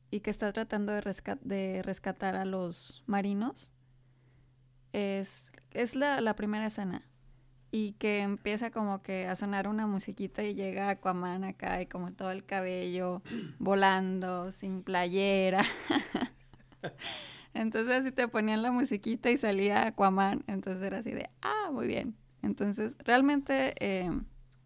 y 0.10 0.22
que 0.22 0.30
está 0.30 0.52
tratando 0.54 0.94
de, 0.94 1.02
de 1.42 1.82
rescatar 1.84 2.36
a 2.36 2.46
los 2.46 3.04
marinos. 3.08 3.74
Es, 4.94 5.52
es 5.72 5.96
la, 5.96 6.22
la, 6.22 6.36
primera 6.36 6.66
escena. 6.66 7.04
Y 7.72 7.92
que 7.94 8.22
empieza 8.22 8.72
como 8.72 9.02
que 9.02 9.28
a 9.28 9.36
sonar 9.36 9.68
una 9.68 9.86
musiquita 9.86 10.44
y 10.44 10.56
llega 10.56 10.90
Aquaman 10.90 11.44
acá 11.44 11.82
y 11.82 11.86
como 11.86 12.14
todo 12.14 12.32
el 12.32 12.46
cabello 12.46 13.22
volando, 13.60 14.52
sin 14.52 14.84
playera. 14.84 15.64
Entonces 17.54 17.94
así 17.94 18.12
te 18.12 18.28
ponían 18.28 18.62
la 18.62 18.72
musiquita 18.72 19.30
y 19.30 19.38
salía 19.38 19.88
Aquaman. 19.88 20.44
Entonces 20.48 20.82
era 20.82 21.00
así 21.00 21.12
de, 21.12 21.30
ah, 21.42 21.70
muy 21.72 21.88
bien. 21.88 22.16
Entonces 22.42 22.96
realmente 23.00 23.74
eh, 23.80 24.10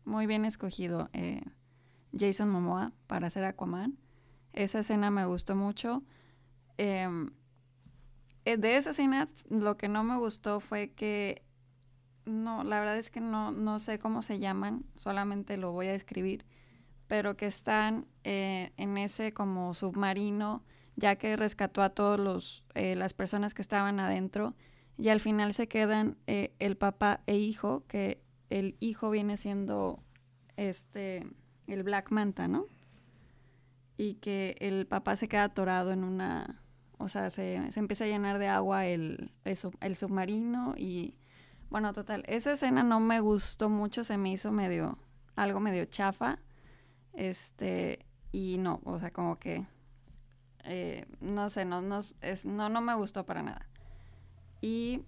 muy 0.06 0.28
bien 0.28 0.46
escogido 0.46 1.10
eh, 1.14 1.42
Jason 2.18 2.50
Momoa 2.50 2.92
para 3.08 3.28
hacer 3.28 3.44
Aquaman. 3.44 3.98
Esa 4.54 4.80
escena 4.80 5.12
me 5.12 5.26
gustó 5.26 5.56
mucho. 5.56 6.04
Em, 6.78 7.32
eh, 8.46 8.58
de 8.58 8.76
esa 8.76 8.92
escena 8.92 9.30
lo 9.50 9.78
que 9.78 9.88
no 9.88 10.04
me 10.04 10.18
gustó 10.18 10.60
fue 10.60 10.92
que, 10.92 11.44
no, 12.26 12.64
la 12.64 12.80
verdad 12.80 12.98
es 12.98 13.12
que 13.12 13.22
no, 13.22 13.52
no 13.52 13.80
sé 13.80 14.00
cómo 14.00 14.22
se 14.22 14.40
llaman, 14.40 14.86
solamente 14.96 15.58
lo 15.58 15.72
voy 15.72 15.88
a 15.88 15.92
describir, 15.92 16.46
pero 17.08 17.38
que 17.38 17.46
están 17.46 18.08
eh, 18.24 18.74
en 18.78 18.98
ese 18.98 19.34
como 19.34 19.74
submarino, 19.74 20.64
ya 20.96 21.16
que 21.16 21.36
rescató 21.36 21.82
a 21.84 21.90
todos 21.90 22.20
los, 22.20 22.66
eh, 22.74 22.96
las 22.96 23.14
personas 23.14 23.54
que 23.54 23.62
estaban 23.62 24.00
adentro, 24.00 24.56
y 24.98 25.10
al 25.10 25.20
final 25.20 25.54
se 25.54 25.68
quedan 25.68 26.18
el 26.28 26.78
papá 26.78 27.22
e 27.26 27.38
hijo, 27.38 27.86
que 27.88 28.22
el 28.52 28.76
hijo 28.80 29.10
viene 29.10 29.36
siendo 29.36 30.04
este, 30.58 31.26
el 31.66 31.82
Black 31.84 32.12
Manta, 32.12 32.48
¿no? 32.48 32.66
Y 34.02 34.16
que 34.16 34.56
el 34.60 34.88
papá 34.88 35.16
se 35.16 35.28
queda 35.28 35.44
atorado 35.44 35.92
en 35.92 36.04
una, 36.04 36.60
o 36.98 37.08
sea, 37.08 37.30
se, 37.30 37.72
se 37.72 37.80
empieza 37.80 38.06
a 38.06 38.08
llenar 38.08 38.40
de 38.40 38.48
agua 38.48 38.88
el, 38.88 39.32
el, 39.44 39.96
submarino 39.96 40.74
y, 40.76 41.20
bueno, 41.70 41.94
total, 41.94 42.24
esa 42.26 42.54
escena 42.54 42.82
no 42.82 43.00
me 43.00 43.20
gustó 43.20 43.70
mucho, 43.70 44.04
se 44.04 44.18
me 44.18 44.32
hizo 44.32 44.52
medio, 44.52 44.98
algo 45.36 45.60
medio 45.60 45.86
chafa, 45.86 46.40
este, 47.14 48.08
y 48.32 48.58
no, 48.58 48.82
o 48.86 48.98
sea, 48.98 49.14
como 49.14 49.38
que, 49.38 49.68
eh, 50.64 51.06
no 51.20 51.52
sé, 51.52 51.64
no, 51.64 51.84
no, 51.84 52.00
es, 52.00 52.44
no, 52.44 52.70
no 52.70 52.82
me 52.82 52.96
gustó 52.96 53.24
para 53.24 53.44
nada. 53.44 53.68
Y 54.62 55.04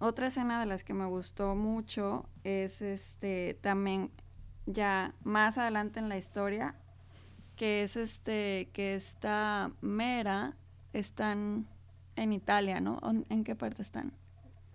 otra 0.00 0.26
escena 0.26 0.58
de 0.58 0.66
las 0.66 0.82
que 0.82 0.94
me 0.94 1.06
gustó 1.06 1.54
mucho 1.54 2.28
es 2.42 2.82
este 2.82 3.56
también 3.62 4.10
ya 4.66 5.14
más 5.22 5.58
adelante 5.58 6.00
en 6.00 6.08
la 6.08 6.18
historia 6.18 6.74
que 7.56 7.82
es 7.82 7.96
este, 7.96 8.68
que 8.72 8.94
está 8.94 9.70
Mera, 9.80 10.56
están 10.92 11.66
en 12.16 12.32
Italia, 12.32 12.80
¿no? 12.80 13.00
¿En 13.28 13.44
qué 13.44 13.54
parte 13.54 13.82
están? 13.82 14.12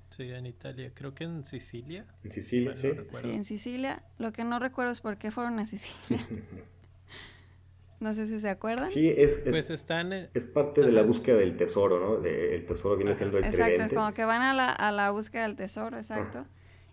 Sí, 0.10 0.32
en 0.32 0.46
Italia, 0.46 0.92
creo 0.94 1.14
que 1.14 1.24
en 1.24 1.46
Sicilia. 1.46 2.06
En 2.24 2.32
Sicilia, 2.32 2.76
sí. 2.76 2.90
sí, 3.22 3.32
en 3.32 3.46
Sicilia. 3.46 4.04
Lo 4.18 4.34
que 4.34 4.44
no 4.44 4.60
recuerdo 4.60 4.92
es 4.92 5.02
por 5.02 5.18
qué 5.18 5.32
fueron 5.32 5.60
a 5.60 5.66
Sicilia. 5.66 6.26
no 8.00 8.14
sé 8.14 8.26
si 8.26 8.40
se 8.40 8.50
acuerdan. 8.50 8.90
Sí, 8.90 9.08
es, 9.16 9.40
pues 9.40 9.70
están, 9.70 10.12
es 10.12 10.46
parte 10.46 10.82
de 10.82 10.92
la 10.92 11.04
búsqueda 11.04 11.38
del 11.38 11.58
tesoro, 11.58 12.00
¿no? 12.00 12.26
el 12.26 12.66
tesoro 12.66 12.98
viene 12.98 13.16
siendo 13.16 13.38
el 13.38 13.46
Exacto, 13.46 13.84
es 13.84 13.94
como 13.94 14.14
que 14.14 14.26
van 14.26 14.42
a 14.42 14.54
la, 14.54 14.72
a 14.72 14.92
la 14.92 15.12
búsqueda 15.12 15.44
del 15.44 15.56
tesoro, 15.56 15.98
exacto. 15.98 16.46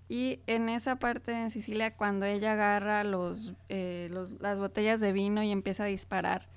Y 0.09 0.41
en 0.47 0.69
esa 0.69 0.97
parte 0.97 1.33
en 1.33 1.51
Sicilia, 1.51 1.97
cuando 1.97 2.27
ella 2.27 2.53
agarra 2.53 3.03
los, 3.03 3.55
eh, 3.69 4.09
los 4.13 4.41
las 4.41 4.59
botellas 4.59 5.01
de 5.01 5.13
vino 5.13 5.43
y 5.43 5.51
empieza 5.51 5.85
a 5.85 5.87
disparar, 5.87 6.49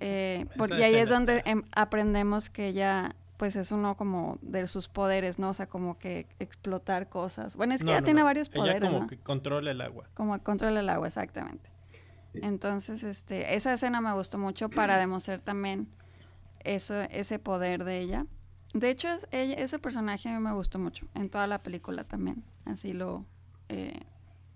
eh, 0.00 0.46
y 0.76 0.82
ahí 0.82 0.96
es 0.96 1.08
donde 1.08 1.42
em, 1.44 1.62
aprendemos 1.72 2.50
que 2.50 2.68
ella 2.68 3.14
pues 3.36 3.56
es 3.56 3.72
uno 3.72 3.96
como 3.96 4.38
de 4.42 4.66
sus 4.66 4.88
poderes, 4.88 5.38
¿no? 5.38 5.48
O 5.48 5.54
sea, 5.54 5.66
como 5.66 5.98
que 5.98 6.26
explotar 6.38 7.08
cosas. 7.08 7.56
Bueno, 7.56 7.72
es 7.72 7.82
que 7.82 7.90
ella 7.90 8.02
tiene 8.02 8.22
varios 8.22 8.50
poderes, 8.50 8.82
ella 8.82 8.92
como 8.92 9.06
que 9.06 9.16
controla 9.16 9.70
el 9.70 9.80
agua. 9.80 10.10
Como 10.12 10.38
controla 10.42 10.80
el 10.80 10.88
agua, 10.90 11.06
exactamente. 11.06 11.70
Entonces, 12.34 13.02
este, 13.02 13.54
esa 13.54 13.72
escena 13.72 14.02
me 14.02 14.12
gustó 14.12 14.36
mucho 14.36 14.68
para 14.68 14.98
demostrar 14.98 15.40
también 15.40 15.88
eso, 16.64 17.00
ese 17.00 17.38
poder 17.38 17.84
de 17.84 18.00
ella. 18.00 18.26
De 18.74 18.90
hecho, 18.90 19.08
ese 19.32 19.78
personaje 19.78 20.28
a 20.28 20.38
mí 20.38 20.44
me 20.44 20.52
gustó 20.52 20.78
mucho 20.78 21.06
en 21.14 21.28
toda 21.28 21.46
la 21.46 21.62
película 21.62 22.04
también. 22.04 22.44
Así 22.64 22.92
lo 22.92 23.24
eh, 23.68 24.00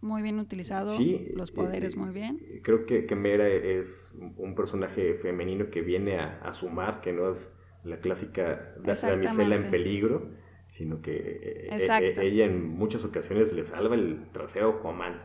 muy 0.01 0.23
bien 0.23 0.39
utilizado, 0.39 0.99
los 1.35 1.51
poderes 1.51 1.97
muy 1.97 2.11
bien. 2.11 2.39
Creo 2.63 2.87
que, 2.87 3.07
que, 3.07 3.17
Mera 3.17 3.49
es 3.49 4.13
un 4.37 4.55
personaje 4.55 5.15
femenino 5.15 5.71
que 5.71 5.81
viene 5.81 6.19
a, 6.19 6.41
a 6.43 6.53
sumar, 6.53 7.01
que 7.01 7.13
no 7.13 7.33
es 7.33 7.53
la 7.85 7.99
clásica 7.99 8.75
damisela 8.83 9.57
en 9.57 9.71
peligro, 9.71 10.31
sino 10.69 11.01
que 11.01 11.13
eh, 11.13 11.69
eh, 11.71 12.15
ella 12.21 12.47
en 12.47 12.69
muchas 12.69 13.05
ocasiones 13.05 13.53
le 13.53 13.65
salva 13.65 13.95
el 13.95 14.27
trasero 14.33 14.69
a 14.69 14.79
Aquaman. 14.79 15.23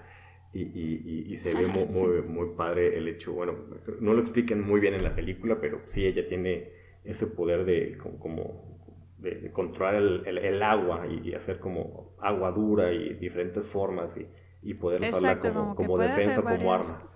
Y, 0.51 0.61
y, 0.61 1.25
y, 1.27 1.37
se 1.37 1.53
ve 1.53 1.67
muy, 1.67 2.23
muy, 2.23 2.55
padre 2.57 2.97
el 2.97 3.07
hecho, 3.07 3.33
bueno, 3.33 3.53
no 3.99 4.13
lo 4.13 4.21
expliquen 4.21 4.61
muy 4.61 4.79
bien 4.79 4.95
en 4.95 5.03
la 5.03 5.13
película, 5.13 5.61
pero 5.61 5.79
sí 5.85 6.07
ella 6.07 6.27
tiene 6.27 6.71
ese 7.03 7.27
poder 7.27 7.65
de 7.65 7.99
como, 7.99 8.78
de, 9.19 9.51
controlar 9.51 9.95
el, 9.95 10.37
el, 10.37 10.63
agua 10.63 11.05
y, 11.07 11.33
hacer 11.33 11.59
como 11.59 12.15
agua 12.19 12.51
dura 12.51 12.91
y 12.91 13.15
diferentes 13.15 13.67
formas 13.67 14.15
y, 14.17 14.27
y 14.61 14.73
poder 14.73 15.01
usarla 15.01 15.39
como, 15.39 15.75
como, 15.75 15.97
defensa, 15.97 16.41
como 16.41 16.73
arma. 16.73 17.09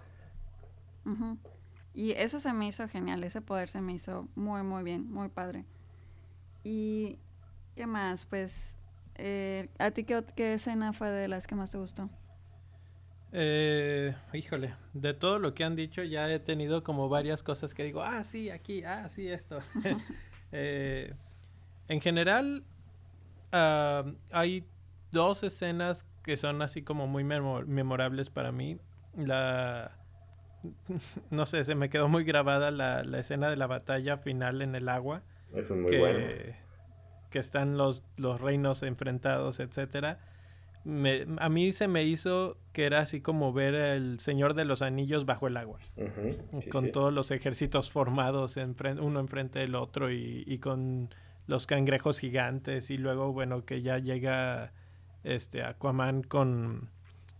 Y 1.94 2.12
eso 2.12 2.40
se 2.40 2.52
me 2.54 2.68
hizo 2.68 2.88
genial, 2.88 3.24
ese 3.24 3.42
poder 3.42 3.70
se 3.70 3.80
me 3.80 3.94
hizo 3.94 4.28
muy, 4.36 4.64
muy 4.64 4.84
bien, 4.84 5.12
muy 5.12 5.30
padre. 5.30 5.66
Y, 6.64 7.20
¿qué 7.76 7.86
más? 7.86 8.26
Pues, 8.26 8.78
eh, 9.16 9.70
¿a 9.78 9.92
ti 9.92 10.04
qué, 10.04 10.24
qué, 10.36 10.54
escena 10.54 10.94
fue 10.94 11.10
de 11.10 11.28
las 11.28 11.46
que 11.46 11.56
más 11.56 11.72
te 11.72 11.78
gustó? 11.78 12.10
Eh, 13.32 14.16
híjole, 14.34 14.76
de 14.94 15.14
todo 15.14 15.40
lo 15.40 15.54
que 15.54 15.64
han 15.64 15.76
dicho 15.76 16.04
ya 16.04 16.32
he 16.32 16.40
tenido 16.40 16.84
como 16.84 17.10
varias 17.10 17.42
cosas 17.44 17.74
que 17.74 17.84
digo, 17.84 18.02
ah, 18.02 18.24
sí, 18.24 18.50
aquí, 18.50 18.84
ah, 18.84 19.08
sí, 19.10 19.28
esto. 19.28 19.60
eh, 20.52 21.14
en 21.88 22.02
general, 22.02 22.64
uh, 23.52 24.14
hay 24.32 24.66
dos 25.12 25.44
escenas 25.44 26.06
que 26.24 26.38
son 26.38 26.62
así 26.62 26.82
como 26.82 27.08
muy 27.08 27.24
memorables 27.24 28.30
para 28.30 28.52
mí. 28.52 28.78
La 29.16 29.92
no 31.30 31.46
sé, 31.46 31.64
se 31.64 31.76
me 31.76 31.90
quedó 31.90 32.08
muy 32.08 32.24
grabada 32.24 32.72
la, 32.72 33.02
escena 33.18 33.50
de 33.50 33.56
la 33.56 33.68
batalla 33.68 34.18
final 34.18 34.62
en 34.62 34.76
el 34.76 34.90
agua. 34.90 35.24
Es 35.54 35.70
muy 35.70 35.92
que, 35.92 36.00
bueno. 36.00 36.20
Que 37.30 37.40
están 37.40 37.78
los, 37.78 38.04
los 38.18 38.42
reinos 38.42 38.84
enfrentados, 38.84 39.60
etcétera. 39.60 40.20
a 40.86 41.50
mí 41.50 41.72
se 41.72 41.88
me 41.88 42.04
hizo 42.04 42.58
que 42.74 42.86
era 42.86 43.00
así 43.00 43.22
como 43.22 43.54
ver 43.54 43.76
el 43.76 44.20
Señor 44.20 44.54
de 44.54 44.66
los 44.66 44.82
Anillos 44.82 45.26
bajo 45.26 45.48
el 45.48 45.58
agua. 45.58 45.80
con 46.72 46.92
todos 46.92 47.14
los 47.14 47.32
ejércitos 47.32 47.92
formados 47.92 48.58
uno 49.00 49.20
enfrente 49.20 49.60
del 49.60 49.76
otro 49.76 50.12
y, 50.12 50.44
y, 50.48 50.60
con 50.60 51.14
los 51.48 51.68
cangrejos 51.68 52.20
gigantes. 52.20 52.90
Y 52.90 52.98
luego, 52.98 53.34
bueno, 53.34 53.66
que 53.66 53.82
ya 53.82 53.98
llega 53.98 54.74
este 55.24 55.64
Aquaman 55.64 56.24
con 56.24 56.90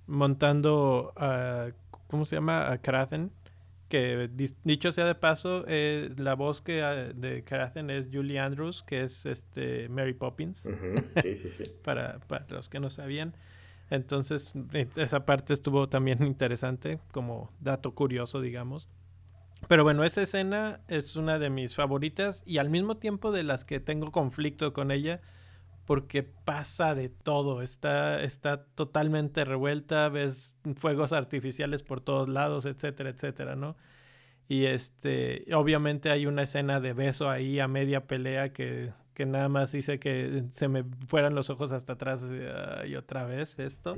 montando 0.06 1.14
a 1.16 1.72
¿cómo 2.08 2.26
se 2.26 2.36
llama? 2.36 2.72
A 2.72 2.78
Karathen. 2.78 3.32
Que 3.90 4.30
dicho 4.64 4.92
sea 4.92 5.06
de 5.06 5.14
paso, 5.14 5.66
eh, 5.68 6.10
la 6.18 6.34
voz 6.34 6.62
que 6.62 6.82
ah, 6.82 6.94
de 6.94 7.44
Karathen 7.44 7.92
es 7.92 8.10
Julie 8.12 8.40
Andrews, 8.40 8.82
que 8.82 9.04
es 9.04 9.26
este 9.26 9.88
Mary 9.90 10.14
Poppins. 10.14 10.62
sí, 11.22 11.38
sí, 11.38 11.50
sí. 11.50 11.64
para, 11.84 12.20
para 12.22 12.46
los 12.50 12.70
que 12.70 12.80
no 12.80 12.90
sabían. 12.90 13.36
Entonces, 13.90 14.54
esa 14.96 15.26
parte 15.26 15.54
estuvo 15.54 15.90
también 15.90 16.24
interesante, 16.26 17.00
como 17.12 17.52
dato 17.60 17.94
curioso, 17.94 18.42
digamos. 18.42 18.88
Pero 19.68 19.84
bueno, 19.84 20.04
esa 20.04 20.22
escena 20.22 20.82
es 20.88 21.16
una 21.16 21.40
de 21.40 21.50
mis 21.50 21.76
favoritas 21.76 22.44
y 22.46 22.58
al 22.58 22.70
mismo 22.70 22.98
tiempo 22.98 23.32
de 23.32 23.44
las 23.44 23.64
que 23.66 23.80
tengo 23.80 24.12
conflicto 24.12 24.74
con 24.74 24.92
ella, 24.92 25.22
porque 25.86 26.24
pasa 26.24 26.96
de 26.96 27.10
todo, 27.10 27.62
está, 27.62 28.22
está 28.24 28.66
totalmente 28.66 29.46
revuelta, 29.46 30.10
ves 30.10 30.56
fuegos 30.76 31.14
artificiales 31.14 31.84
por 31.84 32.02
todos 32.02 32.30
lados, 32.30 32.66
etcétera, 32.66 33.10
etcétera, 33.10 33.56
¿no? 33.56 33.76
Y 34.48 34.66
este, 34.66 35.46
obviamente 35.54 36.10
hay 36.12 36.26
una 36.26 36.44
escena 36.44 36.80
de 36.80 36.94
beso 36.94 37.30
ahí 37.30 37.60
a 37.60 37.68
media 37.68 38.08
pelea 38.08 38.54
que, 38.54 38.94
que 39.14 39.26
nada 39.26 39.50
más 39.50 39.72
dice 39.72 40.00
que 40.00 40.44
se 40.54 40.68
me 40.68 40.84
fueran 41.08 41.36
los 41.36 41.50
ojos 41.50 41.72
hasta 41.72 41.94
atrás 41.94 42.22
y 42.88 42.96
otra 42.96 43.26
vez 43.26 43.60
esto. 43.60 43.98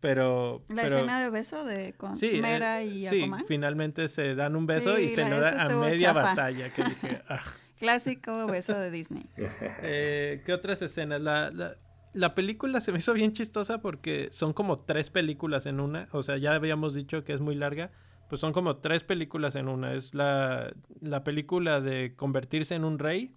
Pero... 0.00 0.62
La 0.68 0.82
escena 0.82 1.22
de 1.22 1.30
beso 1.30 1.64
de 1.64 1.94
con 1.94 2.14
sí, 2.14 2.40
Mera 2.42 2.82
eh, 2.82 2.86
y 2.86 3.08
Sí, 3.08 3.30
finalmente 3.48 4.08
se 4.08 4.34
dan 4.34 4.54
un 4.56 4.66
beso 4.66 4.98
y 4.98 5.08
se 5.08 5.28
lo 5.28 5.40
da 5.40 5.64
a 5.64 5.68
media 5.76 6.12
batalla, 6.12 6.72
que 6.72 6.84
dije, 6.84 7.22
ah. 7.28 7.40
Clásico 7.78 8.46
beso 8.46 8.78
de 8.78 8.90
Disney. 8.90 9.26
Eh, 9.82 10.42
¿Qué 10.46 10.52
otras 10.52 10.80
escenas? 10.82 11.20
La, 11.20 11.76
la, 12.12 12.34
película 12.34 12.80
se 12.80 12.92
me 12.92 12.98
hizo 12.98 13.12
bien 13.12 13.32
chistosa 13.32 13.80
porque 13.80 14.28
son 14.30 14.52
como 14.52 14.80
tres 14.80 15.10
películas 15.10 15.66
en 15.66 15.80
una. 15.80 16.08
O 16.12 16.22
sea, 16.22 16.36
ya 16.38 16.54
habíamos 16.54 16.94
dicho 16.94 17.24
que 17.24 17.32
es 17.32 17.40
muy 17.40 17.54
larga. 17.54 17.90
Pues 18.28 18.40
son 18.40 18.52
como 18.52 18.76
tres 18.78 19.04
películas 19.04 19.54
en 19.54 19.68
una. 19.68 19.92
Es 19.92 20.14
la, 20.14 20.72
la 21.00 21.24
película 21.24 21.80
de 21.80 22.14
convertirse 22.16 22.74
en 22.74 22.84
un 22.84 22.98
rey. 22.98 23.34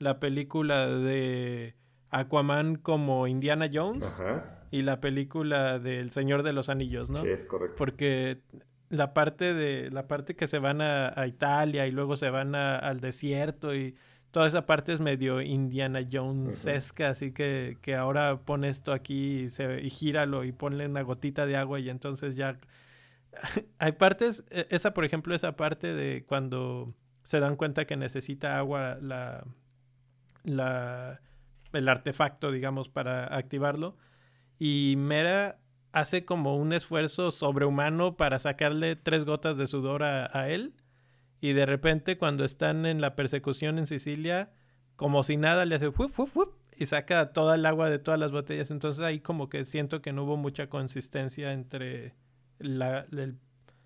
La 0.00 0.18
película 0.18 0.88
de 0.88 1.76
Aquaman 2.10 2.74
como 2.74 3.28
Indiana 3.28 3.70
Jones. 3.72 4.20
Y 4.72 4.82
la 4.82 5.00
película 5.00 5.78
del 5.78 6.10
Señor 6.10 6.42
de 6.42 6.52
los 6.52 6.68
Anillos, 6.68 7.10
¿no? 7.10 7.22
Sí, 7.22 7.28
es 7.28 7.44
correcto. 7.44 7.76
Porque 7.76 8.40
la 8.88 9.14
parte 9.14 9.54
de 9.54 9.90
la 9.90 10.08
parte 10.08 10.34
que 10.34 10.46
se 10.48 10.58
van 10.58 10.80
a, 10.80 11.26
Italia 11.26 11.86
y 11.86 11.92
luego 11.92 12.16
se 12.16 12.30
van 12.30 12.54
al 12.54 13.00
desierto 13.00 13.74
y 13.74 13.94
toda 14.30 14.46
esa 14.46 14.66
parte 14.66 14.92
es 14.92 15.00
medio 15.00 15.40
Indiana 15.40 16.00
Jonesesca, 16.10 17.10
así 17.10 17.32
que, 17.32 17.78
que 17.82 17.94
ahora 17.94 18.40
pone 18.40 18.68
esto 18.68 18.92
aquí 18.92 19.42
y, 19.42 19.50
se, 19.50 19.80
y 19.80 19.90
gíralo 19.90 20.44
y 20.44 20.52
ponle 20.52 20.86
una 20.86 21.02
gotita 21.02 21.46
de 21.46 21.56
agua 21.56 21.80
y 21.80 21.88
entonces 21.88 22.36
ya 22.36 22.58
hay 23.78 23.92
partes, 23.92 24.44
e, 24.50 24.66
esa 24.70 24.92
por 24.92 25.04
ejemplo, 25.04 25.34
esa 25.34 25.56
parte 25.56 25.94
de 25.94 26.24
cuando 26.26 26.94
se 27.22 27.40
dan 27.40 27.56
cuenta 27.56 27.86
que 27.86 27.96
necesita 27.96 28.58
agua 28.58 28.98
la, 29.00 29.44
la 30.44 31.20
el 31.72 31.88
artefacto, 31.88 32.50
digamos, 32.50 32.88
para 32.88 33.34
activarlo. 33.36 33.96
Y 34.58 34.94
Mera 34.98 35.58
hace 35.92 36.24
como 36.24 36.56
un 36.56 36.72
esfuerzo 36.72 37.30
sobrehumano 37.30 38.16
para 38.16 38.38
sacarle 38.38 38.96
tres 38.96 39.24
gotas 39.24 39.56
de 39.56 39.66
sudor 39.66 40.02
a, 40.02 40.48
él. 40.48 40.74
Y 41.40 41.52
de 41.52 41.66
repente 41.66 42.18
cuando 42.18 42.44
están 42.44 42.86
en 42.86 43.00
la 43.00 43.16
persecución 43.16 43.78
en 43.78 43.86
Sicilia, 43.86 44.50
como 44.96 45.22
si 45.22 45.36
nada, 45.36 45.64
le 45.64 45.76
hace 45.76 45.90
y 46.78 46.86
saca 46.86 47.32
toda 47.32 47.54
el 47.54 47.66
agua 47.66 47.88
de 47.88 47.98
todas 47.98 48.20
las 48.20 48.32
botellas. 48.32 48.70
Entonces 48.70 49.02
ahí 49.02 49.20
como 49.20 49.48
que 49.48 49.64
siento 49.64 50.02
que 50.02 50.12
no 50.12 50.24
hubo 50.24 50.36
mucha 50.36 50.68
consistencia 50.68 51.52
entre 51.52 52.14
la, 52.58 53.06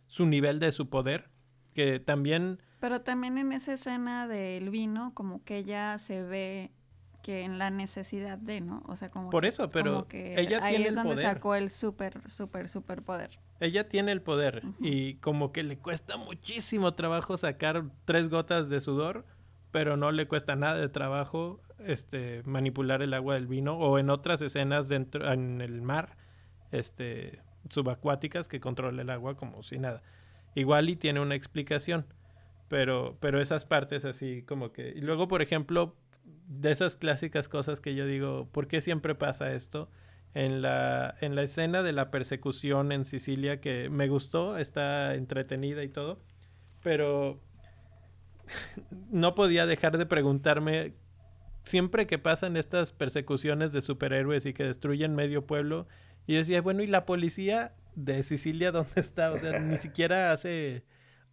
su 0.07 0.27
nivel 0.27 0.59
de 0.59 0.73
su 0.73 0.89
poder. 0.89 1.31
Que 1.75 2.01
también... 2.01 2.61
Pero 2.85 3.01
también 3.01 3.39
en 3.39 3.51
esa 3.53 3.73
escena 3.73 4.29
del 4.29 4.69
vino, 4.69 5.13
como 5.15 5.43
que 5.43 5.57
ella 5.57 5.97
se 5.97 6.23
ve 6.23 6.71
que 7.23 7.41
en 7.41 7.57
la 7.57 7.71
necesidad 7.71 8.37
de, 8.37 8.61
¿no? 8.61 8.83
O 8.87 8.95
sea, 8.95 9.11
como 9.11 9.31
Por 9.31 9.47
eso, 9.47 9.71
pero 9.71 10.07
ella 10.13 10.63
ahí 10.63 10.75
tiene 10.75 10.91
es 10.91 10.95
donde 10.95 11.17
sacó 11.17 11.55
el 11.55 11.71
súper, 11.71 12.21
súper, 12.29 12.69
súper 12.69 13.01
poder. 13.01 13.39
Ella 13.59 13.89
tiene 13.89 14.13
el 14.13 14.21
poder 14.21 14.65
y 14.81 15.15
como 15.15 15.51
que 15.51 15.63
le 15.63 15.79
cuesta 15.79 16.19
muchísimo 16.19 16.93
trabajo 16.93 17.39
sacar 17.39 17.87
tres 18.05 18.29
gotas 18.29 18.69
de 18.69 18.83
sudor, 18.83 19.25
pero 19.71 19.97
no 19.97 20.13
le 20.13 20.29
cuesta 20.29 20.55
nada 20.55 20.77
de 20.77 20.91
trabajo 20.91 21.63
este 21.79 22.43
manipular 22.45 23.01
el 23.01 23.15
agua 23.15 23.33
del 23.33 23.47
vino 23.47 23.79
o 23.79 23.99
en 23.99 24.11
otras 24.11 24.43
escenas 24.43 24.91
dentro 24.91 25.33
en 25.33 25.63
el 25.63 25.81
mar 25.81 26.19
este 26.71 27.41
subacuáticas 27.71 28.47
que 28.47 28.61
controla 28.61 29.01
el 29.01 29.09
agua 29.09 29.39
como 29.39 29.63
si 29.63 29.79
nada. 29.79 30.03
Igual 30.55 30.91
y 30.91 30.97
tiene 30.97 31.21
una 31.21 31.35
explicación, 31.35 32.05
pero 32.75 33.17
pero 33.21 33.41
esas 33.41 33.65
partes 33.65 34.05
así 34.05 34.43
como 34.43 34.73
que 34.73 34.89
y 34.89 35.01
luego 35.01 35.29
por 35.29 35.43
ejemplo 35.43 35.95
de 36.49 36.73
esas 36.73 36.97
clásicas 36.97 37.49
cosas 37.49 37.81
que 37.81 37.95
yo 37.95 38.05
digo, 38.05 38.49
¿por 38.51 38.67
qué 38.67 38.81
siempre 38.81 39.15
pasa 39.15 39.53
esto? 39.53 39.89
En 40.35 40.61
la, 40.61 41.15
en 41.21 41.37
la 41.37 41.45
escena 41.45 41.85
de 41.85 41.93
la 41.93 42.11
persecución 42.11 42.91
en 42.91 43.05
Sicilia, 43.05 43.61
que 43.61 43.89
me 43.91 44.09
gustó, 44.09 44.59
está 44.59 45.15
entretenida 45.15 45.85
y 45.85 45.89
todo, 45.89 46.21
pero 46.83 47.41
no 49.09 49.37
podía 49.37 49.67
dejar 49.67 49.97
de 49.97 50.07
preguntarme 50.07 50.95
siempre 51.63 52.09
que 52.09 52.19
pasan 52.19 52.57
estas 52.57 52.93
persecuciones 52.93 53.71
de 53.71 53.83
superhéroes 53.83 54.47
y 54.47 54.53
que 54.53 54.65
destruyen 54.65 55.15
medio 55.15 55.47
pueblo, 55.47 55.87
y 56.27 56.33
yo 56.33 56.39
decía, 56.41 56.61
bueno, 56.61 56.83
¿y 56.83 56.89
la 56.89 57.07
policía 57.07 57.77
de 57.95 58.25
Sicilia 58.25 58.73
dónde 58.73 59.01
está? 59.01 59.31
O 59.31 59.39
sea, 59.39 59.61
ni 59.61 59.77
siquiera 59.77 60.33
hace 60.33 60.83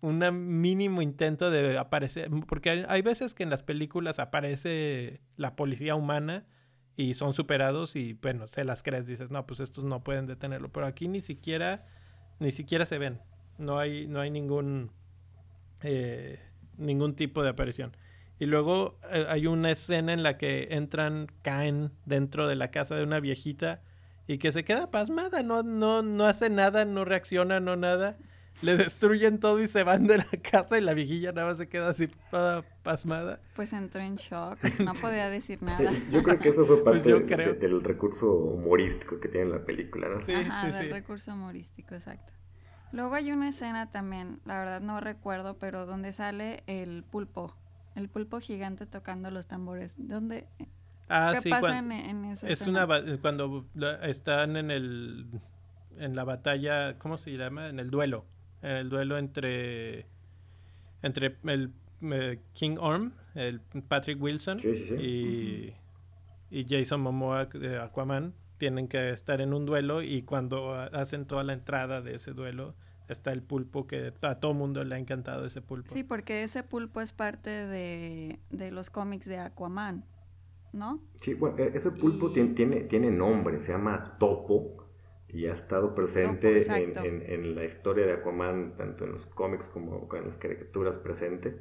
un 0.01 0.19
mínimo 0.61 1.01
intento 1.01 1.51
de 1.51 1.77
aparecer, 1.77 2.29
porque 2.47 2.85
hay, 2.87 3.01
veces 3.01 3.33
que 3.33 3.43
en 3.43 3.49
las 3.49 3.63
películas 3.63 4.19
aparece 4.19 5.21
la 5.37 5.55
policía 5.55 5.95
humana 5.95 6.45
y 6.97 7.13
son 7.13 7.33
superados 7.33 7.95
y 7.95 8.13
bueno, 8.13 8.47
se 8.47 8.63
las 8.63 8.81
crees, 8.81 9.05
dices, 9.05 9.29
no, 9.29 9.45
pues 9.45 9.59
estos 9.59 9.83
no 9.83 10.03
pueden 10.03 10.25
detenerlo, 10.25 10.71
pero 10.71 10.87
aquí 10.87 11.07
ni 11.07 11.21
siquiera, 11.21 11.85
ni 12.39 12.51
siquiera 12.51 12.85
se 12.85 12.97
ven, 12.97 13.21
no 13.59 13.77
hay, 13.77 14.07
no 14.07 14.19
hay 14.19 14.31
ningún, 14.31 14.91
eh, 15.81 16.39
ningún 16.77 17.15
tipo 17.15 17.43
de 17.43 17.49
aparición. 17.49 17.95
Y 18.39 18.47
luego 18.47 18.97
eh, 19.11 19.27
hay 19.29 19.45
una 19.45 19.69
escena 19.69 20.13
en 20.13 20.23
la 20.23 20.37
que 20.37 20.69
entran, 20.71 21.27
caen 21.43 21.91
dentro 22.05 22.47
de 22.47 22.55
la 22.55 22.71
casa 22.71 22.95
de 22.95 23.03
una 23.03 23.19
viejita 23.19 23.83
y 24.25 24.39
que 24.39 24.51
se 24.51 24.63
queda 24.63 24.89
pasmada, 24.89 25.43
no, 25.43 25.61
no, 25.61 26.01
no 26.01 26.25
hace 26.25 26.49
nada, 26.49 26.85
no 26.85 27.05
reacciona, 27.05 27.59
no 27.59 27.75
nada. 27.75 28.17
Le 28.61 28.77
destruyen 28.77 29.39
todo 29.39 29.59
y 29.59 29.67
se 29.67 29.83
van 29.83 30.05
de 30.05 30.19
la 30.19 30.27
casa 30.41 30.77
y 30.77 30.81
la 30.81 30.93
viejilla 30.93 31.31
nada 31.31 31.47
más 31.47 31.57
se 31.57 31.67
queda 31.67 31.89
así 31.89 32.07
toda 32.29 32.63
pasmada. 32.83 33.39
Pues 33.55 33.73
entró 33.73 34.01
en 34.01 34.15
shock, 34.15 34.59
no 34.79 34.93
podía 34.93 35.29
decir 35.29 35.63
nada. 35.63 35.91
Yo 36.11 36.21
creo 36.21 36.37
que 36.37 36.49
eso 36.49 36.65
fue 36.65 36.83
pues 36.83 37.03
parte 37.03 37.53
del 37.55 37.83
recurso 37.83 38.31
humorístico 38.31 39.19
que 39.19 39.29
tiene 39.29 39.49
la 39.49 39.65
película, 39.65 40.09
¿no? 40.09 40.23
Sí, 40.23 40.33
sí, 40.35 40.77
del 40.77 40.91
recurso 40.91 41.33
humorístico, 41.33 41.95
exacto. 41.95 42.33
Luego 42.91 43.15
hay 43.15 43.31
una 43.31 43.49
escena 43.49 43.89
también, 43.89 44.41
la 44.45 44.59
verdad 44.59 44.81
no 44.81 44.99
recuerdo, 44.99 45.57
pero 45.57 45.85
donde 45.85 46.11
sale 46.11 46.63
el 46.67 47.03
pulpo 47.03 47.55
el 47.95 48.09
pulpo 48.09 48.39
gigante 48.39 48.85
tocando 48.85 49.31
los 49.31 49.47
tambores. 49.47 49.95
¿Dónde? 49.97 50.47
Ah, 51.09 51.33
¿Qué 51.41 51.49
pasa 51.49 51.79
en, 51.79 52.25
esa 52.25 52.47
Es 52.47 52.61
una 52.61 52.87
cuando 53.21 53.65
están 54.03 54.55
en 54.55 54.71
el 54.71 55.41
en 55.97 56.15
la 56.15 56.23
batalla, 56.23 56.97
¿cómo 56.97 57.17
se 57.17 57.31
llama? 57.31 57.67
En 57.67 57.79
el 57.79 57.91
duelo, 57.91 58.25
en 58.62 58.72
el 58.72 58.89
duelo 58.89 59.18
entre 59.18 60.05
entre 61.01 61.38
el 61.45 61.74
eh, 62.01 62.39
King 62.53 62.78
Orm, 62.80 63.14
el 63.36 63.62
Patrick 63.88 64.22
Wilson 64.22 64.59
y 64.59 65.74
y 66.51 66.66
Jason 66.68 67.01
Momoa 67.01 67.45
de 67.45 67.80
Aquaman 67.80 68.34
tienen 68.57 68.88
que 68.88 69.09
estar 69.09 69.41
en 69.41 69.53
un 69.53 69.66
duelo 69.66 70.03
y 70.03 70.22
cuando 70.22 70.74
hacen 70.74 71.26
toda 71.26 71.43
la 71.43 71.53
entrada 71.53 72.01
de 72.01 72.16
ese 72.16 72.34
duelo 72.34 72.76
está 73.07 73.32
el 73.32 73.41
pulpo 73.41 73.88
que 73.88 74.14
a 74.22 74.36
todo 74.36 74.53
mundo 74.53 74.84
le 74.84 74.95
ha 74.95 74.97
encantado 74.99 75.45
ese 75.45 75.62
pulpo. 75.62 75.91
Sí, 75.93 76.03
porque 76.03 76.43
ese 76.43 76.62
pulpo 76.64 77.01
es 77.01 77.14
parte 77.14 77.49
de, 77.49 78.39
los 78.72 78.89
cómics 78.89 79.26
de 79.26 79.39
Aquaman, 79.39 80.05
¿no? 80.74 81.01
Sí, 81.22 81.34
bueno, 81.34 81.57
e-, 81.57 81.72
ese 81.76 81.91
pulpo 81.91 82.32
tiene, 82.32 82.82
tiene, 82.84 83.12
nombre, 83.12 83.64
se 83.64 83.72
llama 83.72 84.18
Topo 84.20 84.90
y 85.34 85.47
ha 85.47 85.53
estado 85.53 85.95
presente 85.95 86.61
en, 87.34 87.55
la 87.55 87.63
historia 87.63 88.05
de 88.05 88.13
Aquaman, 88.13 88.75
tanto 88.77 89.05
en 89.05 89.13
los 89.13 89.25
cómics 89.27 89.67
como 89.69 90.07
en 90.13 90.27
las 90.27 90.38
caricaturas 90.38 90.97
presente. 90.97 91.57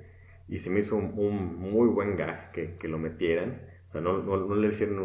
Y 0.49 0.59
se 0.59 0.71
me 0.71 0.81
hizo 0.81 0.97
un, 0.97 1.57
muy 1.57 1.89
buen 1.89 2.17
gag 2.17 2.51
que, 2.53 2.89
lo 2.89 2.99
metieran. 2.99 3.63
O 3.89 3.93
sea, 3.93 4.01
no, 4.01 4.19
no, 4.19 4.55
le 4.55 4.69
hicieron 4.69 4.99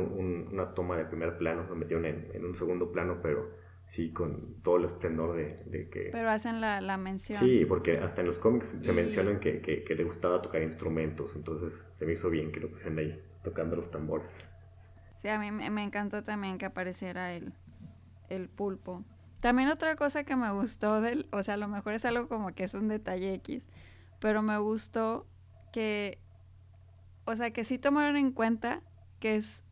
una 0.51 0.74
toma 0.74 0.97
de 0.97 1.05
primer 1.05 1.38
plano, 1.38 1.66
lo 1.70 1.76
metieron 1.76 2.05
en, 2.05 2.43
un 2.43 2.55
segundo 2.55 2.91
plano, 2.91 3.20
pero 3.22 3.51
sí, 3.86 4.11
con 4.11 4.61
todo 4.63 4.78
el 4.78 4.86
esplendor 4.86 5.36
de, 5.36 5.89
que... 5.89 6.09
Pero 6.11 6.30
hacen 6.30 6.59
la, 6.59 6.82
la, 6.82 6.97
mención. 6.97 7.39
Sí, 7.39 7.66
porque 7.66 7.99
hasta 7.99 8.22
en 8.22 8.28
los 8.28 8.39
cómics 8.39 8.76
se 8.80 8.93
mencionan 8.93 9.39
que, 9.39 9.61
que, 9.61 9.95
le 9.95 10.03
gustaba 10.03 10.41
tocar 10.41 10.63
instrumentos, 10.63 11.36
entonces 11.36 11.86
se 11.91 12.05
me 12.05 12.13
hizo 12.13 12.32
bien 12.32 12.51
que 12.51 12.59
lo 12.59 12.70
pusieran 12.70 12.97
ahí, 12.97 13.22
tocando 13.43 13.76
los 13.76 13.91
tambores. 13.91 14.32
Sí, 15.20 15.28
a 15.28 15.39
mí 15.39 15.51
me 15.51 15.84
encantó 15.84 16.24
también 16.24 16.57
que 16.57 16.66
apareciera 16.66 17.34
el, 17.34 17.53
el 18.30 18.49
pulpo. 18.49 19.03
También 19.39 19.69
otra 19.69 19.95
cosa 19.95 20.23
que 20.23 20.36
me 20.36 20.51
gustó 20.51 21.01
del, 21.01 21.28
o 21.32 21.43
sea, 21.43 21.53
a 21.53 21.57
lo 21.57 21.67
mejor 21.67 21.93
es 21.93 22.05
algo 22.05 22.28
como 22.28 22.53
que 22.53 22.63
es 22.63 22.73
un 22.73 22.88
detalle 22.88 23.34
X, 23.36 23.67
pero 24.19 24.41
me 24.41 24.57
gustó 24.57 25.28
que, 25.71 26.19
o 27.26 27.36
sea, 27.36 27.51
que 27.51 27.63
sí 27.63 27.78
tomaron 27.78 28.17
en 28.17 28.32
cuenta 28.32 28.82
que 29.19 29.36
es 29.36 29.63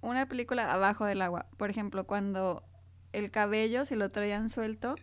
una 0.00 0.26
película 0.26 0.72
abajo 0.72 1.04
del 1.04 1.20
agua. 1.22 1.46
Por 1.56 1.70
ejemplo, 1.70 2.06
cuando 2.06 2.64
el 3.12 3.30
cabello, 3.30 3.84
si 3.84 3.96
lo 3.96 4.08
traían 4.08 4.48
suelto, 4.48 4.94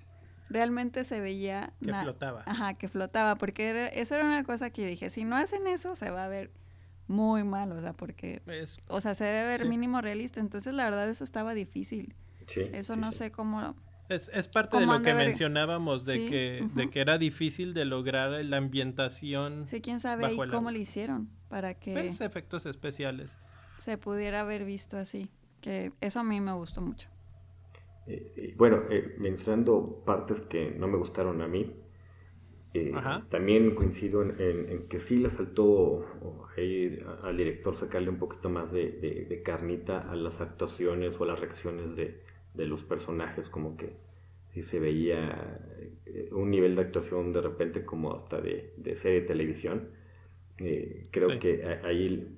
realmente 0.49 1.03
se 1.03 1.19
veía... 1.19 1.73
Que 1.83 1.93
flotaba. 1.93 2.43
Ajá, 2.45 2.73
que 2.73 2.87
flotaba, 2.87 3.35
porque 3.35 3.91
eso 3.93 4.15
era 4.15 4.25
una 4.25 4.43
cosa 4.43 4.71
que 4.71 4.85
dije, 4.85 5.09
si 5.09 5.23
no 5.23 5.35
hacen 5.35 5.67
eso, 5.67 5.95
se 5.95 6.09
va 6.09 6.25
a 6.25 6.27
ver 6.27 6.51
muy 7.07 7.43
mal, 7.43 7.71
o 7.71 7.79
sea, 7.79 7.93
porque... 7.93 8.41
o 8.87 9.01
sea, 9.01 9.13
se 9.13 9.23
debe 9.23 9.45
ver 9.45 9.65
mínimo 9.67 10.01
realista, 10.01 10.39
entonces 10.39 10.73
la 10.73 10.85
verdad 10.85 11.07
eso 11.09 11.23
estaba 11.23 11.53
difícil. 11.53 12.15
Sí, 12.53 12.61
eso 12.73 12.95
no 12.95 13.11
sé 13.11 13.31
cómo... 13.31 13.75
Es, 14.09 14.31
es 14.33 14.47
parte 14.47 14.77
de 14.79 14.87
lo 14.87 15.01
que 15.03 15.13
mencionábamos, 15.13 16.03
de, 16.05 16.25
que, 16.27 16.67
de 16.73 16.89
que 16.89 16.99
era 16.99 17.19
difícil 17.19 17.75
de 17.75 17.85
lograr 17.85 18.43
la 18.43 18.57
ambientación. 18.57 19.67
Sí, 19.67 19.81
quién 19.81 19.99
sabe 19.99 20.35
cómo 20.49 20.71
lo 20.71 20.77
hicieron 20.77 21.29
para 21.47 21.75
que... 21.75 21.93
Pues, 21.93 22.19
efectos 22.21 22.65
especiales. 22.65 23.37
Se 23.77 23.99
pudiera 23.99 24.41
haber 24.41 24.65
visto 24.65 24.97
así, 24.97 25.29
que 25.61 25.91
eso 26.01 26.21
a 26.21 26.23
mí 26.23 26.41
me 26.41 26.53
gustó 26.53 26.81
mucho. 26.81 27.07
Eh, 28.07 28.55
bueno, 28.57 28.81
eh, 28.89 29.15
mencionando 29.19 30.01
partes 30.03 30.41
que 30.41 30.71
no 30.71 30.87
me 30.87 30.97
gustaron 30.97 31.43
a 31.43 31.47
mí, 31.47 31.71
eh, 32.73 32.91
también 33.29 33.75
coincido 33.75 34.23
en, 34.23 34.87
que 34.89 34.99
sí 34.99 35.17
le 35.17 35.29
faltó 35.29 36.05
al 37.23 37.37
director 37.37 37.75
sacarle 37.75 38.09
un 38.09 38.17
poquito 38.17 38.49
más 38.49 38.71
de, 38.71 39.41
carnita 39.45 40.09
a 40.09 40.15
las 40.15 40.41
actuaciones 40.41 41.19
o 41.19 41.23
a 41.23 41.27
las 41.27 41.39
reacciones 41.39 41.95
de, 41.95 42.21
los 42.65 42.83
personajes, 42.83 43.49
como 43.49 43.77
que 43.77 43.93
sí 44.51 44.61
se 44.61 44.79
veía 44.79 45.59
un 46.31 46.49
nivel 46.49 46.75
de 46.75 46.81
actuación 46.81 47.33
de 47.33 47.41
repente 47.41 47.85
como 47.85 48.15
hasta 48.15 48.41
de, 48.41 48.73
serie 48.95 49.21
de 49.21 49.27
televisión. 49.27 49.89
creo 50.57 51.39
que 51.39 51.79
ahí 51.83 52.35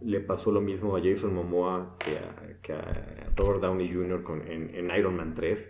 le 0.00 0.20
pasó 0.20 0.52
lo 0.52 0.60
mismo 0.60 0.96
a 0.96 1.00
Jason 1.00 1.34
Momoa 1.34 1.96
que 1.98 2.72
a, 2.72 3.32
Robert 3.36 3.60
Downey 3.60 3.92
Jr. 3.92 4.22
Con, 4.22 4.46
en, 4.46 4.90
Iron 4.96 5.16
Man 5.16 5.34
3, 5.34 5.68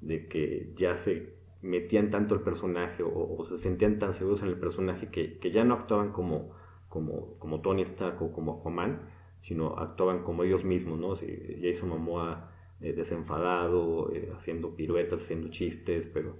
de 0.00 0.28
que 0.28 0.72
ya 0.76 0.96
se 0.96 1.36
metían 1.62 2.10
tanto 2.10 2.34
el 2.34 2.42
personaje 2.42 3.02
o, 3.02 3.44
se 3.48 3.58
sentían 3.58 3.98
tan 3.98 4.14
seguros 4.14 4.42
en 4.42 4.48
el 4.48 4.58
personaje 4.58 5.08
que, 5.08 5.38
ya 5.52 5.64
no 5.64 5.74
actuaban 5.74 6.12
como, 6.12 6.54
como, 6.88 7.38
como, 7.38 7.60
Tony 7.60 7.82
Stark 7.82 8.20
o 8.22 8.32
como 8.32 8.60
Aquaman, 8.60 9.00
sino 9.42 9.76
actuaban 9.78 10.22
como 10.22 10.44
ellos 10.44 10.64
mismos, 10.64 10.98
¿no? 10.98 11.16
Jason 11.16 11.88
Momoa 11.88 12.52
eh, 12.80 12.92
desenfadado, 12.92 14.12
eh, 14.14 14.30
haciendo 14.36 14.74
piruetas, 14.74 15.22
haciendo 15.22 15.48
chistes, 15.48 16.06
pero, 16.06 16.36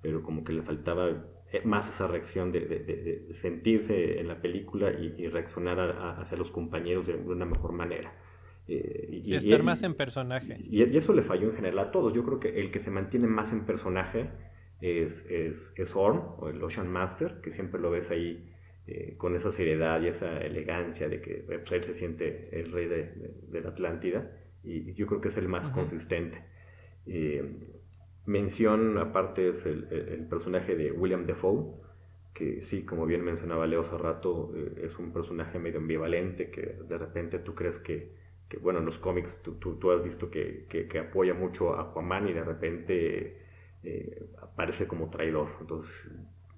pero 0.00 0.22
como 0.22 0.44
que 0.44 0.52
le 0.52 0.62
faltaba 0.62 1.10
eh, 1.52 1.60
más 1.64 1.88
esa 1.88 2.06
reacción 2.06 2.50
de, 2.50 3.28
sentirse 3.34 4.18
en 4.20 4.28
la 4.28 4.40
película 4.40 4.90
y, 4.90 5.28
reaccionar 5.28 5.78
hacia 6.18 6.38
los 6.38 6.50
compañeros 6.50 7.06
de, 7.06 7.14
una 7.14 7.44
mejor 7.44 7.72
manera. 7.72 8.14
Eh, 8.68 9.20
y, 9.24 9.34
estar 9.34 9.62
más 9.62 9.82
en 9.82 9.94
personaje. 9.94 10.56
Y, 10.58 10.82
eso 10.96 11.12
le 11.12 11.22
falló 11.22 11.50
en 11.50 11.56
general 11.56 11.78
a 11.80 11.90
todos. 11.90 12.14
Yo 12.14 12.24
creo 12.24 12.40
que 12.40 12.60
el 12.60 12.70
que 12.70 12.78
se 12.78 12.90
mantiene 12.90 13.26
más 13.26 13.52
en 13.52 13.66
personaje 13.66 14.30
es, 14.80 15.26
es, 15.28 15.72
es 15.76 15.94
Orm, 15.94 16.22
o 16.38 16.48
el 16.48 16.62
Ocean 16.62 16.90
Master, 16.90 17.40
que 17.42 17.50
siempre 17.50 17.80
lo 17.80 17.90
ves 17.90 18.10
ahí 18.10 18.48
eh, 18.86 19.14
con 19.16 19.36
esa 19.36 19.52
seriedad 19.52 20.00
y 20.02 20.08
esa 20.08 20.38
elegancia 20.38 21.08
de 21.08 21.20
que 21.20 21.44
pues, 21.46 21.70
él 21.70 21.84
se 21.84 21.94
siente 21.94 22.48
el 22.50 22.72
rey 22.72 22.88
de, 22.88 23.60
la 23.60 23.68
Atlántida. 23.68 24.30
Y 24.64 24.94
yo 24.94 25.06
creo 25.06 25.20
que 25.20 25.28
es 25.28 25.36
el 25.36 25.48
más 25.48 25.68
consistente. 25.68 26.44
Mención 28.24 28.98
aparte 28.98 29.48
es 29.48 29.66
el, 29.66 30.26
personaje 30.30 30.76
de 30.76 30.92
William 30.92 31.26
Defoe, 31.26 31.74
que 32.32 32.62
sí, 32.62 32.84
como 32.84 33.04
bien 33.04 33.24
mencionaba 33.24 33.66
Leo 33.66 33.80
hace 33.80 33.98
rato, 33.98 34.52
eh, 34.56 34.84
es 34.86 34.98
un 34.98 35.12
personaje 35.12 35.58
medio 35.58 35.78
ambivalente 35.78 36.50
que 36.50 36.78
de 36.88 36.98
repente 36.98 37.40
tú 37.40 37.54
crees 37.54 37.80
que, 37.80 38.12
bueno, 38.60 38.78
en 38.78 38.84
los 38.86 38.98
cómics 38.98 39.36
tú, 39.42 39.54
tú, 39.54 39.90
has 39.90 40.04
visto 40.04 40.30
que, 40.30 40.66
que, 40.68 40.98
apoya 40.98 41.34
mucho 41.34 41.74
a 41.74 41.90
Aquaman 41.90 42.28
y 42.28 42.32
de 42.32 42.44
repente 42.44 43.38
eh, 43.82 44.26
aparece 44.40 44.86
como 44.86 45.10
traidor. 45.10 45.48
Entonces, 45.60 46.10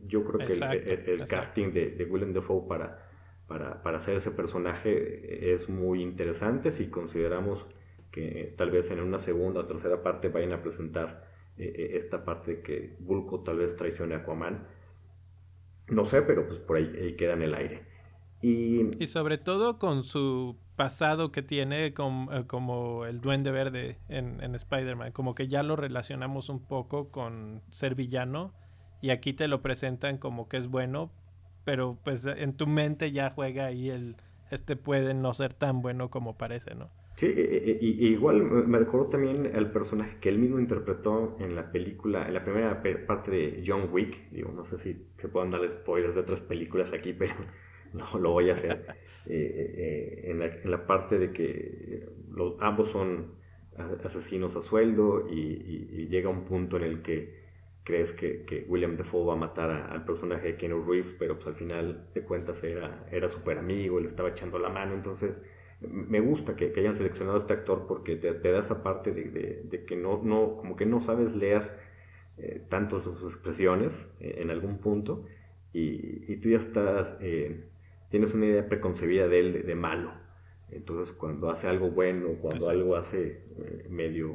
yo 0.06 0.22
creo 0.22 0.46
que 0.46 0.52
el, 0.52 1.24
casting 1.24 1.72
de, 1.72 1.90
de, 1.92 2.04
William 2.04 2.34
Defoe 2.34 2.68
para, 2.68 3.08
para, 3.48 3.82
para 3.82 3.98
hacer 3.98 4.16
ese 4.16 4.32
personaje 4.32 5.54
es 5.54 5.68
muy 5.70 6.02
interesante 6.02 6.72
si 6.72 6.88
consideramos 6.88 7.66
que 8.14 8.54
tal 8.56 8.70
vez 8.70 8.92
en 8.92 9.00
una 9.00 9.18
segunda 9.18 9.60
o 9.60 9.66
tercera 9.66 10.00
parte 10.04 10.28
vayan 10.28 10.52
a 10.52 10.62
presentar 10.62 11.24
eh, 11.58 11.72
eh, 11.76 11.98
esta 11.98 12.24
parte 12.24 12.62
que 12.62 12.94
Vulco 13.00 13.40
tal 13.40 13.58
vez 13.58 13.74
traicione 13.74 14.14
a 14.14 14.18
Aquaman. 14.18 14.68
No 15.88 16.04
sé, 16.04 16.22
pero 16.22 16.46
pues 16.46 16.60
por 16.60 16.76
ahí, 16.76 17.16
queda 17.16 17.32
en 17.32 17.42
el 17.42 17.54
aire. 17.54 17.82
Y, 18.40 19.02
y, 19.02 19.06
sobre 19.08 19.36
todo 19.36 19.78
con 19.80 20.04
su 20.04 20.56
pasado 20.76 21.32
que 21.32 21.42
tiene 21.42 21.86
eh, 21.86 21.94
como 22.46 23.04
el 23.04 23.20
duende 23.20 23.50
verde 23.50 23.98
en, 24.08 24.40
en 24.40 24.54
Spider-Man, 24.54 25.10
como 25.10 25.34
que 25.34 25.48
ya 25.48 25.64
lo 25.64 25.74
relacionamos 25.74 26.50
un 26.50 26.64
poco 26.64 27.10
con 27.10 27.62
ser 27.70 27.96
villano 27.96 28.54
y 29.00 29.10
aquí 29.10 29.32
te 29.32 29.48
lo 29.48 29.60
presentan 29.60 30.18
como 30.18 30.48
que 30.48 30.58
es 30.58 30.68
bueno, 30.68 31.10
pero 31.64 31.98
pues 32.04 32.26
en 32.26 32.56
tu 32.56 32.68
mente 32.68 33.10
ya 33.10 33.30
juega 33.30 33.66
ahí 33.66 33.90
el, 33.90 34.16
este 34.52 34.76
puede 34.76 35.14
no 35.14 35.34
ser 35.34 35.52
tan 35.52 35.82
bueno 35.82 36.10
como 36.10 36.36
parece, 36.36 36.74
¿no? 36.74 36.90
Sí, 37.16 37.26
y, 37.28 38.08
igual 38.08 38.42
me 38.42 38.78
recordó 38.78 39.06
también 39.06 39.46
el 39.54 39.70
personaje 39.70 40.18
que 40.20 40.28
él 40.28 40.38
mismo 40.38 40.58
interpretó 40.58 41.36
en 41.38 41.54
la 41.54 41.70
película, 41.70 42.26
en 42.26 42.34
la 42.34 42.42
primera 42.42 42.82
parte 43.06 43.30
de 43.30 43.62
John 43.64 43.88
Wick. 43.92 44.30
Digo, 44.30 44.50
no 44.50 44.64
sé 44.64 44.78
si 44.78 45.06
se 45.18 45.28
pueden 45.28 45.52
dar 45.52 45.60
spoilers 45.70 46.14
de 46.14 46.22
otras 46.22 46.40
películas 46.40 46.92
aquí, 46.92 47.12
pero 47.18 47.34
no 47.92 48.18
lo 48.18 48.32
voy 48.32 48.50
a 48.50 48.54
hacer. 48.54 48.86
Eh, 49.26 50.26
eh, 50.28 50.30
en, 50.32 50.70
la, 50.70 50.86
parte 50.86 51.18
de 51.18 51.32
que 51.32 52.06
los, 52.30 52.56
ambos 52.60 52.90
son 52.90 53.32
asesinos 54.04 54.54
a 54.54 54.60
sueldo 54.60 55.26
y, 55.30 56.08
llega 56.08 56.28
un 56.28 56.44
punto 56.44 56.76
en 56.76 56.82
el 56.82 57.00
que 57.00 57.42
crees 57.84 58.12
que, 58.12 58.66
William 58.68 58.98
Defoe 58.98 59.24
va 59.24 59.32
a 59.32 59.36
matar 59.36 59.70
al 59.70 60.04
personaje 60.04 60.48
de 60.48 60.56
Keanu 60.56 60.84
Reeves, 60.84 61.14
pero 61.18 61.36
pues 61.36 61.46
al 61.46 61.54
final 61.54 62.06
de 62.12 62.22
cuentas 62.22 62.62
era, 62.64 63.06
era 63.10 63.30
súper 63.30 63.56
amigo, 63.56 63.98
le 63.98 64.08
estaba 64.08 64.28
echando 64.28 64.58
la 64.58 64.68
mano, 64.68 64.92
entonces 64.92 65.38
me 65.80 66.20
gusta 66.20 66.56
que, 66.56 66.72
hayan 66.76 66.96
seleccionado 66.96 67.36
a 67.36 67.40
este 67.40 67.52
actor 67.52 67.86
porque 67.86 68.16
te, 68.16 68.32
da 68.32 68.58
esa 68.58 68.82
parte 68.82 69.12
de, 69.12 69.84
que 69.86 69.96
no, 69.96 70.22
no, 70.22 70.56
como 70.56 70.76
que 70.76 70.86
no 70.86 71.00
sabes 71.00 71.34
leer 71.34 71.70
eh, 72.38 72.62
tanto 72.68 73.00
sus 73.00 73.22
expresiones 73.22 73.92
eh, 74.20 74.36
en 74.38 74.50
algún 74.50 74.78
punto 74.78 75.24
y, 75.72 76.36
tú 76.36 76.50
ya 76.50 76.58
estás, 76.58 77.16
eh, 77.20 77.64
tienes 78.10 78.32
una 78.34 78.46
idea 78.46 78.68
preconcebida 78.68 79.26
de 79.26 79.40
él 79.40 79.66
de, 79.66 79.74
malo. 79.74 80.12
Entonces 80.70 81.12
cuando 81.14 81.50
hace 81.50 81.66
algo 81.66 81.90
bueno, 81.90 82.28
cuando 82.40 82.70
algo 82.70 82.96
hace 82.96 83.42
medio 83.88 84.34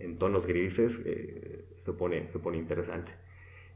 en 0.00 0.18
tonos 0.18 0.46
grises, 0.46 1.00
se, 1.76 1.92
pone, 1.92 2.28
se 2.30 2.38
pone 2.38 2.58
interesante. 2.58 3.12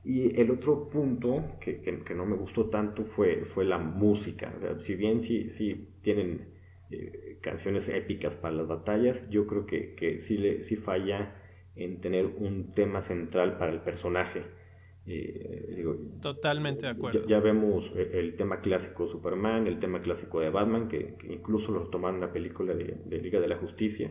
Y 0.04 0.40
el 0.40 0.50
otro 0.50 0.88
punto 0.88 1.44
que, 1.60 1.80
que, 1.80 2.14
no 2.14 2.24
me 2.24 2.36
gustó 2.36 2.66
tanto 2.66 3.04
fue, 3.04 3.44
fue 3.44 3.64
la 3.64 3.78
música. 3.78 4.52
si 4.78 4.94
bien 4.94 5.20
sí, 5.20 5.50
sí 5.50 5.88
tienen 6.02 6.57
eh, 6.90 7.38
canciones 7.42 7.88
épicas 7.88 8.34
para 8.34 8.54
las 8.54 8.66
batallas, 8.66 9.28
yo 9.28 9.46
creo 9.46 9.66
que, 9.66 9.94
que 9.94 10.20
sí, 10.20 10.38
le, 10.38 10.64
sí 10.64 10.76
falla 10.76 11.34
en 11.76 12.00
tener 12.00 12.24
un 12.24 12.72
tema 12.72 13.02
central 13.02 13.58
para 13.58 13.72
el 13.72 13.80
personaje. 13.80 14.42
Eh, 15.06 15.86
Totalmente 16.22 16.86
de 16.86 16.92
acuerdo. 16.92 17.26
Ya, 17.26 17.40
vemos 17.40 17.92
eh, 17.94 18.10
el 18.14 18.36
tema 18.36 18.60
clásico 18.60 19.04
de 19.04 19.10
Superman, 19.10 19.66
el 19.66 19.80
tema 19.80 20.00
clásico 20.00 20.40
de 20.40 20.48
Batman, 20.48 20.88
que, 20.88 21.16
incluso 21.28 21.72
lo 21.72 21.88
tomaron 21.88 22.16
en 22.16 22.20
la 22.22 22.32
película 22.32 22.74
de, 22.74 23.18
Liga 23.18 23.38
de 23.38 23.48
la 23.48 23.56
Justicia, 23.56 24.10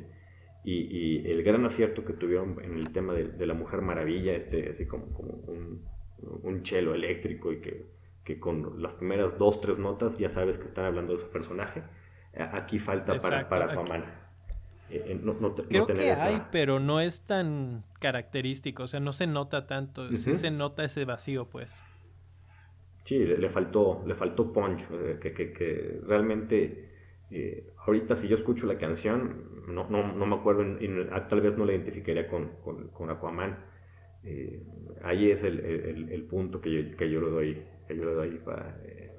y, 0.63 1.27
el 1.29 1.43
gran 1.43 1.65
acierto 1.65 2.03
que 2.05 2.13
tuvieron 2.13 2.57
en 2.63 2.77
el 2.77 2.91
tema 2.91 3.13
de, 3.13 3.45
la 3.45 3.53
Mujer 3.53 3.81
Maravilla, 3.81 4.35
este, 4.35 4.69
así 4.69 4.85
como, 4.85 5.13
como 5.13 5.33
un, 5.47 5.83
un 6.43 6.61
chelo 6.63 6.93
eléctrico 6.93 7.51
y 7.53 7.61
que, 7.61 7.85
que, 8.23 8.39
con 8.39 8.81
las 8.81 8.93
primeras 8.93 9.37
dos, 9.39 9.61
tres 9.61 9.79
notas 9.79 10.17
ya 10.17 10.29
sabes 10.29 10.57
que 10.57 10.67
están 10.67 10.85
hablando 10.85 11.13
de 11.13 11.19
ese 11.19 11.27
personaje 11.27 11.83
aquí 12.39 12.79
falta 12.79 13.17
para, 13.19 13.47
para 13.47 13.71
Aquaman. 13.71 14.03
Eh, 14.89 15.19
eh, 15.21 15.65
Creo 15.69 15.85
que 15.85 16.11
hay, 16.11 16.41
pero 16.51 16.79
no 16.79 17.01
es 17.01 17.21
tan 17.21 17.83
característico, 17.99 18.83
o 18.83 18.87
sea, 18.87 18.99
no 18.99 19.11
se 19.11 19.27
nota 19.27 19.67
tanto, 19.67 20.07
sí 20.15 20.33
se 20.33 20.49
nota 20.49 20.85
ese 20.85 21.03
vacío, 21.03 21.49
pues. 21.49 21.73
Sí, 23.03 23.17
le, 23.19 23.49
faltó, 23.49 24.03
le 24.05 24.15
faltó 24.15 24.51
punch, 24.51 24.81
eh, 24.91 25.17
que, 25.21 25.33
que, 25.33 25.51
que, 25.51 25.99
realmente, 26.05 26.89
ahorita 27.85 28.15
si 28.15 28.27
yo 28.27 28.35
escucho 28.35 28.65
la 28.65 28.77
canción, 28.77 29.65
no, 29.67 29.89
no, 29.89 30.13
no 30.13 30.25
me 30.25 30.35
acuerdo, 30.35 30.63
y, 30.63 30.89
ah, 31.11 31.27
tal 31.27 31.41
vez 31.41 31.57
no 31.57 31.65
la 31.65 31.73
identificaría 31.73 32.27
con, 32.27 32.51
con, 32.63 32.87
con 32.89 33.09
Aquaman. 33.09 33.57
ahí 35.03 35.31
es 35.31 35.43
el, 35.43 35.59
el, 35.59 36.09
el, 36.11 36.23
punto 36.23 36.61
que 36.61 36.71
yo, 36.71 36.97
que 36.97 37.09
yo 37.09 37.21
le 37.21 37.29
doy, 37.29 37.63
que 37.87 37.95
yo 37.95 38.05
le 38.05 38.13
doy 38.13 38.41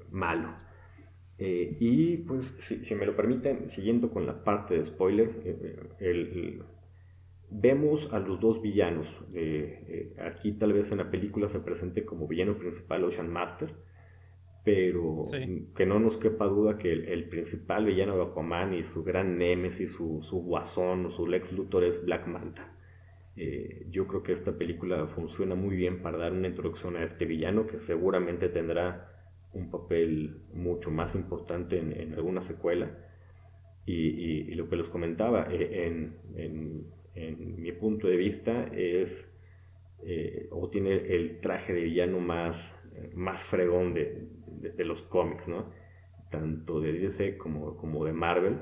malo. 0.09 0.68
Eh, 1.39 1.77
y 1.79 2.17
pues, 2.17 2.53
si, 2.59 2.95
me 2.95 3.05
lo 3.05 3.15
permiten, 3.15 3.69
siguiendo 3.69 4.11
con 4.11 4.27
la 4.27 4.43
parte 4.43 4.75
de 4.75 4.83
spoilers, 4.83 5.37
eh, 5.45 5.79
eh, 6.01 6.59
vemos 7.49 8.11
a 8.11 8.19
los 8.19 8.41
dos 8.41 8.61
villanos. 8.61 9.07
aquí 10.19 10.51
tal 10.51 10.73
vez 10.73 10.91
en 10.91 10.97
la 10.97 11.09
película 11.09 11.47
se 11.47 11.61
presente 11.61 12.03
como 12.03 12.27
villano 12.27 12.57
principal 12.57 13.05
Ocean 13.05 13.31
Master, 13.31 13.69
pero 14.65 15.25
que 15.75 15.85
no 15.85 15.99
nos 15.99 16.17
quepa 16.17 16.45
duda 16.45 16.77
que 16.77 16.91
el, 16.91 17.29
principal 17.29 17.85
villano 17.85 18.17
de 18.17 18.23
Aquaman 18.23 18.73
y 18.73 18.83
su 18.83 19.03
gran 19.03 19.37
némesis, 19.37 19.93
su, 19.93 20.21
su 20.21 20.41
guasón, 20.43 21.09
su 21.11 21.25
Lex 21.25 21.53
Luthor 21.53 21.85
es 21.85 22.03
Black 22.03 22.27
Manta. 22.27 22.75
yo 23.89 24.05
creo 24.07 24.23
que 24.23 24.33
esta 24.33 24.57
película 24.57 25.07
funciona 25.07 25.55
muy 25.55 25.77
bien 25.77 26.01
para 26.01 26.17
dar 26.17 26.33
una 26.33 26.49
introducción 26.49 26.97
a 26.97 27.03
este 27.05 27.25
villano 27.25 27.65
que 27.65 27.79
seguramente 27.79 28.49
tendrá 28.49 29.18
un 29.53 29.69
papel 29.71 30.41
mucho 30.53 30.91
más 30.91 31.15
importante 31.15 31.79
en, 31.79 32.13
alguna 32.13 32.41
secuela. 32.41 32.91
Y, 33.85 34.53
lo 34.53 34.69
que 34.69 34.75
les 34.75 34.87
comentaba, 34.87 35.47
eh, 35.51 35.87
en, 36.35 36.99
mi 37.61 37.71
punto 37.73 38.07
de 38.07 38.15
vista, 38.15 38.67
es 38.71 39.27
eh, 40.03 40.47
o 40.51 40.69
tiene 40.69 40.93
el 40.93 41.39
traje 41.41 41.73
de 41.73 41.81
villano 41.81 42.19
más, 42.19 42.75
más 43.13 43.43
fregón 43.43 43.93
de, 43.93 44.85
los 44.85 45.01
cómics, 45.03 45.47
¿no? 45.47 45.71
tanto 46.29 46.79
de 46.79 46.93
DC 46.93 47.37
como, 47.37 47.75
como 47.77 48.05
de 48.05 48.13
Marvel, 48.13 48.57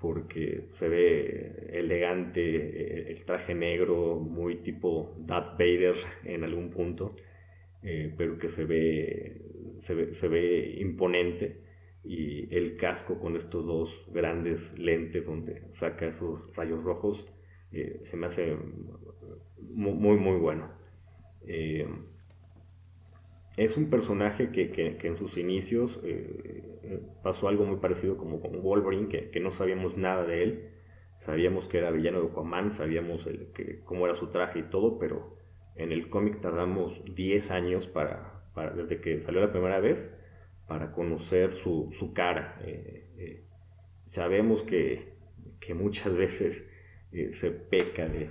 porque 0.00 0.66
se 0.70 0.88
ve 0.88 1.68
elegante, 1.72 2.40
eh, 2.40 3.12
el 3.12 3.24
traje 3.24 3.54
negro, 3.54 4.18
muy 4.18 4.56
tipo 4.56 5.14
Darth 5.18 5.58
Vader 5.58 5.96
en 6.24 6.44
algún 6.44 6.70
punto, 6.70 7.14
pero 7.82 8.38
que 8.38 8.48
se 8.48 8.64
ve 8.64 9.50
se 9.80 10.28
ve, 10.28 10.76
imponente 10.78 11.62
y 12.04 12.54
el 12.54 12.76
casco 12.76 13.18
con 13.18 13.36
estos 13.36 13.64
dos 13.66 14.06
grandes 14.12 14.78
lentes 14.78 15.26
donde 15.26 15.62
saca 15.72 16.06
esos 16.06 16.54
rayos 16.56 16.84
rojos 16.84 17.26
eh, 17.72 18.00
se 18.04 18.16
me 18.16 18.26
hace 18.26 18.56
muy 19.60 20.16
muy, 20.16 20.38
bueno. 20.38 20.70
Eh, 21.46 21.86
es 23.56 23.76
un 23.76 23.90
personaje 23.90 24.50
que, 24.50 24.98
en 25.02 25.16
sus 25.16 25.36
inicios 25.36 26.00
eh, 26.02 27.00
pasó 27.22 27.48
algo 27.48 27.64
muy 27.64 27.76
parecido 27.76 28.16
como 28.16 28.40
con 28.40 28.60
Wolverine, 28.60 29.08
que, 29.08 29.40
no 29.40 29.52
sabíamos 29.52 29.96
nada 29.96 30.24
de 30.24 30.42
él. 30.42 30.70
Sabíamos 31.18 31.68
que 31.68 31.78
era 31.78 31.90
villano 31.90 32.22
de 32.22 32.28
Aquaman, 32.28 32.70
sabíamos 32.70 33.28
que, 33.54 33.80
cómo 33.84 34.06
era 34.06 34.14
su 34.14 34.28
traje 34.28 34.60
y 34.60 34.62
todo, 34.64 34.98
pero 34.98 35.36
en 35.76 35.92
el 35.92 36.08
cómic 36.08 36.40
tardamos 36.40 37.02
10 37.14 37.50
años 37.50 37.86
para, 37.86 38.42
desde 38.76 39.00
que 39.00 39.20
salió 39.22 39.40
la 39.40 39.52
primera 39.52 39.80
vez, 39.80 40.12
para 40.66 40.92
conocer 40.92 41.52
su, 41.52 41.90
su 41.92 42.12
cara. 42.12 42.60
Eh, 42.64 43.08
eh, 43.16 43.44
sabemos 44.06 44.62
que, 44.62 45.14
que, 45.58 45.74
muchas 45.74 46.14
veces 46.16 46.62
eh, 47.12 47.32
se 47.32 47.50
peca 47.50 48.06
de, 48.08 48.30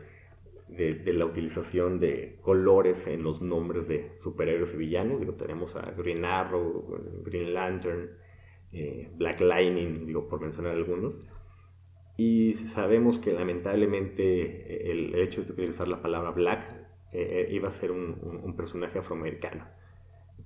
de, 0.69 1.13
la 1.13 1.25
utilización 1.25 1.99
de 1.99 2.37
colores 2.41 3.07
en 3.07 3.23
los 3.23 3.41
nombres 3.41 3.87
de 3.87 4.11
superhéroes 4.19 4.73
y 4.73 4.77
villanos. 4.77 5.19
Digo, 5.19 5.33
tenemos 5.33 5.75
a 5.75 5.91
Green 5.91 6.23
Arrow, 6.23 7.23
Green 7.25 7.53
Lantern, 7.53 8.09
Black 9.17 9.41
Lightning, 9.41 10.05
digo, 10.05 10.29
por 10.29 10.39
mencionar 10.39 10.73
algunos. 10.73 11.15
Y 12.15 12.53
sabemos 12.53 13.17
que 13.17 13.33
lamentablemente 13.33 14.91
el 14.91 15.15
hecho 15.15 15.43
de 15.43 15.53
utilizar 15.53 15.87
la 15.87 16.01
palabra 16.01 16.31
black 16.31 16.78
iba 17.13 17.69
a 17.69 17.71
ser 17.71 17.91
un, 17.91 18.53
personaje 18.55 18.99
afroamericano 18.99 19.65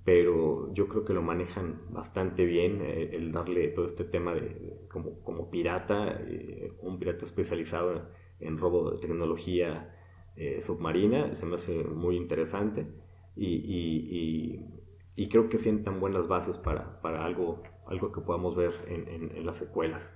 pero 0.04 0.74
yo 0.74 0.88
creo 0.88 1.06
que 1.06 1.14
lo 1.14 1.22
manejan 1.22 1.82
bastante 1.90 2.46
bien 2.46 2.82
eh, 2.82 3.12
el 3.14 3.32
darle 3.32 3.70
todo 3.70 3.86
este 3.86 4.04
tema 4.04 4.34
de, 4.34 4.86
como, 4.92 5.22
como, 5.24 5.50
pirata, 5.50 6.20
eh, 6.28 6.74
un 6.82 7.00
pirata 7.00 7.26
especializado 7.26 8.10
en 8.40 8.58
robo 8.58 8.92
de 8.92 8.98
tecnología 9.00 9.96
eh, 10.36 10.62
submarina, 10.62 11.36
se 11.36 11.46
me 11.46 11.56
hace 11.56 11.84
muy 11.84 12.18
interesante 12.18 12.86
y, 13.36 14.60
creo 15.30 15.50
que 15.50 15.58
sientan 15.58 16.00
buenas 16.00 16.28
bases 16.28 16.58
para, 16.58 17.02
para 17.02 17.26
algo, 17.26 17.64
algo 17.88 18.12
que 18.12 18.22
podamos 18.22 18.56
ver 18.56 18.74
en, 18.88 19.32
en, 19.36 19.46
las 19.46 19.58
secuelas. 19.58 20.16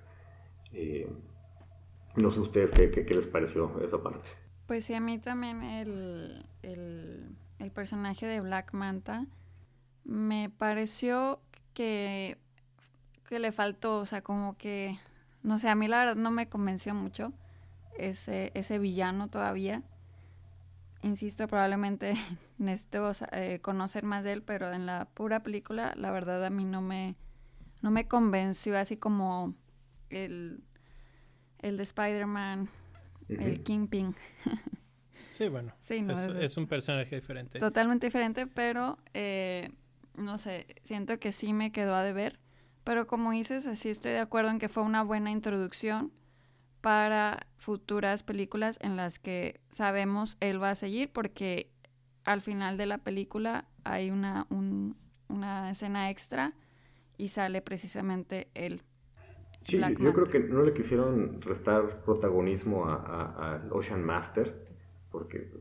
no 2.16 2.30
sé 2.30 2.40
ustedes 2.40 2.72
qué, 2.72 2.92
qué, 2.92 3.16
les 3.16 3.26
pareció 3.26 3.80
esa 3.82 4.04
parte. 4.04 4.30
Pues 4.68 4.84
sí, 4.84 4.94
a 4.94 5.00
mí 5.00 5.18
también 5.18 5.64
el, 5.64 6.46
el, 6.62 7.38
el 7.58 7.72
personaje 7.72 8.26
de 8.26 8.42
Black 8.42 8.74
Manta 8.74 9.26
me 10.04 10.50
pareció 10.50 11.40
que, 11.74 12.38
que 13.30 13.40
le 13.40 13.54
faltó, 13.54 14.00
o 14.00 14.06
sea, 14.06 14.22
como 14.22 14.58
que, 14.58 15.00
no 15.42 15.58
sé, 15.58 15.70
a 15.70 15.76
mí 15.76 15.88
la 15.88 16.00
verdad 16.00 16.16
no 16.16 16.32
me 16.32 16.50
convenció 16.50 16.94
mucho 16.94 17.32
ese, 17.98 18.52
ese 18.56 18.78
villano 18.78 19.30
todavía. 19.30 19.84
Insisto, 21.02 21.48
probablemente 21.48 22.16
necesito 22.58 23.10
eh, 23.32 23.60
conocer 23.62 24.04
más 24.04 24.26
de 24.26 24.34
él, 24.34 24.44
pero 24.44 24.74
en 24.74 24.86
la 24.86 25.06
pura 25.06 25.44
película, 25.44 25.94
la 25.96 26.12
verdad 26.12 26.44
a 26.44 26.50
mí 26.50 26.66
no 26.66 26.82
me, 26.82 27.16
no 27.82 27.90
me 27.90 28.06
convenció 28.10 28.78
así 28.78 28.98
como 28.98 29.56
el, 30.10 30.62
el 31.60 31.78
de 31.78 31.84
Spider-Man, 31.84 32.70
el 33.30 33.64
Kingpin. 33.64 34.16
sí, 35.30 35.50
bueno. 35.50 35.74
es, 35.90 36.58
un 36.58 36.68
personaje 36.68 37.16
diferente. 37.16 37.60
Totalmente 37.60 38.08
diferente, 38.08 38.48
pero 38.48 38.98
eh, 39.14 39.70
no 40.16 40.38
sé, 40.38 40.68
siento 40.84 41.20
que 41.20 41.32
sí 41.32 41.54
me 41.54 41.72
quedó 41.72 41.96
a 41.96 42.04
deber, 42.04 42.40
Pero 42.84 43.06
como 43.08 43.32
dices, 43.32 43.68
así 43.68 43.90
estoy 43.90 44.12
de 44.12 44.20
acuerdo 44.20 44.50
en 44.50 44.60
que 44.60 44.70
fue 44.70 44.84
una 44.84 45.04
buena 45.04 45.32
introducción 45.32 46.12
para 46.82 47.48
futuras 47.58 48.24
películas 48.24 48.78
en 48.82 48.96
las 48.96 49.20
que 49.20 49.60
sabemos 49.70 50.38
él 50.40 50.62
va 50.62 50.70
a 50.70 50.76
seguir 50.76 51.12
porque 51.12 51.70
al 52.24 52.42
final 52.42 52.78
de 52.78 52.86
la 52.86 53.00
película 53.00 53.68
hay 53.84 54.10
una, 54.10 54.48
una 54.50 55.70
escena 55.70 56.10
extra 56.10 56.54
y 57.18 57.30
sale 57.30 57.62
precisamente 57.62 58.50
él. 58.54 58.84
Sí, 59.68 59.82
yo 60.00 60.14
creo 60.14 60.28
que 60.28 60.40
no 60.40 60.64
le 60.64 60.74
quisieron 60.74 61.42
restar 61.42 62.02
protagonismo 62.06 62.86
a, 62.86 63.68
Ocean 63.72 64.02
Master, 64.02 64.56
porque 65.12 65.52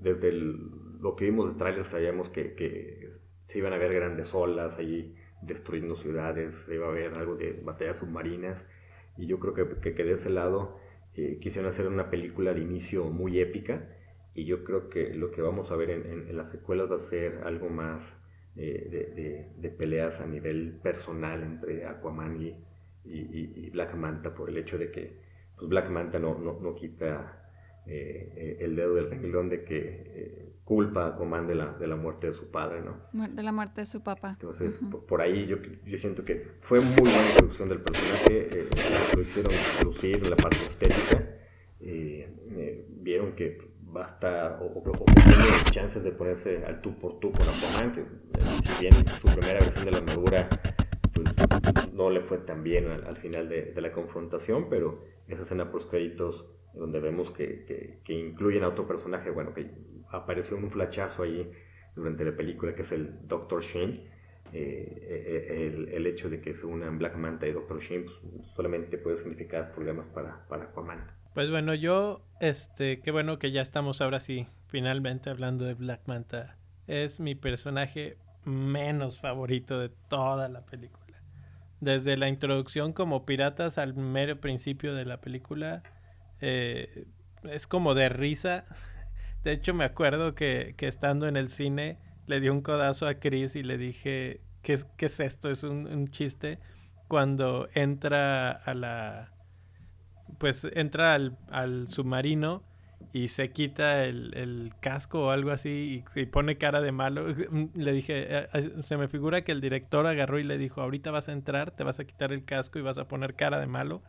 desde 0.00 0.32
lo 0.32 1.14
que 1.14 1.26
vimos 1.26 1.46
del 1.46 1.56
tráiler 1.56 1.84
sabíamos 1.84 2.28
que, 2.28 3.08
se 3.46 3.58
iban 3.58 3.72
a 3.72 3.78
ver 3.78 3.94
grandes 3.94 4.34
olas 4.34 4.78
allí 4.78 5.14
destruyendo 5.42 5.94
ciudades, 5.94 6.56
se 6.66 6.74
iba 6.74 6.88
a 6.88 6.90
ver 6.90 7.14
algo 7.14 7.36
de 7.36 7.52
batallas 7.62 7.98
submarinas, 7.98 8.66
y 9.16 9.26
yo 9.26 9.38
creo 9.38 9.54
que, 9.54 9.94
que, 9.94 10.02
de 10.02 10.14
ese 10.14 10.28
lado 10.28 10.80
eh, 11.14 11.38
quisieron 11.40 11.70
hacer 11.70 11.86
una 11.86 12.10
película 12.10 12.52
de 12.52 12.62
inicio 12.62 13.04
muy 13.04 13.38
épica, 13.38 13.88
y 14.34 14.44
yo 14.44 14.64
creo 14.64 14.90
que 14.90 15.14
lo 15.14 15.30
que 15.30 15.40
vamos 15.40 15.70
a 15.70 15.76
ver 15.76 15.90
en, 15.90 16.36
las 16.36 16.50
secuelas 16.50 16.90
va 16.90 16.96
a 16.96 16.98
ser 16.98 17.42
algo 17.44 17.68
más 17.68 18.12
eh, 18.56 19.46
de, 19.56 19.70
peleas 19.70 20.20
a 20.20 20.26
nivel 20.26 20.80
personal 20.82 21.44
entre 21.44 21.86
Aquaman 21.86 22.42
y, 22.42 22.65
y, 23.08 23.70
Black 23.70 23.94
Manta 23.94 24.34
por 24.34 24.48
el 24.48 24.56
hecho 24.56 24.78
de 24.78 24.90
que 24.90 25.26
pues 25.56 25.68
Black 25.68 25.90
Manta 25.90 26.18
no, 26.18 26.38
no, 26.38 26.74
quita 26.74 27.42
eh, 27.86 28.58
el 28.60 28.76
dedo 28.76 28.94
del 28.94 29.10
renglón 29.10 29.48
de 29.48 29.64
que 29.64 29.78
eh, 29.78 30.52
culpa 30.64 31.04
a 31.04 31.08
Aquaman 31.08 31.46
de 31.46 31.54
la, 31.54 31.72
de 31.74 31.86
la 31.86 31.96
muerte 31.96 32.28
de 32.28 32.34
su 32.34 32.50
padre, 32.50 32.82
¿no? 32.82 33.28
De 33.28 33.42
la 33.42 33.52
muerte 33.52 33.82
de 33.82 33.86
su 33.86 34.02
papá. 34.02 34.30
Entonces, 34.30 34.78
por, 35.08 35.22
ahí 35.22 35.46
yo, 35.46 35.56
yo, 35.84 35.96
siento 35.96 36.24
que 36.24 36.46
fue 36.60 36.80
muy 36.80 37.00
buena 37.00 37.26
introducción 37.30 37.68
del 37.68 37.80
personaje, 37.80 38.48
eh, 38.52 38.68
lo 39.14 39.22
hicieron 39.22 39.52
lucir 39.84 40.16
en 40.16 40.30
la 40.30 40.36
parte 40.36 40.58
estética, 40.58 41.24
vieron 43.00 43.32
que 43.32 43.58
basta 43.80 44.58
o, 44.60 44.66
o, 44.66 45.04
tiene 45.04 45.44
chances 45.70 46.02
de 46.02 46.10
ponerse 46.10 46.64
al 46.66 46.82
tú 46.82 46.98
por 46.98 47.18
tú 47.20 47.32
con 47.32 47.42
Aquaman, 47.42 47.94
que 47.94 48.04
si 48.66 48.80
bien 48.80 48.92
su 48.92 49.28
primera 49.28 49.60
versión 49.60 49.84
de 49.84 49.90
la 49.92 49.98
armadura 49.98 50.48
pues, 51.16 51.92
no 51.92 52.10
le 52.10 52.20
fue 52.20 52.38
tan 52.38 52.62
bien 52.62 52.86
al, 52.88 53.16
final 53.16 53.48
de, 53.48 53.72
la 53.80 53.92
confrontación, 53.92 54.68
pero 54.68 55.04
esa 55.28 55.42
escena 55.42 55.70
post 55.70 55.90
créditos 55.90 56.44
donde 56.74 57.00
vemos 57.00 57.30
que, 57.30 58.00
que, 58.04 58.12
incluyen 58.12 58.64
a 58.64 58.68
otro 58.68 58.86
personaje, 58.86 59.30
bueno, 59.30 59.54
que 59.54 59.70
apareció 60.10 60.56
un 60.56 60.70
flachazo 60.70 61.22
ahí 61.22 61.50
durante 61.94 62.24
la 62.24 62.36
película, 62.36 62.74
que 62.74 62.82
es 62.82 62.92
el 62.92 63.26
Doctor 63.26 63.62
Shane. 63.62 64.14
Eh, 64.52 65.02
eh, 65.02 65.90
el, 65.92 66.06
hecho 66.06 66.30
de 66.30 66.40
que 66.40 66.54
se 66.54 66.66
unan 66.66 66.98
Black 66.98 67.16
Manta 67.16 67.48
y 67.48 67.52
Doctor 67.52 67.80
Shane 67.80 68.04
pues, 68.04 68.16
solamente 68.54 68.96
puede 68.96 69.16
significar 69.16 69.72
problemas 69.72 70.06
para, 70.14 70.46
para 70.46 70.64
Aquaman. 70.64 71.04
Pues 71.34 71.50
bueno, 71.50 71.74
yo, 71.74 72.22
este, 72.40 73.00
qué 73.00 73.10
bueno 73.10 73.40
que 73.40 73.50
ya 73.50 73.60
estamos 73.60 74.00
ahora 74.00 74.20
sí, 74.20 74.46
finalmente 74.68 75.30
hablando 75.30 75.64
de 75.64 75.74
Black 75.74 76.02
Manta. 76.06 76.58
Es 76.86 77.18
mi 77.18 77.34
personaje 77.34 78.18
menos 78.44 79.18
favorito 79.18 79.80
de 79.80 79.88
toda 80.08 80.48
la 80.48 80.64
película 80.64 81.05
desde 81.80 82.16
la 82.16 82.28
introducción 82.28 82.92
como 82.92 83.26
piratas 83.26 83.78
al 83.78 83.94
mero 83.94 84.40
principio 84.40 84.94
de 84.94 85.04
la 85.04 85.20
película, 85.20 85.82
eh, 86.40 87.06
es 87.44 87.66
como 87.66 87.94
de 87.94 88.08
risa. 88.08 88.64
De 89.44 89.52
hecho, 89.52 89.74
me 89.74 89.84
acuerdo 89.84 90.34
que, 90.34 90.74
que, 90.76 90.88
estando 90.88 91.28
en 91.28 91.36
el 91.36 91.50
cine 91.50 91.98
le 92.26 92.40
di 92.40 92.48
un 92.48 92.62
codazo 92.62 93.06
a 93.06 93.14
Chris 93.14 93.54
y 93.54 93.62
le 93.62 93.78
dije, 93.78 94.40
¿qué, 94.62 94.78
qué 94.96 95.06
es 95.06 95.20
esto? 95.20 95.50
Es 95.50 95.62
un, 95.62 95.86
un, 95.86 96.08
chiste. 96.08 96.58
Cuando 97.06 97.68
entra 97.74 98.50
a 98.50 98.74
la... 98.74 99.32
Pues 100.38 100.66
entra 100.72 101.14
al, 101.14 101.38
al 101.48 101.86
submarino 101.86 102.64
y 103.16 103.28
se 103.28 103.50
quita 103.50 104.04
el, 104.04 104.74
casco 104.80 105.28
o 105.28 105.30
algo 105.30 105.50
así 105.50 106.04
y, 106.14 106.26
pone 106.26 106.58
cara 106.58 106.82
de 106.82 106.92
malo. 106.92 107.26
Le 107.74 107.92
dije, 107.92 108.26
eh, 108.28 108.48
eh, 108.52 108.72
se 108.82 108.98
me 108.98 109.08
figura 109.08 109.40
que 109.40 109.52
el 109.52 109.62
director 109.62 110.06
agarró 110.06 110.38
y 110.38 110.42
le 110.42 110.58
dijo, 110.58 110.82
ahorita 110.82 111.10
vas 111.12 111.30
a 111.30 111.32
entrar, 111.32 111.70
te 111.70 111.82
vas 111.82 111.98
a 111.98 112.04
quitar 112.04 112.30
el 112.30 112.44
casco 112.44 112.78
y 112.78 112.82
vas 112.82 112.98
a 112.98 113.08
poner 113.08 113.34
cara 113.34 113.58
de 113.58 113.68
malo. 113.68 114.02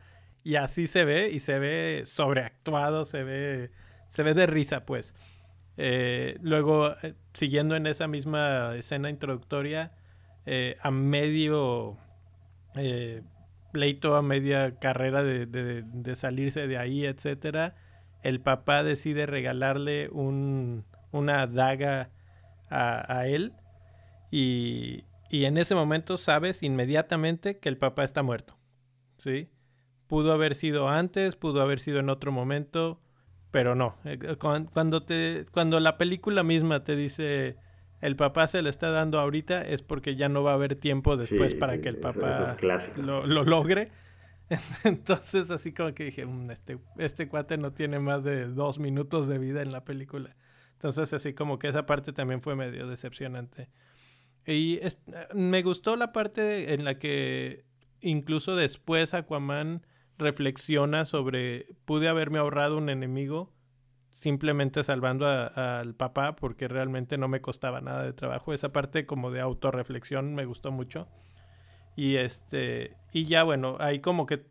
Y 0.44 0.56
así 0.56 0.88
se 0.88 1.06
ve 1.06 1.30
y 1.30 1.40
se 1.40 1.58
ve 1.58 2.02
sobreactuado, 2.06 3.06
se 3.06 3.24
ve, 3.24 3.72
se 4.10 4.24
ve 4.24 4.34
de 4.34 4.46
risa 4.46 4.86
pues. 4.86 5.16
Eh, 5.78 6.38
luego, 6.42 6.94
siguiendo 7.32 7.78
en 7.78 7.88
esa 7.88 8.10
misma 8.10 8.76
escena 8.76 9.10
introductoria, 9.10 9.94
a 10.82 10.92
medio 10.92 11.98
pleito, 13.72 14.18
a 14.18 14.22
media 14.22 14.80
carrera 14.80 15.24
de, 15.24 15.46
de 15.46 16.16
salirse 16.16 16.68
de 16.68 16.78
ahí, 16.78 17.06
etcétera 17.06 17.76
el 18.28 18.42
papá 18.42 18.84
decide 18.84 19.26
regalarle 19.26 20.10
un, 20.12 20.84
una 21.12 21.48
daga 21.48 22.10
a, 22.70 23.26
él 23.26 23.54
y, 24.30 25.06
en 25.30 25.58
ese 25.58 25.76
momento 25.76 26.18
sabes 26.18 26.62
inmediatamente 26.62 27.58
que 27.60 27.70
el 27.70 27.78
papá 27.78 28.04
está 28.04 28.24
muerto. 28.24 28.58
¿Sí? 29.16 29.50
Pudo 30.08 30.34
haber 30.34 30.56
sido 30.56 30.90
antes, 30.90 31.38
pudo 31.38 31.62
haber 31.62 31.80
sido 31.80 32.00
en 32.00 32.10
otro 32.10 32.34
momento, 32.34 33.00
pero 33.50 33.76
no. 33.76 33.96
Eh, 34.04 34.36
cuando, 34.74 35.04
te, 35.04 35.46
cuando 35.52 35.80
la 35.80 35.98
película 35.98 36.44
misma 36.44 36.84
te 36.84 36.98
dice 36.98 37.56
el 38.02 38.18
papá 38.18 38.48
se 38.48 38.62
le 38.62 38.70
está 38.70 38.92
dando 38.92 39.20
ahorita 39.20 39.62
es 39.62 39.82
porque 39.82 40.18
ya 40.18 40.28
no 40.28 40.44
va 40.44 40.52
a 40.52 40.56
haber 40.56 40.76
tiempo 40.76 41.16
después 41.16 41.56
para 41.56 41.80
que 41.80 41.88
el 41.88 41.98
papá 41.98 42.58
lo, 42.98 43.26
lo, 43.26 43.46
logre. 43.46 43.90
Entonces, 44.84 45.52
así 45.52 45.74
como 45.74 45.94
que 45.94 46.06
dije, 46.06 46.26
mm, 46.26 46.52
este, 46.52 46.80
este 46.98 47.28
cuate 47.28 47.58
no 47.58 47.74
tiene 47.74 48.00
más 48.00 48.24
de 48.24 48.48
dos 48.48 48.80
minutos 48.80 49.28
de 49.28 49.38
vida 49.38 49.62
en 49.62 49.72
la 49.72 49.84
película. 49.84 50.36
Entonces, 50.74 51.12
así 51.14 51.34
como 51.34 51.60
que 51.60 51.70
esa 51.70 51.86
parte 51.86 52.14
también 52.14 52.42
fue 52.42 52.56
medio 52.56 52.88
decepcionante. 52.88 53.70
Y 54.46 54.80
me 55.34 55.62
gustó 55.62 55.98
la 55.98 56.14
parte 56.14 56.74
en 56.74 56.86
la 56.86 56.98
que 57.00 57.66
incluso 58.00 58.56
después 58.56 59.14
Aquaman 59.14 59.86
reflexiona 60.18 61.06
sobre, 61.06 61.68
pude 61.86 62.08
haberme 62.08 62.40
ahorrado 62.40 62.78
un 62.78 62.90
enemigo 62.90 63.54
simplemente 64.10 64.84
salvando 64.84 65.28
al 65.28 65.94
papá 65.94 66.36
porque 66.36 66.68
realmente 66.68 67.18
no 67.18 67.28
me 67.28 67.42
costaba 67.42 67.82
nada 67.82 68.04
de 68.04 68.14
trabajo. 68.14 68.54
Esa 68.54 68.72
parte 68.72 69.06
como 69.06 69.32
de 69.32 69.42
autorreflexión 69.42 70.34
me 70.34 70.46
gustó 70.46 70.72
mucho. 70.72 71.08
Y 71.98 72.18
este, 72.18 72.96
y 73.12 73.26
ya 73.26 73.44
bueno, 73.44 73.76
ahí 73.80 74.00
como 74.00 74.28
que 74.28 74.46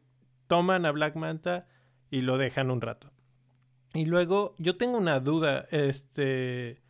toman 0.49 0.85
a 0.85 0.91
Black 0.91 1.15
Manta 1.15 1.69
y 2.11 2.23
lo 2.23 2.39
dejan 2.39 2.73
un 2.73 2.81
rato. 2.81 3.13
Y 3.95 4.05
luego, 4.05 4.57
yo 4.59 4.77
tengo 4.77 4.99
una 4.99 5.21
duda, 5.21 5.69
este, 5.71 6.83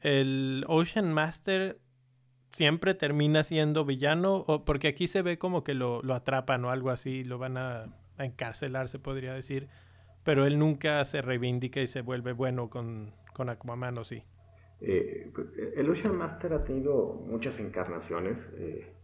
el 0.00 0.64
Ocean 0.68 1.10
Master 1.12 1.80
siempre 2.52 2.92
termina 2.92 3.42
siendo 3.44 3.86
villano, 3.86 4.44
o 4.46 4.66
porque 4.66 4.88
aquí 4.88 5.08
se 5.08 5.22
ve 5.22 5.38
como 5.38 5.64
que 5.64 5.72
lo, 5.72 6.02
atrapan 6.12 6.66
o 6.66 6.70
algo 6.70 6.90
así, 6.90 7.24
lo 7.24 7.38
van 7.38 7.56
a, 7.56 7.86
encarcelar, 8.18 8.90
se 8.90 8.98
podría 8.98 9.32
decir, 9.32 9.68
pero 10.22 10.44
él 10.44 10.58
nunca 10.58 11.02
se 11.06 11.22
reivindica 11.22 11.80
y 11.80 11.86
se 11.86 12.02
vuelve 12.02 12.32
bueno 12.32 12.68
con, 12.68 13.14
con 13.32 13.48
Aquaman, 13.48 13.96
¿o 13.96 14.04
sí? 14.04 14.22
Eh, 14.82 15.32
el 15.76 15.88
Ocean 15.88 16.14
Master 16.14 16.52
ha 16.52 16.62
tenido 16.62 17.14
muchas 17.26 17.58
encarnaciones. 17.58 18.46
Eh, 18.58 18.97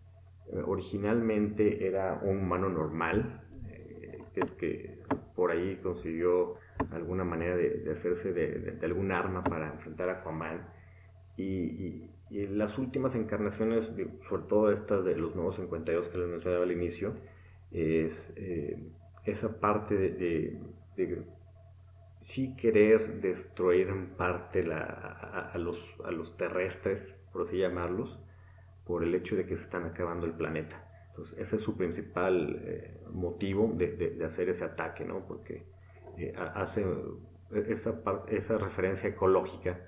originalmente 0.66 1.86
era 1.86 2.20
un 2.22 2.38
humano 2.38 2.68
normal, 2.68 3.42
eh, 3.70 4.18
que, 4.58 5.02
por 5.34 5.50
ahí 5.50 5.76
consiguió 5.82 6.56
alguna 6.90 7.24
manera 7.24 7.56
de, 7.56 7.90
hacerse 7.92 8.32
de, 8.32 8.78
algún 8.82 9.12
arma 9.12 9.42
para 9.42 9.72
enfrentar 9.72 10.08
a 10.08 10.20
Aquaman. 10.20 10.68
Y, 11.36 12.10
las 12.30 12.78
últimas 12.78 13.14
encarnaciones, 13.14 13.92
sobre 14.28 14.42
todo 14.48 14.72
estas 14.72 15.04
de 15.04 15.14
los 15.14 15.36
nuevos 15.36 15.54
52 15.54 16.08
que 16.08 16.18
les 16.18 16.28
mencionaba 16.28 16.64
al 16.64 16.72
inicio, 16.72 17.14
es 17.70 18.32
eh, 18.34 18.76
esa 19.24 19.60
parte 19.60 19.94
de, 19.94 20.58
sí 22.20 22.56
querer 22.56 23.20
destruir 23.20 23.88
en 23.88 24.16
parte 24.16 24.64
a, 24.72 25.56
los, 25.58 25.78
a 26.04 26.10
los 26.10 26.36
terrestres, 26.36 27.14
por 27.32 27.42
así 27.42 27.58
llamarlos, 27.58 28.18
por 28.84 29.02
el 29.02 29.14
hecho 29.14 29.36
de 29.36 29.46
que 29.46 29.56
se 29.56 29.64
están 29.64 29.84
acabando 29.84 30.26
el 30.26 30.32
planeta. 30.32 30.84
Entonces, 31.10 31.38
ese 31.38 31.56
es 31.56 31.62
su 31.62 31.76
principal 31.76 32.60
eh, 32.64 33.00
motivo 33.12 33.72
de, 33.74 34.20
hacer 34.24 34.48
ese 34.48 34.64
ataque, 34.64 35.04
¿no? 35.04 35.26
Porque 35.26 35.66
eh, 36.18 36.34
hace 36.36 36.84
esa, 37.68 38.02
esa 38.28 38.58
referencia 38.58 39.08
ecológica 39.08 39.80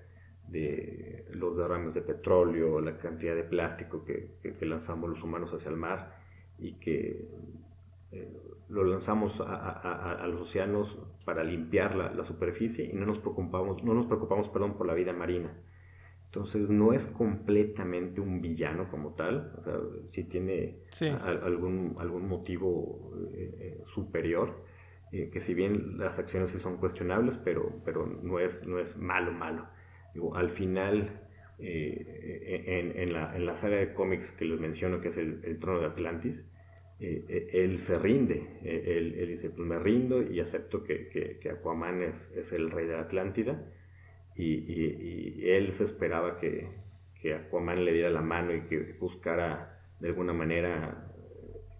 de 0.48 1.26
los 1.30 1.56
derrames 1.56 1.94
de 1.94 2.02
petróleo, 2.02 2.80
la 2.80 2.96
cantidad 2.98 3.34
de 3.34 3.42
plástico 3.42 4.04
que, 4.04 4.36
lanzamos 4.60 5.10
los 5.10 5.22
humanos 5.22 5.52
hacia 5.52 5.70
el 5.70 5.76
mar 5.76 6.16
y 6.58 6.74
que 6.74 7.28
eh, 8.12 8.40
lo 8.68 8.84
lanzamos 8.84 9.40
a, 9.44 10.24
los 10.28 10.42
océanos 10.42 10.98
para 11.24 11.42
limpiar 11.42 11.96
la, 11.96 12.12
la, 12.12 12.24
superficie 12.24 12.84
y 12.84 12.92
no 12.92 13.06
nos 13.06 13.18
preocupamos, 13.18 13.82
no 13.82 13.94
nos 13.94 14.06
preocupamos 14.06 14.48
perdón, 14.48 14.76
por 14.76 14.86
la 14.86 14.94
vida 14.94 15.12
marina. 15.12 15.52
Entonces 16.36 16.68
no 16.68 16.92
es 16.92 17.06
completamente 17.06 18.20
un 18.20 18.42
villano 18.42 18.90
como 18.90 19.14
tal, 19.14 19.54
o 19.56 19.64
sea, 19.64 19.78
sí 20.10 20.22
tiene 20.24 20.80
algún, 21.22 21.96
algún 21.98 22.28
motivo 22.28 23.10
eh, 23.32 23.54
eh, 23.58 23.80
superior, 23.86 24.62
eh, 25.12 25.30
que 25.32 25.40
si 25.40 25.54
bien 25.54 25.96
las 25.96 26.18
acciones 26.18 26.50
sí 26.50 26.58
son 26.58 26.76
cuestionables, 26.76 27.38
pero, 27.38 27.80
pero 27.86 28.04
no, 28.04 28.38
es, 28.38 28.66
no 28.66 28.78
es 28.78 28.98
malo, 28.98 29.32
malo. 29.32 29.66
al 30.34 30.50
final, 30.50 31.22
en, 31.58 32.92
en, 33.00 33.14
la, 33.14 33.34
en, 33.34 33.46
la, 33.46 33.56
saga 33.56 33.76
de 33.76 33.94
cómics 33.94 34.30
que 34.32 34.44
les 34.44 34.60
menciono, 34.60 35.00
que 35.00 35.08
es 35.08 35.16
el, 35.16 35.58
Trono 35.58 35.80
de 35.80 35.86
Atlantis, 35.86 36.46
él 36.98 37.78
se 37.78 37.98
rinde, 37.98 38.46
él, 38.62 39.14
él, 39.18 39.28
dice, 39.28 39.48
pues 39.48 39.66
me 39.66 39.78
rindo 39.78 40.20
y 40.20 40.38
acepto 40.40 40.84
que, 40.84 41.08
que, 41.08 41.38
que 41.38 41.48
Aquaman 41.48 42.02
es, 42.02 42.30
es, 42.36 42.52
el 42.52 42.70
rey 42.70 42.86
de 42.86 42.96
Atlántida 42.96 43.72
y, 44.38 45.48
él 45.48 45.72
se 45.72 45.84
esperaba 45.84 46.38
que, 46.38 46.68
que, 47.20 47.34
Aquaman 47.34 47.84
le 47.84 47.92
diera 47.92 48.10
la 48.10 48.20
mano 48.20 48.54
y 48.54 48.62
que 48.62 48.94
buscara 49.00 49.80
de 50.00 50.08
alguna 50.08 50.32
manera 50.32 51.10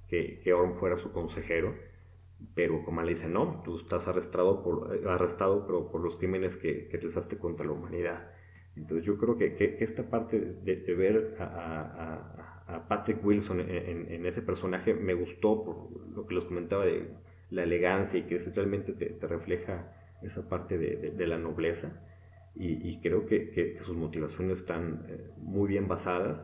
que, 0.08 0.40
que 0.40 0.52
Orm 0.52 0.76
fuera 0.76 0.96
su 0.96 1.12
consejero, 1.12 1.74
pero 2.54 2.80
Aquaman 2.80 3.06
le 3.06 3.14
dice, 3.14 3.28
no, 3.28 3.62
tú 3.64 3.78
estás 3.78 4.08
arrestado 4.08 4.62
por, 4.62 5.06
arrestado 5.06 5.66
pero 5.66 5.90
por 5.90 6.00
los 6.00 6.16
crímenes 6.16 6.56
que, 6.56 6.88
que 6.88 6.96
realizaste 6.96 7.38
contra 7.38 7.66
la 7.66 7.72
humanidad. 7.72 8.30
Entonces 8.76 9.06
yo 9.06 9.16
creo 9.18 9.36
que, 9.38 9.54
que 9.54 9.78
esta 9.80 10.08
parte 10.08 10.38
de, 10.38 10.94
ver 10.94 11.36
a, 11.38 12.52
a, 12.68 12.88
Patrick 12.88 13.24
Wilson 13.24 13.60
en, 13.60 14.12
en, 14.12 14.26
ese 14.26 14.42
personaje 14.42 14.92
me 14.92 15.14
gustó 15.14 15.64
por 15.64 16.08
lo 16.14 16.26
que 16.26 16.34
les 16.34 16.44
comentaba 16.44 16.84
de 16.84 17.08
la 17.50 17.62
elegancia 17.62 18.18
y 18.18 18.24
que 18.24 18.38
realmente 18.38 18.92
te, 18.92 19.06
te 19.06 19.26
refleja 19.26 19.92
esa 20.20 20.46
parte 20.48 20.76
de, 20.76 21.12
de 21.12 21.26
la 21.26 21.38
nobleza 21.38 22.02
y, 22.58 22.98
creo 23.00 23.26
que, 23.26 23.78
sus 23.84 23.96
motivaciones 23.96 24.60
están 24.60 25.04
eh, 25.08 25.30
muy 25.36 25.68
bien 25.68 25.88
basadas 25.88 26.42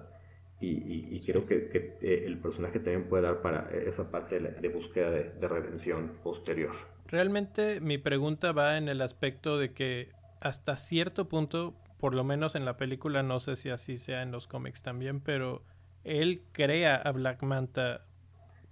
y, 0.61 1.21
creo 1.23 1.47
que, 1.47 1.99
eh, 2.01 2.25
el 2.27 2.39
personaje 2.39 2.79
también 2.79 3.09
puede 3.09 3.25
dar 3.25 3.43
para 3.43 3.69
esa 3.71 4.11
parte 4.11 4.39
de, 4.39 4.69
búsqueda 4.69 5.11
de, 5.11 5.49
redención 5.49 6.13
posterior. 6.23 6.73
Realmente 7.07 7.81
mi 7.81 7.99
pregunta 7.99 8.53
va 8.53 8.79
en 8.79 8.89
el 8.89 9.01
aspecto 9.01 9.59
de 9.59 9.73
que 9.73 10.11
hasta 10.41 10.77
cierto 10.77 11.29
punto, 11.29 11.75
por 11.99 12.15
lo 12.15 12.23
menos 12.23 12.55
en 12.55 12.65
la 12.65 12.77
película, 12.77 13.23
no 13.23 13.41
sé 13.41 13.57
si 13.57 13.71
así 13.71 13.97
sea 13.97 14.23
en 14.23 14.31
los 14.31 14.47
cómics 14.47 14.83
también, 14.83 15.21
pero 15.21 15.65
él 16.05 16.43
crea 16.53 16.97
a 16.97 17.11
Black 17.11 17.43
Manta 17.43 18.07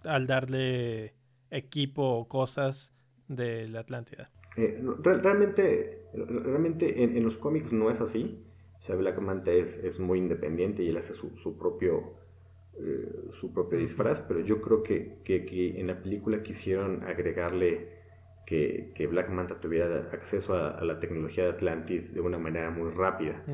al 0.04 0.26
darle 0.26 1.14
equipo 1.50 2.02
o 2.18 2.28
cosas 2.28 2.92
de 3.26 3.66
la 3.68 3.80
Atlántida. 3.80 4.30
Eh, 4.56 4.82
realmente, 5.02 6.06
realmente 6.12 7.02
en, 7.02 7.22
los 7.22 7.36
cómics 7.38 7.72
no 7.72 7.90
es 7.90 8.00
así. 8.00 8.44
O 8.78 8.82
sea, 8.82 8.96
Black 8.96 9.18
Manta 9.20 9.52
es, 9.52 9.76
es 9.78 10.00
muy 10.00 10.18
independiente 10.18 10.82
y 10.82 10.88
él 10.88 10.96
hace 10.96 11.14
su, 11.14 11.30
su 11.36 11.56
propio, 11.58 12.14
eh, 12.78 13.28
su 13.38 13.52
propio 13.52 13.78
disfraz, 13.78 14.20
pero 14.22 14.40
yo 14.40 14.60
creo 14.62 14.82
que, 14.82 15.18
que, 15.24 15.78
en 15.78 15.86
la 15.86 16.02
película 16.02 16.42
quisieron 16.42 17.02
agregarle 17.04 18.00
que, 18.46 18.92
que 18.94 19.06
Black 19.06 19.28
Manta 19.28 19.60
tuviera 19.60 20.08
acceso 20.12 20.54
a, 20.54 20.82
la 20.82 20.98
tecnología 20.98 21.44
de 21.44 21.50
Atlantis 21.50 22.12
de 22.12 22.20
una 22.20 22.38
manera 22.38 22.70
muy 22.70 22.90
rápida, 22.90 23.44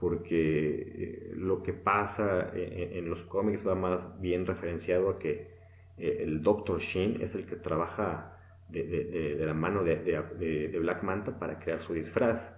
porque 0.00 0.80
eh, 0.80 1.32
lo 1.36 1.62
que 1.62 1.74
pasa 1.74 2.50
en, 2.54 3.04
en, 3.04 3.10
los 3.10 3.22
cómics 3.24 3.64
va 3.64 3.74
más 3.74 4.20
bien 4.20 4.46
referenciado 4.46 5.10
a 5.10 5.18
que 5.18 5.50
el 5.98 6.42
Dr. 6.42 6.80
Sheen 6.80 7.20
es 7.20 7.34
el 7.34 7.44
que 7.44 7.56
trabaja 7.56 8.39
de, 8.70 9.36
la 9.40 9.54
mano 9.54 9.82
de, 9.84 10.78
Black 10.80 11.02
Manta 11.02 11.38
para 11.38 11.58
crear 11.58 11.80
su 11.80 11.94
disfraz. 11.94 12.52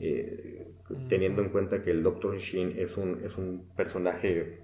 Eh, 0.00 0.64
teniendo 1.08 1.42
en 1.42 1.48
cuenta 1.48 1.82
que 1.82 1.90
el 1.90 2.04
Dr. 2.04 2.38
Sheen 2.38 2.78
es 2.78 2.96
un, 2.96 3.20
es 3.24 3.36
un 3.36 3.68
personaje 3.76 4.60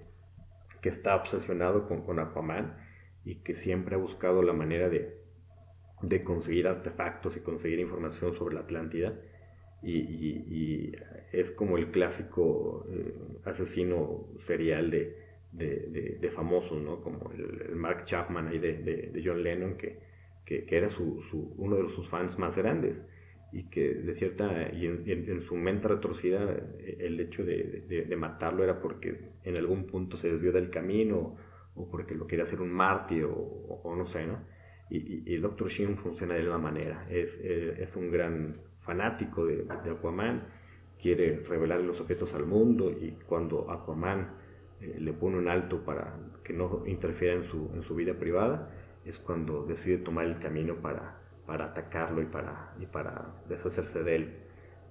que 0.81 0.89
está 0.89 1.15
obsesionado 1.15 1.87
con, 1.87 2.05
con 2.05 2.19
Aquaman 2.19 2.77
y 3.25 3.35
que 3.37 3.53
siempre 3.53 3.95
ha 3.95 3.97
buscado 3.97 4.43
la 4.43 4.53
manera 4.53 4.87
de, 4.87 5.17
conseguir 6.23 6.67
artefactos 6.67 7.35
y 7.35 7.39
conseguir 7.39 7.79
información 7.79 8.35
sobre 8.35 8.55
la 8.55 8.61
Atlántida. 8.61 9.13
Y, 9.81 10.93
es 11.31 11.51
como 11.51 11.77
el 11.77 11.91
clásico 11.91 12.87
eh, 12.89 13.13
asesino 13.43 14.29
serial 14.37 14.89
de, 14.89 15.17
de, 15.51 16.31
famosos, 16.31 16.81
¿no? 16.81 17.01
Como 17.01 17.31
el, 17.31 17.75
Mark 17.75 18.05
Chapman 18.05 18.47
ahí 18.47 18.59
de, 18.59 19.21
John 19.23 19.43
Lennon, 19.43 19.75
que, 19.75 19.99
que, 20.45 20.65
era 20.69 20.87
uno 21.57 21.75
de 21.75 21.89
sus 21.89 22.07
fans 22.07 22.37
más 22.37 22.57
grandes 22.57 23.01
y 23.51 23.63
que 23.69 23.93
de 23.93 24.15
cierta, 24.15 24.71
y 24.73 24.85
en, 24.85 25.41
su 25.41 25.55
mente 25.55 25.87
retorcida 25.87 26.55
el 26.99 27.19
hecho 27.19 27.43
de, 27.43 28.15
matarlo 28.17 28.63
era 28.63 28.79
porque 28.79 29.31
en 29.43 29.55
algún 29.55 29.85
punto 29.85 30.17
se 30.17 30.29
desvió 30.29 30.51
del 30.51 30.69
camino 30.69 31.35
o 31.75 31.89
porque 31.89 32.15
lo 32.15 32.27
quería 32.27 32.43
hacer 32.43 32.61
un 32.61 32.71
mártir 32.71 33.25
o, 33.25 33.95
no 33.95 34.05
sé, 34.05 34.25
¿no? 34.27 34.39
Y, 34.89 35.23
y, 35.29 35.35
el 35.35 35.41
Dr. 35.41 35.67
Sheen 35.69 35.97
funciona 35.97 36.35
de 36.35 36.43
la 36.43 36.57
manera, 36.57 37.07
es, 37.09 37.39
eh, 37.43 37.75
es 37.79 37.95
un 37.95 38.11
gran 38.11 38.57
fanático 38.81 39.45
de, 39.45 39.65
Aquaman, 39.69 40.47
quiere 41.01 41.39
revelar 41.39 41.81
los 41.81 41.99
objetos 42.01 42.33
al 42.35 42.45
mundo 42.45 42.91
y 42.91 43.11
cuando 43.25 43.71
Aquaman 43.71 44.35
eh, 44.79 44.97
le 44.99 45.13
pone 45.13 45.37
un 45.37 45.47
alto 45.47 45.83
para 45.83 46.19
que 46.43 46.53
no 46.53 46.83
interfiera 46.85 47.33
en 47.33 47.43
su, 47.43 47.71
en 47.73 47.81
su 47.81 47.95
vida 47.95 48.13
privada, 48.13 48.69
es 49.05 49.19
cuando 49.19 49.65
decide 49.65 49.97
tomar 49.97 50.25
el 50.25 50.39
camino 50.39 50.75
para, 50.75 51.17
para 51.45 51.65
atacarlo 51.65 52.21
y 52.21 52.25
para, 52.25 52.73
y 52.79 52.85
para 52.85 53.35
deshacerse 53.47 54.03
de 54.03 54.15
él. 54.15 54.37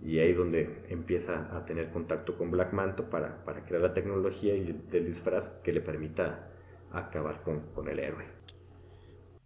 Y 0.03 0.19
ahí 0.19 0.31
es 0.31 0.37
donde 0.37 0.85
empieza 0.89 1.57
a 1.57 1.65
tener 1.65 1.91
contacto 1.91 2.37
con 2.37 2.51
Black 2.51 2.73
Manta 2.73 3.09
para, 3.11 3.45
para 3.45 3.65
crear 3.65 3.83
la 3.83 3.95
tecnología 3.95 4.55
y 4.55 4.73
del 4.91 5.07
disfraz 5.07 5.51
que 5.63 5.73
le 5.73 5.81
permita 5.81 6.51
acabar 6.93 7.43
con, 7.43 7.61
con 7.73 7.89
el 7.89 7.99
héroe. 7.99 8.25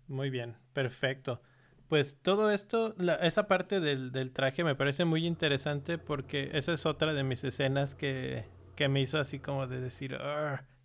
Muy 0.06 0.30
bien, 0.30 0.56
perfecto. 0.72 1.40
Pues 1.88 2.18
todo 2.20 2.50
esto, 2.50 2.94
esa 3.22 3.46
parte 3.46 3.80
del, 3.80 4.12
del, 4.12 4.32
traje 4.32 4.62
me 4.62 4.74
parece 4.74 5.06
muy 5.06 5.26
interesante 5.26 5.96
porque 5.96 6.50
esa 6.52 6.72
es 6.72 6.84
otra 6.84 7.14
de 7.14 7.24
mis 7.24 7.44
escenas 7.44 7.94
que, 7.94 8.44
que 8.76 8.88
me 8.88 9.00
hizo 9.00 9.18
así 9.18 9.38
como 9.38 9.66
de 9.66 9.80
decir, 9.80 10.18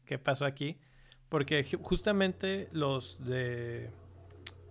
¿qué 0.06 0.18
pasó 0.18 0.46
aquí? 0.46 0.80
Porque 1.34 1.66
justamente 1.82 2.70
los 2.74 3.18
de. 3.26 3.90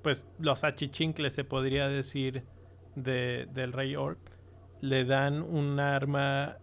Pues 0.00 0.24
los 0.38 0.62
achichincles, 0.62 1.34
se 1.34 1.42
podría 1.42 1.88
decir, 1.88 2.44
de, 2.94 3.48
del 3.52 3.72
Rey 3.72 3.96
Orc, 3.96 4.20
le 4.80 5.04
dan 5.04 5.42
un 5.42 5.80
arma 5.80 6.58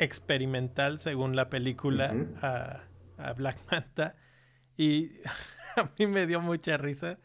experimental, 0.00 0.98
según 0.98 1.36
la 1.36 1.48
película, 1.48 2.12
a, 2.42 2.80
a 3.18 3.32
Black 3.34 3.58
Manta. 3.70 4.16
Y 4.76 5.12
a 5.76 5.92
mí 5.96 6.08
me 6.08 6.26
dio 6.26 6.40
mucha 6.40 6.76
risa 6.76 7.20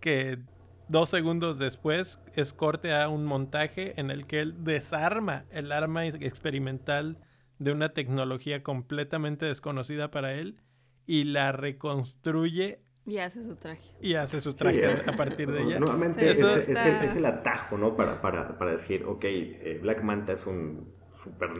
que 0.00 0.40
dos 0.88 1.08
segundos 1.08 1.58
después 1.58 2.20
es 2.34 2.52
corte 2.52 2.94
a 2.94 3.08
un 3.08 3.24
montaje 3.24 3.98
en 3.98 4.10
el 4.10 4.26
que 4.26 4.40
él 4.40 4.64
desarma 4.64 5.46
el 5.50 5.72
arma 5.72 6.04
experimental 6.04 7.16
de 7.58 7.72
una 7.72 7.94
tecnología 7.94 8.62
completamente 8.62 9.46
desconocida 9.46 10.10
para 10.10 10.34
él 10.34 10.60
y 11.06 11.24
la 11.24 11.52
reconstruye. 11.52 12.80
Y 13.06 13.18
hace 13.18 13.42
su 13.44 13.56
traje. 13.56 13.90
Y 14.00 14.14
hace 14.14 14.40
su 14.40 14.54
traje 14.54 14.86
a 14.86 15.16
partir 15.16 15.50
de 15.50 15.62
ella. 15.62 15.78
Nuevamente 15.78 16.30
es, 16.30 16.68
el, 16.68 17.26
atajo, 17.26 17.76
¿no? 17.76 17.96
Para, 17.96 18.20
para, 18.20 18.56
para 18.56 18.72
decir, 18.72 19.04
ok, 19.04 19.24
eh, 19.24 19.78
Black 19.82 20.02
Manta 20.02 20.32
es 20.32 20.46
un 20.46 20.92
super 21.22 21.50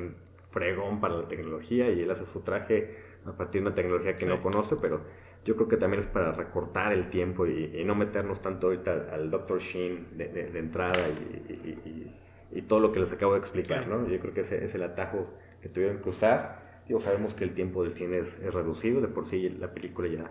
fregón 0.51 1.01
para 1.01 1.17
la 1.17 1.29
tecnología 1.29 1.91
y 1.91 2.01
él 2.01 2.11
hace 2.11 2.25
su 2.27 2.41
traje 2.41 2.97
a 3.27 3.33
partir 3.33 3.61
de 3.61 3.67
una 3.67 3.75
tecnología 3.75 4.15
que 4.15 4.27
no 4.27 4.41
conoce, 4.41 4.77
pero 4.77 5.03
yo 5.45 5.57
creo 5.57 5.69
que 5.69 5.77
también 5.77 6.01
es 6.01 6.07
para 6.07 6.33
recortar 6.33 6.93
el 6.93 7.11
tiempo 7.11 7.47
y, 7.47 7.85
no 7.85 7.95
meternos 7.95 8.41
tanto 8.41 8.69
ahorita 8.69 9.09
al 9.13 9.31
Dr. 9.31 9.59
Sheen 9.61 10.17
de, 10.17 10.29
de, 10.29 10.59
entrada 10.59 11.09
y, 11.09 12.13
y, 12.53 12.63
todo 12.63 12.81
lo 12.81 12.93
que 12.93 13.01
les 13.01 13.13
acabo 13.13 13.33
de 13.33 13.41
explicar, 13.41 13.89
¿no? 13.89 14.09
Yo 14.09 14.21
creo 14.21 14.33
que 14.33 14.41
ese 14.43 14.65
es 14.65 14.75
el 14.75 14.85
atajo 14.85 15.27
que 15.61 15.69
tuvieron 15.69 16.01
que 16.01 16.11
usar 16.11 16.64
sabemos 17.01 17.35
que 17.35 17.45
el 17.45 17.55
tiempo 17.55 17.83
del 17.83 17.93
cine 17.93 18.19
es, 18.19 18.39
reducido, 18.53 19.01
de 19.01 19.09
por 19.09 19.27
sí 19.27 19.49
la 19.49 19.73
película 19.73 20.09
ya, 20.09 20.31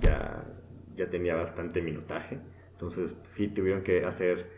ya, 0.00 0.44
ya 0.94 1.08
tenía 1.10 1.34
bastante 1.34 1.80
minutaje, 1.82 2.38
entonces 2.72 3.14
sí 3.24 3.48
tuvieron 3.48 3.82
que 3.82 4.04
hacer 4.04 4.50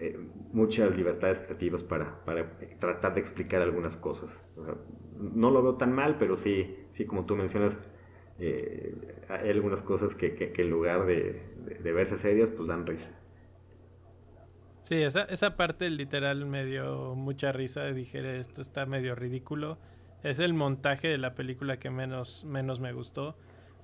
eh, 0.00 0.18
muchas 0.52 0.94
libertades 0.96 1.38
creativas 1.40 1.82
para, 1.82 2.24
para, 2.24 2.58
tratar 2.78 3.14
de 3.14 3.20
explicar 3.20 3.62
algunas 3.62 3.96
cosas. 3.96 4.40
no 5.18 5.50
lo 5.50 5.62
veo 5.62 5.74
tan 5.76 5.92
mal, 5.92 6.16
pero 6.18 6.36
sí, 6.36 6.76
sí 6.90 7.04
como 7.06 7.24
tú 7.24 7.36
mencionas, 7.36 7.78
eh, 8.38 8.94
hay 9.28 9.50
algunas 9.50 9.82
cosas 9.82 10.14
que, 10.14 10.34
que, 10.34 10.52
en 10.60 10.70
lugar 10.70 11.06
de, 11.06 11.42
de, 11.82 11.92
verse 11.92 12.18
serias, 12.18 12.50
pues 12.50 12.68
dan 12.68 12.86
risa. 12.86 13.10
Sí, 14.82 14.96
esa, 15.02 15.24
esa 15.24 15.56
parte 15.56 15.88
literal 15.90 16.44
me 16.46 16.64
dio 16.64 17.14
mucha 17.14 17.50
risa. 17.50 17.86
Dije, 17.92 18.38
esto 18.38 18.62
está 18.62 18.86
medio 18.86 19.14
ridículo. 19.14 19.78
Es 20.22 20.38
el 20.38 20.54
montaje 20.54 21.08
de 21.08 21.18
la 21.18 21.34
película 21.34 21.78
que 21.78 21.90
menos, 21.90 22.44
menos 22.44 22.80
me 22.80 22.92
gustó. 22.92 23.36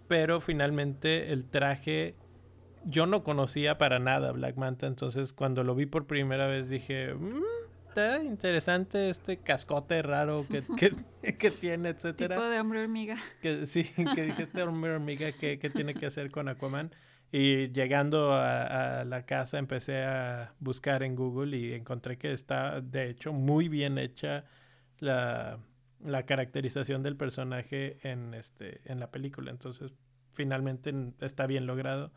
Pero 0.09 0.41
finalmente 0.41 1.33
el 1.33 1.49
traje. 1.49 2.17
Yo 2.85 3.07
no 3.07 3.23
conocía 3.23 3.79
para 3.79 3.99
nada 3.99 4.33
Black 4.33 4.57
Manta. 4.57 4.87
Entonces 4.87 5.33
cuando 5.33 5.65
lo 5.65 5.75
vi 5.75 5.87
por 5.87 6.07
primera 6.07 6.47
vez 6.47 6.69
dije. 6.69 7.15
Mm, 7.15 7.43
está 7.89 8.23
interesante 8.23 9.11
este 9.11 9.37
cascote 9.39 10.03
raro 10.03 10.47
que, 10.51 10.63
que, 11.23 11.37
que 11.37 11.51
tiene, 11.51 11.91
etcétera. 11.91 12.37
Tipo 12.37 12.49
de 12.49 12.61
hombre 12.61 12.83
hormiga. 12.83 13.17
Que, 13.41 13.67
sí, 13.67 13.85
que 14.15 14.23
dije 14.23 14.43
este 14.43 14.63
hombre 14.63 14.93
hormiga 14.93 15.33
que, 15.33 15.59
que 15.59 15.71
tiene 15.71 15.95
que 15.95 16.07
hacer 16.07 16.31
con 16.31 16.49
Aquaman. 16.49 16.93
Y 17.31 17.73
llegando 17.73 18.33
a, 18.33 19.01
a, 19.01 19.05
la 19.05 19.25
casa 19.25 19.59
empecé 19.59 20.05
a 20.05 20.55
buscar 20.61 21.03
en 21.03 21.17
Google 21.17 21.57
y 21.57 21.73
encontré 21.73 22.19
que 22.19 22.33
está 22.33 22.83
de 22.83 23.09
hecho 23.09 23.33
muy 23.33 23.69
bien 23.69 23.97
hecha 23.97 24.45
la, 24.99 25.59
la 26.05 26.25
caracterización 26.25 27.03
del 27.03 27.17
personaje 27.17 27.99
en, 28.03 28.35
este, 28.35 28.81
en 28.85 29.01
la 29.01 29.11
película. 29.11 29.51
Entonces 29.51 29.93
finalmente 30.33 30.93
está 31.21 31.47
bien 31.47 31.67
logrado. 31.67 32.13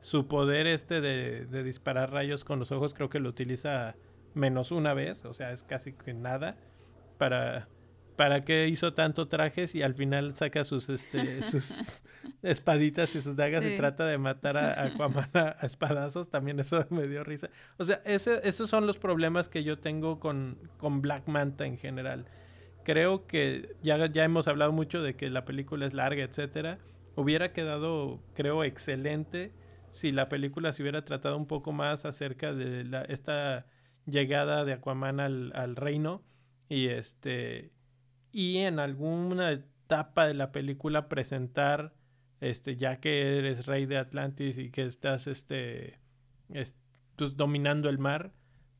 Su 0.00 0.28
poder 0.28 0.66
este 0.66 1.00
de, 1.00 1.46
de 1.46 1.62
disparar 1.62 2.12
rayos 2.12 2.44
con 2.44 2.58
los 2.58 2.70
ojos 2.72 2.94
creo 2.94 3.08
que 3.10 3.20
lo 3.20 3.28
utiliza 3.28 3.96
menos 4.34 4.70
una 4.70 4.94
vez, 4.94 5.24
o 5.24 5.32
sea, 5.32 5.52
es 5.52 5.62
casi 5.62 5.92
que 5.92 6.14
nada 6.14 6.56
para 7.18 7.68
para 8.18 8.44
qué 8.44 8.66
hizo 8.66 8.94
tanto 8.94 9.28
trajes 9.28 9.76
y 9.76 9.82
al 9.82 9.94
final 9.94 10.34
saca 10.34 10.64
sus 10.64 10.88
este 10.88 11.42
sus 11.44 12.02
espaditas 12.42 13.14
y 13.14 13.22
sus 13.22 13.36
dagas 13.36 13.64
y 13.64 13.76
trata 13.76 14.06
de 14.06 14.18
matar 14.18 14.56
a, 14.56 14.82
Aquaman 14.82 15.30
a, 15.34 15.50
espadazos, 15.62 16.28
también 16.28 16.58
eso 16.58 16.84
me 16.90 17.06
dio 17.06 17.22
risa. 17.22 17.48
O 17.76 17.84
sea, 17.84 18.02
ese, 18.04 18.40
esos 18.42 18.68
son 18.68 18.88
los 18.88 18.98
problemas 18.98 19.48
que 19.48 19.62
yo 19.62 19.78
tengo 19.78 20.18
con, 20.18 20.58
con 20.78 21.00
Black 21.00 21.28
Manta 21.28 21.64
en 21.64 21.78
general. 21.78 22.26
Creo 22.88 23.26
que 23.26 23.76
ya, 23.82 24.06
ya 24.06 24.24
hemos 24.24 24.48
hablado 24.48 24.72
mucho 24.72 25.02
de 25.02 25.14
que 25.14 25.28
la 25.28 25.44
película 25.44 25.84
es 25.84 25.92
larga, 25.92 26.24
etcétera. 26.24 26.78
Hubiera 27.16 27.52
quedado, 27.52 28.22
creo, 28.32 28.64
excelente 28.64 29.52
si 29.90 30.10
la 30.10 30.30
película 30.30 30.72
se 30.72 30.80
hubiera 30.80 31.04
tratado 31.04 31.36
un 31.36 31.44
poco 31.44 31.70
más 31.72 32.06
acerca 32.06 32.54
de 32.54 32.84
la, 32.84 33.02
esta 33.02 33.66
llegada 34.06 34.64
de 34.64 34.72
Aquaman 34.72 35.20
al, 35.20 35.52
al 35.54 35.76
reino 35.76 36.22
y 36.70 36.86
este 36.86 37.72
y 38.32 38.56
en 38.56 38.78
alguna 38.78 39.50
etapa 39.50 40.26
de 40.26 40.32
la 40.32 40.50
película 40.50 41.10
presentar 41.10 41.92
este 42.40 42.76
ya 42.76 43.00
que 43.00 43.36
eres 43.36 43.66
rey 43.66 43.84
de 43.84 43.98
Atlantis 43.98 44.56
y 44.56 44.70
que 44.70 44.86
estás 44.86 45.26
este 45.26 46.00
pues, 47.16 47.36
dominando 47.36 47.90
el 47.90 47.98
mar 47.98 48.32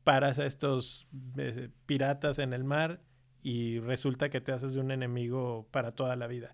paras 0.03 0.39
a 0.39 0.47
estos 0.47 1.07
eh, 1.37 1.69
piratas 1.85 2.39
en 2.39 2.53
el 2.53 2.63
mar 2.63 3.01
y 3.41 3.79
resulta 3.79 4.29
que 4.29 4.41
te 4.41 4.51
haces 4.51 4.73
de 4.73 4.79
un 4.79 4.91
enemigo 4.91 5.67
para 5.71 5.91
toda 5.93 6.15
la 6.15 6.27
vida 6.27 6.53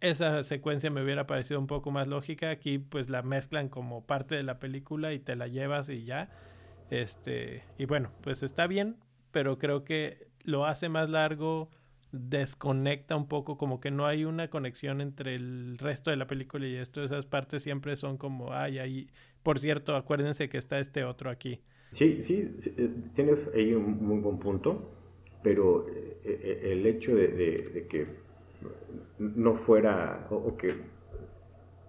esa 0.00 0.42
secuencia 0.42 0.90
me 0.90 1.02
hubiera 1.02 1.26
parecido 1.26 1.58
un 1.58 1.66
poco 1.66 1.90
más 1.90 2.08
lógica 2.08 2.50
aquí 2.50 2.78
pues 2.78 3.08
la 3.08 3.22
mezclan 3.22 3.68
como 3.68 4.04
parte 4.06 4.34
de 4.34 4.42
la 4.42 4.58
película 4.58 5.12
y 5.12 5.18
te 5.18 5.36
la 5.36 5.48
llevas 5.48 5.88
y 5.88 6.04
ya 6.04 6.30
este 6.90 7.64
y 7.78 7.86
bueno 7.86 8.10
pues 8.20 8.42
está 8.42 8.66
bien 8.66 8.96
pero 9.30 9.58
creo 9.58 9.84
que 9.84 10.28
lo 10.44 10.66
hace 10.66 10.88
más 10.88 11.08
largo 11.08 11.70
desconecta 12.14 13.16
un 13.16 13.26
poco, 13.26 13.58
como 13.58 13.80
que 13.80 13.90
no 13.90 14.06
hay 14.06 14.24
una 14.24 14.48
conexión 14.48 15.00
entre 15.00 15.34
el 15.34 15.76
resto 15.78 16.10
de 16.10 16.16
la 16.16 16.26
película 16.26 16.66
y 16.66 16.76
esto. 16.76 17.02
Esas 17.02 17.26
partes 17.26 17.62
siempre 17.62 17.96
son 17.96 18.16
como, 18.16 18.52
ay, 18.52 18.78
ahí, 18.78 19.08
por 19.42 19.58
cierto, 19.58 19.96
acuérdense 19.96 20.48
que 20.48 20.58
está 20.58 20.78
este 20.78 21.04
otro 21.04 21.30
aquí. 21.30 21.60
Sí, 21.90 22.22
sí, 22.22 22.56
eh, 22.76 22.90
tienes 23.14 23.50
ahí 23.54 23.72
un 23.72 24.04
muy 24.04 24.20
buen 24.20 24.38
punto, 24.38 24.92
pero 25.44 25.86
eh, 25.88 26.18
eh, 26.24 26.72
el 26.72 26.84
hecho 26.86 27.14
de, 27.14 27.86
que 27.88 28.08
no 29.18 29.54
fuera, 29.54 30.26
o, 30.30 30.56
que 30.56 30.74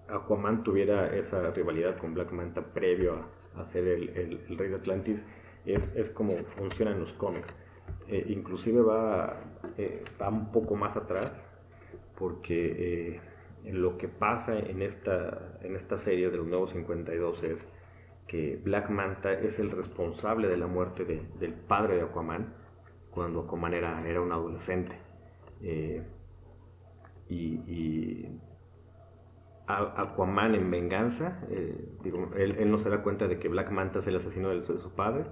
Aquaman 0.07 0.63
tuviera 0.63 1.15
esa 1.15 1.49
rivalidad 1.49 1.97
con 1.97 2.13
Black 2.13 2.31
Manta 2.31 2.61
previo 2.61 3.25
a, 3.55 3.65
ser 3.65 3.87
el, 3.87 4.57
rey 4.57 4.69
de 4.69 4.75
Atlantis, 4.75 5.25
es, 5.65 5.91
es 5.95 6.11
como 6.11 6.37
funcionan 6.57 6.99
los 6.99 7.13
cómics. 7.13 7.55
Eh, 8.07 8.25
inclusive 8.29 8.81
va, 8.81 9.41
eh, 9.77 10.03
va 10.21 10.29
un 10.29 10.51
poco 10.51 10.75
más 10.75 10.95
atrás, 10.95 11.43
porque 12.17 13.15
eh, 13.15 13.71
lo 13.71 13.97
que 13.97 14.07
pasa 14.07 14.59
en 14.59 14.81
esta, 14.81 15.57
en 15.61 15.75
esta 15.75 15.97
serie 15.97 16.29
de 16.29 16.37
los 16.37 16.45
Nuevos 16.45 16.71
52 16.71 17.43
es 17.43 17.67
que 18.27 18.59
Black 18.63 18.89
Manta 18.89 19.33
es 19.33 19.59
el 19.59 19.71
responsable 19.71 20.47
de 20.47 20.57
la 20.57 20.67
muerte 20.67 21.03
del 21.39 21.53
padre 21.53 21.95
de 21.95 22.01
Aquaman, 22.03 22.53
cuando 23.15 23.41
Aquaman 23.41 23.73
era, 23.73 24.21
un 24.21 24.31
adolescente. 24.31 24.95
y, 27.29 28.27
Aquaman 29.67 30.53
en 30.53 30.69
venganza, 30.69 31.39
él, 31.49 32.69
no 32.69 32.77
se 32.77 32.89
da 32.89 33.01
cuenta 33.01 33.27
de 33.27 33.39
que 33.39 33.47
Black 33.47 33.71
Manta 33.71 33.99
es 33.99 34.07
el 34.07 34.17
asesino 34.17 34.49
de 34.49 34.63
su 34.63 34.91
padre, 34.91 35.25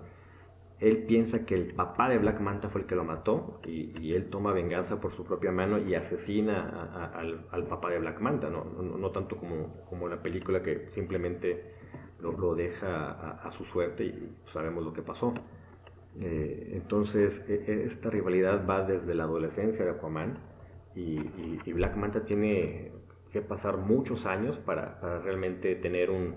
él 0.80 1.04
piensa 1.06 1.46
que 1.46 1.56
el 1.56 1.74
papá 1.74 2.10
de 2.10 2.18
Black 2.18 2.42
Manta 2.42 2.70
fue 2.70 2.82
el 2.82 2.88
que 2.88 2.96
lo 2.96 3.04
mató 3.04 3.62
y, 3.66 4.14
él 4.14 4.30
toma 4.30 4.52
venganza 4.52 5.00
por 5.00 5.14
su 5.14 5.24
propia 5.24 5.52
mano 5.52 5.78
y 5.78 5.96
asesina 5.96 7.12
al, 7.14 7.68
papá 7.68 7.90
de 7.90 8.00
Black 8.00 8.20
Manta, 8.20 8.50
no, 8.50 9.10
tanto 9.12 9.38
como, 9.38 9.86
como 9.90 10.10
la 10.10 10.22
película 10.22 10.62
que 10.62 10.90
simplemente 10.90 11.74
lo, 12.20 12.56
deja 12.56 13.12
a, 13.44 13.52
su 13.52 13.64
suerte 13.66 14.06
y 14.06 14.36
sabemos 14.52 14.84
lo 14.84 14.94
que 14.94 15.02
pasó. 15.02 15.34
Eh, 16.20 16.72
entonces, 16.74 17.44
e, 17.48 17.64
e, 17.68 17.84
esta 17.86 18.10
rivalidad 18.10 18.68
va 18.68 18.84
desde 18.84 19.16
la 19.16 19.24
adolescencia 19.24 19.84
de 19.84 19.92
Aquaman 19.92 20.38
y, 20.96 21.18
Black 21.72 21.96
Manta 21.96 22.24
tiene 22.24 22.92
que 23.32 23.42
pasar 23.42 23.78
muchos 23.78 24.26
años 24.28 24.58
para 24.60 25.00
realmente 25.24 25.76
tener 25.76 26.12
un, 26.12 26.36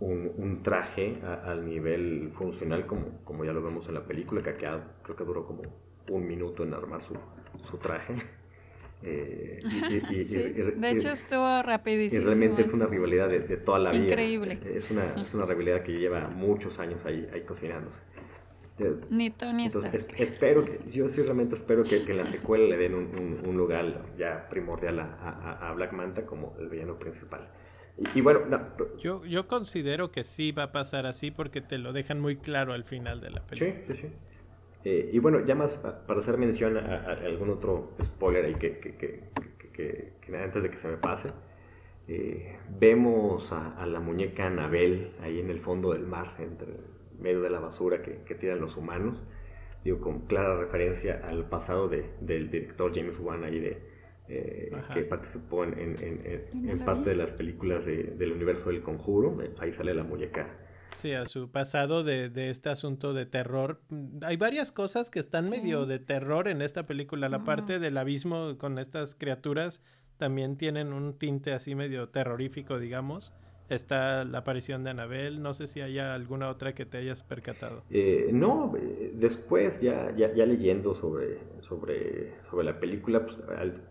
un, 0.00 0.62
traje 0.62 1.12
al 1.44 1.66
nivel 1.66 2.32
funcional, 2.32 2.86
como, 2.86 3.22
como 3.24 3.44
ya 3.44 3.52
lo 3.52 3.62
vemos 3.62 3.86
en 3.88 3.94
la 3.94 4.06
película, 4.06 4.42
que 4.42 4.50
acá 4.50 4.82
creo 5.02 5.16
que 5.16 5.24
duró 5.24 5.46
como 5.46 5.62
un 6.08 6.26
minuto 6.26 6.62
en 6.62 6.72
armar 6.72 7.02
su, 7.02 7.14
su 7.70 7.76
traje. 7.78 8.14
Eh, 9.02 9.60
de 10.76 10.90
hecho 10.90 11.08
estuvo 11.08 11.62
rapidísimo. 11.62 12.20
Y 12.20 12.24
realmente 12.26 12.60
es 12.60 12.72
una 12.74 12.86
rivalidad 12.86 13.28
de, 13.30 13.56
toda 13.56 13.78
la 13.78 13.92
vida. 13.92 14.02
Increíble. 14.02 14.58
Es 14.62 14.90
una, 14.90 15.14
es 15.14 15.32
una 15.32 15.46
rivalidad 15.46 15.82
que 15.82 15.92
lleva 15.92 16.28
muchos 16.28 16.78
años 16.78 17.04
ahí, 17.06 17.26
ahí 17.32 17.40
cocinándose. 17.42 17.98
Eh, 18.80 18.96
ni 19.10 19.30
Tony 19.30 19.66
Entonces, 19.66 20.06
espero 20.16 20.64
que, 20.64 20.80
yo 20.90 21.08
sí 21.08 21.22
realmente 21.22 21.54
espero 21.54 21.84
que, 21.84 22.04
que 22.04 22.12
en 22.12 22.18
la 22.18 22.26
secuela 22.26 22.64
le 22.66 22.76
den 22.76 22.94
un, 22.94 23.40
un, 23.46 23.56
lugar 23.56 24.06
ya 24.16 24.48
primordial 24.48 25.00
a, 25.00 25.04
a, 25.04 25.68
a 25.68 25.74
Black 25.74 25.92
Manta 25.92 26.24
como 26.24 26.54
el 26.58 26.68
villano 26.68 26.98
principal. 26.98 27.50
Y, 28.14 28.22
bueno, 28.22 28.40
yo, 28.98 29.24
yo 29.26 29.46
considero 29.46 30.10
que 30.10 30.24
sí 30.24 30.52
va 30.52 30.64
a 30.64 30.72
pasar 30.72 31.04
así 31.04 31.30
porque 31.30 31.60
te 31.60 31.76
lo 31.76 31.92
dejan 31.92 32.18
muy 32.18 32.36
claro 32.36 32.72
al 32.72 32.84
final 32.84 33.20
de 33.20 33.30
la 33.30 33.42
película. 33.42 33.84
Sí, 33.86 33.94
sí, 33.94 34.08
sí. 34.08 34.08
Eh, 34.84 35.10
y 35.12 35.18
bueno, 35.18 35.44
ya 35.44 35.54
más 35.54 35.76
para 35.76 36.20
hacer 36.20 36.38
mención 36.38 36.78
a, 36.78 37.12
algún 37.24 37.50
otro 37.50 37.92
spoiler 38.02 38.46
ahí 38.46 38.54
que, 38.54 38.78
que, 38.78 38.96
que, 38.96 40.12
que, 40.22 40.36
antes 40.36 40.62
de 40.62 40.70
que 40.70 40.78
se 40.78 40.88
me 40.88 40.96
pase, 40.96 41.28
eh, 42.08 42.56
vemos 42.78 43.52
a, 43.52 43.84
la 43.84 44.00
muñeca 44.00 44.46
Anabel 44.46 45.12
ahí 45.20 45.38
en 45.38 45.50
el 45.50 45.60
fondo 45.60 45.92
del 45.92 46.06
mar, 46.06 46.36
entre 46.38 46.72
medio 47.20 47.42
de 47.42 47.50
la 47.50 47.60
basura 47.60 48.02
que, 48.02 48.34
tiran 48.34 48.60
los 48.60 48.76
humanos, 48.76 49.24
digo, 49.84 50.00
con 50.00 50.20
clara 50.26 50.56
referencia 50.58 51.20
al 51.24 51.48
pasado 51.48 51.88
de, 51.88 52.10
del 52.20 52.50
director 52.50 52.92
James 52.94 53.18
Wan 53.18 53.44
ahí 53.44 53.58
de, 53.60 53.82
eh, 54.28 54.70
que 54.94 55.02
participó 55.02 55.64
en, 55.64 55.96
en, 56.00 56.78
parte 56.84 57.10
de 57.10 57.16
las 57.16 57.32
películas 57.32 57.84
del 57.84 58.32
universo 58.32 58.70
del 58.70 58.82
conjuro. 58.82 59.38
Ahí 59.58 59.72
sale 59.72 59.92
la 59.94 60.04
muñeca. 60.04 60.48
Sí, 60.94 61.12
a 61.12 61.26
su 61.26 61.50
pasado 61.50 62.04
de, 62.04 62.30
este 62.50 62.68
asunto 62.68 63.14
de 63.14 63.26
terror. 63.26 63.80
Hay 64.22 64.36
varias 64.36 64.72
cosas 64.72 65.10
que 65.10 65.20
están 65.20 65.46
medio 65.46 65.86
de 65.86 65.98
terror 65.98 66.48
en 66.48 66.62
esta 66.62 66.86
película. 66.86 67.28
La 67.28 67.44
parte 67.44 67.78
del 67.78 67.96
abismo 67.96 68.56
con 68.58 68.78
estas 68.78 69.14
criaturas 69.14 69.80
también 70.16 70.56
tienen 70.56 70.92
un 70.92 71.18
tinte 71.18 71.52
así 71.52 71.74
medio 71.74 72.08
terrorífico, 72.08 72.78
digamos 72.78 73.32
está 73.74 74.24
la 74.24 74.38
aparición 74.38 74.84
de 74.84 74.90
Anabel. 74.90 75.42
No 75.42 75.54
sé 75.54 75.66
si 75.66 75.80
haya 75.80 76.14
alguna 76.14 76.48
otra 76.48 76.74
que 76.74 76.86
te 76.86 76.98
hayas 76.98 77.22
percatado. 77.22 77.82
Eh, 77.90 78.30
no, 78.32 78.74
eh, 78.76 79.12
después 79.14 79.80
ya, 79.80 80.14
ya, 80.16 80.28
leyendo 80.28 80.94
sobre, 80.94 81.38
sobre, 81.60 82.34
sobre 82.50 82.64
la 82.64 82.78
película, 82.78 83.24
pues, 83.24 83.36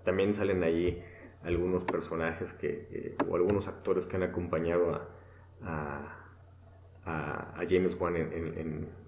también 0.04 0.36
salen 0.36 0.64
ahí 0.64 1.02
algunos 1.44 1.84
personajes 1.86 2.54
que, 2.54 2.88
eh, 2.92 3.16
o 3.28 3.36
algunos 3.36 3.68
actores 3.68 4.06
que 4.06 4.18
han 4.18 4.24
acompañado 4.24 5.02
a, 5.62 6.16
a, 7.06 7.66
James 7.68 7.96
Wan 8.00 8.16
en, 8.16 9.00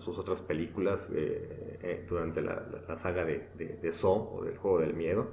sus 0.00 0.18
otras 0.18 0.40
películas 0.40 1.10
durante 2.08 2.40
la, 2.40 2.96
saga 2.96 3.24
de, 3.24 3.48
de, 3.54 3.76
de 3.76 3.92
o 4.02 4.42
del 4.44 4.56
Juego 4.56 4.80
del 4.80 4.94
Miedo. 4.94 5.30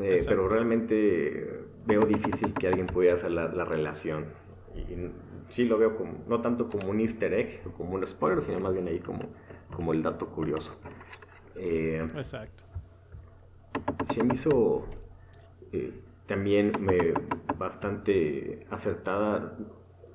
Eh, 0.00 0.22
pero 0.26 0.48
realmente 0.48 1.64
veo 1.86 2.02
difícil 2.02 2.54
que 2.54 2.68
alguien 2.68 2.86
pudiera 2.86 3.16
hacer 3.16 3.30
la, 3.30 3.64
relación. 3.64 4.26
Y 4.74 5.10
sí 5.48 5.64
lo 5.64 5.78
veo 5.78 5.96
como, 5.96 6.24
no 6.28 6.40
tanto 6.40 6.68
como 6.68 6.90
un 6.90 7.00
easter 7.00 7.32
egg 7.34 7.62
o 7.66 7.72
como 7.72 7.94
un 7.94 8.06
spoiler, 8.06 8.42
sino 8.42 8.60
más 8.60 8.72
bien 8.72 8.86
ahí 8.88 9.00
como, 9.00 9.20
como 9.74 9.92
el 9.92 10.02
dato 10.02 10.28
curioso. 10.28 10.76
Eh, 11.56 12.06
Exacto. 12.14 12.64
Se 14.12 14.22
me 14.22 14.34
hizo 14.34 14.86
eh, 15.72 15.92
también 16.26 16.72
me, 16.80 17.14
bastante 17.56 18.66
acertada 18.70 19.56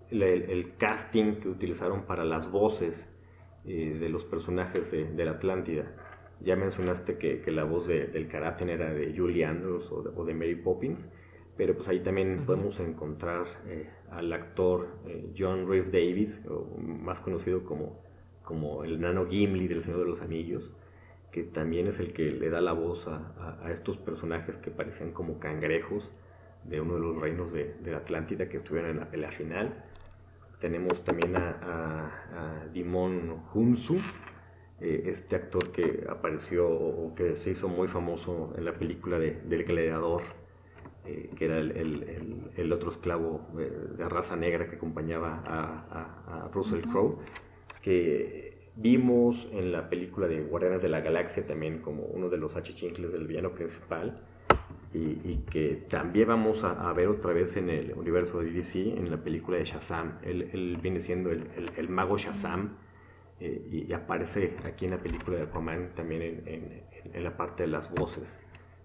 el, 0.10 0.76
casting 0.78 1.40
que 1.40 1.50
utilizaron 1.50 2.06
para 2.06 2.24
las 2.24 2.50
voces 2.50 3.10
de 3.64 4.10
los 4.10 4.26
personajes 4.26 4.92
de, 4.92 5.26
la 5.26 5.32
Atlántida. 5.32 5.86
Ya 6.44 6.56
mencionaste 6.56 7.18
que, 7.18 7.52
la 7.52 7.64
voz 7.64 7.88
del 7.88 8.28
Karaten 8.28 8.70
era 8.70 8.94
de 8.94 9.14
Julie 9.16 9.46
Andrews 9.46 9.90
o 9.92 10.26
de, 10.26 10.34
Mary 10.34 10.56
Poppins, 10.56 11.08
pero 11.56 11.76
pues 11.76 11.88
ahí 11.88 12.02
también 12.02 12.46
podemos 12.46 12.80
encontrar 12.80 13.46
eh, 13.68 13.90
al 14.12 14.34
actor 14.34 14.88
eh, 15.08 15.32
John 15.38 15.68
Rhys 15.68 15.92
Davis, 15.92 16.42
más 16.78 17.20
conocido 17.22 17.64
como, 17.64 18.02
como 18.44 18.84
el 18.84 19.00
nano 19.00 19.28
Gimli 19.28 19.68
del 19.68 19.84
Señor 19.84 20.00
de 20.00 20.06
los 20.06 20.22
Anillos, 20.22 20.70
que 21.32 21.44
también 21.44 21.88
es 21.88 22.00
el 22.00 22.14
que 22.14 22.32
le 22.32 22.50
da 22.50 22.60
la 22.60 22.74
voz 22.74 23.08
a, 23.08 23.72
estos 23.72 23.98
personajes 23.98 24.58
que 24.58 24.70
parecían 24.70 25.12
como 25.12 25.40
cangrejos 25.40 26.12
de 26.64 26.82
uno 26.82 26.96
de 26.96 27.00
los 27.00 27.22
reinos 27.22 27.54
de, 27.54 27.74
de 27.82 27.92
la 27.92 27.98
Atlántida 27.98 28.50
que 28.50 28.58
estuvieron 28.58 28.92
en 28.92 29.00
la 29.00 29.10
pelea 29.10 29.32
final. 29.32 29.84
Tenemos 30.64 31.04
también 31.04 31.36
a, 31.36 32.70
Dimon 32.72 33.44
Hunsu, 33.54 34.00
eh, 34.84 35.04
este 35.06 35.38
actor 35.38 35.72
que 35.72 36.06
apareció 36.10 36.70
o 36.70 37.16
que 37.16 37.38
se 37.38 37.52
hizo 37.52 37.70
muy 37.70 37.88
famoso 37.88 38.54
en 38.58 38.66
la 38.66 38.74
película 38.74 39.18
de, 39.18 39.40
del 39.46 39.64
Gladiador, 39.64 40.24
eh, 41.06 41.30
que 41.38 41.46
era 41.46 41.60
el, 41.60 42.74
otro 42.74 42.92
esclavo 42.92 43.48
eh, 43.58 43.72
de 43.98 44.10
raza 44.10 44.36
negra 44.36 44.70
que 44.70 44.76
acompañaba 44.76 45.42
a, 45.46 46.50
Russell 46.54 46.82
Crowe, 46.82 47.20
que 47.82 48.72
vimos 48.76 49.48
en 49.54 49.72
la 49.72 49.90
película 49.90 50.28
de 50.28 50.42
Guardianes 50.42 50.82
de 50.82 50.90
la 50.90 51.00
Galaxia 51.00 51.48
también 51.48 51.80
como 51.80 52.04
uno 52.04 52.28
de 52.30 52.38
los 52.38 52.56
achichincles 52.58 53.12
del 53.14 53.26
villano 53.26 53.52
principal 53.52 54.20
y, 54.94 55.38
que 55.50 55.86
también 55.90 56.28
vamos 56.28 56.64
a, 56.64 56.92
ver 56.94 57.08
otra 57.08 57.32
vez 57.32 57.56
en 57.56 57.70
el 57.70 57.94
universo 57.94 58.42
de 58.42 58.52
DC, 58.52 58.98
en 58.98 59.10
la 59.10 59.18
película 59.18 59.58
de 59.58 59.66
Shazam. 59.66 60.20
Él, 60.24 60.78
viene 60.82 61.00
siendo 61.02 61.32
el, 61.32 61.48
el, 61.78 61.90
mago 61.90 62.18
Shazam 62.18 62.76
eh, 63.44 63.86
y, 63.90 63.92
aparece 63.92 64.56
aquí 64.64 64.86
en 64.86 64.92
la 64.92 65.00
película 65.00 65.36
de 65.36 65.44
Aquaman 65.44 65.94
también 65.96 66.22
en, 66.22 66.84
en, 67.14 67.24
la 67.24 67.36
parte 67.36 67.64
de 67.64 67.68
las 67.68 67.92
voces, 67.94 68.40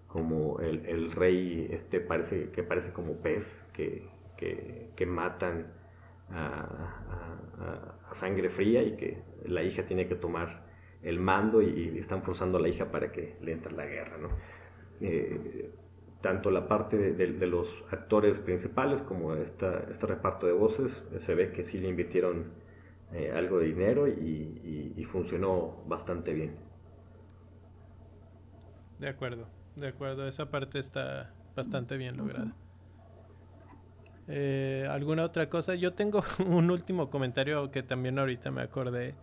como 0.07 0.59
el, 0.59 1.13
rey 1.13 1.69
este 1.71 2.01
parece, 2.01 2.49
que 2.51 2.63
parece 2.63 2.91
como 2.91 3.21
pez, 3.21 3.63
que, 3.71 4.05
que, 4.35 4.91
que 4.97 5.05
matan 5.05 5.71
a, 6.29 7.95
a, 8.09 8.13
sangre 8.15 8.49
fría 8.49 8.83
y 8.83 8.97
que 8.97 9.21
la 9.45 9.63
hija 9.63 9.85
tiene 9.85 10.09
que 10.09 10.15
tomar 10.15 10.65
el 11.03 11.21
mando 11.21 11.61
y, 11.61 11.97
están 11.97 12.21
forzando 12.23 12.57
a 12.57 12.61
la 12.61 12.67
hija 12.67 12.91
para 12.91 13.13
que 13.13 13.37
le 13.41 13.53
entre 13.53 13.71
la 13.71 13.85
guerra. 13.85 14.17
¿no? 14.17 14.29
Eh, 14.99 15.71
tanto 16.19 16.51
la 16.51 16.67
parte 16.67 16.97
de, 16.97 17.47
los 17.47 17.81
actores 17.91 18.41
principales 18.41 19.01
como 19.03 19.35
esta, 19.35 19.85
este 19.89 20.05
reparto 20.05 20.47
de 20.47 20.51
voces, 20.51 21.01
se 21.19 21.33
ve 21.33 21.53
que 21.53 21.63
sí 21.63 21.77
le 21.77 21.87
invirtieron 21.87 22.51
eh, 23.13 23.31
algo 23.35 23.59
de 23.59 23.67
dinero 23.67 24.07
y, 24.07 25.05
funcionó 25.11 25.83
bastante 25.87 26.31
bien. 26.33 26.55
De 28.99 29.09
acuerdo, 29.09 29.47
de 29.75 29.87
acuerdo, 29.87 30.27
esa 30.27 30.51
parte 30.51 30.77
está 30.77 31.33
bastante 31.55 31.97
bien 31.97 32.15
lograda. 32.15 32.53
Eh, 34.27 34.87
¿Alguna 34.87 35.23
otra 35.23 35.49
cosa? 35.49 35.73
Yo 35.73 35.93
tengo 35.93 36.23
un 36.45 36.69
último 36.69 37.09
comentario 37.09 37.71
que 37.71 37.81
también 37.81 38.19
ahorita 38.19 38.51
me 38.51 38.61
acordé 38.61 39.15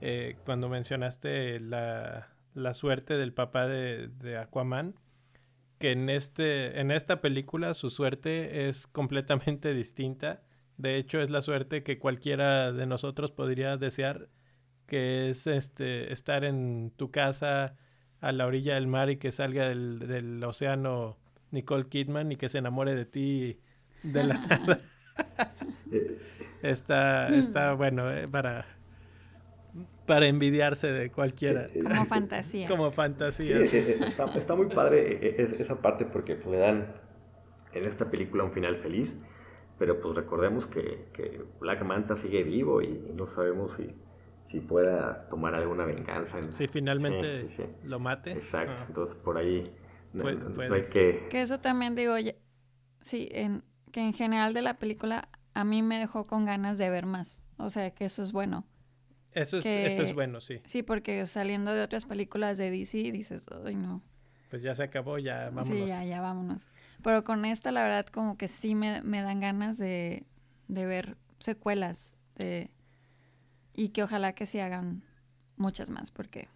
eh, 0.00 0.36
cuando 0.44 0.68
mencionaste 0.68 1.60
la, 1.60 2.30
la, 2.54 2.74
suerte 2.74 3.16
del 3.16 3.32
papá 3.32 3.68
de, 3.68 4.08
de 4.08 4.38
Aquaman 4.38 4.96
que 5.78 5.92
en, 5.92 6.08
este, 6.08 6.80
en 6.80 6.90
esta 6.90 7.20
película 7.20 7.74
su 7.74 7.90
suerte 7.90 8.68
es 8.68 8.86
completamente 8.86 9.72
distinta. 9.74 10.42
De 10.78 10.96
hecho, 10.96 11.20
es 11.20 11.30
la 11.30 11.42
suerte 11.42 11.82
que 11.82 11.98
cualquiera 11.98 12.72
de 12.72 12.86
nosotros 12.86 13.32
podría 13.32 13.76
desear, 13.76 14.28
que 14.86 15.28
es 15.28 15.46
este, 15.46 16.12
estar 16.12 16.44
en 16.44 16.92
tu 16.96 17.10
casa 17.10 17.76
a 18.20 18.32
la 18.32 18.46
orilla 18.46 18.74
del 18.74 18.86
mar 18.86 19.10
y 19.10 19.16
que 19.16 19.32
salga 19.32 19.68
del, 19.68 20.42
océano 20.44 21.18
Nicole 21.50 21.88
Kidman 21.88 22.32
y 22.32 22.36
que 22.36 22.48
se 22.48 22.58
enamore 22.58 22.94
de 22.94 23.04
ti 23.04 23.58
de 24.02 24.24
la 24.24 24.34
nada. 24.46 24.80
está, 26.62 27.28
está 27.34 27.72
bueno 27.74 28.10
eh, 28.10 28.28
para 28.28 28.78
para 30.08 30.26
envidiarse 30.26 30.90
de 30.90 31.10
cualquiera. 31.10 31.66
Como 31.82 32.06
fantasía. 32.06 32.66
Como 32.66 32.90
fantasía. 32.90 33.60
está, 33.60 34.56
muy 34.56 34.66
padre 34.66 35.18
e, 35.20 35.42
e, 35.42 35.62
esa 35.62 35.76
parte 35.76 36.06
porque 36.06 36.40
le 36.50 36.56
dan 36.56 36.86
en 37.74 37.84
esta 37.84 38.10
película 38.10 38.42
un 38.42 38.52
final 38.52 38.76
feliz, 38.78 39.14
pero 39.78 40.00
pues 40.00 40.14
recordemos 40.16 40.66
que, 40.66 41.08
que 41.12 41.42
Black 41.60 41.84
Manta 41.84 42.16
sigue 42.16 42.42
vivo 42.42 42.82
y 42.82 42.88
no 43.14 43.28
sabemos 43.28 43.74
si, 43.74 43.86
si 44.44 44.60
pueda 44.60 45.28
tomar 45.28 45.54
alguna 45.54 45.84
venganza. 45.84 46.38
Si 46.52 46.66
finalmente 46.66 47.46
lo 47.84 48.00
mate. 48.00 48.32
Exacto, 48.32 48.74
ah. 48.76 48.84
entonces 48.88 49.16
por 49.16 49.38
ahí 49.38 49.70
no, 50.12 50.26
hay 50.26 50.82
que... 50.90 51.28
Que 51.30 51.42
eso 51.42 51.60
también 51.60 51.94
digo, 51.94 52.14
sí, 53.02 53.28
en, 53.30 53.62
que 53.92 54.00
en 54.00 54.12
general 54.12 54.52
de 54.52 54.62
la 54.62 54.78
película 54.78 55.28
a 55.54 55.64
mí 55.64 55.82
me 55.82 55.98
dejó 55.98 56.24
con 56.24 56.44
ganas 56.44 56.78
de 56.78 56.90
ver 56.90 57.06
más, 57.06 57.42
o 57.56 57.70
sea 57.70 57.90
que 57.90 58.04
eso 58.06 58.22
es 58.22 58.32
bueno. 58.32 58.66
Eso 59.32 59.58
es, 59.58 59.66
eso 59.66 60.02
es 60.02 60.14
bueno, 60.14 60.40
sí. 60.40 60.60
Sí, 60.64 60.82
porque 60.82 61.24
saliendo 61.26 61.72
de 61.72 61.82
otras 61.82 62.06
películas 62.06 62.58
de 62.58 62.70
DC 62.70 63.12
dices, 63.12 63.44
ay 63.64 63.76
no. 63.76 64.02
Pues 64.50 64.62
ya 64.62 64.74
se 64.74 64.82
acabó, 64.82 65.18
ya 65.18 65.50
vámonos. 65.50 65.66
Sí, 65.68 65.86
ya, 65.86 66.02
ya 66.02 66.20
vámonos. 66.20 66.66
Pero 67.08 67.24
con 67.24 67.46
esta, 67.46 67.72
la 67.72 67.82
verdad, 67.84 68.04
como 68.04 68.36
que 68.36 68.48
sí 68.48 68.74
me, 68.74 69.00
me 69.00 69.22
dan 69.22 69.40
ganas 69.40 69.78
de, 69.78 70.26
de 70.66 70.84
ver 70.84 71.16
secuelas. 71.38 72.14
De, 72.36 72.70
y 73.72 73.88
que 73.88 74.02
ojalá 74.02 74.34
que 74.34 74.44
sí 74.44 74.60
hagan 74.60 75.02
muchas 75.56 75.88
más, 75.88 76.10
porque 76.10 76.50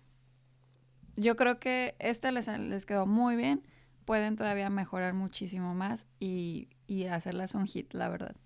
yo 1.16 1.37
creo 1.37 1.59
que 1.59 1.95
esta 1.99 2.31
les, 2.33 2.49
les 2.49 2.85
quedó 2.85 3.07
muy 3.07 3.35
bien. 3.35 3.66
Pueden 4.05 4.37
todavía 4.37 4.69
mejorar 4.69 5.15
muchísimo 5.15 5.74
más 5.74 6.07
y, 6.20 6.69
y 6.87 7.07
hacerlas 7.07 7.55
un 7.55 7.65
hit, 7.66 7.95
la 7.95 8.11
verdad. 8.11 8.37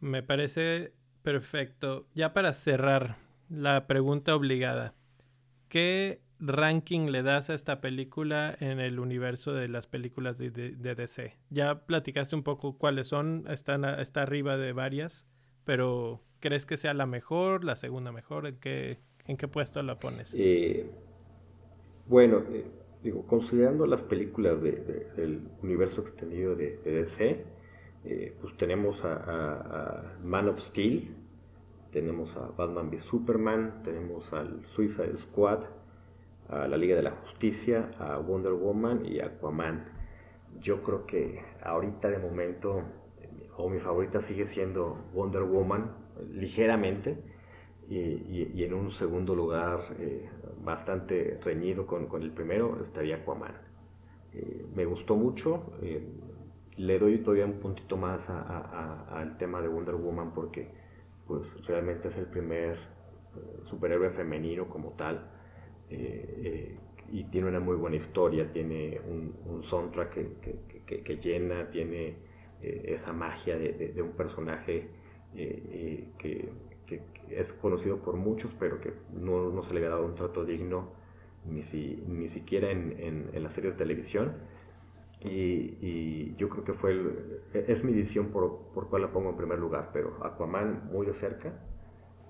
Me 0.00 0.22
parece 0.22 0.94
Perfecto. 1.22 2.06
Ya 2.14 2.32
para 2.32 2.54
cerrar, 2.54 3.18
la 3.50 3.86
pregunta 3.86 4.34
obligada. 4.34 4.94
¿Qué 5.68 6.22
ranking 6.40 7.10
le 7.10 7.22
das 7.22 7.50
a 7.50 7.54
esta 7.54 7.80
película 7.80 8.56
en 8.60 8.80
el 8.80 8.98
universo 8.98 9.52
de 9.52 9.68
las 9.68 9.86
películas 9.86 10.38
de, 10.38 10.50
DC? 10.50 11.36
Ya 11.50 11.86
platicaste 11.86 12.34
un 12.34 12.42
poco 12.42 12.78
cuáles 12.78 13.08
son, 13.08 13.44
están 13.48 13.84
está 13.84 14.22
arriba 14.22 14.56
de 14.56 14.72
varias, 14.72 15.26
pero 15.64 16.22
¿crees 16.40 16.66
que 16.66 16.76
sea 16.76 16.94
la 16.94 17.06
mejor, 17.06 17.64
la 17.64 17.76
segunda 17.76 18.12
mejor? 18.12 18.46
¿En 18.46 18.56
qué, 18.56 18.98
en 19.26 19.36
qué 19.36 19.48
puesto 19.48 19.82
la 19.82 19.98
pones? 19.98 20.34
Eh, 20.38 20.90
bueno, 22.06 22.42
eh, 22.50 22.64
digo, 23.02 23.26
considerando 23.26 23.86
las 23.86 24.02
películas 24.02 24.60
del 24.62 25.48
universo 25.62 26.00
extendido 26.00 26.56
de, 26.56 26.78
DC, 26.78 27.44
eh, 28.04 28.34
pues 28.40 28.56
tenemos 28.56 29.04
a, 29.04 30.16
Man 30.24 30.48
of 30.48 30.60
Steel, 30.60 31.14
tenemos 31.92 32.34
a 32.36 32.46
Batman 32.56 32.88
v 32.88 32.98
Superman, 32.98 33.82
tenemos 33.84 34.32
al 34.32 34.64
Suicide 34.66 35.18
Squad, 35.18 35.60
a 36.50 36.66
la 36.66 36.76
Liga 36.76 36.96
de 36.96 37.02
la 37.02 37.12
Justicia, 37.12 37.90
a 37.98 38.18
Wonder 38.18 38.52
Woman 38.52 39.06
y 39.06 39.20
Aquaman. 39.20 39.84
Yo 40.60 40.82
creo 40.82 41.06
que 41.06 41.40
ahorita 41.62 42.08
de 42.08 42.18
momento, 42.18 42.82
o 43.56 43.68
mi 43.68 43.78
favorita 43.78 44.20
sigue 44.20 44.46
siendo 44.46 44.98
Wonder 45.14 45.44
Woman, 45.44 45.92
ligeramente, 46.32 47.22
y, 47.88 48.62
en 48.62 48.74
un 48.74 48.90
segundo 48.90 49.34
lugar 49.34 49.80
eh, 49.98 50.28
bastante 50.62 51.40
reñido 51.42 51.86
con, 51.86 52.08
el 52.22 52.30
primero 52.30 52.80
estaría 52.80 53.16
Aquaman. 53.16 53.54
Eh, 54.32 54.66
me 54.76 54.84
gustó 54.84 55.16
mucho, 55.16 55.72
le 56.76 56.98
doy 56.98 57.18
todavía 57.18 57.46
un 57.46 57.58
puntito 57.58 57.96
más 57.96 58.30
al 58.30 59.36
tema 59.38 59.60
de 59.60 59.68
Wonder 59.68 59.96
Woman 59.96 60.32
porque 60.32 60.68
pues 61.26 61.64
realmente 61.66 62.08
es 62.08 62.16
el 62.16 62.26
primer 62.26 62.76
eh, 62.76 63.60
superhéroe 63.64 64.10
femenino 64.10 64.68
como 64.68 64.90
tal 64.90 65.39
eh, 65.90 66.40
eh, 66.44 66.76
y 67.12 67.24
tiene 67.24 67.48
una 67.48 67.60
muy 67.60 67.76
buena 67.76 67.96
historia, 67.96 68.52
tiene 68.52 69.00
un, 69.08 69.62
soundtrack 69.62 70.14
que, 70.86 71.16
llena, 71.16 71.70
tiene 71.70 72.14
esa 72.62 73.12
magia 73.12 73.58
de, 73.58 74.00
un 74.00 74.12
personaje 74.12 74.88
que, 75.34 76.48
es 77.30 77.52
conocido 77.52 77.98
por 77.98 78.16
muchos 78.16 78.52
pero 78.58 78.80
que 78.80 78.92
no, 79.12 79.62
se 79.62 79.72
le 79.74 79.80
había 79.80 79.90
dado 79.90 80.04
un 80.04 80.14
trato 80.14 80.44
digno 80.44 80.92
ni, 81.44 81.62
si, 81.62 82.02
ni 82.06 82.28
siquiera 82.28 82.70
en, 82.70 83.30
en 83.32 83.42
la 83.42 83.50
serie 83.50 83.72
de 83.72 83.76
televisión 83.76 84.34
y, 85.22 86.34
yo 86.36 86.48
creo 86.48 86.64
que 86.64 86.72
fue 86.72 86.98
es 87.52 87.84
mi 87.84 87.92
decisión 87.92 88.28
por, 88.28 88.70
por 88.74 88.88
cuál 88.88 89.02
la 89.02 89.12
pongo 89.12 89.30
en 89.30 89.36
primer 89.36 89.58
lugar, 89.58 89.90
pero 89.92 90.24
Aquaman 90.24 90.88
muy 90.90 91.06
de 91.06 91.14
cerca 91.14 91.52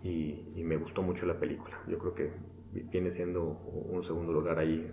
y, 0.03 0.62
me 0.65 0.77
gustó 0.77 1.03
mucho 1.03 1.27
la 1.27 1.39
película. 1.39 1.81
Yo 1.89 1.99
creo 1.99 2.15
que 2.15 2.32
viene 2.72 3.10
siendo 3.10 3.42
un 3.44 4.02
segundo 4.05 4.32
lugar 4.32 4.59
ahí 4.59 4.90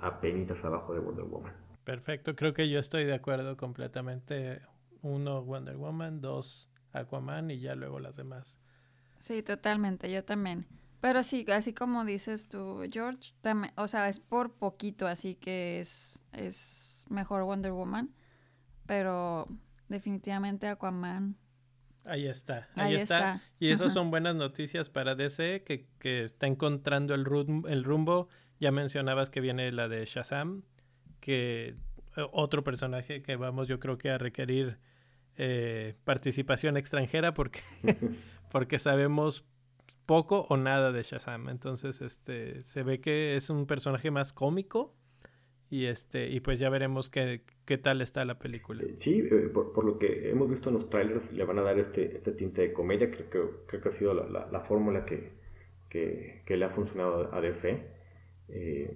apenas 0.00 0.62
abajo 0.64 0.94
de 0.94 1.00
Wonder 1.00 1.24
Woman. 1.24 1.52
Perfecto, 1.84 2.36
creo 2.36 2.54
que 2.54 2.68
yo 2.68 2.78
estoy 2.78 3.04
de 3.04 3.14
acuerdo 3.14 3.56
completamente. 3.56 4.60
Uno 5.02 5.42
Wonder 5.42 5.76
Woman, 5.76 6.20
dos 6.20 6.70
Aquaman 6.92 7.50
y 7.50 7.60
ya 7.60 7.74
luego 7.74 8.00
las 8.00 8.16
demás. 8.16 8.58
Sí, 9.18 9.42
totalmente, 9.42 10.10
yo 10.10 10.24
también. 10.24 10.66
Pero 11.00 11.22
sí, 11.22 11.46
así 11.52 11.72
como 11.72 12.04
dices 12.04 12.48
tú, 12.48 12.82
George, 12.90 13.32
o 13.76 13.88
sea, 13.88 14.08
es 14.08 14.20
por 14.20 14.52
poquito, 14.52 15.06
así 15.06 15.34
que 15.34 15.80
es, 15.80 16.22
es 16.32 17.06
mejor 17.08 17.44
Wonder 17.44 17.72
Woman, 17.72 18.14
pero 18.86 19.48
definitivamente 19.88 20.68
Aquaman. 20.68 21.36
Ahí 22.06 22.26
está, 22.26 22.68
ahí, 22.74 22.94
está. 22.94 23.42
Y 23.58 23.68
esas 23.70 23.92
son 23.92 24.10
buenas 24.10 24.34
noticias 24.34 24.90
para 24.90 25.14
DC, 25.14 25.62
que, 25.64 25.86
que 25.98 26.22
está 26.22 26.46
encontrando 26.46 27.14
el, 27.14 27.26
el 27.68 27.84
rumbo. 27.84 28.28
Ya 28.58 28.70
mencionabas 28.70 29.30
que 29.30 29.40
viene 29.40 29.70
la 29.72 29.88
de 29.88 30.04
Shazam, 30.04 30.62
que 31.20 31.76
eh, 32.16 32.26
otro 32.32 32.64
personaje 32.64 33.22
que 33.22 33.36
vamos 33.36 33.68
yo 33.68 33.78
creo 33.80 33.98
que 33.98 34.10
a 34.10 34.18
requerir 34.18 34.78
eh, 35.36 35.94
participación 36.04 36.76
extranjera 36.76 37.34
porque, 37.34 37.60
porque 38.50 38.78
sabemos 38.78 39.44
poco 40.06 40.46
o 40.48 40.56
nada 40.56 40.92
de 40.92 41.02
Shazam. 41.02 41.48
Entonces, 41.48 42.00
este, 42.00 42.62
se 42.62 42.82
ve 42.82 43.00
que 43.00 43.36
es 43.36 43.50
un 43.50 43.66
personaje 43.66 44.10
más 44.10 44.32
cómico 44.32 44.94
y 45.70 45.86
este 45.86 46.28
y 46.28 46.40
pues 46.40 46.58
ya 46.58 46.68
veremos 46.68 47.08
qué, 47.08 47.42
qué 47.64 47.78
tal 47.78 48.02
está 48.02 48.24
la 48.24 48.38
película. 48.38 48.82
Eh, 48.82 48.94
sí, 48.96 49.22
por, 49.54 49.84
lo 49.84 49.98
que 49.98 50.30
hemos 50.30 50.50
visto 50.50 50.68
en 50.68 50.74
los 50.74 50.90
trailers, 50.90 51.32
le 51.32 51.44
van 51.44 51.58
a 51.58 51.62
dar 51.62 51.78
este, 51.78 52.16
este 52.16 52.32
tinte 52.32 52.62
de 52.62 52.72
comedia. 52.72 53.10
Creo 53.10 53.30
que, 53.30 53.40
creo 53.66 53.80
que 53.80 53.88
ha 53.88 53.92
sido 53.92 54.12
la, 54.12 54.48
la, 54.50 54.60
fórmula 54.60 55.04
que, 55.04 55.30
que, 55.88 56.42
que, 56.44 56.56
le 56.56 56.64
ha 56.64 56.70
funcionado 56.70 57.32
a 57.32 57.40
DC. 57.40 57.86
Eh, 58.48 58.94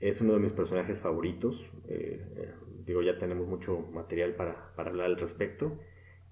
es 0.00 0.20
uno 0.20 0.34
de 0.34 0.40
mis 0.40 0.52
personajes 0.52 0.98
favoritos. 0.98 1.64
Eh, 1.88 2.20
eh, 2.36 2.50
digo, 2.84 3.02
ya 3.02 3.18
tenemos 3.18 3.46
mucho 3.46 3.78
material 3.92 4.34
para, 4.34 4.74
para 4.74 4.90
hablar 4.90 5.06
al 5.06 5.16
respecto. 5.16 5.78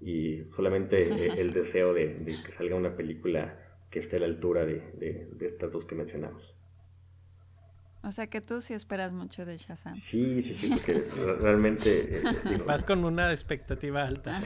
Y 0.00 0.44
solamente 0.56 1.08
eh, 1.08 1.34
el 1.38 1.52
deseo 1.54 1.94
de, 1.94 2.24
que 2.24 2.52
salga 2.52 2.76
una 2.76 2.96
película 2.96 3.60
que 3.90 4.00
esté 4.00 4.16
a 4.16 4.20
la 4.20 4.26
altura 4.26 4.66
de, 4.66 4.80
de, 4.98 5.46
estas 5.46 5.72
dos 5.72 5.84
que 5.86 5.94
mencionamos. 5.94 6.53
O 8.04 8.12
sea 8.12 8.26
que 8.26 8.40
tú 8.40 8.60
sí 8.60 8.74
esperas 8.74 9.12
mucho 9.12 9.44
de 9.46 9.56
Shazam. 9.56 9.94
Sí, 9.94 10.42
sí, 10.42 10.54
sí, 10.54 10.68
porque 10.68 11.02
realmente... 11.40 12.22
Vas 12.66 12.84
con 12.84 13.04
una 13.04 13.30
expectativa 13.32 14.04
alta. 14.04 14.40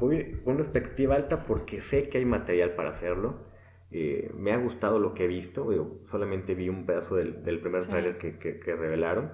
Voy 0.00 0.40
con 0.44 0.54
una 0.54 0.62
expectativa 0.62 1.14
alta 1.14 1.44
porque 1.44 1.80
sé 1.80 2.08
que 2.08 2.18
hay 2.18 2.24
material 2.24 2.74
para 2.74 2.90
hacerlo 2.90 3.56
eh, 3.90 4.30
me 4.34 4.52
ha 4.52 4.56
gustado 4.56 4.98
lo 4.98 5.14
que 5.14 5.24
he 5.24 5.28
visto, 5.28 5.68
solamente 6.10 6.54
vi 6.54 6.68
un 6.68 6.86
pedazo 6.86 7.16
del, 7.16 7.60
primer 7.60 7.84
trailer 7.84 8.18
que, 8.18 8.38
que, 8.38 8.74
revelaron. 8.74 9.30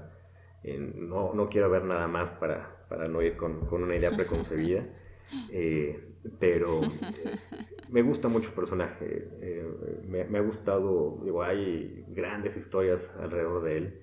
Eh, 0.63 0.79
no, 0.79 1.33
no, 1.35 1.49
quiero 1.49 1.71
ver 1.71 1.85
nada 1.85 2.07
más 2.07 2.31
para, 2.33 2.85
para 2.89 3.09
no 3.09 3.23
ir 3.23 3.37
con, 3.37 3.67
con 3.67 3.83
una 3.83 3.97
idea 3.97 4.11
preconcebida, 4.11 4.85
eh, 5.51 6.15
pero 6.39 6.81
me 7.91 8.03
gusta 8.03 8.29
mucho 8.29 8.49
el 8.51 8.55
personaje. 8.55 9.29
Me, 10.07 10.25
me, 10.25 10.39
ha 10.39 10.43
gustado, 10.43 11.21
digo, 11.25 11.43
hay 11.43 12.05
grandes 12.09 12.57
historias 12.57 13.11
alrededor 13.19 13.63
de 13.65 13.77
él. 13.77 14.01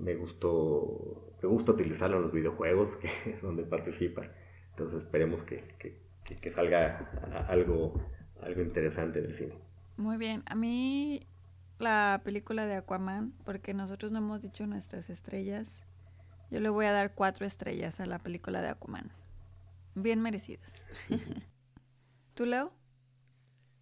me 0.00 0.14
gustó, 0.16 1.34
me 1.42 1.48
gusta 1.48 1.72
utilizarlo 1.72 2.16
en 2.18 2.22
los 2.24 2.32
videojuegos 2.32 2.96
que, 3.00 3.38
donde 3.42 3.64
participa. 3.64 4.30
Entonces 4.70 5.04
esperemos 5.04 5.42
que, 5.42 5.64
que, 5.78 5.98
que 6.36 6.50
salga 6.52 7.46
algo 7.48 7.94
algo 8.42 8.62
interesante 8.62 9.20
del 9.20 9.34
cine. 9.34 9.54
Muy 9.96 10.16
bien, 10.16 10.42
a 10.46 10.54
mí 10.54 11.26
la 11.78 12.20
película 12.24 12.66
de 12.66 12.76
Aquaman, 12.76 13.32
porque 13.44 13.74
nosotros 13.74 14.12
no 14.12 14.18
hemos 14.18 14.42
dicho 14.42 14.66
nuestras 14.66 15.10
estrellas, 15.10 15.84
yo 16.50 16.60
le 16.60 16.68
voy 16.68 16.86
a 16.86 16.92
dar 16.92 17.14
cuatro 17.14 17.46
estrellas 17.46 18.00
a 18.00 18.06
la 18.06 18.18
película 18.18 18.62
de 18.62 18.68
Aquaman. 18.68 19.10
Bien 20.00 20.22
merecidas. 20.22 20.72
¿Tú, 22.34 22.46
Leo? 22.46 22.72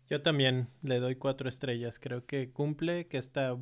Yo 0.09 0.22
también 0.22 0.68
le 0.82 0.98
doy 0.98 1.16
cuatro 1.16 1.48
estrellas. 1.48 1.98
Creo 1.98 2.26
que 2.26 2.51
cumple, 2.51 3.06
que 3.06 3.18
está 3.18 3.56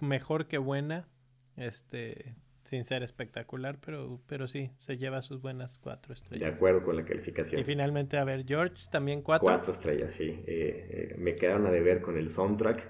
mejor 0.00 0.46
que 0.46 0.58
buena. 0.58 1.08
Este, 1.56 2.36
sin 2.68 2.84
ser 2.84 3.02
espectacular, 3.02 3.78
pero, 3.84 4.20
pero 4.26 4.46
sí, 4.46 4.70
se 4.78 4.98
lleva 4.98 5.22
sus 5.22 5.40
buenas 5.40 5.78
cuatro 5.78 6.12
estrellas. 6.12 6.48
De 6.48 6.54
acuerdo 6.54 6.84
con 6.84 6.96
la 6.96 7.04
calificación. 7.04 7.60
Y 7.60 7.64
finalmente, 7.64 8.18
a 8.18 8.24
ver, 8.24 8.44
George, 8.46 8.84
también 8.90 9.22
cuatro. 9.22 9.46
Cuatro 9.46 9.72
estrellas, 9.72 10.14
sí. 10.14 10.42
Eh, 10.46 11.10
eh, 11.10 11.14
me 11.18 11.34
quedaron 11.36 11.66
a 11.66 11.70
deber 11.70 12.02
con 12.02 12.16
el 12.16 12.30
soundtrack 12.30 12.86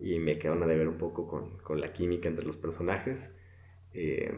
y 0.00 0.18
me 0.18 0.38
quedaron 0.38 0.62
a 0.62 0.66
deber 0.66 0.88
un 0.88 0.96
poco 0.96 1.28
con, 1.28 1.58
con 1.58 1.80
la 1.80 1.92
química 1.92 2.28
entre 2.28 2.46
los 2.46 2.56
personajes. 2.56 3.30
Eh, 3.92 4.32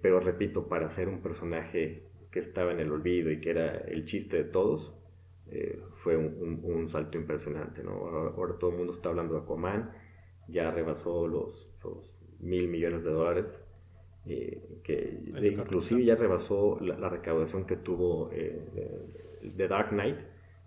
pero 0.00 0.20
repito, 0.20 0.68
para 0.68 0.88
ser 0.88 1.08
un 1.08 1.20
personaje 1.20 2.06
que 2.42 2.48
estaba 2.48 2.72
en 2.72 2.80
el 2.80 2.92
olvido 2.92 3.30
y 3.30 3.40
que 3.40 3.50
era 3.50 3.78
el 3.78 4.04
chiste 4.04 4.36
de 4.36 4.44
todos, 4.44 4.92
fue 6.02 6.16
un, 6.16 6.60
un, 6.64 6.88
salto 6.88 7.16
impresionante. 7.16 7.82
¿no? 7.82 7.92
Ahora, 7.92 8.58
todo 8.58 8.70
el 8.70 8.76
mundo 8.76 8.92
está 8.92 9.08
hablando 9.08 9.34
de 9.34 9.40
Aquaman, 9.40 9.90
ya 10.48 10.70
rebasó 10.70 11.26
los, 11.26 11.68
los 11.82 12.12
mil 12.40 12.68
millones 12.68 13.04
de 13.04 13.10
dólares 13.10 13.66
eh, 14.26 14.80
que 14.82 15.20
inclusive 15.54 16.04
ya 16.04 16.16
rebasó 16.16 16.78
la, 16.80 17.08
recaudación 17.08 17.64
que 17.64 17.76
tuvo 17.76 18.30
eh, 18.32 19.52
The 19.56 19.68
Dark 19.68 19.90
Knight. 19.90 20.18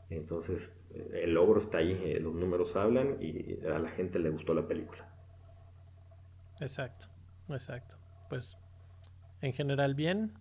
Entonces, 0.09 0.71
eh, 0.91 1.21
el 1.23 1.33
logro 1.33 1.59
está 1.59 1.79
ahí, 1.79 1.91
eh, 2.05 2.19
los 2.19 2.33
números 2.33 2.75
hablan 2.75 3.17
y 3.21 3.59
a 3.65 3.79
la 3.79 3.89
gente 3.89 4.17
le 4.19 4.29
gustó 4.29 4.53
la 4.53 4.67
película. 4.67 5.07
Exacto, 6.61 7.07
exacto. 7.49 7.97
Pues 8.29 8.57
en 9.41 9.53
general 9.53 9.93
bien, 9.93 10.33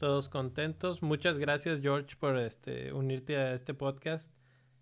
todos 0.00 0.30
contentos. 0.30 1.02
Muchas 1.02 1.36
gracias 1.36 1.82
George 1.82 2.16
por 2.18 2.38
este 2.38 2.94
unirte 2.94 3.36
a 3.36 3.52
este 3.52 3.74
podcast. 3.74 4.32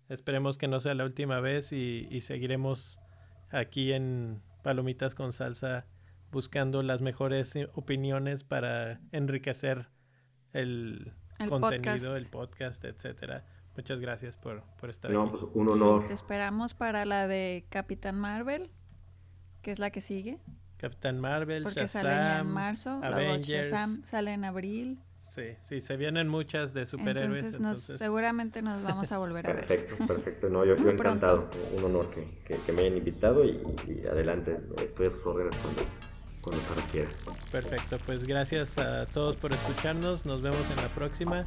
Esperemos 0.07 0.57
que 0.57 0.69
no 0.69 0.79
sea 0.79 0.95
la 0.95 1.03
última 1.03 1.41
vez 1.41 1.73
y, 1.73 2.07
y 2.09 2.21
seguiremos 2.21 3.01
aquí 3.49 3.91
en 3.91 4.41
Palomitas 4.63 5.15
con 5.15 5.33
Salsa 5.33 5.85
buscando 6.31 6.83
las 6.83 7.01
mejores 7.01 7.53
opiniones 7.73 8.45
para 8.45 9.01
enriquecer 9.11 9.89
el, 10.53 11.11
contenido, 11.49 12.15
el 12.15 12.27
podcast, 12.27 12.85
etcétera. 12.85 13.45
Muchas 13.75 13.99
gracias 13.99 14.37
por, 14.37 14.63
por 14.79 14.89
estar 14.89 15.11
no, 15.11 15.29
Pues 15.29 15.43
un 15.53 15.67
honor. 15.67 16.05
te 16.05 16.13
esperamos 16.13 16.73
para 16.73 17.03
la 17.03 17.27
de 17.27 17.65
Capitán 17.67 18.17
Marvel, 18.17 18.71
que 19.63 19.71
es 19.71 19.79
la 19.79 19.89
que 19.89 19.99
sigue. 19.99 20.39
Capitán 20.77 21.19
Marvel, 21.19 21.63
Porque 21.63 21.89
sale 21.89 22.39
en 22.39 22.47
marzo, 22.47 23.01
Avengers. 23.03 23.69
Shazam 23.69 24.01
sale 24.05 24.31
en 24.31 24.45
abril. 24.45 25.01
Sí, 25.29 25.43
sí, 25.61 25.79
se 25.79 25.95
vienen 25.95 26.27
muchas 26.27 26.73
de 26.73 26.85
superhéroes. 26.85 27.55
Entonces, 27.55 27.99
seguramente 27.99 28.61
nos 28.61 28.81
vamos 28.81 29.11
a 29.11 29.17
volver 29.19 29.47
a 29.47 29.53
ver. 29.53 29.65
Perfecto, 29.65 30.07
perfecto. 30.07 30.49
No, 30.49 30.65
yo, 30.65 30.75
yo 30.83 30.89
encantado. 30.89 31.49
Un 31.77 31.85
honor 31.85 32.09
que, 32.09 32.57
que, 32.57 32.71
me 32.73 32.81
hayan 32.81 32.97
invitado 32.97 33.45
y, 33.45 33.61
adelante. 34.09 34.57
Estoy 34.83 35.07
a 35.07 35.11
sus 35.11 35.25
órdenes 35.25 35.55
cuando, 35.57 35.83
cuando 36.41 36.61
se 36.63 36.73
requiera. 36.75 37.09
Perfecto, 37.51 37.97
pues 38.05 38.23
gracias 38.23 38.77
a 38.79 39.05
todos 39.05 39.35
por 39.35 39.51
escucharnos. 39.51 40.25
Nos 40.25 40.41
vemos 40.41 40.65
en 40.71 40.77
la 40.77 40.89
próxima. 40.89 41.45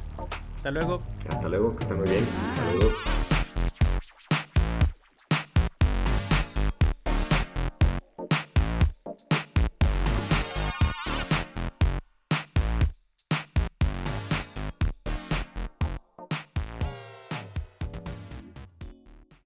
Hasta 0.55 0.71
luego. 0.71 1.03
Hasta 1.27 1.49
luego, 1.49 1.75
que 1.75 1.83
estén 1.83 1.97
muy 1.97 2.09
bien. 2.09 2.23
Hasta 2.23 2.73
luego. 2.73 3.32